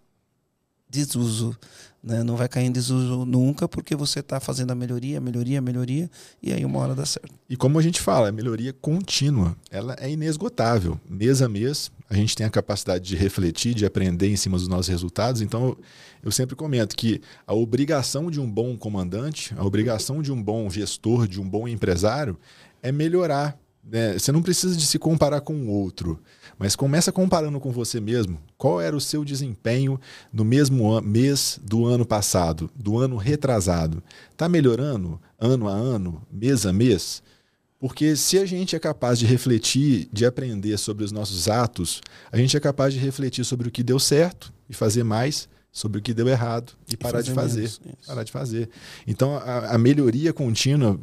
desuso 0.87 1.57
né? 2.03 2.23
Não 2.23 2.35
vai 2.35 2.47
cair 2.47 2.65
em 2.65 2.71
desuso 2.71 3.25
nunca, 3.25 3.67
porque 3.67 3.95
você 3.95 4.19
está 4.19 4.39
fazendo 4.39 4.71
a 4.71 4.75
melhoria, 4.75 5.19
melhoria, 5.19 5.61
melhoria, 5.61 6.09
e 6.41 6.53
aí 6.53 6.63
uma 6.63 6.79
hora 6.79 6.95
dá 6.95 7.05
certo. 7.05 7.33
E 7.49 7.55
como 7.55 7.77
a 7.77 7.81
gente 7.81 7.99
fala, 7.99 8.29
a 8.29 8.31
melhoria 8.31 8.73
contínua, 8.73 9.55
ela 9.69 9.95
é 9.99 10.09
inesgotável. 10.09 10.99
Mês 11.09 11.41
a 11.41 11.49
mês, 11.49 11.91
a 12.09 12.15
gente 12.15 12.35
tem 12.35 12.45
a 12.45 12.49
capacidade 12.49 13.03
de 13.03 13.15
refletir, 13.15 13.73
de 13.73 13.85
aprender 13.85 14.29
em 14.29 14.37
cima 14.37 14.57
dos 14.57 14.67
nossos 14.67 14.87
resultados. 14.87 15.41
Então, 15.41 15.77
eu 16.23 16.31
sempre 16.31 16.55
comento 16.55 16.95
que 16.95 17.21
a 17.45 17.53
obrigação 17.53 18.31
de 18.31 18.39
um 18.39 18.49
bom 18.49 18.77
comandante, 18.77 19.53
a 19.57 19.63
obrigação 19.63 20.21
de 20.21 20.31
um 20.31 20.41
bom 20.41 20.69
gestor, 20.69 21.27
de 21.27 21.39
um 21.39 21.47
bom 21.47 21.67
empresário, 21.67 22.37
é 22.81 22.91
melhorar. 22.91 23.57
Né? 23.83 24.17
Você 24.17 24.31
não 24.31 24.41
precisa 24.41 24.75
de 24.75 24.85
se 24.85 24.99
comparar 24.99 25.41
com 25.41 25.53
o 25.53 25.69
outro. 25.69 26.19
Mas 26.59 26.75
começa 26.75 27.09
comparando 27.09 27.57
com 27.57 27.71
você 27.71 28.01
mesmo. 28.01 28.37
Qual 28.57 28.81
era 28.81 28.93
o 28.93 28.99
seu 28.99 29.23
desempenho 29.23 29.97
no 30.31 30.43
mesmo 30.43 30.99
mês 30.99 31.57
do 31.63 31.85
ano 31.85 32.05
passado, 32.05 32.69
do 32.75 32.97
ano 32.97 33.15
retrasado? 33.15 34.03
Está 34.29 34.49
melhorando 34.49 35.21
ano 35.39 35.69
a 35.69 35.71
ano, 35.71 36.21
mês 36.29 36.65
a 36.65 36.73
mês? 36.73 37.23
Porque 37.79 38.13
se 38.17 38.37
a 38.37 38.45
gente 38.45 38.75
é 38.75 38.79
capaz 38.79 39.17
de 39.17 39.25
refletir, 39.25 40.09
de 40.11 40.25
aprender 40.25 40.77
sobre 40.77 41.05
os 41.05 41.13
nossos 41.13 41.47
atos, 41.47 42.01
a 42.29 42.35
gente 42.35 42.57
é 42.57 42.59
capaz 42.59 42.93
de 42.93 42.99
refletir 42.99 43.45
sobre 43.45 43.69
o 43.69 43.71
que 43.71 43.81
deu 43.81 43.97
certo 43.97 44.51
e 44.69 44.73
fazer 44.73 45.05
mais 45.05 45.47
sobre 45.71 45.99
o 45.99 46.01
que 46.01 46.13
deu 46.13 46.27
errado 46.27 46.73
e, 46.89 46.95
e 46.95 46.97
parar 46.97 47.19
fazer 47.19 47.29
de 47.29 47.35
fazer. 47.35 47.71
Menos, 47.85 48.05
parar 48.05 48.23
de 48.23 48.31
fazer. 48.33 48.69
Então, 49.07 49.37
a, 49.37 49.75
a 49.75 49.77
melhoria 49.77 50.33
contínua, 50.33 50.99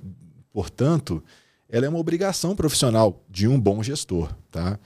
portanto, 0.53 1.25
ela 1.67 1.87
é 1.87 1.89
uma 1.89 1.99
obrigação 1.99 2.55
profissional 2.55 3.25
de 3.31 3.49
um 3.49 3.59
bom 3.59 3.83
gestor, 3.83 4.31
tá? 4.51 4.79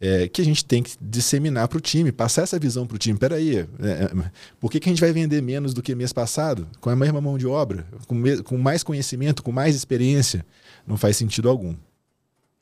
É, 0.00 0.28
que 0.28 0.40
a 0.40 0.44
gente 0.44 0.64
tem 0.64 0.82
que 0.82 0.92
disseminar 1.00 1.66
para 1.68 1.78
o 1.78 1.80
time, 1.80 2.12
passar 2.12 2.42
essa 2.42 2.58
visão 2.58 2.86
para 2.86 2.94
o 2.94 2.98
time. 2.98 3.18
Peraí, 3.18 3.58
é, 3.58 3.60
é, 3.60 4.30
por 4.60 4.70
que, 4.70 4.78
que 4.78 4.88
a 4.88 4.92
gente 4.92 5.00
vai 5.00 5.12
vender 5.12 5.42
menos 5.42 5.74
do 5.74 5.82
que 5.82 5.94
mês 5.94 6.12
passado? 6.12 6.68
Com 6.80 6.90
a 6.90 6.96
mesma 6.96 7.20
mão 7.20 7.36
de 7.36 7.46
obra, 7.46 7.86
com, 8.06 8.22
com 8.44 8.58
mais 8.58 8.82
conhecimento, 8.82 9.42
com 9.42 9.50
mais 9.50 9.74
experiência? 9.74 10.44
Não 10.86 10.96
faz 10.96 11.16
sentido 11.16 11.48
algum. 11.48 11.74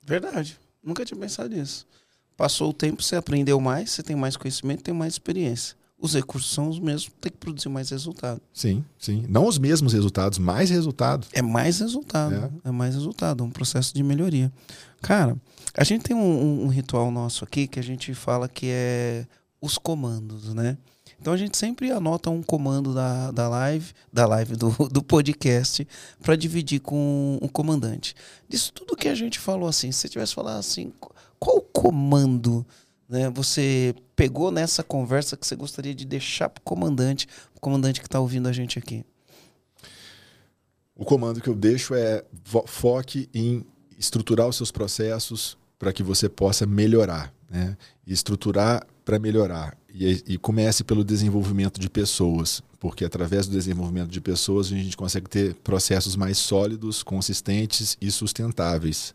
Verdade. 0.03 0.59
Nunca 0.83 1.05
tinha 1.05 1.19
pensado 1.19 1.55
nisso. 1.55 1.87
Passou 2.37 2.71
o 2.71 2.75
tempo, 2.75 3.03
você 3.03 3.17
aprendeu 3.17 3.61
mais, 3.61 3.91
você 3.91 4.03
tem 4.03 4.15
mais 4.15 4.37
conhecimento, 4.37 4.83
tem 4.83 4.95
mais 4.95 5.15
experiência. 5.15 5.77
Os 5.99 6.15
recursos 6.15 6.53
são 6.53 6.69
os 6.69 6.79
mesmos, 6.79 7.11
tem 7.21 7.33
que 7.33 7.39
produzir 7.39 7.71
mais 7.71 7.89
resultado. 7.89 8.41
Sim, 8.53 8.85
sim. 8.99 9.25
Não 9.29 9.47
os 9.47 9.59
mesmos 9.59 9.95
resultados, 9.95 10.39
mais 10.39 10.69
resultado. 10.69 11.27
É 11.33 11.41
mais 11.41 11.81
resultado. 11.81 12.35
É, 12.65 12.69
é 12.69 12.71
mais 12.71 12.95
resultado, 12.95 13.43
um 13.43 13.51
processo 13.51 13.95
de 13.95 14.03
melhoria. 14.03 14.53
Cara, 15.01 15.37
a 15.75 15.85
gente 15.85 16.03
tem 16.03 16.15
um, 16.15 16.65
um, 16.65 16.69
ritual 16.69 17.11
nosso 17.11 17.45
aqui 17.45 17.67
que 17.67 17.81
a 17.81 17.83
gente 17.83 18.13
fala 18.15 18.47
que 18.47 18.67
é 18.69 19.27
os 19.61 19.79
comandos, 19.79 20.53
né? 20.53 20.77
Então 21.19 21.33
a 21.33 21.37
gente 21.37 21.57
sempre 21.57 21.91
anota 21.91 22.29
um 22.29 22.43
comando 22.43 22.93
da, 22.93 23.31
da 23.31 23.49
live, 23.49 23.93
da 24.13 24.27
live 24.27 24.55
do, 24.55 24.71
do 24.93 25.03
podcast, 25.03 25.87
para 26.23 26.37
dividir 26.37 26.81
com 26.81 27.39
o 27.41 27.49
comandante. 27.49 28.15
Disso 28.47 28.71
tudo 28.73 28.97
que 28.97 29.09
a 29.09 29.15
gente 29.15 29.39
falou 29.39 29.69
assim, 29.69 29.91
se 29.91 30.01
você 30.01 30.09
tivesse 30.11 30.35
falado 30.35 30.59
assim, 30.59 30.93
qual 31.39 31.61
comando 31.61 32.67
né, 33.09 33.31
você 33.31 33.95
pegou 34.15 34.51
nessa 34.51 34.83
conversa 34.83 35.37
que 35.37 35.47
você 35.47 35.55
gostaria 35.55 35.95
de 35.95 36.05
deixar 36.05 36.49
para 36.49 36.61
o 36.61 36.65
comandante, 36.65 37.29
o 37.55 37.61
comandante 37.61 38.01
que 38.01 38.07
está 38.07 38.19
ouvindo 38.21 38.49
a 38.49 38.53
gente 38.53 38.79
aqui? 38.79 39.05
O 40.95 41.05
comando 41.05 41.41
que 41.41 41.49
eu 41.49 41.55
deixo 41.55 41.95
é 41.95 42.25
foque 42.67 43.29
em 43.35 43.65
estruturar 43.99 44.49
os 44.49 44.57
seus 44.57 44.71
processos, 44.71 45.57
para 45.79 45.93
que 45.93 46.03
você 46.03 46.29
possa 46.29 46.67
melhorar, 46.67 47.33
né? 47.51 47.77
E 48.07 48.13
estruturar 48.13 48.87
para 49.05 49.19
melhorar. 49.19 49.77
E, 49.93 50.23
e, 50.27 50.39
comece 50.39 50.85
pelo 50.85 51.05
desenvolvimento 51.05 51.81
de 51.81 51.89
pessoas, 51.89 52.63
porque 52.79 53.05
através 53.05 53.47
do 53.47 53.53
desenvolvimento 53.53 54.11
de 54.11 54.21
pessoas 54.21 54.67
a 54.67 54.71
gente 54.71 54.97
consegue 54.97 55.29
ter 55.29 55.55
processos 55.55 56.17
mais 56.17 56.37
sólidos, 56.37 57.03
consistentes 57.03 57.97
e 58.01 58.11
sustentáveis. 58.11 59.15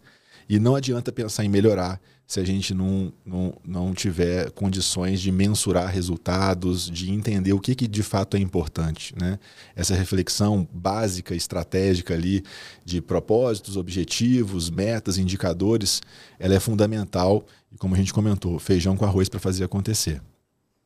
E 0.49 0.59
não 0.59 0.75
adianta 0.75 1.11
pensar 1.11 1.45
em 1.45 1.49
melhorar 1.49 2.01
se 2.31 2.39
a 2.39 2.45
gente 2.45 2.73
não, 2.73 3.11
não, 3.25 3.53
não 3.61 3.93
tiver 3.93 4.51
condições 4.51 5.19
de 5.19 5.33
mensurar 5.33 5.91
resultados, 5.91 6.89
de 6.89 7.11
entender 7.11 7.51
o 7.51 7.59
que, 7.59 7.75
que 7.75 7.89
de 7.89 8.01
fato 8.01 8.37
é 8.37 8.39
importante. 8.39 9.13
Né? 9.19 9.37
Essa 9.75 9.95
reflexão 9.95 10.65
básica, 10.71 11.35
estratégica 11.35 12.13
ali 12.13 12.41
de 12.85 13.01
propósitos, 13.01 13.75
objetivos, 13.75 14.69
metas, 14.69 15.17
indicadores, 15.17 16.01
ela 16.39 16.55
é 16.55 16.59
fundamental 16.61 17.45
e, 17.69 17.77
como 17.77 17.95
a 17.95 17.97
gente 17.97 18.13
comentou, 18.13 18.57
feijão 18.59 18.95
com 18.95 19.03
arroz 19.03 19.27
para 19.27 19.41
fazer 19.41 19.65
acontecer. 19.65 20.21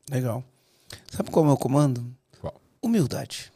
Legal. 0.09 0.43
Sabe 1.11 1.29
qual 1.29 1.43
é 1.43 1.45
o 1.45 1.49
meu 1.49 1.57
comando? 1.57 2.03
Qual? 2.41 2.59
Humildade. 2.81 3.51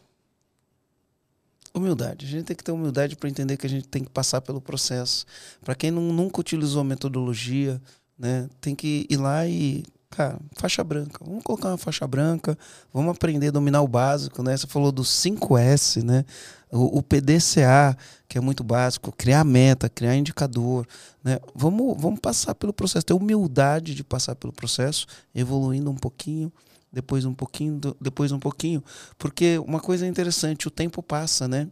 Humildade. 1.80 2.26
A 2.26 2.30
gente 2.30 2.46
tem 2.46 2.56
que 2.56 2.64
ter 2.64 2.72
humildade 2.74 3.16
para 3.16 3.30
entender 3.30 3.56
que 3.56 3.66
a 3.66 3.70
gente 3.70 3.88
tem 3.88 4.04
que 4.04 4.10
passar 4.10 4.42
pelo 4.42 4.60
processo. 4.60 5.26
Para 5.64 5.74
quem 5.74 5.90
não, 5.90 6.02
nunca 6.14 6.42
utilizou 6.42 6.82
a 6.82 6.84
metodologia, 6.84 7.82
né, 8.18 8.50
tem 8.60 8.76
que 8.76 9.08
ir 9.10 9.16
lá 9.16 9.48
e, 9.48 9.84
cara, 10.10 10.38
faixa 10.58 10.84
branca. 10.84 11.24
Vamos 11.24 11.42
colocar 11.42 11.70
uma 11.70 11.78
faixa 11.78 12.06
branca, 12.06 12.58
vamos 12.94 13.16
aprender 13.16 13.48
a 13.48 13.52
dominar 13.52 13.82
o 13.82 13.88
básico, 13.88 14.44
né? 14.44 14.58
Você 14.58 14.68
falou 14.68 14.92
do 14.92 15.04
5S, 15.04 16.04
né? 16.04 16.26
O, 16.70 17.00
o 17.00 17.02
PDCA, 17.02 17.98
que 18.28 18.38
é 18.38 18.42
muito 18.42 18.64
básico, 18.64 19.12
criar 19.12 19.46
meta, 19.46 19.90
criar 19.90 20.18
indicador, 20.18 20.86
né? 21.24 21.40
Vamos, 21.56 21.96
vamos 22.00 22.20
passar 22.20 22.54
pelo 22.56 22.74
processo, 22.74 23.06
ter 23.06 23.14
humildade 23.14 23.96
de 23.96 24.04
passar 24.04 24.36
pelo 24.36 24.52
processo, 24.52 25.08
evoluindo 25.34 25.90
um 25.90 25.96
pouquinho, 25.96 26.52
depois 26.92 27.26
um 27.26 27.34
pouquinho, 27.34 27.80
depois 28.00 28.32
um 28.32 28.40
pouquinho, 28.40 28.84
porque 29.18 29.58
uma 29.60 29.80
coisa 29.80 30.08
interessante, 30.08 30.68
o 30.68 30.72
tempo 30.72 31.04
passa, 31.04 31.48
né? 31.48 31.70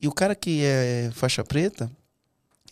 E 0.00 0.08
o 0.08 0.12
cara 0.12 0.34
que 0.34 0.62
é 0.64 1.10
faixa 1.14 1.44
preta 1.44 1.90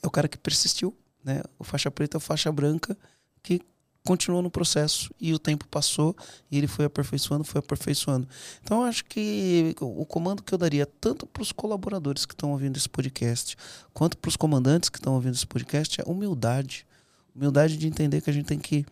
é 0.03 0.07
o 0.07 0.11
cara 0.11 0.29
que 0.29 0.39
persistiu, 0.39 0.97
né? 1.25 1.43
O 1.59 1.65
faixa 1.65 1.91
preta 1.91 2.17
é 2.17 2.19
o 2.19 2.21
faixa 2.21 2.51
branca 2.51 2.97
que 3.43 3.61
continuou 4.05 4.43
no 4.43 4.51
processo 4.51 5.15
e 5.21 5.33
o 5.33 5.39
tempo 5.39 5.67
passou 5.69 6.17
e 6.51 6.59
ele 6.59 6.67
foi 6.67 6.87
aperfeiçoando, 6.87 7.45
foi 7.45 7.61
aperfeiçoando. 7.61 8.29
Então 8.63 8.83
acho 8.83 9.05
que 9.05 9.75
o 9.81 10.05
comando 10.05 10.43
que 10.43 10.53
eu 10.53 10.59
daria 10.59 10.87
tanto 10.87 11.27
para 11.27 11.43
os 11.43 11.53
colaboradores 11.53 12.27
que 12.27 12.35
estão 12.35 12.51
ouvindo 12.51 12.77
esse 12.77 12.89
podcast, 12.89 13.57
quanto 13.93 14.19
para 14.19 14.29
os 14.29 14.37
comandantes 14.37 14.89
que 14.89 14.99
estão 14.99 15.15
ouvindo 15.15 15.35
esse 15.35 15.47
podcast 15.47 16.01
é 16.01 16.05
humildade. 16.05 16.87
Humildade 17.35 17.77
de 17.77 17.87
entender 17.87 18.21
que 18.21 18.29
a 18.29 18.33
gente 18.33 18.47
tem 18.47 18.59
que 18.59 18.85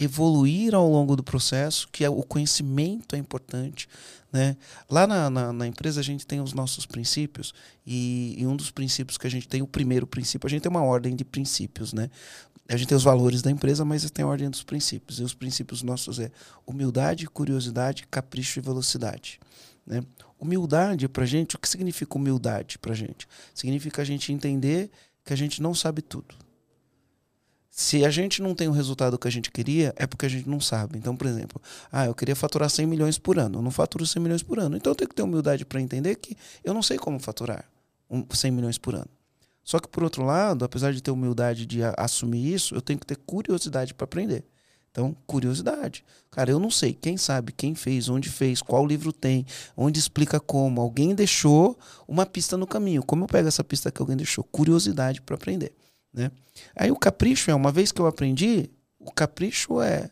evoluir 0.00 0.74
ao 0.74 0.88
longo 0.90 1.14
do 1.14 1.22
processo, 1.22 1.86
que 1.92 2.02
é 2.02 2.08
o 2.08 2.22
conhecimento 2.22 3.14
é 3.14 3.18
importante. 3.18 3.86
Né? 4.32 4.56
Lá 4.88 5.06
na, 5.06 5.28
na, 5.28 5.52
na, 5.52 5.66
empresa 5.66 6.00
a 6.00 6.04
gente 6.04 6.26
tem 6.26 6.40
os 6.40 6.54
nossos 6.54 6.86
princípios 6.86 7.52
e, 7.86 8.34
e, 8.38 8.46
um 8.46 8.56
dos 8.56 8.70
princípios 8.70 9.18
que 9.18 9.26
a 9.26 9.30
gente 9.30 9.46
tem, 9.46 9.60
o 9.60 9.66
primeiro 9.66 10.06
princípio, 10.06 10.46
a 10.46 10.50
gente 10.50 10.62
tem 10.62 10.70
uma 10.70 10.82
ordem 10.82 11.14
de 11.14 11.24
princípios. 11.24 11.92
Né? 11.92 12.08
A 12.66 12.76
gente 12.76 12.88
tem 12.88 12.96
os 12.96 13.02
valores 13.02 13.42
da 13.42 13.50
empresa, 13.50 13.84
mas 13.84 14.08
tem 14.10 14.24
a 14.24 14.28
ordem 14.28 14.48
dos 14.48 14.62
princípios. 14.62 15.20
E 15.20 15.22
os 15.22 15.34
princípios 15.34 15.82
nossos 15.82 16.18
é 16.18 16.30
humildade, 16.66 17.26
curiosidade, 17.26 18.06
capricho 18.10 18.58
e 18.58 18.62
velocidade. 18.62 19.38
Né? 19.86 20.02
Humildade 20.38 21.08
para 21.08 21.26
gente, 21.26 21.56
o 21.56 21.58
que 21.58 21.68
significa 21.68 22.16
humildade 22.16 22.78
para 22.78 22.94
gente? 22.94 23.28
Significa 23.54 24.00
a 24.00 24.04
gente 24.04 24.32
entender 24.32 24.90
que 25.24 25.32
a 25.34 25.36
gente 25.36 25.60
não 25.60 25.74
sabe 25.74 26.00
tudo. 26.00 26.34
Se 27.70 28.04
a 28.04 28.10
gente 28.10 28.42
não 28.42 28.54
tem 28.54 28.66
o 28.66 28.72
resultado 28.72 29.16
que 29.16 29.28
a 29.28 29.30
gente 29.30 29.50
queria, 29.50 29.94
é 29.96 30.06
porque 30.06 30.26
a 30.26 30.28
gente 30.28 30.48
não 30.48 30.60
sabe. 30.60 30.98
Então, 30.98 31.16
por 31.16 31.26
exemplo, 31.26 31.62
ah, 31.90 32.06
eu 32.06 32.14
queria 32.14 32.34
faturar 32.34 32.68
100 32.68 32.86
milhões 32.86 33.16
por 33.16 33.38
ano. 33.38 33.58
Eu 33.58 33.62
não 33.62 33.70
faturo 33.70 34.04
100 34.04 34.20
milhões 34.22 34.42
por 34.42 34.58
ano. 34.58 34.76
Então, 34.76 34.90
eu 34.90 34.96
tenho 34.96 35.08
que 35.08 35.14
ter 35.14 35.22
humildade 35.22 35.64
para 35.64 35.80
entender 35.80 36.16
que 36.16 36.36
eu 36.64 36.74
não 36.74 36.82
sei 36.82 36.98
como 36.98 37.18
faturar 37.20 37.64
100 38.28 38.50
milhões 38.50 38.76
por 38.76 38.94
ano. 38.94 39.08
Só 39.62 39.78
que, 39.78 39.88
por 39.88 40.02
outro 40.02 40.24
lado, 40.24 40.64
apesar 40.64 40.92
de 40.92 41.00
ter 41.00 41.12
humildade 41.12 41.64
de 41.64 41.80
assumir 41.96 42.52
isso, 42.52 42.74
eu 42.74 42.82
tenho 42.82 42.98
que 42.98 43.06
ter 43.06 43.16
curiosidade 43.16 43.94
para 43.94 44.04
aprender. 44.04 44.44
Então, 44.90 45.16
curiosidade. 45.24 46.04
Cara, 46.30 46.50
eu 46.50 46.58
não 46.58 46.70
sei. 46.70 46.92
Quem 46.92 47.16
sabe, 47.16 47.52
quem 47.52 47.76
fez, 47.76 48.08
onde 48.08 48.28
fez, 48.28 48.60
qual 48.60 48.84
livro 48.84 49.12
tem, 49.12 49.46
onde 49.76 50.00
explica 50.00 50.40
como. 50.40 50.80
Alguém 50.80 51.14
deixou 51.14 51.78
uma 52.08 52.26
pista 52.26 52.56
no 52.56 52.66
caminho. 52.66 53.02
Como 53.04 53.24
eu 53.24 53.28
pego 53.28 53.46
essa 53.46 53.62
pista 53.62 53.92
que 53.92 54.02
alguém 54.02 54.16
deixou? 54.16 54.42
Curiosidade 54.42 55.22
para 55.22 55.36
aprender. 55.36 55.72
Né? 56.12 56.30
Aí 56.74 56.90
o 56.90 56.96
capricho 56.96 57.50
é, 57.50 57.54
uma 57.54 57.70
vez 57.70 57.92
que 57.92 58.00
eu 58.00 58.06
aprendi, 58.06 58.70
o 58.98 59.12
capricho 59.12 59.80
é 59.80 60.10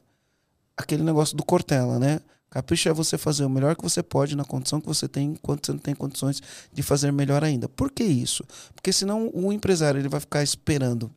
aquele 0.76 1.02
negócio 1.02 1.36
do 1.36 1.44
Cortella, 1.44 1.98
né? 1.98 2.20
Capricho 2.50 2.88
é 2.88 2.92
você 2.92 3.18
fazer 3.18 3.44
o 3.44 3.50
melhor 3.50 3.76
que 3.76 3.82
você 3.82 4.02
pode 4.02 4.34
na 4.34 4.44
condição 4.44 4.80
que 4.80 4.86
você 4.86 5.06
tem, 5.06 5.32
enquanto 5.32 5.66
você 5.66 5.72
não 5.72 5.78
tem 5.78 5.94
condições 5.94 6.40
de 6.72 6.82
fazer 6.82 7.12
melhor 7.12 7.44
ainda. 7.44 7.68
Por 7.68 7.90
que 7.90 8.02
isso? 8.02 8.42
Porque 8.74 8.92
senão 8.92 9.30
o 9.34 9.52
empresário 9.52 10.00
ele 10.00 10.08
vai 10.08 10.20
ficar 10.20 10.42
esperando 10.42 11.10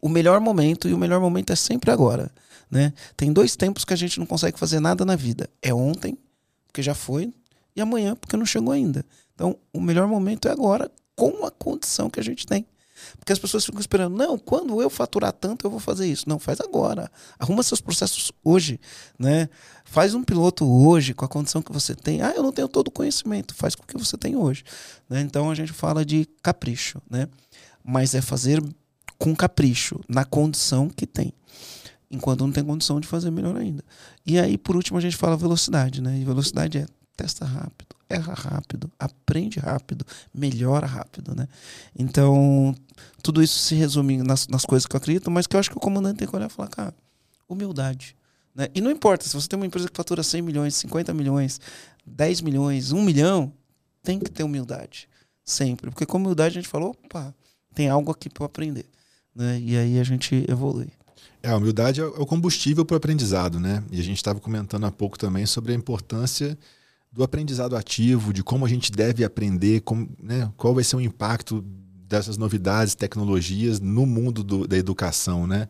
o 0.00 0.08
melhor 0.08 0.40
momento, 0.40 0.88
e 0.88 0.94
o 0.94 0.98
melhor 0.98 1.20
momento 1.20 1.52
é 1.52 1.56
sempre 1.56 1.90
agora. 1.90 2.30
Né? 2.70 2.92
Tem 3.16 3.32
dois 3.32 3.56
tempos 3.56 3.84
que 3.84 3.94
a 3.94 3.96
gente 3.96 4.18
não 4.18 4.26
consegue 4.26 4.58
fazer 4.58 4.78
nada 4.78 5.04
na 5.04 5.16
vida. 5.16 5.48
É 5.62 5.72
ontem, 5.72 6.18
porque 6.66 6.82
já 6.82 6.94
foi, 6.94 7.32
e 7.74 7.80
amanhã, 7.80 8.14
porque 8.14 8.36
não 8.36 8.44
chegou 8.44 8.72
ainda. 8.72 9.04
Então, 9.34 9.56
o 9.72 9.80
melhor 9.80 10.06
momento 10.06 10.48
é 10.48 10.50
agora, 10.50 10.90
com 11.14 11.46
a 11.46 11.50
condição 11.50 12.10
que 12.10 12.20
a 12.20 12.22
gente 12.22 12.46
tem. 12.46 12.66
Porque 13.18 13.32
as 13.32 13.38
pessoas 13.38 13.64
ficam 13.64 13.80
esperando, 13.80 14.16
não, 14.16 14.38
quando 14.38 14.80
eu 14.80 14.90
faturar 14.90 15.32
tanto, 15.32 15.66
eu 15.66 15.70
vou 15.70 15.80
fazer 15.80 16.06
isso. 16.06 16.28
Não, 16.28 16.38
faz 16.38 16.60
agora. 16.60 17.10
Arruma 17.38 17.62
seus 17.62 17.80
processos 17.80 18.32
hoje, 18.44 18.80
né? 19.18 19.48
Faz 19.84 20.14
um 20.14 20.22
piloto 20.22 20.66
hoje 20.66 21.14
com 21.14 21.24
a 21.24 21.28
condição 21.28 21.62
que 21.62 21.72
você 21.72 21.94
tem. 21.94 22.22
Ah, 22.22 22.32
eu 22.34 22.42
não 22.42 22.52
tenho 22.52 22.68
todo 22.68 22.88
o 22.88 22.90
conhecimento. 22.90 23.54
Faz 23.54 23.74
com 23.74 23.82
o 23.84 23.86
que 23.86 23.96
você 23.96 24.16
tem 24.16 24.36
hoje. 24.36 24.64
Né? 25.08 25.20
Então 25.20 25.50
a 25.50 25.54
gente 25.54 25.72
fala 25.72 26.04
de 26.04 26.26
capricho, 26.42 27.00
né? 27.08 27.28
Mas 27.84 28.14
é 28.14 28.20
fazer 28.20 28.62
com 29.18 29.34
capricho, 29.34 30.00
na 30.08 30.24
condição 30.24 30.88
que 30.88 31.06
tem. 31.06 31.32
Enquanto 32.10 32.40
não 32.40 32.52
tem 32.52 32.64
condição 32.64 33.00
de 33.00 33.06
fazer 33.06 33.30
melhor 33.30 33.56
ainda. 33.56 33.84
E 34.24 34.38
aí, 34.38 34.56
por 34.56 34.76
último, 34.76 34.98
a 34.98 35.00
gente 35.00 35.16
fala 35.16 35.36
velocidade, 35.36 36.00
né? 36.00 36.18
E 36.18 36.24
velocidade 36.24 36.78
é 36.78 36.86
testa 37.16 37.44
rápido, 37.44 37.96
erra 38.08 38.34
rápido, 38.34 38.90
aprende 38.98 39.58
rápido, 39.58 40.04
melhora 40.32 40.86
rápido, 40.86 41.34
né? 41.34 41.48
Então, 41.98 42.74
tudo 43.22 43.42
isso 43.42 43.58
se 43.58 43.74
resume 43.74 44.18
nas, 44.18 44.46
nas 44.48 44.64
coisas 44.64 44.86
que 44.86 44.94
eu 44.94 44.98
acredito, 44.98 45.30
mas 45.30 45.46
que 45.46 45.56
eu 45.56 45.60
acho 45.60 45.70
que 45.70 45.76
o 45.76 45.80
comandante 45.80 46.18
tem 46.18 46.28
que 46.28 46.36
olhar 46.36 46.46
e 46.46 46.52
falar, 46.52 46.68
cara, 46.68 46.94
humildade. 47.48 48.16
Né? 48.54 48.68
E 48.74 48.80
não 48.80 48.90
importa, 48.90 49.26
se 49.26 49.34
você 49.34 49.48
tem 49.48 49.58
uma 49.58 49.66
empresa 49.66 49.88
que 49.88 49.96
fatura 49.96 50.22
100 50.22 50.42
milhões, 50.42 50.74
50 50.76 51.12
milhões, 51.12 51.60
10 52.06 52.40
milhões, 52.42 52.92
1 52.92 53.02
milhão, 53.02 53.52
tem 54.02 54.18
que 54.18 54.30
ter 54.30 54.44
humildade. 54.44 55.08
Sempre. 55.44 55.90
Porque 55.90 56.06
com 56.06 56.18
humildade 56.18 56.58
a 56.58 56.60
gente 56.60 56.68
falou, 56.68 56.90
opa, 56.90 57.34
tem 57.74 57.88
algo 57.88 58.10
aqui 58.10 58.28
para 58.28 58.46
aprender. 58.46 58.86
Né? 59.34 59.60
E 59.60 59.76
aí 59.76 59.98
a 60.00 60.04
gente 60.04 60.44
evolui. 60.48 60.88
É, 61.42 61.50
a 61.50 61.56
humildade 61.56 62.00
é 62.00 62.04
o 62.04 62.26
combustível 62.26 62.84
para 62.84 62.94
o 62.94 62.96
aprendizado, 62.96 63.60
né? 63.60 63.84
E 63.92 64.00
a 64.00 64.02
gente 64.02 64.16
estava 64.16 64.40
comentando 64.40 64.84
há 64.84 64.90
pouco 64.90 65.18
também 65.18 65.46
sobre 65.46 65.72
a 65.72 65.76
importância 65.76 66.58
do 67.16 67.24
aprendizado 67.24 67.74
ativo, 67.74 68.32
de 68.32 68.42
como 68.44 68.66
a 68.66 68.68
gente 68.68 68.92
deve 68.92 69.24
aprender, 69.24 69.80
como, 69.80 70.08
né, 70.22 70.52
qual 70.56 70.74
vai 70.74 70.84
ser 70.84 70.96
o 70.96 71.00
impacto 71.00 71.64
dessas 72.06 72.36
novidades, 72.36 72.94
tecnologias 72.94 73.80
no 73.80 74.04
mundo 74.04 74.44
do, 74.44 74.68
da 74.68 74.76
educação, 74.76 75.46
né? 75.46 75.66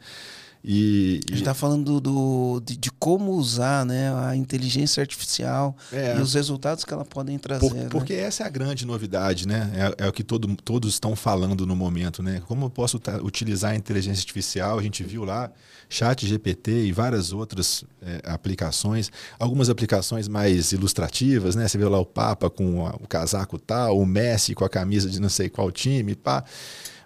E, 0.68 1.20
a 1.28 1.30
gente 1.30 1.42
está 1.42 1.54
falando 1.54 2.00
do, 2.00 2.60
de, 2.60 2.76
de, 2.76 2.90
como 2.90 3.30
usar 3.34 3.86
né, 3.86 4.12
a 4.12 4.34
inteligência 4.34 5.00
artificial 5.00 5.76
é, 5.92 6.16
e 6.18 6.20
os 6.20 6.34
resultados 6.34 6.84
que 6.84 6.92
ela 6.92 7.04
podem 7.04 7.38
trazer. 7.38 7.68
Por, 7.68 7.74
né? 7.76 7.86
Porque 7.88 8.12
essa 8.12 8.42
é 8.42 8.46
a 8.46 8.48
grande 8.48 8.84
novidade, 8.84 9.46
né? 9.46 9.70
É, 9.98 10.06
é 10.06 10.08
o 10.08 10.12
que 10.12 10.24
todo, 10.24 10.56
todos 10.56 10.94
estão 10.94 11.14
falando 11.14 11.64
no 11.64 11.76
momento, 11.76 12.20
né? 12.20 12.42
Como 12.48 12.66
eu 12.66 12.70
posso 12.70 13.00
utilizar 13.22 13.70
a 13.70 13.76
inteligência 13.76 14.20
artificial? 14.20 14.76
A 14.76 14.82
gente 14.82 15.04
viu 15.04 15.22
lá 15.22 15.52
Chat 15.88 16.26
GPT 16.26 16.86
e 16.86 16.92
várias 16.92 17.32
outras 17.32 17.84
é, 18.02 18.20
aplicações, 18.24 19.12
algumas 19.38 19.70
aplicações 19.70 20.26
mais 20.26 20.72
ilustrativas, 20.72 21.54
né? 21.54 21.68
Você 21.68 21.78
vê 21.78 21.84
lá 21.84 22.00
o 22.00 22.06
Papa 22.06 22.50
com 22.50 22.84
o 22.86 23.06
casaco 23.06 23.56
tal, 23.56 24.00
o 24.00 24.04
Messi 24.04 24.52
com 24.52 24.64
a 24.64 24.68
camisa 24.68 25.08
de 25.08 25.20
não 25.20 25.28
sei 25.28 25.48
qual 25.48 25.70
time, 25.70 26.16
pá. 26.16 26.42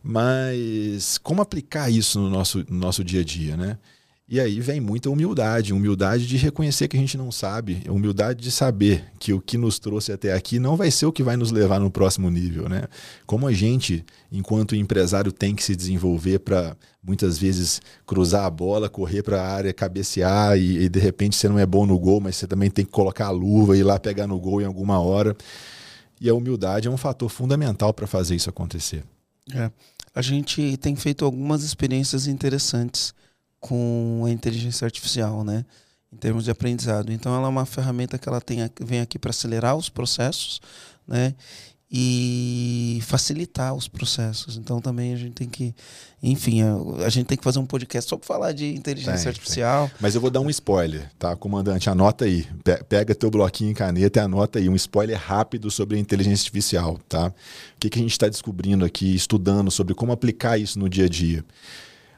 Mas 0.03 1.19
como 1.19 1.43
aplicar 1.43 1.91
isso 1.91 2.19
no 2.19 2.31
nosso, 2.31 2.65
no 2.69 2.79
nosso 2.79 3.05
dia 3.05 3.21
a 3.21 3.25
dia, 3.25 3.57
né? 3.57 3.79
E 4.33 4.39
aí 4.39 4.61
vem 4.61 4.79
muita 4.79 5.11
humildade, 5.11 5.73
humildade 5.73 6.25
de 6.25 6.37
reconhecer 6.37 6.87
que 6.87 6.97
a 6.97 7.01
gente 7.01 7.19
não 7.19 7.33
sabe, 7.33 7.83
humildade 7.89 8.41
de 8.41 8.53
saber 8.53 9.05
que 9.19 9.33
o 9.33 9.41
que 9.41 9.59
nos 9.59 9.81
trouxe 9.81 10.13
até 10.13 10.33
aqui 10.33 10.61
não 10.61 10.77
vai 10.77 10.89
ser 10.89 11.07
o 11.07 11.13
que 11.13 11.21
vai 11.21 11.37
nos 11.37 11.51
levar 11.51 11.81
no 11.81 11.91
próximo 11.91 12.31
nível, 12.31 12.69
né? 12.69 12.85
Como 13.27 13.45
a 13.49 13.53
gente, 13.53 14.05
enquanto 14.31 14.77
empresário, 14.77 15.33
tem 15.33 15.53
que 15.53 15.65
se 15.65 15.75
desenvolver 15.75 16.39
para 16.39 16.77
muitas 17.03 17.39
vezes 17.39 17.83
cruzar 18.07 18.45
a 18.45 18.51
bola, 18.51 18.89
correr 18.89 19.25
para 19.25 19.43
a 19.43 19.53
área, 19.53 19.73
cabecear 19.73 20.57
e, 20.57 20.85
e, 20.85 20.89
de 20.89 21.01
repente 21.01 21.35
você 21.35 21.49
não 21.49 21.59
é 21.59 21.67
bom 21.67 21.85
no 21.85 21.99
gol, 21.99 22.21
mas 22.21 22.37
você 22.37 22.47
também 22.47 22.71
tem 22.71 22.85
que 22.85 22.93
colocar 22.93 23.27
a 23.27 23.31
luva 23.31 23.77
e 23.77 23.81
ir 23.81 23.83
lá 23.83 23.99
pegar 23.99 24.29
no 24.29 24.39
gol 24.39 24.63
em 24.63 24.65
alguma 24.65 25.01
hora. 25.01 25.37
E 26.21 26.29
a 26.31 26.35
humildade 26.35 26.87
é 26.87 26.91
um 26.91 26.97
fator 26.97 27.29
fundamental 27.29 27.93
para 27.93 28.07
fazer 28.07 28.37
isso 28.37 28.49
acontecer. 28.49 29.03
É. 29.55 29.71
A 30.15 30.23
gente 30.23 30.77
tem 30.79 30.97
feito 30.97 31.25
algumas 31.25 31.63
experiências 31.63 32.27
interessantes 32.27 33.15
com 33.61 34.25
a 34.27 34.31
inteligência 34.31 34.85
artificial, 34.85 35.45
né? 35.45 35.65
Em 36.13 36.17
termos 36.17 36.45
de 36.45 36.51
aprendizado. 36.51 37.13
Então, 37.13 37.35
ela 37.35 37.47
é 37.47 37.51
uma 37.51 37.67
ferramenta 37.67 38.19
que 38.19 38.29
ela 38.29 38.41
tem, 38.41 38.59
vem 38.81 39.01
aqui 39.01 39.19
para 39.19 39.31
acelerar 39.31 39.77
os 39.77 39.89
processos, 39.89 40.61
né? 41.07 41.35
E 41.93 43.01
facilitar 43.03 43.75
os 43.75 43.89
processos. 43.89 44.57
Então 44.57 44.81
também 44.81 45.13
a 45.13 45.17
gente 45.17 45.33
tem 45.33 45.49
que, 45.49 45.75
enfim, 46.23 46.63
a, 46.63 47.05
a 47.05 47.09
gente 47.09 47.27
tem 47.27 47.37
que 47.37 47.43
fazer 47.43 47.59
um 47.59 47.67
podcast 47.67 48.09
só 48.09 48.17
para 48.17 48.27
falar 48.27 48.53
de 48.53 48.73
inteligência 48.73 49.25
tem, 49.25 49.29
artificial. 49.29 49.89
Tem. 49.89 49.97
Mas 50.01 50.15
eu 50.15 50.21
vou 50.21 50.31
dar 50.31 50.41
um 50.41 50.49
spoiler, 50.49 51.11
tá, 51.19 51.35
comandante? 51.35 51.91
Anota 51.91 52.27
aí, 52.27 52.47
pega 52.89 53.13
teu 53.13 53.31
bloquinho 53.31 53.73
e 53.73 53.75
caneta 53.75 54.21
e 54.21 54.23
anota 54.23 54.61
aí 54.61 54.69
um 54.69 54.77
spoiler 54.77 55.19
rápido 55.19 55.69
sobre 55.69 55.97
a 55.97 56.01
inteligência 56.01 56.43
artificial, 56.45 57.01
tá? 57.09 57.29
O 57.29 57.33
que, 57.81 57.91
que 57.91 57.99
a 57.99 58.03
gente 58.03 58.13
está 58.13 58.29
descobrindo 58.29 58.85
aqui, 58.85 59.13
estudando 59.13 59.71
sobre 59.71 59.93
como 59.93 60.13
aplicar 60.13 60.59
isso 60.59 60.79
no 60.79 60.89
dia 60.89 61.07
a 61.07 61.09
dia. 61.09 61.45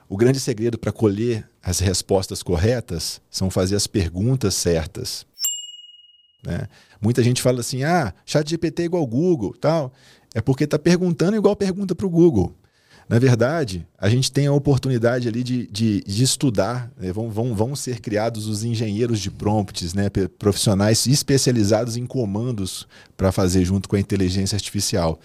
O 0.06 0.16
grande 0.18 0.38
segredo 0.38 0.76
para 0.76 0.92
colher 0.92 1.48
as 1.62 1.78
respostas 1.78 2.42
corretas 2.42 3.22
são 3.30 3.48
fazer 3.48 3.76
as 3.76 3.86
perguntas 3.86 4.54
certas. 4.54 5.24
Né? 6.42 6.66
Muita 7.00 7.22
gente 7.22 7.40
fala 7.40 7.60
assim, 7.60 7.84
ah, 7.84 8.12
chat 8.24 8.48
GPT 8.48 8.82
é 8.82 8.84
igual 8.86 9.06
Google, 9.06 9.54
tal. 9.60 9.92
É 10.34 10.40
porque 10.40 10.64
está 10.64 10.78
perguntando 10.78 11.36
igual 11.36 11.54
pergunta 11.54 11.94
para 11.94 12.06
o 12.06 12.10
Google. 12.10 12.54
Na 13.08 13.18
verdade, 13.18 13.86
a 13.98 14.08
gente 14.08 14.32
tem 14.32 14.46
a 14.46 14.52
oportunidade 14.52 15.28
ali 15.28 15.42
de, 15.42 15.66
de, 15.66 16.02
de 16.02 16.22
estudar, 16.22 16.90
né? 16.96 17.12
vão, 17.12 17.28
vão, 17.28 17.54
vão 17.54 17.76
ser 17.76 18.00
criados 18.00 18.46
os 18.46 18.64
engenheiros 18.64 19.20
de 19.20 19.30
prompts, 19.30 19.92
né? 19.92 20.08
profissionais 20.38 21.06
especializados 21.06 21.96
em 21.96 22.06
comandos 22.06 22.86
para 23.16 23.30
fazer 23.30 23.64
junto 23.64 23.88
com 23.88 23.96
a 23.96 24.00
inteligência 24.00 24.56
artificial. 24.56 25.20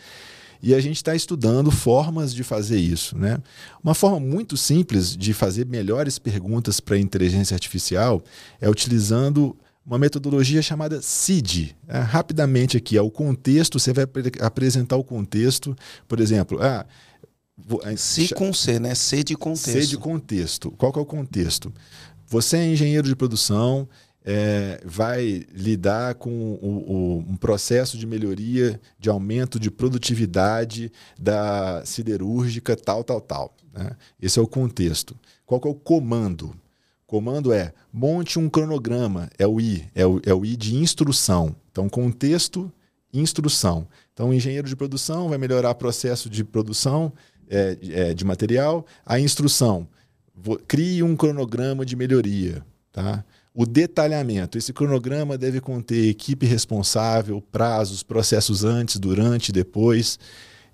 E 0.62 0.74
a 0.74 0.82
gente 0.82 0.98
está 0.98 1.16
estudando 1.16 1.70
formas 1.70 2.34
de 2.34 2.44
fazer 2.44 2.80
isso. 2.80 3.18
Né? 3.18 3.38
Uma 3.84 3.94
forma 3.94 4.20
muito 4.20 4.58
simples 4.58 5.16
de 5.16 5.34
fazer 5.34 5.66
melhores 5.66 6.18
perguntas 6.18 6.80
para 6.80 6.96
a 6.96 7.00
inteligência 7.00 7.54
artificial 7.54 8.22
é 8.60 8.70
utilizando 8.70 9.56
uma 9.88 9.98
metodologia 9.98 10.62
chamada 10.62 11.02
CID. 11.02 11.74
É, 11.88 12.00
rapidamente 12.00 12.76
aqui, 12.76 12.98
é 12.98 13.02
o 13.02 13.10
contexto, 13.10 13.80
você 13.80 13.94
vai 13.94 14.06
apresentar 14.42 14.98
o 14.98 15.04
contexto, 15.04 15.74
por 16.06 16.20
exemplo, 16.20 16.60
ah, 16.62 16.86
C 17.96 18.28
com 18.36 18.54
C, 18.54 18.80
né? 18.80 18.94
C 18.94 19.24
de 19.24 19.36
contexto. 19.36 19.72
C 19.72 19.88
de 19.88 19.98
contexto. 19.98 20.72
Qual 20.72 20.92
que 20.92 21.00
é 21.00 21.02
o 21.02 21.06
contexto? 21.06 21.74
Você 22.28 22.58
é 22.58 22.68
engenheiro 22.68 23.08
de 23.08 23.16
produção, 23.16 23.88
é, 24.26 24.82
vai 24.84 25.46
lidar 25.54 26.16
com 26.16 26.30
o, 26.30 26.68
o, 26.68 27.18
um 27.20 27.38
processo 27.38 27.98
de 27.98 28.06
melhoria, 28.06 28.80
de 29.00 29.10
aumento 29.10 29.58
de 29.58 29.72
produtividade 29.72 30.92
da 31.18 31.82
siderúrgica, 31.86 32.76
tal, 32.76 33.06
tal, 33.06 33.22
tal. 33.22 33.56
Né? 33.74 33.92
Esse 34.22 34.38
é 34.38 34.42
o 34.42 34.48
contexto. 34.48 35.16
Qual 35.46 35.62
que 35.62 35.68
é 35.68 35.72
o 35.72 35.76
comando? 35.76 36.54
Comando 37.08 37.54
é 37.54 37.74
monte 37.92 38.38
um 38.38 38.50
cronograma, 38.50 39.30
é 39.40 39.48
o 39.48 39.62
I, 39.62 39.88
é 39.96 40.06
o, 40.06 40.22
é 40.26 40.34
o 40.34 40.46
I 40.46 40.58
de 40.58 40.76
instrução. 40.76 41.56
Então, 41.72 41.88
contexto, 41.88 42.70
instrução. 43.14 43.88
Então, 44.14 44.30
o 44.30 44.34
engenheiro 44.34 44.68
de 44.68 44.76
produção 44.76 45.30
vai 45.30 45.38
melhorar 45.38 45.72
o 45.72 45.76
processo 45.76 46.30
de 46.30 46.44
produção 46.44 47.14
é, 47.50 47.78
é, 47.90 48.14
de 48.14 48.26
material. 48.26 48.86
A 49.06 49.22
instrução, 49.22 49.88
crie 50.68 51.02
um 51.02 51.16
cronograma 51.16 51.86
de 51.86 51.96
melhoria. 51.96 52.62
Tá? 52.92 53.24
O 53.54 53.66
detalhamento, 53.66 54.58
esse 54.58 54.74
cronograma 54.74 55.38
deve 55.38 55.62
conter 55.62 56.10
equipe 56.10 56.46
responsável, 56.46 57.42
prazos, 57.42 58.04
processos 58.04 58.66
antes, 58.66 59.00
durante, 59.00 59.54
depois 59.54 60.20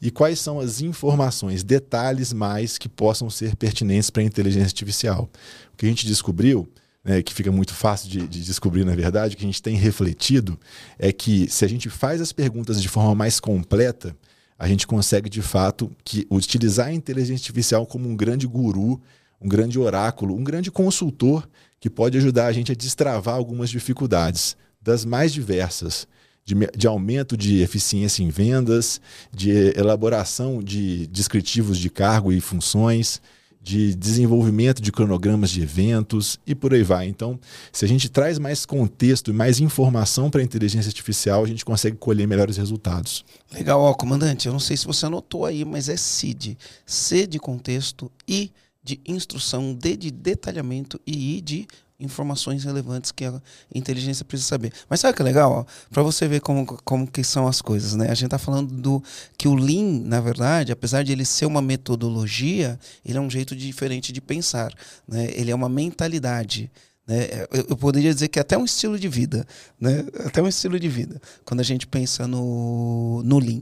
e 0.03 0.11
quais 0.11 0.37
são 0.37 0.59
as 0.59 0.81
informações, 0.81 1.63
detalhes 1.63 2.33
mais 2.33 2.77
que 2.77 2.89
possam 2.89 3.29
ser 3.29 3.55
pertinentes 3.55 4.09
para 4.09 4.21
a 4.21 4.25
inteligência 4.25 4.65
artificial. 4.65 5.29
O 5.73 5.77
que 5.77 5.85
a 5.85 5.89
gente 5.89 6.05
descobriu, 6.05 6.67
né, 7.05 7.23
que 7.23 7.33
fica 7.33 7.49
muito 7.53 7.73
fácil 7.73 8.09
de, 8.09 8.27
de 8.27 8.43
descobrir, 8.43 8.83
na 8.83 8.93
verdade, 8.93 9.33
o 9.33 9.37
que 9.37 9.45
a 9.45 9.47
gente 9.47 9.63
tem 9.63 9.77
refletido, 9.77 10.59
é 10.99 11.13
que 11.13 11.49
se 11.49 11.63
a 11.63 11.69
gente 11.69 11.89
faz 11.89 12.19
as 12.19 12.33
perguntas 12.33 12.81
de 12.81 12.89
forma 12.89 13.15
mais 13.15 13.39
completa, 13.39 14.13
a 14.59 14.67
gente 14.67 14.85
consegue, 14.85 15.29
de 15.29 15.41
fato, 15.41 15.89
que 16.03 16.27
utilizar 16.29 16.87
a 16.87 16.93
inteligência 16.93 17.43
artificial 17.43 17.85
como 17.85 18.09
um 18.09 18.15
grande 18.17 18.45
guru, 18.45 19.01
um 19.39 19.47
grande 19.47 19.79
oráculo, 19.79 20.35
um 20.35 20.43
grande 20.43 20.69
consultor 20.69 21.47
que 21.79 21.89
pode 21.89 22.17
ajudar 22.17 22.47
a 22.47 22.51
gente 22.51 22.73
a 22.73 22.75
destravar 22.75 23.35
algumas 23.35 23.69
dificuldades, 23.69 24.57
das 24.81 25.05
mais 25.05 25.31
diversas 25.31 26.05
de, 26.45 26.55
de, 26.75 26.87
aumento 26.87 27.37
de 27.37 27.61
eficiência 27.61 28.23
em 28.23 28.29
vendas, 28.29 28.99
de 29.31 29.51
elaboração 29.77 30.61
de 30.61 31.07
descritivos 31.07 31.77
de 31.77 31.89
cargo 31.89 32.31
e 32.31 32.41
funções, 32.41 33.21
de 33.63 33.95
desenvolvimento 33.95 34.81
de 34.81 34.91
cronogramas 34.91 35.49
de 35.49 35.61
eventos 35.61 36.37
e 36.45 36.53
por 36.53 36.73
aí 36.73 36.83
vai. 36.83 37.07
Então, 37.07 37.39
se 37.71 37.85
a 37.85 37.87
gente 37.87 38.09
traz 38.09 38.37
mais 38.37 38.65
contexto 38.65 39.31
e 39.31 39.33
mais 39.33 39.61
informação 39.61 40.29
para 40.29 40.41
a 40.41 40.43
inteligência 40.43 40.89
artificial, 40.89 41.45
a 41.45 41.47
gente 41.47 41.63
consegue 41.63 41.95
colher 41.95 42.27
melhores 42.27 42.57
resultados. 42.57 43.23
Legal, 43.53 43.79
ó, 43.79 43.93
comandante. 43.93 44.47
Eu 44.47 44.51
não 44.51 44.59
sei 44.59 44.75
se 44.75 44.85
você 44.85 45.05
anotou 45.05 45.45
aí, 45.45 45.63
mas 45.63 45.87
é 45.87 45.95
CID. 45.95 46.57
C 46.85 47.25
de 47.25 47.39
contexto 47.39 48.11
e 48.27 48.51
de 48.83 48.99
instrução, 49.07 49.73
D 49.73 49.95
de 49.95 50.11
detalhamento 50.11 50.99
e 51.07 51.37
I 51.37 51.41
de 51.41 51.67
informações 51.99 52.63
relevantes 52.63 53.11
que 53.11 53.25
a 53.25 53.41
inteligência 53.73 54.25
precisa 54.25 54.49
saber. 54.49 54.73
Mas 54.89 54.99
sabe 54.99 55.15
que 55.15 55.21
é 55.21 55.25
legal? 55.25 55.65
Para 55.91 56.03
você 56.03 56.27
ver 56.27 56.41
como, 56.41 56.65
como 56.65 57.07
que 57.07 57.23
são 57.23 57.47
as 57.47 57.61
coisas, 57.61 57.95
né? 57.95 58.09
A 58.09 58.13
gente 58.13 58.25
está 58.25 58.37
falando 58.37 58.73
do 58.73 59.03
que 59.37 59.47
o 59.47 59.55
Lean, 59.55 60.01
na 60.03 60.19
verdade, 60.19 60.71
apesar 60.71 61.03
de 61.03 61.11
ele 61.11 61.25
ser 61.25 61.45
uma 61.45 61.61
metodologia, 61.61 62.79
ele 63.05 63.17
é 63.17 63.21
um 63.21 63.29
jeito 63.29 63.55
diferente 63.55 64.11
de 64.11 64.21
pensar, 64.21 64.73
né? 65.07 65.29
Ele 65.33 65.51
é 65.51 65.55
uma 65.55 65.69
mentalidade. 65.69 66.71
Né? 67.07 67.45
Eu, 67.51 67.65
eu 67.69 67.77
poderia 67.77 68.13
dizer 68.13 68.27
que 68.29 68.39
é 68.39 68.41
até 68.41 68.57
um 68.57 68.65
estilo 68.65 68.97
de 68.97 69.07
vida, 69.07 69.45
né? 69.79 70.05
até 70.25 70.41
um 70.41 70.47
estilo 70.47 70.79
de 70.79 70.87
vida, 70.87 71.21
quando 71.45 71.59
a 71.59 71.63
gente 71.63 71.85
pensa 71.85 72.27
no, 72.27 73.21
no 73.23 73.39
Lean. 73.39 73.61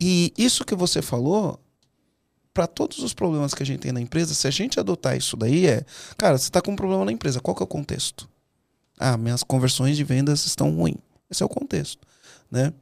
E 0.00 0.32
isso 0.38 0.64
que 0.64 0.74
você 0.74 1.02
falou 1.02 1.58
para 2.52 2.66
todos 2.66 2.98
os 2.98 3.14
problemas 3.14 3.54
que 3.54 3.62
a 3.62 3.66
gente 3.66 3.80
tem 3.80 3.92
na 3.92 4.00
empresa, 4.00 4.34
se 4.34 4.46
a 4.46 4.50
gente 4.50 4.80
adotar 4.80 5.16
isso 5.16 5.36
daí, 5.36 5.66
é, 5.66 5.84
cara, 6.16 6.36
você 6.36 6.48
está 6.48 6.60
com 6.60 6.72
um 6.72 6.76
problema 6.76 7.04
na 7.04 7.12
empresa, 7.12 7.40
qual 7.40 7.54
que 7.54 7.62
é 7.62 7.64
o 7.64 7.68
contexto? 7.68 8.28
Ah, 8.98 9.16
minhas 9.16 9.42
conversões 9.42 9.96
de 9.96 10.04
vendas 10.04 10.44
estão 10.44 10.70
ruins. 10.74 10.96
Esse 11.30 11.42
é 11.42 11.46
o 11.46 11.48
contexto, 11.48 12.06
né? 12.50 12.72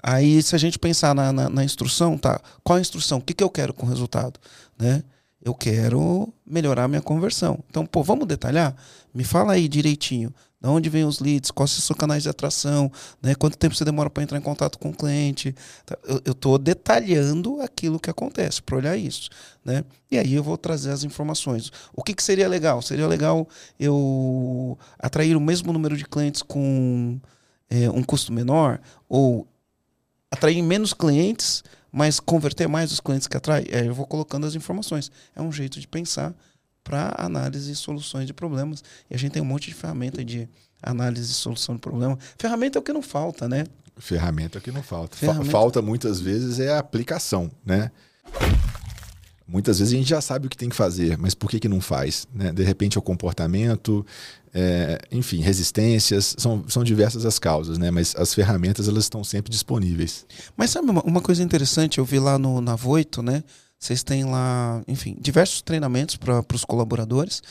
Aí, 0.00 0.40
se 0.42 0.54
a 0.54 0.58
gente 0.58 0.78
pensar 0.78 1.14
na, 1.14 1.32
na, 1.32 1.48
na 1.48 1.64
instrução, 1.64 2.16
tá? 2.16 2.40
Qual 2.62 2.76
a 2.76 2.80
instrução? 2.80 3.18
O 3.18 3.20
que, 3.20 3.34
que 3.34 3.42
eu 3.42 3.50
quero 3.50 3.74
com 3.74 3.84
o 3.84 3.88
resultado, 3.88 4.38
né? 4.78 5.02
Eu 5.42 5.54
quero 5.54 6.32
melhorar 6.46 6.88
minha 6.88 7.00
conversão. 7.00 7.58
Então, 7.68 7.84
pô, 7.86 8.02
vamos 8.02 8.26
detalhar? 8.26 8.76
Me 9.14 9.24
fala 9.24 9.54
aí 9.54 9.68
direitinho. 9.68 10.32
De 10.60 10.68
onde 10.68 10.88
vem 10.88 11.04
os 11.04 11.20
leads? 11.20 11.52
Quais 11.52 11.70
são 11.70 11.94
os 11.94 11.98
canais 11.98 12.24
de 12.24 12.28
atração? 12.28 12.90
Né? 13.22 13.34
Quanto 13.34 13.56
tempo 13.56 13.76
você 13.76 13.84
demora 13.84 14.10
para 14.10 14.24
entrar 14.24 14.38
em 14.38 14.42
contato 14.42 14.76
com 14.76 14.90
o 14.90 14.94
cliente? 14.94 15.54
Tá, 15.86 15.96
eu 16.24 16.32
estou 16.32 16.58
detalhando 16.58 17.60
aquilo 17.60 18.00
que 18.00 18.10
acontece 18.10 18.60
para 18.60 18.76
olhar 18.76 18.96
isso. 18.96 19.30
Né? 19.64 19.84
E 20.10 20.18
aí 20.18 20.34
eu 20.34 20.42
vou 20.42 20.58
trazer 20.58 20.90
as 20.90 21.04
informações. 21.04 21.70
O 21.94 22.02
que, 22.02 22.12
que 22.12 22.22
seria 22.22 22.48
legal? 22.48 22.82
Seria 22.82 23.06
legal 23.06 23.48
eu 23.78 24.76
atrair 24.98 25.36
o 25.36 25.40
mesmo 25.40 25.72
número 25.72 25.96
de 25.96 26.04
clientes 26.04 26.42
com 26.42 27.20
é, 27.70 27.88
um 27.90 28.02
custo 28.02 28.32
menor? 28.32 28.80
Ou 29.08 29.46
atrair 30.28 30.60
menos 30.60 30.92
clientes, 30.92 31.62
mas 31.92 32.18
converter 32.18 32.68
mais 32.68 32.90
os 32.90 32.98
clientes 32.98 33.28
que 33.28 33.36
atrai? 33.36 33.64
É, 33.70 33.86
eu 33.86 33.94
vou 33.94 34.06
colocando 34.06 34.44
as 34.44 34.56
informações. 34.56 35.08
É 35.36 35.40
um 35.40 35.52
jeito 35.52 35.78
de 35.78 35.86
pensar 35.86 36.34
para 36.88 37.14
análise 37.18 37.70
e 37.70 37.76
soluções 37.76 38.26
de 38.26 38.32
problemas. 38.32 38.82
E 39.10 39.14
a 39.14 39.18
gente 39.18 39.32
tem 39.32 39.42
um 39.42 39.44
monte 39.44 39.68
de 39.68 39.74
ferramenta 39.74 40.24
de 40.24 40.48
análise 40.82 41.30
e 41.30 41.34
solução 41.34 41.74
de 41.74 41.80
problema. 41.80 42.18
Ferramenta 42.38 42.78
é 42.78 42.80
o 42.80 42.82
que 42.82 42.92
não 42.92 43.02
falta, 43.02 43.46
né? 43.46 43.66
Ferramenta 43.98 44.56
é 44.56 44.60
o 44.60 44.62
que 44.62 44.72
não 44.72 44.82
falta. 44.82 45.16
Ferramenta... 45.16 45.50
Falta 45.50 45.82
muitas 45.82 46.18
vezes 46.18 46.58
é 46.58 46.70
a 46.70 46.78
aplicação, 46.78 47.50
né? 47.64 47.90
Muitas 49.46 49.78
vezes 49.78 49.94
a 49.94 49.96
gente 49.96 50.08
já 50.08 50.20
sabe 50.20 50.46
o 50.46 50.50
que 50.50 50.56
tem 50.56 50.68
que 50.68 50.76
fazer, 50.76 51.16
mas 51.16 51.34
por 51.34 51.48
que, 51.50 51.58
que 51.58 51.68
não 51.68 51.80
faz? 51.80 52.26
Né? 52.34 52.52
De 52.52 52.62
repente 52.62 52.98
é 52.98 53.00
o 53.00 53.02
comportamento, 53.02 54.04
é, 54.52 55.00
enfim, 55.10 55.40
resistências, 55.40 56.34
são, 56.36 56.64
são 56.68 56.84
diversas 56.84 57.24
as 57.24 57.38
causas, 57.38 57.78
né? 57.78 57.90
mas 57.90 58.14
as 58.16 58.34
ferramentas 58.34 58.88
elas 58.88 59.04
estão 59.04 59.24
sempre 59.24 59.50
disponíveis. 59.50 60.26
Mas 60.54 60.70
sabe 60.70 60.90
uma, 60.90 61.02
uma 61.02 61.22
coisa 61.22 61.42
interessante, 61.42 61.96
eu 61.96 62.04
vi 62.04 62.18
lá 62.18 62.38
no, 62.38 62.60
na 62.60 62.76
Voito, 62.76 63.22
né? 63.22 63.42
Vocês 63.78 64.02
têm 64.02 64.24
lá, 64.24 64.82
enfim, 64.88 65.16
diversos 65.20 65.62
treinamentos 65.62 66.16
para 66.16 66.44
os 66.52 66.64
colaboradores. 66.64 67.42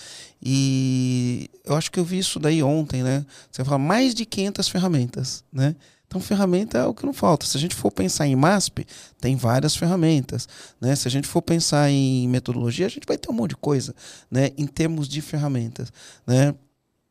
E 0.42 1.50
eu 1.64 1.76
acho 1.76 1.90
que 1.90 2.00
eu 2.00 2.04
vi 2.04 2.20
isso 2.20 2.40
daí 2.40 2.62
ontem, 2.62 3.02
né? 3.02 3.26
Você 3.50 3.64
fala 3.64 3.78
mais 3.78 4.14
de 4.14 4.26
500 4.26 4.68
ferramentas, 4.68 5.44
né? 5.52 5.76
Então, 6.08 6.22
ferramenta 6.22 6.78
é 6.78 6.86
o 6.86 6.94
que 6.94 7.06
não 7.06 7.14
falta. 7.14 7.46
Se 7.46 7.58
a 7.58 7.60
gente 7.60 7.76
for 7.76 7.92
pensar 7.92 8.26
em 8.26 8.36
MASP, 8.36 8.86
tem 9.20 9.36
várias 9.36 9.76
ferramentas. 9.76 10.48
Né? 10.80 10.96
Se 10.96 11.08
a 11.08 11.12
gente 11.12 11.28
for 11.28 11.42
pensar 11.42 11.90
em 11.92 12.28
metodologia, 12.30 12.86
a 12.86 12.90
gente 12.90 13.06
vai 13.06 13.18
ter 13.18 13.30
um 13.30 13.34
monte 13.34 13.50
de 13.50 13.58
coisa 13.58 13.94
né? 14.32 14.52
em 14.58 14.66
termos 14.66 15.08
de 15.08 15.22
ferramentas. 15.22 15.92
Né? 16.26 16.56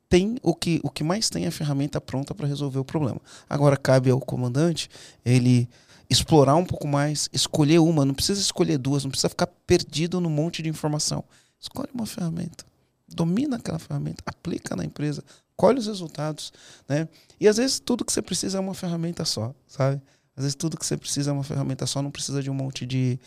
Tem 0.08 0.38
o 0.42 0.54
que, 0.54 0.80
o 0.82 0.88
que 0.88 1.04
mais 1.04 1.28
tem 1.28 1.44
é 1.44 1.48
a 1.48 1.52
ferramenta 1.52 2.00
pronta 2.00 2.34
para 2.34 2.46
resolver 2.46 2.78
o 2.78 2.84
problema. 2.84 3.20
Agora, 3.50 3.76
cabe 3.76 4.10
ao 4.10 4.20
comandante 4.20 4.88
ele 5.24 5.68
explorar 6.08 6.56
um 6.56 6.64
pouco 6.64 6.86
mais, 6.86 7.28
escolher 7.32 7.78
uma, 7.78 8.04
não 8.04 8.14
precisa 8.14 8.40
escolher 8.40 8.78
duas, 8.78 9.04
não 9.04 9.10
precisa 9.10 9.28
ficar 9.28 9.46
perdido 9.66 10.20
num 10.20 10.30
monte 10.30 10.62
de 10.62 10.68
informação. 10.68 11.24
Escolhe 11.60 11.88
uma 11.94 12.06
ferramenta, 12.06 12.64
domina 13.08 13.56
aquela 13.56 13.78
ferramenta, 13.78 14.22
aplica 14.26 14.76
na 14.76 14.84
empresa, 14.84 15.24
colhe 15.56 15.78
os 15.78 15.86
resultados, 15.86 16.52
né? 16.88 17.08
E 17.40 17.48
às 17.48 17.56
vezes 17.56 17.80
tudo 17.80 18.04
que 18.04 18.12
você 18.12 18.22
precisa 18.22 18.58
é 18.58 18.60
uma 18.60 18.74
ferramenta 18.74 19.24
só, 19.24 19.54
sabe? 19.66 20.00
Às 20.36 20.44
vezes 20.44 20.54
tudo 20.54 20.76
que 20.76 20.84
você 20.84 20.96
precisa 20.96 21.30
é 21.30 21.32
uma 21.32 21.42
ferramenta 21.42 21.86
só, 21.86 22.02
não 22.02 22.10
precisa 22.10 22.42
de 22.42 22.50
um 22.50 22.54
monte 22.54 22.84
de, 22.84 23.18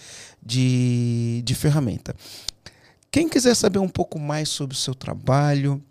de, 0.41 1.41
de 1.43 1.55
ferramenta. 1.55 2.15
Quem 3.11 3.27
quiser 3.27 3.55
saber 3.55 3.79
um 3.79 3.89
pouco 3.89 4.19
mais 4.19 4.49
sobre 4.49 4.75
o 4.75 4.79
seu 4.79 4.93
trabalho, 4.93 5.83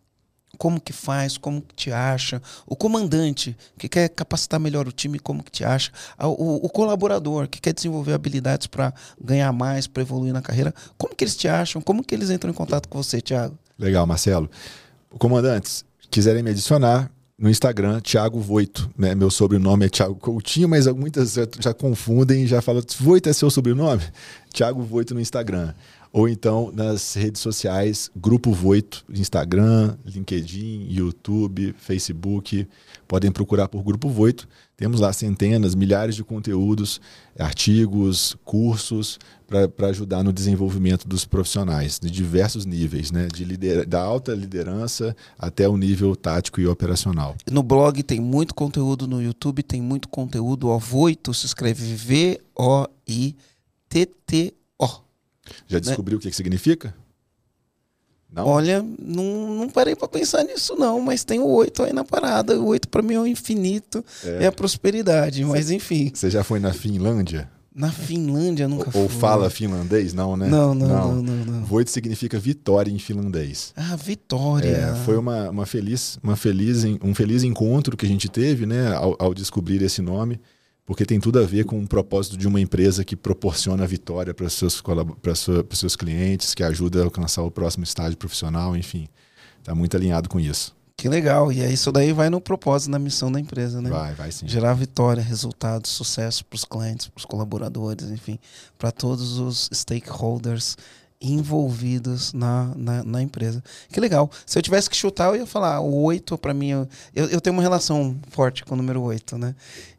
como 0.59 0.81
que 0.81 0.93
faz, 0.93 1.39
como 1.39 1.63
que 1.63 1.75
te 1.75 1.93
acha, 1.93 2.43
o 2.67 2.77
comandante 2.77 3.57
que 3.79 3.89
quer 3.89 4.09
capacitar 4.09 4.59
melhor 4.59 4.89
o 4.89 4.93
time, 4.93 5.19
como 5.19 5.43
que 5.43 5.51
te 5.51 5.65
acha, 5.65 5.93
o, 6.21 6.67
o 6.67 6.69
colaborador 6.69 7.49
que 7.49 7.61
quer 7.61 7.73
desenvolver 7.73 8.13
habilidades 8.13 8.67
para 8.67 8.93
ganhar 9.23 9.53
mais, 9.53 9.87
para 9.87 10.03
evoluir 10.03 10.33
na 10.33 10.43
carreira, 10.43 10.75
como 10.99 11.15
que 11.15 11.25
eles 11.25 11.37
te 11.37 11.49
acham, 11.49 11.81
como 11.81 12.03
que 12.03 12.15
eles 12.15 12.29
entram 12.29 12.51
em 12.51 12.55
contato 12.55 12.89
com 12.89 13.01
você, 13.01 13.21
Thiago? 13.21 13.57
Legal, 13.79 14.05
Marcelo. 14.07 14.51
Comandantes, 15.19 15.85
quiserem 16.11 16.43
me 16.43 16.51
adicionar 16.51 17.11
no 17.39 17.49
Instagram, 17.49 18.01
Thiago 18.01 18.41
Voito, 18.41 18.91
né? 18.99 19.15
Meu 19.15 19.31
sobrenome 19.31 19.87
é 19.87 19.89
Thiago 19.89 20.17
Coutinho, 20.17 20.69
mas 20.69 20.89
muitas 20.89 21.35
já, 21.61 21.73
confundem 21.73 22.43
e 22.43 22.47
já 22.49 22.61
falam, 22.61 22.83
Voito 22.99 23.29
é 23.29 23.33
seu 23.33 23.49
sobrenome? 23.49 24.03
Thiago 24.53 24.83
Voito 24.83 25.15
no 25.15 25.21
Instagram 25.21 25.73
ou 26.13 26.29
então 26.29 26.73
nas 26.75 27.15
redes 27.15 27.41
sociais, 27.41 28.11
Grupo 28.17 28.53
Voito, 28.53 29.05
Instagram, 29.11 29.97
LinkedIn, 30.05 30.87
YouTube, 30.91 31.75
Facebook. 31.79 32.67
Podem 33.07 33.31
procurar 33.31 33.69
por 33.69 33.83
Grupo 33.83 34.09
Voito. 34.09 34.49
Temos 34.77 35.01
lá 35.01 35.13
centenas, 35.13 35.75
milhares 35.75 36.15
de 36.15 36.23
conteúdos, 36.23 37.01
artigos, 37.39 38.37
cursos 38.45 39.19
para 39.47 39.89
ajudar 39.89 40.23
no 40.23 40.33
desenvolvimento 40.33 41.09
dos 41.09 41.25
profissionais 41.25 41.99
de 41.99 42.11
diversos 42.11 42.67
níveis, 42.67 43.11
né? 43.11 43.27
de 43.33 43.45
lider 43.45 43.87
da 43.87 44.01
alta 44.01 44.35
liderança 44.35 45.17
até 45.39 45.67
o 45.67 45.77
nível 45.77 46.15
tático 46.15 46.61
e 46.61 46.67
operacional. 46.67 47.35
No 47.51 47.63
blog 47.63 48.03
tem 48.03 48.21
muito 48.21 48.55
conteúdo, 48.55 49.09
no 49.09 49.23
YouTube 49.23 49.63
tem 49.63 49.81
muito 49.81 50.09
conteúdo. 50.09 50.69
O 50.69 50.79
Voito 50.79 51.33
se 51.33 51.47
escreve 51.47 51.95
V-O-I-T-T 51.95 52.49
já 55.67 55.77
né? 55.77 55.81
descobriu 55.81 56.17
né? 56.17 56.19
o 56.19 56.23
que, 56.23 56.31
que 56.31 56.37
significa? 56.37 56.95
Não? 58.31 58.47
Olha, 58.47 58.85
não, 58.99 59.55
não 59.55 59.69
parei 59.71 59.97
para 59.97 60.07
pensar 60.07 60.45
nisso 60.45 60.77
não, 60.77 61.01
mas 61.01 61.25
tem 61.25 61.41
o 61.41 61.47
oito 61.47 61.83
aí 61.83 61.95
na 61.95 62.05
parada. 62.05 62.61
O 62.61 62.67
oito 62.67 62.89
para 62.89 63.01
mim 63.01 63.15
é 63.15 63.21
o 63.21 63.27
infinito, 63.27 64.05
é, 64.23 64.45
é 64.45 64.47
a 64.47 64.53
prosperidade, 64.53 65.45
mas 65.45 65.71
enfim. 65.71 66.11
Você 66.13 66.29
já 66.29 66.45
foi 66.45 66.61
na 66.61 66.73
Finlândia? 66.73 67.51
Na 67.75 67.93
Finlândia 67.93 68.67
nunca 68.67 68.87
ou, 68.87 68.93
fui. 68.93 69.03
Ou 69.03 69.09
fala 69.09 69.49
finlandês? 69.49 70.13
Não, 70.13 70.37
né? 70.37 70.49
Não, 70.49 70.75
não, 70.75 70.89
não. 70.89 71.23
não, 71.23 71.45
não, 71.45 71.87
significa 71.87 72.37
vitória 72.39 72.91
em 72.91 72.99
finlandês. 72.99 73.73
Ah, 73.77 73.95
vitória. 73.95 74.69
É, 74.69 74.95
foi 75.05 75.17
uma, 75.17 75.49
uma 75.49 75.65
feliz, 75.65 76.19
uma 76.21 76.35
feliz, 76.35 76.85
um 76.85 77.15
feliz 77.15 77.45
encontro 77.45 77.97
que 77.97 78.05
a 78.05 78.09
gente 78.09 78.29
teve, 78.29 78.67
né, 78.67 78.93
ao, 78.95 79.15
ao 79.19 79.33
descobrir 79.33 79.81
esse 79.81 80.03
nome 80.03 80.41
porque 80.89 81.05
tem 81.05 81.21
tudo 81.21 81.39
a 81.39 81.45
ver 81.45 81.67
com 81.67 81.79
o 81.79 81.87
propósito 81.87 82.35
de 82.35 82.49
uma 82.49 82.59
empresa 82.59 83.05
que 83.05 83.15
proporciona 83.15 83.87
vitória 83.87 84.33
para 84.33 84.47
os 84.47 84.55
seus, 84.55 84.83
seus 85.75 85.95
clientes, 85.95 86.55
que 86.55 86.63
ajuda 86.63 87.03
a 87.03 87.05
alcançar 87.05 87.43
o 87.43 87.51
próximo 87.51 87.85
estágio 87.85 88.17
profissional, 88.17 88.75
enfim. 88.75 89.07
Está 89.61 89.75
muito 89.75 89.95
alinhado 89.95 90.31
com 90.31 90.41
isso. 90.41 90.75
Que 90.97 91.07
legal. 91.07 91.53
E 91.53 91.61
isso 91.71 91.93
daí 91.93 92.11
vai 92.15 92.31
no 92.31 92.41
propósito, 92.41 92.91
na 92.91 92.99
missão 92.99 93.31
da 93.31 93.39
empresa, 93.39 93.83
né? 93.83 93.91
Vai, 93.91 94.15
vai 94.15 94.33
sim. 94.33 94.49
Gerar 94.49 94.73
vitória, 94.73 95.23
resultados, 95.23 95.91
sucesso 95.91 96.43
para 96.47 96.57
os 96.57 96.65
clientes, 96.65 97.07
para 97.09 97.19
os 97.19 97.27
colaboradores, 97.27 98.09
enfim, 98.11 98.39
para 98.79 98.91
todos 98.91 99.39
os 99.39 99.69
stakeholders 99.71 100.75
envolvidos 101.21 102.33
na, 102.33 102.73
na, 102.77 103.03
na, 103.03 103.23
empresa. 103.23 103.63
Que 103.91 103.99
legal. 103.99 104.31
Se 104.47 104.59
eu 104.59 104.63
tivesse 104.63 104.89
que 104.89 104.97
chutar, 104.97 105.29
eu 105.29 105.37
ia 105.37 105.47
falar 105.47 105.81
o 105.81 106.03
8 106.03 106.39
para 106.39 106.55
mim. 106.55 106.71
Eu, 106.71 106.89
eu 107.15 107.41
tenho 107.41 107.55
uma 107.55 107.63
relação 107.63 108.17
forte 108.31 108.65
com 108.65 108.75
o 108.75 108.77
número 108.77 109.03
8, 109.03 109.37
né? 109.37 109.55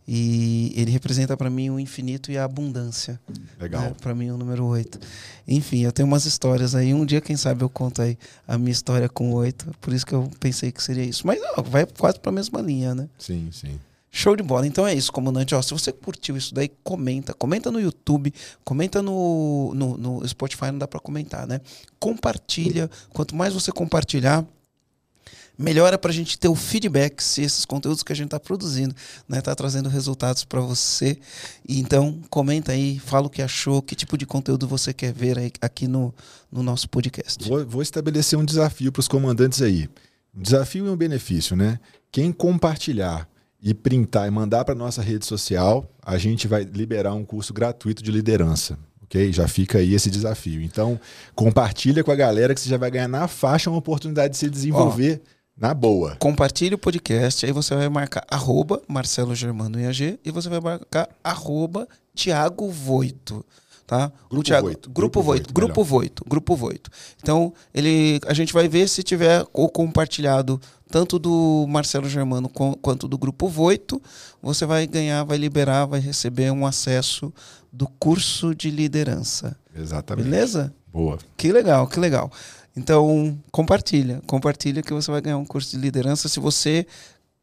E 0.08 0.74
ele 0.76 0.90
representa 0.90 1.38
para 1.38 1.50
mim 1.50 1.70
o 1.70 1.80
infinito 1.80 2.32
e 2.32 2.38
a 2.38 2.44
abundância. 2.44 3.20
Legal. 3.60 3.82
Né? 3.82 3.96
Para 4.02 4.16
mim, 4.16 4.32
o 4.32 4.38
número 4.38 4.66
8. 4.66 5.00
Enfim, 5.48 5.82
eu 5.82 5.92
tenho 5.92 6.08
umas 6.08 6.26
histórias 6.26 6.74
aí. 6.74 6.94
Um 6.94 7.06
dia, 7.06 7.22
quem 7.22 7.36
sabe, 7.36 7.64
eu 7.64 7.70
conto 7.70 8.02
aí 8.02 8.18
a 8.48 8.58
minha 8.58 8.72
história 8.72 9.08
com 9.08 9.32
o 9.32 9.36
8. 9.36 9.76
Por 9.80 9.94
isso 9.94 10.06
que 10.06 10.16
eu 10.16 10.28
pensei 10.40 10.72
que 10.72 10.82
seria 10.82 11.04
isso. 11.04 11.28
Mas 11.28 11.40
não, 11.40 11.64
vai 11.64 11.86
quase 11.86 12.20
para 12.20 12.30
a 12.30 12.34
mesma 12.34 12.60
linha, 12.60 12.96
né? 12.96 13.08
Sim, 13.20 13.50
sim. 13.52 13.80
Show 14.12 14.36
de 14.36 14.44
bola. 14.44 14.66
Então 14.66 14.88
é 14.88 14.94
isso, 14.94 15.12
comandante. 15.12 15.54
Ó, 15.54 15.62
se 15.62 15.72
você 15.72 15.92
curtiu 15.92 16.36
isso 16.36 16.54
daí, 16.54 16.70
comenta. 16.84 17.34
Comenta 17.34 17.72
no 17.72 17.80
YouTube, 17.80 18.34
comenta 18.64 19.02
no, 19.02 19.74
no, 19.76 19.98
no 19.98 20.28
Spotify, 20.28 20.66
não 20.66 20.80
dá 20.80 20.88
para 20.88 21.00
comentar, 21.00 21.46
né? 21.46 21.62
Compartilha. 22.00 22.90
Quanto 23.14 23.36
mais 23.36 23.54
você 23.54 23.72
compartilhar, 23.72 24.46
melhora 25.60 25.98
para 25.98 26.10
a 26.10 26.14
gente 26.14 26.40
ter 26.40 26.48
o 26.48 26.56
feedback 26.56 27.22
se 27.22 27.42
esses 27.44 27.66
conteúdos 27.66 28.02
que 28.02 28.14
a 28.14 28.16
gente 28.16 28.28
está 28.28 28.40
produzindo 28.40 28.96
né, 29.28 29.42
tá 29.42 29.54
trazendo 29.54 29.90
resultados 29.90 30.46
para 30.46 30.62
você. 30.62 31.20
Então 31.68 32.20
comenta 32.30 32.72
aí, 32.72 32.98
fala 32.98 33.28
o 33.28 33.30
que 33.30 33.42
achou, 33.42 33.82
que 33.82 33.94
tipo 33.94 34.18
de 34.18 34.26
conteúdo 34.26 34.68
você 34.68 34.94
quer 34.94 35.14
ver 35.14 35.38
aí, 35.38 35.52
aqui 35.62 35.88
no, 35.88 36.16
no 36.50 36.64
nosso 36.64 36.90
podcast. 36.90 37.48
Vou, 37.48 37.66
vou 37.66 37.82
estabelecer 37.82 38.40
um 38.40 38.46
desafio 38.46 38.92
para 38.92 39.02
os 39.02 39.08
comandantes 39.08 39.62
aí. 39.62 39.90
Um 40.34 40.42
desafio 40.42 40.88
e 40.88 40.90
um 40.90 40.96
benefício, 40.96 41.56
né? 41.56 41.80
Quem 42.12 42.32
compartilhar 42.32 43.28
e 43.62 43.74
printar 43.74 44.28
e 44.28 44.32
mandar 44.32 44.64
para 44.64 44.74
nossa 44.74 45.02
rede 45.02 45.26
social, 45.26 45.86
a 46.02 46.18
gente 46.18 46.48
vai 46.48 46.64
liberar 46.64 47.14
um 47.14 47.26
curso 47.26 47.54
gratuito 47.54 48.02
de 48.02 48.12
liderança. 48.12 48.78
Ok? 49.04 49.34
Já 49.34 49.48
fica 49.48 49.80
aí 49.80 49.94
esse 49.94 50.10
desafio. 50.10 50.62
Então, 50.62 51.00
compartilha 51.36 52.04
com 52.04 52.12
a 52.12 52.16
galera 52.16 52.54
que 52.54 52.62
você 52.62 52.70
já 52.70 52.78
vai 52.78 52.92
ganhar 52.92 53.08
na 53.08 53.28
faixa 53.28 53.70
uma 53.70 53.80
oportunidade 53.80 54.34
de 54.34 54.38
se 54.38 54.50
desenvolver 54.50 55.22
na 55.58 55.74
boa. 55.74 56.16
Compartilhe 56.20 56.76
o 56.76 56.78
podcast, 56.78 57.46
aí 57.46 57.52
você 57.52 57.76
vai 57.76 57.90
marcar 57.90 58.24
arroba 58.30 58.82
Marcelo 58.88 59.36
Germano 59.36 59.80
IAG 59.80 60.20
e 60.24 60.32
você 60.32 60.48
vai 60.48 60.62
marcar 60.62 61.10
arroba 61.24 61.88
Tiago 62.16 62.70
Voito 62.70 63.44
tá? 63.90 64.12
Grupo 64.30 64.46
Thiago, 64.46 64.68
Voito. 64.68 64.90
Grupo 64.92 65.22
Voito, 65.24 65.52
Grupo 65.52 65.84
Voito, 65.84 66.24
Grupo 66.28 66.56
Voito. 66.56 66.92
Então, 67.20 67.52
ele, 67.74 68.20
a 68.28 68.36
gente 68.36 68.54
vai 68.54 68.68
ver 68.68 68.88
se 68.88 69.02
tiver 69.02 69.44
o 69.52 69.68
compartilhado 69.68 70.62
tanto 70.90 71.20
do 71.20 71.66
Marcelo 71.70 72.10
Germano 72.10 72.50
quanto 72.50 73.08
do 73.08 73.18
Grupo 73.18 73.48
Voito, 73.48 74.02
você 74.42 74.66
vai 74.66 74.88
ganhar, 74.88 75.24
vai 75.24 75.38
liberar, 75.38 75.86
vai 75.86 76.00
receber 76.00 76.52
um 76.52 76.66
acesso 76.66 77.32
do 77.72 77.88
curso 77.88 78.56
de 78.56 78.72
liderança. 78.72 79.56
Exatamente. 79.76 80.26
Beleza? 80.26 80.74
Boa. 80.92 81.20
Que 81.38 81.52
legal, 81.52 81.88
que 81.88 82.00
legal. 82.00 82.32
Então, 82.76 83.38
compartilha, 83.52 84.22
compartilha 84.26 84.82
que 84.82 84.94
você 84.94 85.12
vai 85.12 85.22
ganhar 85.22 85.38
um 85.38 85.46
curso 85.46 85.72
de 85.72 85.78
liderança. 85.78 86.28
Se 86.28 86.40
você 86.40 86.88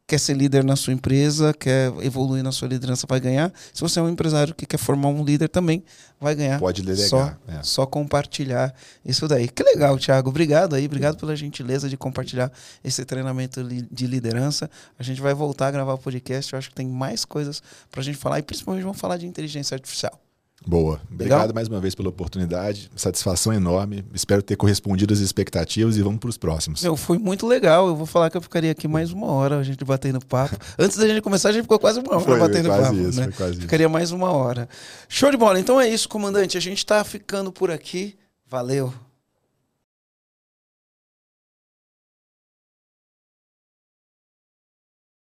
quer 0.06 0.18
ser 0.18 0.34
líder 0.34 0.62
na 0.62 0.76
sua 0.76 0.92
empresa, 0.92 1.52
quer 1.52 1.92
evoluir 2.00 2.42
na 2.42 2.52
sua 2.52 2.68
liderança, 2.68 3.06
vai 3.08 3.18
ganhar. 3.18 3.52
Se 3.72 3.80
você 3.80 3.98
é 3.98 4.02
um 4.02 4.08
empresário 4.08 4.54
que 4.54 4.64
quer 4.64 4.78
formar 4.78 5.08
um 5.08 5.24
líder 5.24 5.48
também, 5.48 5.82
vai 6.20 6.34
ganhar. 6.34 6.60
Pode 6.60 6.82
delegar. 6.82 7.08
Só, 7.08 7.34
é. 7.48 7.62
só 7.62 7.86
compartilhar 7.86 8.72
isso 9.04 9.26
daí. 9.26 9.48
Que 9.48 9.62
legal, 9.62 9.98
Thiago. 9.98 10.28
Obrigado 10.28 10.74
aí, 10.74 10.86
obrigado 10.86 11.16
pela 11.16 11.34
gentileza 11.34 11.88
de 11.88 11.96
compartilhar 11.96 12.52
esse 12.84 13.04
treinamento 13.04 13.64
de 13.64 14.06
liderança. 14.06 14.70
A 14.98 15.02
gente 15.02 15.20
vai 15.20 15.34
voltar 15.34 15.68
a 15.68 15.70
gravar 15.72 15.94
o 15.94 15.98
podcast. 15.98 16.52
Eu 16.52 16.58
acho 16.58 16.68
que 16.68 16.74
tem 16.74 16.86
mais 16.86 17.24
coisas 17.24 17.62
para 17.90 18.00
a 18.00 18.04
gente 18.04 18.18
falar 18.18 18.38
e 18.38 18.42
principalmente 18.42 18.84
vamos 18.84 19.00
falar 19.00 19.16
de 19.16 19.26
inteligência 19.26 19.74
artificial. 19.74 20.25
Boa. 20.64 21.00
Obrigado 21.12 21.40
Legal? 21.40 21.54
mais 21.54 21.68
uma 21.68 21.80
vez 21.80 21.94
pela 21.94 22.08
oportunidade. 22.08 22.90
Satisfação 22.96 23.52
enorme. 23.52 24.04
Espero 24.14 24.42
ter 24.42 24.56
correspondido 24.56 25.12
às 25.12 25.20
expectativas 25.20 25.96
e 25.96 26.02
vamos 26.02 26.18
para 26.18 26.30
os 26.30 26.36
próximos. 26.36 26.82
Meu, 26.82 26.96
foi 26.96 27.18
muito 27.18 27.46
legal. 27.46 27.88
Eu 27.88 27.96
vou 27.96 28.06
falar 28.06 28.30
que 28.30 28.36
eu 28.36 28.40
ficaria 28.40 28.72
aqui 28.72 28.88
mais 28.88 29.12
uma 29.12 29.26
hora 29.26 29.58
a 29.58 29.62
gente 29.62 29.84
batendo 29.84 30.24
papo. 30.24 30.56
Antes 30.78 30.96
da 30.96 31.06
gente 31.06 31.20
começar, 31.20 31.50
a 31.50 31.52
gente 31.52 31.62
ficou 31.62 31.78
quase 31.78 32.00
uma 32.00 32.16
hora 32.16 32.20
foi, 32.24 32.38
batendo 32.38 32.68
quase 32.68 32.82
papo. 32.82 32.96
Isso, 32.96 33.20
né? 33.20 33.32
quase 33.36 33.60
ficaria 33.60 33.86
isso. 33.86 33.92
mais 33.92 34.10
uma 34.10 34.30
hora. 34.32 34.68
Show 35.08 35.30
de 35.30 35.36
bola. 35.36 35.60
Então 35.60 35.80
é 35.80 35.88
isso, 35.88 36.08
comandante. 36.08 36.56
A 36.56 36.60
gente 36.60 36.78
está 36.78 37.04
ficando 37.04 37.52
por 37.52 37.70
aqui. 37.70 38.16
Valeu. 38.48 38.92